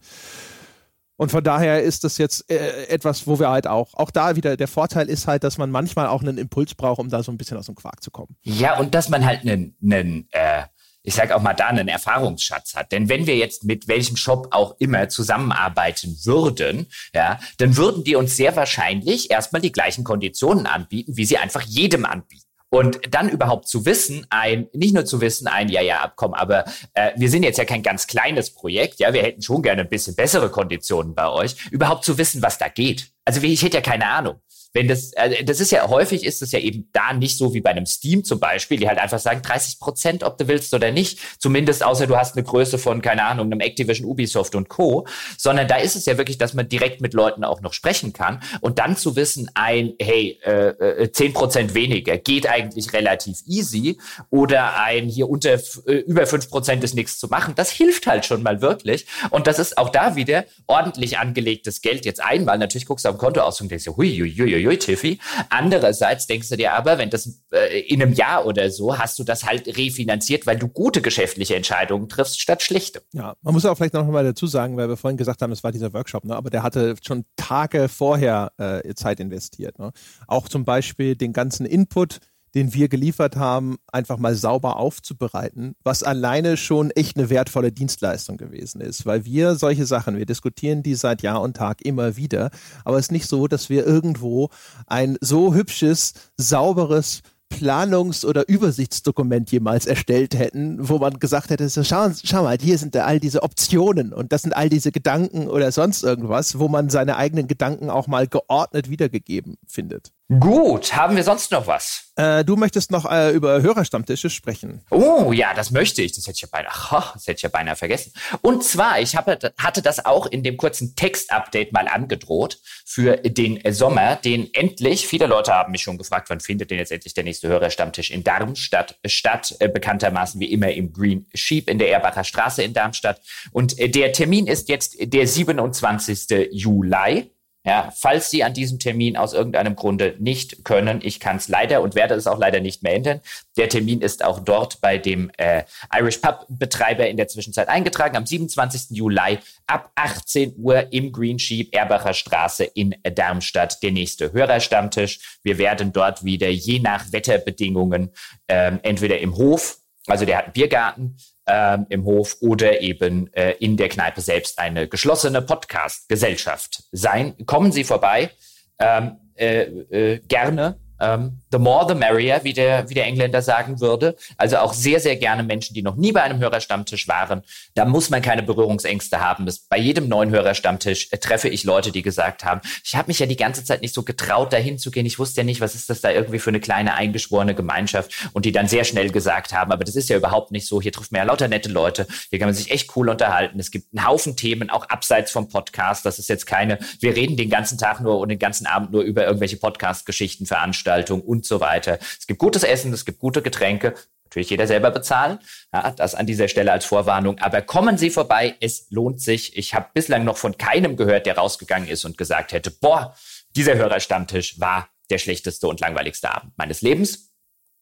Und 1.18 1.30
von 1.30 1.42
daher 1.42 1.82
ist 1.82 2.04
das 2.04 2.18
jetzt 2.18 2.50
äh, 2.50 2.86
etwas, 2.88 3.26
wo 3.26 3.38
wir 3.38 3.48
halt 3.48 3.66
auch, 3.66 3.94
auch 3.94 4.10
da 4.10 4.36
wieder, 4.36 4.56
der 4.56 4.68
Vorteil 4.68 5.08
ist 5.08 5.26
halt, 5.26 5.44
dass 5.44 5.56
man 5.56 5.70
manchmal 5.70 6.08
auch 6.08 6.20
einen 6.20 6.36
Impuls 6.36 6.74
braucht, 6.74 6.98
um 6.98 7.08
da 7.08 7.22
so 7.22 7.32
ein 7.32 7.38
bisschen 7.38 7.56
aus 7.56 7.66
dem 7.66 7.74
Quark 7.74 8.02
zu 8.02 8.10
kommen. 8.10 8.36
Ja, 8.42 8.78
und 8.78 8.94
dass 8.94 9.08
man 9.08 9.24
halt 9.24 9.40
einen, 9.40 9.76
einen 9.82 10.28
äh, 10.32 10.64
ich 11.06 11.14
sage 11.14 11.36
auch 11.36 11.40
mal 11.40 11.54
da, 11.54 11.68
einen 11.68 11.86
Erfahrungsschatz 11.86 12.74
hat. 12.74 12.90
Denn 12.90 13.08
wenn 13.08 13.28
wir 13.28 13.36
jetzt 13.36 13.62
mit 13.62 13.86
welchem 13.86 14.16
Shop 14.16 14.48
auch 14.50 14.74
immer 14.80 15.08
zusammenarbeiten 15.08 16.18
würden, 16.24 16.86
ja, 17.14 17.38
dann 17.58 17.76
würden 17.76 18.02
die 18.02 18.16
uns 18.16 18.36
sehr 18.36 18.56
wahrscheinlich 18.56 19.30
erstmal 19.30 19.62
die 19.62 19.70
gleichen 19.70 20.02
Konditionen 20.02 20.66
anbieten, 20.66 21.16
wie 21.16 21.24
sie 21.24 21.38
einfach 21.38 21.62
jedem 21.62 22.04
anbieten. 22.04 22.45
Und 22.76 23.00
dann 23.10 23.30
überhaupt 23.30 23.68
zu 23.68 23.86
wissen, 23.86 24.26
ein, 24.28 24.68
nicht 24.74 24.94
nur 24.94 25.06
zu 25.06 25.22
wissen, 25.22 25.46
ein 25.46 25.70
Ja, 25.70 25.80
ja, 25.80 26.00
Abkommen, 26.02 26.34
aber 26.34 26.66
äh, 26.92 27.12
wir 27.16 27.30
sind 27.30 27.42
jetzt 27.42 27.56
ja 27.56 27.64
kein 27.64 27.82
ganz 27.82 28.06
kleines 28.06 28.52
Projekt, 28.52 28.98
ja, 28.98 29.14
wir 29.14 29.22
hätten 29.22 29.40
schon 29.40 29.62
gerne 29.62 29.80
ein 29.80 29.88
bisschen 29.88 30.14
bessere 30.14 30.50
Konditionen 30.50 31.14
bei 31.14 31.26
euch, 31.26 31.56
überhaupt 31.70 32.04
zu 32.04 32.18
wissen, 32.18 32.42
was 32.42 32.58
da 32.58 32.68
geht. 32.68 33.12
Also 33.24 33.40
ich 33.40 33.62
hätte 33.62 33.78
ja 33.78 33.80
keine 33.80 34.06
Ahnung 34.06 34.40
wenn 34.76 34.88
das, 34.88 35.12
äh, 35.14 35.42
das 35.42 35.58
ist 35.58 35.72
ja 35.72 35.88
häufig 35.88 36.22
ist 36.22 36.42
es 36.42 36.52
ja 36.52 36.58
eben 36.58 36.88
da 36.92 37.14
nicht 37.14 37.38
so 37.38 37.54
wie 37.54 37.62
bei 37.62 37.70
einem 37.70 37.86
Steam 37.86 38.24
zum 38.24 38.38
Beispiel, 38.38 38.78
die 38.78 38.86
halt 38.86 38.98
einfach 38.98 39.18
sagen 39.18 39.40
30 39.40 39.80
Prozent, 39.80 40.22
ob 40.22 40.36
du 40.36 40.48
willst 40.48 40.74
oder 40.74 40.92
nicht. 40.92 41.18
Zumindest 41.38 41.82
außer 41.82 42.06
du 42.06 42.14
hast 42.16 42.36
eine 42.36 42.44
Größe 42.44 42.76
von 42.76 43.00
keine 43.00 43.24
Ahnung 43.24 43.46
einem 43.46 43.60
Activision, 43.60 44.06
Ubisoft 44.06 44.54
und 44.54 44.68
Co. 44.68 45.06
Sondern 45.38 45.66
da 45.66 45.76
ist 45.76 45.96
es 45.96 46.04
ja 46.04 46.18
wirklich, 46.18 46.36
dass 46.36 46.52
man 46.52 46.68
direkt 46.68 47.00
mit 47.00 47.14
Leuten 47.14 47.42
auch 47.42 47.62
noch 47.62 47.72
sprechen 47.72 48.12
kann 48.12 48.42
und 48.60 48.78
dann 48.78 48.98
zu 48.98 49.16
wissen, 49.16 49.50
ein 49.54 49.94
hey 49.98 50.38
äh, 50.44 51.04
äh, 51.04 51.10
10 51.10 51.32
Prozent 51.32 51.74
weniger 51.74 52.18
geht 52.18 52.46
eigentlich 52.46 52.92
relativ 52.92 53.38
easy 53.46 53.98
oder 54.28 54.78
ein 54.78 55.08
hier 55.08 55.30
unter 55.30 55.54
äh, 55.86 55.92
über 56.00 56.26
5 56.26 56.50
Prozent 56.50 56.84
ist 56.84 56.94
nichts 56.94 57.18
zu 57.18 57.28
machen. 57.28 57.54
Das 57.56 57.70
hilft 57.70 58.06
halt 58.06 58.26
schon 58.26 58.42
mal 58.42 58.60
wirklich 58.60 59.06
und 59.30 59.46
das 59.46 59.58
ist 59.58 59.78
auch 59.78 59.88
da 59.88 60.16
wieder 60.16 60.44
ordentlich 60.66 61.16
angelegtes 61.16 61.80
Geld 61.80 62.04
jetzt 62.04 62.22
einmal. 62.22 62.58
Natürlich 62.58 62.84
guckst 62.84 63.06
du 63.06 63.08
am 63.08 63.16
Konto 63.16 63.40
aus 63.40 63.58
und 63.62 63.70
denkst, 63.70 63.86
hui, 63.86 64.18
hui, 64.18 64.34
hui, 64.36 64.64
hui 64.64 64.65
uiuiui, 64.66 64.78
Tiffy. 64.78 65.18
Andererseits 65.48 66.26
denkst 66.26 66.48
du 66.48 66.56
dir 66.56 66.72
aber, 66.74 66.98
wenn 66.98 67.10
das 67.10 67.42
äh, 67.52 67.80
in 67.80 68.02
einem 68.02 68.12
Jahr 68.12 68.46
oder 68.46 68.70
so, 68.70 68.98
hast 68.98 69.18
du 69.18 69.24
das 69.24 69.44
halt 69.44 69.66
refinanziert, 69.76 70.46
weil 70.46 70.58
du 70.58 70.68
gute 70.68 71.00
geschäftliche 71.00 71.56
Entscheidungen 71.56 72.08
triffst, 72.08 72.40
statt 72.40 72.62
schlichte. 72.62 73.02
Ja, 73.12 73.34
man 73.42 73.54
muss 73.54 73.64
auch 73.64 73.76
vielleicht 73.76 73.94
noch 73.94 74.06
mal 74.06 74.24
dazu 74.24 74.46
sagen, 74.46 74.76
weil 74.76 74.88
wir 74.88 74.96
vorhin 74.96 75.16
gesagt 75.16 75.42
haben, 75.42 75.52
es 75.52 75.64
war 75.64 75.72
dieser 75.72 75.92
Workshop, 75.92 76.24
ne? 76.24 76.36
aber 76.36 76.50
der 76.50 76.62
hatte 76.62 76.96
schon 77.02 77.24
Tage 77.36 77.88
vorher 77.88 78.52
äh, 78.58 78.94
Zeit 78.94 79.20
investiert. 79.20 79.78
Ne? 79.78 79.92
Auch 80.26 80.48
zum 80.48 80.64
Beispiel 80.64 81.16
den 81.16 81.32
ganzen 81.32 81.66
Input, 81.66 82.20
den 82.56 82.72
wir 82.72 82.88
geliefert 82.88 83.36
haben, 83.36 83.76
einfach 83.92 84.16
mal 84.16 84.34
sauber 84.34 84.78
aufzubereiten, 84.78 85.74
was 85.84 86.02
alleine 86.02 86.56
schon 86.56 86.90
echt 86.90 87.18
eine 87.18 87.28
wertvolle 87.28 87.70
Dienstleistung 87.70 88.38
gewesen 88.38 88.80
ist, 88.80 89.04
weil 89.04 89.26
wir 89.26 89.56
solche 89.56 89.84
Sachen, 89.84 90.16
wir 90.16 90.24
diskutieren 90.24 90.82
die 90.82 90.94
seit 90.94 91.20
Jahr 91.20 91.42
und 91.42 91.58
Tag 91.58 91.82
immer 91.82 92.16
wieder, 92.16 92.50
aber 92.86 92.96
es 92.96 93.06
ist 93.06 93.12
nicht 93.12 93.28
so, 93.28 93.46
dass 93.46 93.68
wir 93.68 93.86
irgendwo 93.86 94.48
ein 94.86 95.18
so 95.20 95.54
hübsches, 95.54 96.14
sauberes 96.38 97.20
Planungs- 97.50 98.24
oder 98.24 98.48
Übersichtsdokument 98.48 99.52
jemals 99.52 99.86
erstellt 99.86 100.36
hätten, 100.36 100.88
wo 100.88 100.98
man 100.98 101.18
gesagt 101.18 101.50
hätte, 101.50 101.68
so 101.68 101.84
schau, 101.84 102.08
schau 102.24 102.42
mal, 102.42 102.56
hier 102.58 102.78
sind 102.78 102.96
all 102.96 103.20
diese 103.20 103.42
Optionen 103.42 104.14
und 104.14 104.32
das 104.32 104.42
sind 104.42 104.56
all 104.56 104.70
diese 104.70 104.92
Gedanken 104.92 105.48
oder 105.48 105.70
sonst 105.72 106.02
irgendwas, 106.02 106.58
wo 106.58 106.68
man 106.68 106.88
seine 106.88 107.16
eigenen 107.16 107.48
Gedanken 107.48 107.90
auch 107.90 108.06
mal 108.06 108.26
geordnet 108.26 108.88
wiedergegeben 108.88 109.58
findet. 109.66 110.15
Gut, 110.28 110.96
haben 110.96 111.14
wir 111.14 111.22
sonst 111.22 111.52
noch 111.52 111.68
was? 111.68 112.10
Äh, 112.16 112.44
du 112.44 112.56
möchtest 112.56 112.90
noch 112.90 113.08
äh, 113.08 113.30
über 113.30 113.62
Hörerstammtische 113.62 114.28
sprechen. 114.28 114.82
Oh 114.90 115.30
ja, 115.32 115.54
das 115.54 115.70
möchte 115.70 116.02
ich. 116.02 116.14
Das 116.14 116.26
hätte 116.26 116.34
ich 116.34 116.42
ja 116.42 116.48
beinahe, 116.50 116.72
ach, 116.72 117.12
das 117.14 117.28
hätte 117.28 117.36
ich 117.36 117.42
ja 117.42 117.48
beinahe 117.48 117.76
vergessen. 117.76 118.12
Und 118.40 118.64
zwar, 118.64 118.98
ich 118.98 119.14
habe, 119.14 119.38
hatte 119.56 119.82
das 119.82 120.04
auch 120.04 120.26
in 120.26 120.42
dem 120.42 120.56
kurzen 120.56 120.96
Text-Update 120.96 121.72
mal 121.72 121.86
angedroht 121.86 122.58
für 122.84 123.18
den 123.18 123.60
Sommer, 123.72 124.16
den 124.16 124.52
endlich, 124.52 125.06
viele 125.06 125.26
Leute 125.26 125.52
haben 125.52 125.70
mich 125.70 125.82
schon 125.82 125.96
gefragt, 125.96 126.28
wann 126.28 126.40
findet 126.40 126.72
denn 126.72 126.78
jetzt 126.78 126.90
endlich 126.90 127.14
der 127.14 127.22
nächste 127.22 127.46
Hörerstammtisch 127.46 128.10
in 128.10 128.24
Darmstadt 128.24 128.98
statt, 129.06 129.54
äh, 129.60 129.68
bekanntermaßen 129.68 130.40
wie 130.40 130.50
immer 130.50 130.72
im 130.72 130.92
Green 130.92 131.26
Sheep 131.34 131.70
in 131.70 131.78
der 131.78 131.92
Erbacher 131.92 132.24
Straße 132.24 132.64
in 132.64 132.72
Darmstadt. 132.72 133.20
Und 133.52 133.78
äh, 133.78 133.88
der 133.88 134.12
Termin 134.12 134.48
ist 134.48 134.68
jetzt 134.68 134.96
der 134.98 135.28
27. 135.28 136.48
Juli. 136.50 137.30
Ja, 137.66 137.92
falls 137.96 138.30
Sie 138.30 138.44
an 138.44 138.54
diesem 138.54 138.78
Termin 138.78 139.16
aus 139.16 139.32
irgendeinem 139.32 139.74
Grunde 139.74 140.14
nicht 140.20 140.64
können, 140.64 141.00
ich 141.02 141.18
kann 141.18 141.36
es 141.36 141.48
leider 141.48 141.82
und 141.82 141.96
werde 141.96 142.14
es 142.14 142.28
auch 142.28 142.38
leider 142.38 142.60
nicht 142.60 142.84
mehr 142.84 142.94
ändern. 142.94 143.20
Der 143.56 143.68
Termin 143.68 144.02
ist 144.02 144.24
auch 144.24 144.38
dort 144.38 144.80
bei 144.80 144.98
dem 144.98 145.32
äh, 145.36 145.64
Irish 145.92 146.18
Pub 146.18 146.46
Betreiber 146.48 147.08
in 147.08 147.16
der 147.16 147.26
Zwischenzeit 147.26 147.68
eingetragen. 147.68 148.16
Am 148.16 148.24
27. 148.24 148.96
Juli 148.96 149.38
ab 149.66 149.90
18 149.96 150.54
Uhr 150.58 150.92
im 150.92 151.10
Green 151.10 151.40
Sheep 151.40 151.74
Erbacher 151.74 152.14
Straße 152.14 152.62
in 152.62 152.94
Darmstadt 153.02 153.82
der 153.82 153.90
nächste 153.90 154.32
Hörerstammtisch. 154.32 155.38
Wir 155.42 155.58
werden 155.58 155.92
dort 155.92 156.24
wieder 156.24 156.48
je 156.48 156.78
nach 156.78 157.12
Wetterbedingungen 157.12 158.12
ähm, 158.46 158.78
entweder 158.84 159.18
im 159.18 159.36
Hof 159.36 159.78
also 160.06 160.24
der 160.24 160.38
hat 160.38 160.44
einen 160.44 160.52
Biergarten 160.52 161.16
ähm, 161.46 161.86
im 161.88 162.04
Hof 162.04 162.36
oder 162.40 162.80
eben 162.80 163.32
äh, 163.32 163.52
in 163.52 163.76
der 163.76 163.88
Kneipe 163.88 164.20
selbst 164.20 164.58
eine 164.58 164.88
geschlossene 164.88 165.42
Podcast-Gesellschaft 165.42 166.84
sein. 166.92 167.34
Kommen 167.46 167.72
Sie 167.72 167.84
vorbei, 167.84 168.30
ähm, 168.78 169.16
äh, 169.34 169.62
äh, 169.62 170.18
gerne. 170.26 170.78
Ähm, 171.00 171.42
The 171.56 171.62
more 171.62 171.86
the 171.88 171.94
merrier, 171.94 172.40
wie 172.42 172.52
der, 172.52 172.90
wie 172.90 172.92
der 172.92 173.06
Engländer 173.06 173.40
sagen 173.40 173.80
würde. 173.80 174.14
Also 174.36 174.58
auch 174.58 174.74
sehr, 174.74 175.00
sehr 175.00 175.16
gerne 175.16 175.42
Menschen, 175.42 175.72
die 175.72 175.80
noch 175.80 175.96
nie 175.96 176.12
bei 176.12 176.22
einem 176.22 176.38
Hörerstammtisch 176.38 177.08
waren. 177.08 177.42
Da 177.74 177.86
muss 177.86 178.10
man 178.10 178.20
keine 178.20 178.42
Berührungsängste 178.42 179.20
haben. 179.20 179.46
Das, 179.46 179.60
bei 179.60 179.78
jedem 179.78 180.06
neuen 180.06 180.28
Hörerstammtisch 180.28 181.08
äh, 181.12 181.16
treffe 181.16 181.48
ich 181.48 181.64
Leute, 181.64 181.92
die 181.92 182.02
gesagt 182.02 182.44
haben, 182.44 182.60
ich 182.84 182.94
habe 182.94 183.08
mich 183.08 183.20
ja 183.20 183.24
die 183.24 183.36
ganze 183.36 183.64
Zeit 183.64 183.80
nicht 183.80 183.94
so 183.94 184.02
getraut, 184.02 184.52
dahin 184.52 184.78
zu 184.78 184.90
gehen. 184.90 185.06
Ich 185.06 185.18
wusste 185.18 185.40
ja 185.40 185.44
nicht, 185.44 185.62
was 185.62 185.74
ist 185.74 185.88
das 185.88 186.02
da 186.02 186.10
irgendwie 186.10 186.38
für 186.38 186.50
eine 186.50 186.60
kleine 186.60 186.92
eingeschworene 186.92 187.54
Gemeinschaft. 187.54 188.12
Und 188.34 188.44
die 188.44 188.52
dann 188.52 188.68
sehr 188.68 188.84
schnell 188.84 189.10
gesagt 189.10 189.54
haben, 189.54 189.72
aber 189.72 189.84
das 189.84 189.96
ist 189.96 190.10
ja 190.10 190.18
überhaupt 190.18 190.50
nicht 190.50 190.66
so. 190.66 190.82
Hier 190.82 190.92
trifft 190.92 191.10
man 191.10 191.20
ja 191.20 191.24
lauter 191.24 191.48
nette 191.48 191.70
Leute. 191.70 192.06
Hier 192.28 192.38
kann 192.38 192.48
man 192.48 192.54
sich 192.54 192.70
echt 192.70 192.94
cool 192.96 193.08
unterhalten. 193.08 193.58
Es 193.58 193.70
gibt 193.70 193.96
einen 193.96 194.06
Haufen 194.06 194.36
Themen, 194.36 194.68
auch 194.68 194.90
abseits 194.90 195.30
vom 195.30 195.48
Podcast. 195.48 196.04
Das 196.04 196.18
ist 196.18 196.28
jetzt 196.28 196.44
keine, 196.44 196.78
wir 197.00 197.16
reden 197.16 197.38
den 197.38 197.48
ganzen 197.48 197.78
Tag 197.78 198.02
nur 198.02 198.18
und 198.18 198.28
den 198.28 198.38
ganzen 198.38 198.66
Abend 198.66 198.92
nur 198.92 199.00
über 199.00 199.24
irgendwelche 199.24 199.56
Podcast-Geschichten, 199.56 200.44
Veranstaltungen 200.44 201.22
und 201.22 201.45
so 201.46 201.60
weiter. 201.60 201.98
Es 202.00 202.26
gibt 202.26 202.38
gutes 202.38 202.62
Essen, 202.62 202.92
es 202.92 203.04
gibt 203.04 203.18
gute 203.18 203.42
Getränke. 203.42 203.94
Natürlich 204.24 204.50
jeder 204.50 204.66
selber 204.66 204.90
bezahlen. 204.90 205.38
Ja, 205.72 205.92
das 205.92 206.14
an 206.14 206.26
dieser 206.26 206.48
Stelle 206.48 206.72
als 206.72 206.84
Vorwarnung. 206.84 207.38
Aber 207.38 207.62
kommen 207.62 207.96
Sie 207.96 208.10
vorbei, 208.10 208.56
es 208.60 208.86
lohnt 208.90 209.20
sich. 209.20 209.56
Ich 209.56 209.74
habe 209.74 209.88
bislang 209.94 210.24
noch 210.24 210.36
von 210.36 210.58
keinem 210.58 210.96
gehört, 210.96 211.26
der 211.26 211.38
rausgegangen 211.38 211.88
ist 211.88 212.04
und 212.04 212.18
gesagt 212.18 212.52
hätte, 212.52 212.70
boah, 212.70 213.14
dieser 213.54 213.76
Hörerstammtisch 213.76 214.58
war 214.58 214.88
der 215.10 215.18
schlechteste 215.18 215.68
und 215.68 215.80
langweiligste 215.80 216.34
Abend 216.34 216.52
meines 216.58 216.82
Lebens. 216.82 217.30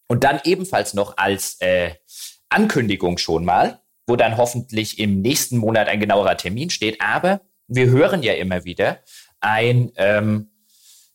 Und 0.06 0.22
dann 0.22 0.40
ebenfalls 0.44 0.94
noch 0.94 1.16
als 1.16 1.56
äh, 1.60 1.94
Ankündigung 2.50 3.18
schon 3.18 3.44
mal, 3.44 3.80
wo 4.06 4.16
dann 4.16 4.36
hoffentlich 4.36 4.98
im 4.98 5.22
nächsten 5.22 5.56
Monat 5.56 5.88
ein 5.88 5.98
genauerer 5.98 6.36
Termin 6.36 6.70
steht. 6.70 7.00
Aber 7.00 7.40
wir 7.66 7.86
hören 7.86 8.22
ja 8.22 8.34
immer 8.34 8.64
wieder 8.64 9.00
ein 9.40 9.92
ähm, 9.96 10.50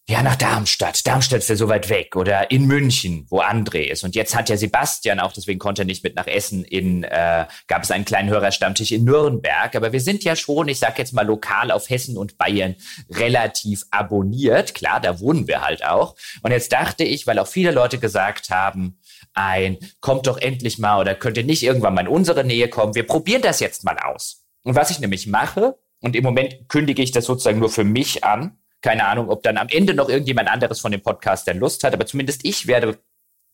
ja, 0.10 0.24
nach 0.24 0.38
Darmstadt. 0.38 1.06
Darmstadt 1.06 1.42
ist 1.42 1.50
ja 1.50 1.56
so 1.56 1.70
weit 1.70 1.88
weg. 1.88 2.16
Oder 2.16 2.50
in 2.50 2.66
München, 2.66 3.28
wo 3.30 3.42
André 3.42 3.84
ist. 3.84 4.04
Und 4.04 4.16
jetzt 4.16 4.36
hat 4.36 4.50
ja 4.50 4.58
Sebastian 4.58 5.20
auch, 5.20 5.34
deswegen 5.34 5.60
konnte 5.60 5.84
er 5.84 5.86
nicht 5.86 6.04
mit 6.04 6.16
nach 6.16 6.26
Essen, 6.26 6.64
in, 6.64 7.04
äh, 7.04 7.46
gab 7.68 7.84
es 7.84 7.92
einen 7.92 8.06
kleinen 8.06 8.28
Hörerstammtisch 8.28 8.92
in 8.92 9.04
Nürnberg. 9.04 9.76
Aber 9.76 9.94
wir 9.94 10.02
sind 10.02 10.24
ja 10.24 10.36
schon, 10.36 10.68
ich 10.68 10.80
sag 10.80 10.98
jetzt 10.98 11.14
mal 11.14 11.28
lokal 11.28 11.70
auf 11.70 11.92
Hessen 11.92 12.18
und 12.18 12.40
Bayern 12.40 12.76
relativ 13.12 13.86
abonniert. 13.92 14.74
Klar, 14.74 15.00
da 15.00 15.20
wohnen 15.20 15.48
wir 15.48 15.62
halt 15.62 15.86
auch. 15.86 16.16
Und 16.42 16.50
jetzt 16.50 16.72
dachte 16.72 17.04
ich, 17.04 17.28
weil 17.28 17.38
auch 17.38 17.48
viele 17.48 17.70
Leute 17.70 18.00
gesagt 18.00 18.50
haben, 18.50 18.98
ein, 19.36 19.78
kommt 20.02 20.26
doch 20.26 20.40
endlich 20.40 20.80
mal 20.80 21.00
oder 21.00 21.14
könnt 21.14 21.38
ihr 21.38 21.44
nicht 21.44 21.62
irgendwann 21.62 21.94
mal 21.94 22.02
in 22.02 22.08
unsere 22.08 22.44
Nähe 22.44 22.68
kommen. 22.68 22.96
Wir 22.96 23.06
probieren 23.06 23.44
das 23.44 23.60
jetzt 23.60 23.84
mal 23.84 24.00
aus. 24.00 24.44
Und 24.64 24.74
was 24.74 24.90
ich 24.90 25.00
nämlich 25.00 25.28
mache, 25.28 25.78
und 26.02 26.16
im 26.16 26.24
Moment 26.24 26.68
kündige 26.68 27.04
ich 27.04 27.12
das 27.12 27.26
sozusagen 27.26 27.60
nur 27.60 27.70
für 27.70 27.84
mich 27.84 28.24
an, 28.24 28.58
keine 28.82 29.06
Ahnung, 29.06 29.30
ob 29.30 29.44
dann 29.44 29.58
am 29.58 29.68
Ende 29.70 29.94
noch 29.94 30.10
irgendjemand 30.10 30.50
anderes 30.50 30.80
von 30.80 30.92
dem 30.92 31.02
Podcast 31.02 31.48
dann 31.48 31.60
Lust 31.60 31.84
hat, 31.84 31.94
aber 31.94 32.06
zumindest 32.06 32.46
ich 32.46 32.68
werde 32.68 32.98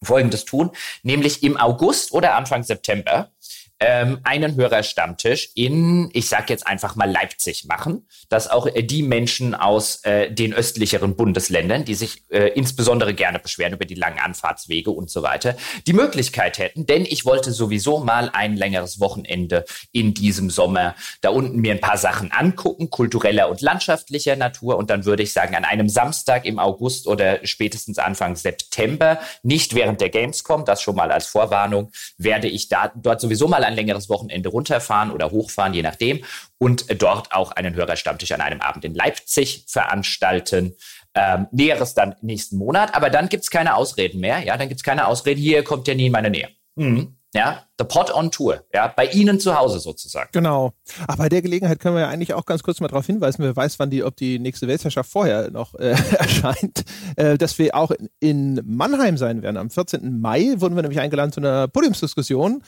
Folgendes 0.04 0.46
tun, 0.46 0.72
nämlich 1.04 1.44
im 1.44 1.58
August 1.58 2.12
oder 2.12 2.36
Anfang 2.36 2.64
September 2.64 3.32
ähm, 3.80 4.20
einen 4.24 4.56
Hörerstammtisch 4.56 5.50
in, 5.56 6.10
ich 6.14 6.30
sage 6.30 6.46
jetzt 6.50 6.66
einfach 6.66 6.96
mal 6.96 7.10
Leipzig 7.12 7.66
machen, 7.66 8.08
dass 8.30 8.50
auch 8.50 8.68
äh, 8.68 8.84
die 8.84 9.04
Menschen 9.04 9.54
aus 9.54 10.04
äh, 10.04 10.32
den 10.32 10.54
östlicheren 10.54 11.16
Bundesländern, 11.16 11.86
die 11.86 11.96
sich 11.96 12.24
äh, 12.30 12.50
insbesondere 12.50 13.14
gerne 13.14 13.40
beschweren 13.40 13.74
über 13.74 13.86
die 13.86 13.96
langen 13.96 14.20
Anfahrtswege 14.20 14.92
und 14.92 15.10
so 15.10 15.24
weiter, 15.24 15.56
die 15.88 15.94
Möglichkeit 15.94 16.58
hätten, 16.58 16.86
denn 16.86 17.06
ich 17.06 17.26
wollte 17.26 17.52
sowieso 17.52 18.00
mal 18.00 18.30
ein 18.34 18.56
längeres 18.56 19.00
Wochenende 19.00 19.66
in 19.92 20.14
diesem 20.14 20.50
Sommer 20.50 20.96
da 21.22 21.30
unten 21.30 21.60
mir 21.60 21.74
ein 21.74 21.82
paar 21.82 21.98
Sachen 21.98 22.32
angucken, 22.32 22.90
kultureller 22.90 23.50
und 23.50 23.62
landschaftlicher 23.62 24.36
Natur. 24.36 24.78
Und 24.78 24.90
dann 24.90 25.06
würde 25.06 25.24
ich 25.24 25.34
sagen, 25.34 25.56
an 25.56 25.66
einem 25.66 25.90
Samstag 25.90 26.46
im 26.46 26.60
August 26.60 27.08
oder 27.08 27.46
spätestens 27.46 27.98
Anfang 27.98 28.36
September, 28.36 29.20
nicht 29.44 29.76
während 29.76 30.02
der 30.02 30.10
Gamescom, 30.10 30.66
das 30.66 30.82
schon 30.82 30.96
mal 30.96 31.12
als 31.12 31.28
Vorwarnung, 31.28 31.92
werde 32.18 32.48
ich 32.48 32.70
da 32.70 32.92
dort 32.96 33.22
sowieso 33.22 33.48
mal 33.48 33.64
ein 33.66 33.76
längeres 33.76 34.10
Wochenende 34.10 34.50
runterfahren 34.50 35.12
oder 35.12 35.32
hochfahren, 35.32 35.74
je 35.74 35.82
nachdem, 35.82 36.24
und 36.58 36.86
dort 37.02 37.34
auch 37.34 37.52
einen 37.52 37.76
Hörerstammtisch 37.76 38.32
an 38.32 38.42
einem 38.42 38.62
Abend 38.62 38.86
in 38.86 38.94
Leipzig 38.94 39.66
veranstalten. 39.68 40.76
Ähm, 41.14 41.48
Näheres 41.52 41.94
dann 41.94 42.16
nächsten 42.22 42.58
Monat, 42.58 42.94
aber 42.94 43.10
dann 43.10 43.30
gibt's 43.30 43.50
keine 43.50 43.76
Ausreden 43.76 44.20
mehr. 44.20 44.40
Ja, 44.40 44.58
dann 44.58 44.68
gibt's 44.68 44.84
keine 44.84 45.08
Ausreden. 45.08 45.40
Hier 45.40 45.64
kommt 45.64 45.88
ja 45.88 45.96
nie 45.96 46.08
in 46.08 46.12
meine 46.12 46.30
Nähe. 46.30 46.50
Mhm. 46.76 47.16
Ja, 47.36 47.66
The 47.78 47.84
Pod 47.84 48.16
on 48.16 48.32
Tour, 48.32 48.64
ja, 48.74 48.88
bei 48.88 49.08
Ihnen 49.08 49.42
zu 49.42 49.60
Hause 49.60 49.80
sozusagen. 49.80 50.30
Genau. 50.32 50.72
Aber 51.06 51.18
bei 51.24 51.30
der 51.30 51.42
Gelegenheit 51.42 51.82
können 51.82 51.96
wir 51.96 52.04
ja 52.04 52.08
eigentlich 52.08 52.34
auch 52.34 52.46
ganz 52.46 52.64
kurz 52.64 52.80
mal 52.80 52.88
darauf 52.88 53.06
hinweisen, 53.06 53.44
wer 53.44 53.54
weiß, 53.54 53.78
wann 53.78 53.90
die, 53.90 54.06
ob 54.06 54.16
die 54.16 54.40
nächste 54.40 54.70
Weltherrschaft 54.70 55.12
vorher 55.12 55.52
noch 55.52 55.76
äh, 55.76 55.90
erscheint, 56.18 56.86
äh, 57.18 57.38
dass 57.38 57.60
wir 57.60 57.76
auch 57.76 57.92
in, 57.92 58.10
in 58.22 58.62
Mannheim 58.66 59.18
sein 59.18 59.42
werden. 59.42 59.58
Am 59.58 59.70
14. 59.70 60.22
Mai 60.22 60.54
wurden 60.60 60.78
wir 60.78 60.82
nämlich 60.82 61.02
eingeladen 61.02 61.34
zu 61.34 61.42
einer 61.42 61.68
Podiumsdiskussion 61.68 62.64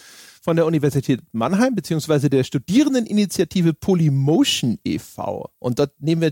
von 0.48 0.56
der 0.56 0.66
Universität 0.66 1.20
Mannheim 1.34 1.76
beziehungsweise 1.76 2.30
der 2.30 2.46
Studierendeninitiative 2.46 3.74
Polymotion 3.74 4.80
e.V. 4.86 5.52
Und 5.60 5.78
dort 5.78 5.92
nehmen 6.00 6.22
wir 6.22 6.32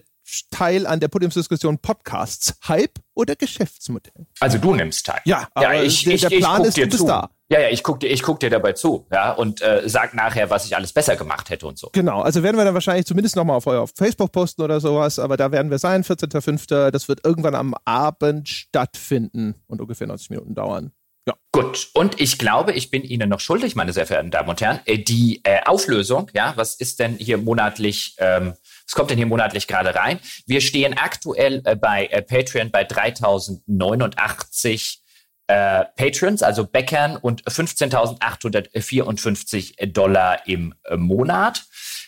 teil 0.52 0.88
an 0.88 1.02
der 1.02 1.10
Podiumsdiskussion 1.10 1.80
Podcasts, 1.80 2.58
Hype 2.66 2.98
oder 3.14 3.36
Geschäftsmodell? 3.36 4.26
Also 4.40 4.58
du 4.58 4.74
nimmst 4.74 5.06
teil. 5.06 5.20
Ja, 5.26 5.50
aber 5.54 5.74
ja, 5.76 5.84
ich, 5.84 6.06
der, 6.06 6.14
ich, 6.14 6.22
der 6.22 6.30
Plan 6.30 6.62
ich 6.62 6.70
ist, 6.70 6.78
dir 6.78 6.86
du 6.86 6.92
bist 6.92 7.10
da. 7.10 7.30
Ja, 7.50 7.60
ja, 7.60 7.68
ich 7.68 7.84
guck 7.84 8.00
dir, 8.00 8.08
ich 8.08 8.24
guck 8.24 8.40
dir 8.40 8.50
dabei 8.50 8.72
zu, 8.72 9.06
ja, 9.12 9.34
und 9.34 9.62
äh, 9.62 9.82
sag 9.86 10.14
nachher, 10.14 10.50
was 10.50 10.66
ich 10.66 10.78
alles 10.78 10.94
besser 10.94 11.18
gemacht 11.18 11.50
hätte 11.50 11.68
und 11.68 11.78
so. 11.78 11.90
Genau, 11.92 12.22
also 12.22 12.42
werden 12.42 12.56
wir 12.56 12.64
dann 12.64 12.74
wahrscheinlich 12.74 13.06
zumindest 13.06 13.36
nochmal 13.36 13.58
auf 13.58 13.68
euer 13.68 13.86
Facebook 13.86 14.32
posten 14.32 14.62
oder 14.62 14.80
sowas, 14.80 15.20
aber 15.20 15.36
da 15.36 15.52
werden 15.52 15.70
wir 15.70 15.78
sein, 15.78 16.06
14.05. 16.06 16.92
Das 16.92 17.10
wird 17.10 17.26
irgendwann 17.26 17.54
am 17.54 17.76
Abend 17.84 18.48
stattfinden 18.48 19.56
und 19.68 19.82
ungefähr 19.82 20.08
90 20.08 20.30
Minuten 20.30 20.56
dauern. 20.56 20.94
Ja. 21.28 21.34
Gut. 21.52 21.90
Und 21.94 22.22
ich 22.22 22.38
glaube, 22.38 22.74
ich 22.74 22.92
bin 22.92 23.04
Ihnen 23.04 23.30
noch 23.30 23.40
schuldig, 23.40 23.76
meine 23.76 23.94
sehr 23.94 24.06
verehrten 24.06 24.30
Damen 24.30 24.50
und 24.50 24.62
Herren, 24.62 24.82
äh, 24.86 25.00
die 25.00 25.42
äh, 25.44 25.64
Auflösung, 25.66 26.30
ja, 26.34 26.54
was 26.56 26.76
ist 26.76 27.00
denn 27.00 27.18
hier 27.18 27.38
monatlich, 27.38 28.16
ähm, 28.20 28.54
was 28.86 28.94
kommt 28.94 29.10
denn 29.10 29.18
hier 29.18 29.26
monatlich 29.26 29.66
gerade 29.68 29.96
rein? 29.96 30.20
Wir 30.46 30.62
stehen 30.62 30.96
aktuell 30.96 31.64
äh, 31.66 31.76
bei 31.76 32.06
äh, 32.08 32.22
Patreon 32.22 32.70
bei 32.72 32.84
3089 32.84 35.02
äh, 35.48 35.86
Patrons, 35.96 36.44
also 36.44 36.66
Bäckern 36.66 37.18
und 37.18 37.44
15.854 37.44 39.92
Dollar 39.92 40.48
im 40.48 40.74
äh, 40.86 40.98
Monat. 40.98 41.64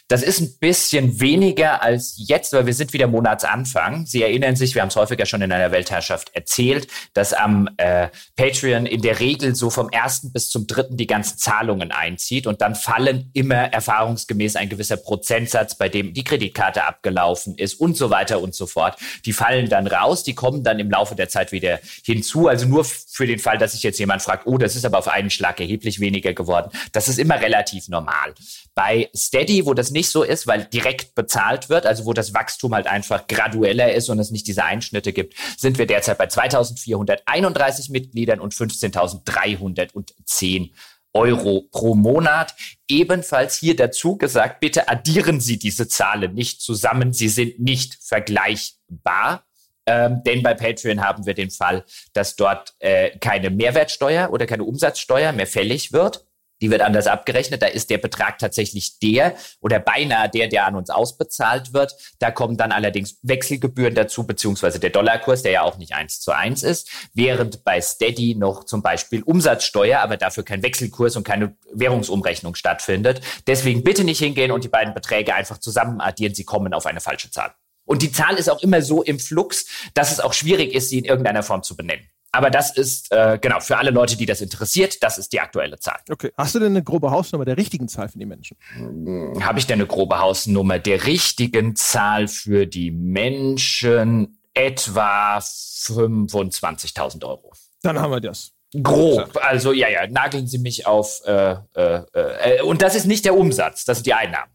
Das 0.10 0.24
ist 0.24 0.40
ein 0.40 0.58
bisschen 0.60 1.20
weniger 1.20 1.84
als 1.84 2.16
jetzt, 2.18 2.54
weil 2.54 2.66
wir 2.66 2.74
sind 2.74 2.94
wieder 2.94 3.08
Monatsanfang. 3.08 4.06
Sie 4.06 4.24
erinnern 4.24 4.56
sich, 4.56 4.74
wir 4.74 4.82
haben 4.82 4.88
es 4.88 4.96
häufiger 4.96 5.26
schon 5.26 5.42
in 5.42 5.52
einer 5.52 5.74
Weltherrschaft 5.74 6.34
erzählt, 6.34 6.88
dass 7.14 7.34
am 7.34 7.68
äh, 7.76 8.08
Patreon 8.38 8.86
in 8.86 9.02
der 9.02 9.20
Regel 9.20 9.54
so 9.54 9.70
vom 9.70 9.90
ersten 9.90 10.32
bis 10.32 10.50
zum 10.50 10.66
dritten 10.66 10.96
die 10.96 11.08
ganzen 11.08 11.38
Zahlungen 11.38 11.92
einzieht 11.92 12.48
und 12.48 12.62
dann 12.62 12.76
fallen 12.76 13.32
immer 13.34 13.56
erfahrungsgemäß 13.56 14.56
ein 14.56 14.70
gewisser 14.70 14.96
Prozentsatz, 14.96 15.76
bei 15.76 15.90
dem 15.90 16.14
die 16.14 16.24
Kreditkarte 16.24 16.86
abgelaufen 16.86 17.56
ist 17.56 17.74
und 17.74 17.98
so 17.98 18.10
weiter 18.10 18.40
und 18.40 18.56
so 18.56 18.66
fort. 18.66 18.98
Die 19.26 19.34
fallen 19.34 19.68
dann 19.68 19.88
raus, 19.88 20.24
die 20.24 20.36
kommen 20.36 20.64
dann 20.64 20.80
im 20.80 20.90
Laufe 20.90 21.16
der 21.16 21.28
Zeit 21.28 21.52
wieder 21.52 21.80
hinzu. 22.06 22.48
Also 22.48 22.66
nur 22.66 22.86
für 22.86 23.28
den 23.28 23.40
Fall, 23.40 23.58
dass 23.58 23.74
sich 23.74 23.84
jetzt 23.84 24.00
jemand 24.00 24.22
fragt, 24.22 24.48
oh, 24.48 24.58
das 24.58 24.78
ist 24.78 24.86
aber 24.86 25.00
auf 25.00 25.10
einen 25.10 25.30
Schlag 25.30 25.60
erheblich 25.60 26.00
weniger 26.00 26.34
geworden. 26.34 26.72
Das 26.94 27.10
ist 27.10 27.20
immer 27.20 27.42
relativ 27.42 27.90
normal. 27.90 28.34
Bei 28.74 29.10
Steady, 29.14 29.66
wo 29.66 29.74
das 29.74 29.92
nicht 29.98 30.12
so 30.12 30.22
ist, 30.22 30.46
weil 30.46 30.66
direkt 30.66 31.16
bezahlt 31.16 31.70
wird, 31.70 31.88
also 31.88 32.06
wo 32.06 32.14
das 32.14 32.36
Wachstum 32.36 32.76
halt 32.76 32.86
einfach 32.86 33.26
gradueller 33.26 33.94
ist 33.94 34.10
und 34.10 34.20
es 34.20 34.30
nicht 34.30 34.46
diese 34.46 34.64
Einschnitte 34.64 35.12
gibt, 35.12 35.34
sind 35.58 35.80
wir 35.80 35.88
derzeit 35.88 36.20
bei 36.20 36.28
2431 36.28 37.90
Mitgliedern 37.90 38.40
und 38.40 38.54
15.310 38.54 40.70
Euro 41.14 41.68
pro 41.72 41.96
Monat. 41.96 42.54
Ebenfalls 42.88 43.58
hier 43.58 43.76
dazu 43.76 44.18
gesagt, 44.18 44.60
bitte 44.60 44.88
addieren 44.88 45.40
Sie 45.40 45.58
diese 45.58 45.88
Zahlen 45.88 46.36
nicht 46.36 46.62
zusammen. 46.62 47.12
Sie 47.12 47.30
sind 47.30 47.60
nicht 47.60 47.98
vergleichbar. 48.00 49.46
Ähm, 49.88 50.22
denn 50.26 50.44
bei 50.44 50.54
Patreon 50.54 51.02
haben 51.02 51.26
wir 51.26 51.34
den 51.34 51.50
Fall, 51.50 51.86
dass 52.14 52.36
dort 52.36 52.76
äh, 52.80 53.18
keine 53.18 53.50
Mehrwertsteuer 53.50 54.32
oder 54.32 54.46
keine 54.46 54.66
Umsatzsteuer 54.66 55.32
mehr 55.32 55.48
fällig 55.48 55.92
wird. 55.92 56.27
Die 56.62 56.72
wird 56.72 56.82
anders 56.82 57.08
abgerechnet. 57.08 57.62
Da 57.62 57.68
ist 57.68 57.90
der 57.90 57.98
Betrag 57.98 58.40
tatsächlich 58.40 59.00
der 59.00 59.36
oder 59.62 59.80
beinahe 59.80 60.30
der, 60.30 60.48
der 60.48 60.66
an 60.66 60.76
uns 60.76 60.90
ausbezahlt 60.90 61.74
wird. 61.74 61.96
Da 62.20 62.32
kommen 62.32 62.58
dann 62.58 62.72
allerdings 62.72 63.20
Wechselgebühren 63.22 63.96
dazu, 63.96 64.26
beziehungsweise 64.26 64.80
der 64.80 64.90
Dollarkurs, 64.90 65.44
der 65.44 65.52
ja 65.52 65.62
auch 65.62 65.78
nicht 65.78 65.94
eins 65.94 66.20
zu 66.20 66.32
eins 66.32 66.64
ist. 66.64 66.90
Während 67.14 67.64
bei 67.64 67.80
Steady 67.82 68.36
noch 68.36 68.64
zum 68.64 68.82
Beispiel 68.82 69.24
Umsatzsteuer, 69.24 70.00
aber 70.00 70.18
dafür 70.18 70.44
kein 70.44 70.64
Wechselkurs 70.64 71.16
und 71.16 71.24
keine 71.24 71.56
Währungsumrechnung 71.72 72.56
stattfindet. 72.56 73.22
Deswegen 73.46 73.84
bitte 73.84 74.04
nicht 74.04 74.20
hingehen 74.20 74.52
und 74.52 74.64
die 74.64 74.70
beiden 74.70 74.94
Beträge 74.94 75.36
einfach 75.36 75.60
zusammen 75.60 76.02
addieren. 76.02 76.34
Sie 76.34 76.46
kommen 76.46 76.74
auf 76.74 76.86
eine 76.86 77.02
falsche 77.02 77.30
Zahl. 77.30 77.54
Und 77.86 78.02
die 78.02 78.12
Zahl 78.12 78.36
ist 78.36 78.50
auch 78.50 78.62
immer 78.62 78.82
so 78.82 79.02
im 79.02 79.20
Flux, 79.20 79.66
dass 79.94 80.12
es 80.12 80.20
auch 80.20 80.34
schwierig 80.34 80.74
ist, 80.74 80.90
sie 80.90 81.00
in 81.00 81.06
irgendeiner 81.06 81.42
Form 81.42 81.64
zu 81.64 81.76
benennen. 81.78 82.06
Aber 82.32 82.50
das 82.50 82.76
ist, 82.76 83.12
äh, 83.12 83.40
genau, 83.42 83.60
für 83.60 83.78
alle 83.78 83.92
Leute, 83.92 84.18
die 84.18 84.26
das 84.26 84.42
interessiert, 84.42 85.02
das 85.02 85.18
ist 85.18 85.32
die 85.34 85.40
aktuelle 85.40 85.80
Zahl. 85.80 86.00
Okay. 86.10 86.32
Hast 86.38 86.56
du 86.56 86.60
denn 86.60 86.74
eine 86.74 86.84
grobe 86.84 87.10
Hausnummer 87.12 87.46
der 87.46 87.58
richtigen 87.58 87.88
Zahl 87.88 88.10
für 88.10 88.18
die 88.20 88.26
Menschen? 88.26 88.58
Hm, 88.76 89.46
Habe 89.46 89.60
ich 89.60 89.68
denn 89.68 89.80
eine 89.80 89.88
grobe 89.88 90.20
Hausnummer 90.20 90.80
der 90.80 91.06
richtigen 91.06 91.76
Zahl 91.76 92.28
für 92.28 92.66
die 92.68 92.92
Menschen? 92.92 94.40
Etwa 94.54 95.38
25.000 95.38 97.24
Euro. 97.26 97.52
Dann 97.84 98.00
haben 98.00 98.12
wir 98.12 98.20
das. 98.20 98.54
Grob. 98.84 99.40
Also 99.42 99.72
ja, 99.72 99.88
ja, 99.88 100.08
nageln 100.08 100.48
Sie 100.48 100.58
mich 100.58 100.86
auf. 100.86 101.22
Äh, 101.26 101.56
äh, 101.76 102.02
äh, 102.14 102.62
und 102.64 102.82
das 102.82 102.96
ist 102.96 103.06
nicht 103.06 103.24
der 103.26 103.38
Umsatz, 103.38 103.86
das 103.86 104.00
sind 104.00 104.08
die 104.08 104.14
Einnahmen. 104.14 104.52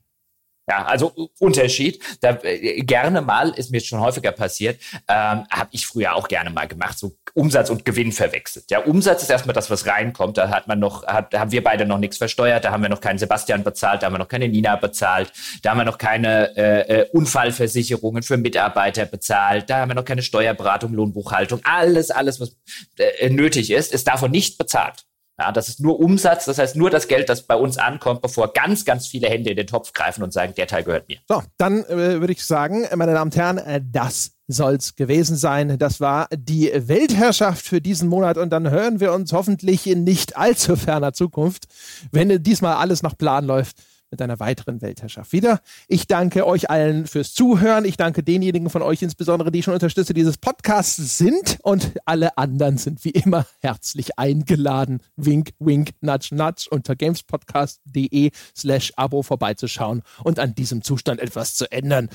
Ja, 0.68 0.84
also 0.84 1.28
Unterschied. 1.40 2.00
Da, 2.20 2.38
äh, 2.42 2.82
gerne 2.82 3.20
mal, 3.20 3.50
ist 3.50 3.72
mir 3.72 3.80
schon 3.80 3.98
häufiger 4.00 4.30
passiert, 4.30 4.80
ähm, 5.08 5.44
habe 5.50 5.68
ich 5.72 5.86
früher 5.86 6.14
auch 6.14 6.28
gerne 6.28 6.50
mal 6.50 6.68
gemacht, 6.68 6.98
so 6.98 7.16
Umsatz 7.34 7.68
und 7.68 7.84
Gewinn 7.84 8.12
verwechselt. 8.12 8.66
Ja, 8.70 8.78
Umsatz 8.84 9.22
ist 9.22 9.30
erstmal 9.30 9.54
das, 9.54 9.70
was 9.70 9.86
reinkommt. 9.86 10.38
Da 10.38 10.50
hat 10.50 10.68
man 10.68 10.78
noch, 10.78 11.04
hat, 11.04 11.34
haben 11.34 11.50
wir 11.50 11.64
beide 11.64 11.84
noch 11.84 11.98
nichts 11.98 12.16
versteuert, 12.16 12.64
da 12.64 12.70
haben 12.70 12.82
wir 12.82 12.88
noch 12.88 13.00
keinen 13.00 13.18
Sebastian 13.18 13.64
bezahlt, 13.64 14.02
da 14.02 14.06
haben 14.06 14.14
wir 14.14 14.18
noch 14.18 14.28
keine 14.28 14.48
Nina 14.48 14.76
bezahlt, 14.76 15.32
da 15.62 15.70
haben 15.70 15.78
wir 15.78 15.84
noch 15.84 15.98
keine 15.98 16.56
äh, 16.56 17.00
äh, 17.00 17.08
Unfallversicherungen 17.10 18.22
für 18.22 18.36
Mitarbeiter 18.36 19.06
bezahlt, 19.06 19.68
da 19.68 19.78
haben 19.78 19.90
wir 19.90 19.94
noch 19.96 20.04
keine 20.04 20.22
Steuerberatung, 20.22 20.92
Lohnbuchhaltung, 20.92 21.60
alles, 21.64 22.12
alles, 22.12 22.38
was 22.38 22.56
äh, 22.98 23.30
nötig 23.30 23.70
ist, 23.72 23.92
ist 23.92 24.06
davon 24.06 24.30
nicht 24.30 24.58
bezahlt. 24.58 25.04
Ja, 25.42 25.50
das 25.50 25.68
ist 25.68 25.80
nur 25.80 25.98
Umsatz, 25.98 26.44
das 26.44 26.58
heißt 26.58 26.76
nur 26.76 26.88
das 26.88 27.08
Geld, 27.08 27.28
das 27.28 27.42
bei 27.42 27.56
uns 27.56 27.76
ankommt, 27.76 28.22
bevor 28.22 28.52
ganz, 28.52 28.84
ganz 28.84 29.08
viele 29.08 29.28
Hände 29.28 29.50
in 29.50 29.56
den 29.56 29.66
Topf 29.66 29.92
greifen 29.92 30.22
und 30.22 30.32
sagen, 30.32 30.54
der 30.56 30.68
Teil 30.68 30.84
gehört 30.84 31.08
mir. 31.08 31.18
So, 31.28 31.42
dann 31.58 31.82
äh, 31.86 32.20
würde 32.20 32.32
ich 32.32 32.44
sagen, 32.44 32.86
meine 32.94 33.12
Damen 33.12 33.32
und 33.32 33.36
Herren, 33.36 33.58
äh, 33.58 33.80
das 33.84 34.30
soll's 34.46 34.94
gewesen 34.94 35.36
sein. 35.36 35.78
Das 35.80 36.00
war 36.00 36.28
die 36.32 36.70
Weltherrschaft 36.72 37.66
für 37.66 37.80
diesen 37.80 38.08
Monat 38.08 38.38
und 38.38 38.50
dann 38.50 38.70
hören 38.70 39.00
wir 39.00 39.12
uns 39.12 39.32
hoffentlich 39.32 39.88
in 39.88 40.04
nicht 40.04 40.36
allzu 40.36 40.76
ferner 40.76 41.12
Zukunft, 41.12 41.64
wenn 42.12 42.40
diesmal 42.40 42.76
alles 42.76 43.02
nach 43.02 43.18
Plan 43.18 43.44
läuft 43.44 43.78
mit 44.12 44.22
einer 44.22 44.38
weiteren 44.38 44.80
Weltherrschaft 44.80 45.32
wieder. 45.32 45.60
Ich 45.88 46.06
danke 46.06 46.46
euch 46.46 46.70
allen 46.70 47.06
fürs 47.08 47.34
Zuhören. 47.34 47.84
Ich 47.84 47.96
danke 47.96 48.22
denjenigen 48.22 48.70
von 48.70 48.82
euch 48.82 49.02
insbesondere, 49.02 49.50
die 49.50 49.62
schon 49.64 49.74
Unterstützer 49.74 50.14
dieses 50.14 50.38
Podcasts 50.38 51.18
sind 51.18 51.58
und 51.62 51.92
alle 52.04 52.38
anderen 52.38 52.78
sind 52.78 53.04
wie 53.04 53.10
immer 53.10 53.46
herzlich 53.60 54.18
eingeladen. 54.18 55.00
Wink, 55.16 55.50
wink, 55.58 55.90
nudge, 56.00 56.34
nudge 56.34 56.68
unter 56.70 56.94
gamespodcast.de 56.94 58.30
slash 58.56 58.92
Abo 58.96 59.22
vorbeizuschauen 59.22 60.02
und 60.22 60.38
an 60.38 60.54
diesem 60.54 60.82
Zustand 60.82 61.18
etwas 61.20 61.56
zu 61.56 61.70
ändern. 61.72 62.08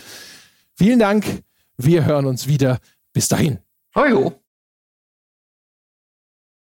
Vielen 0.76 1.00
Dank. 1.00 1.44
Wir 1.78 2.06
hören 2.06 2.26
uns 2.26 2.48
wieder. 2.48 2.80
Bis 3.12 3.28
dahin. 3.28 3.60
Hallo. 3.96 4.47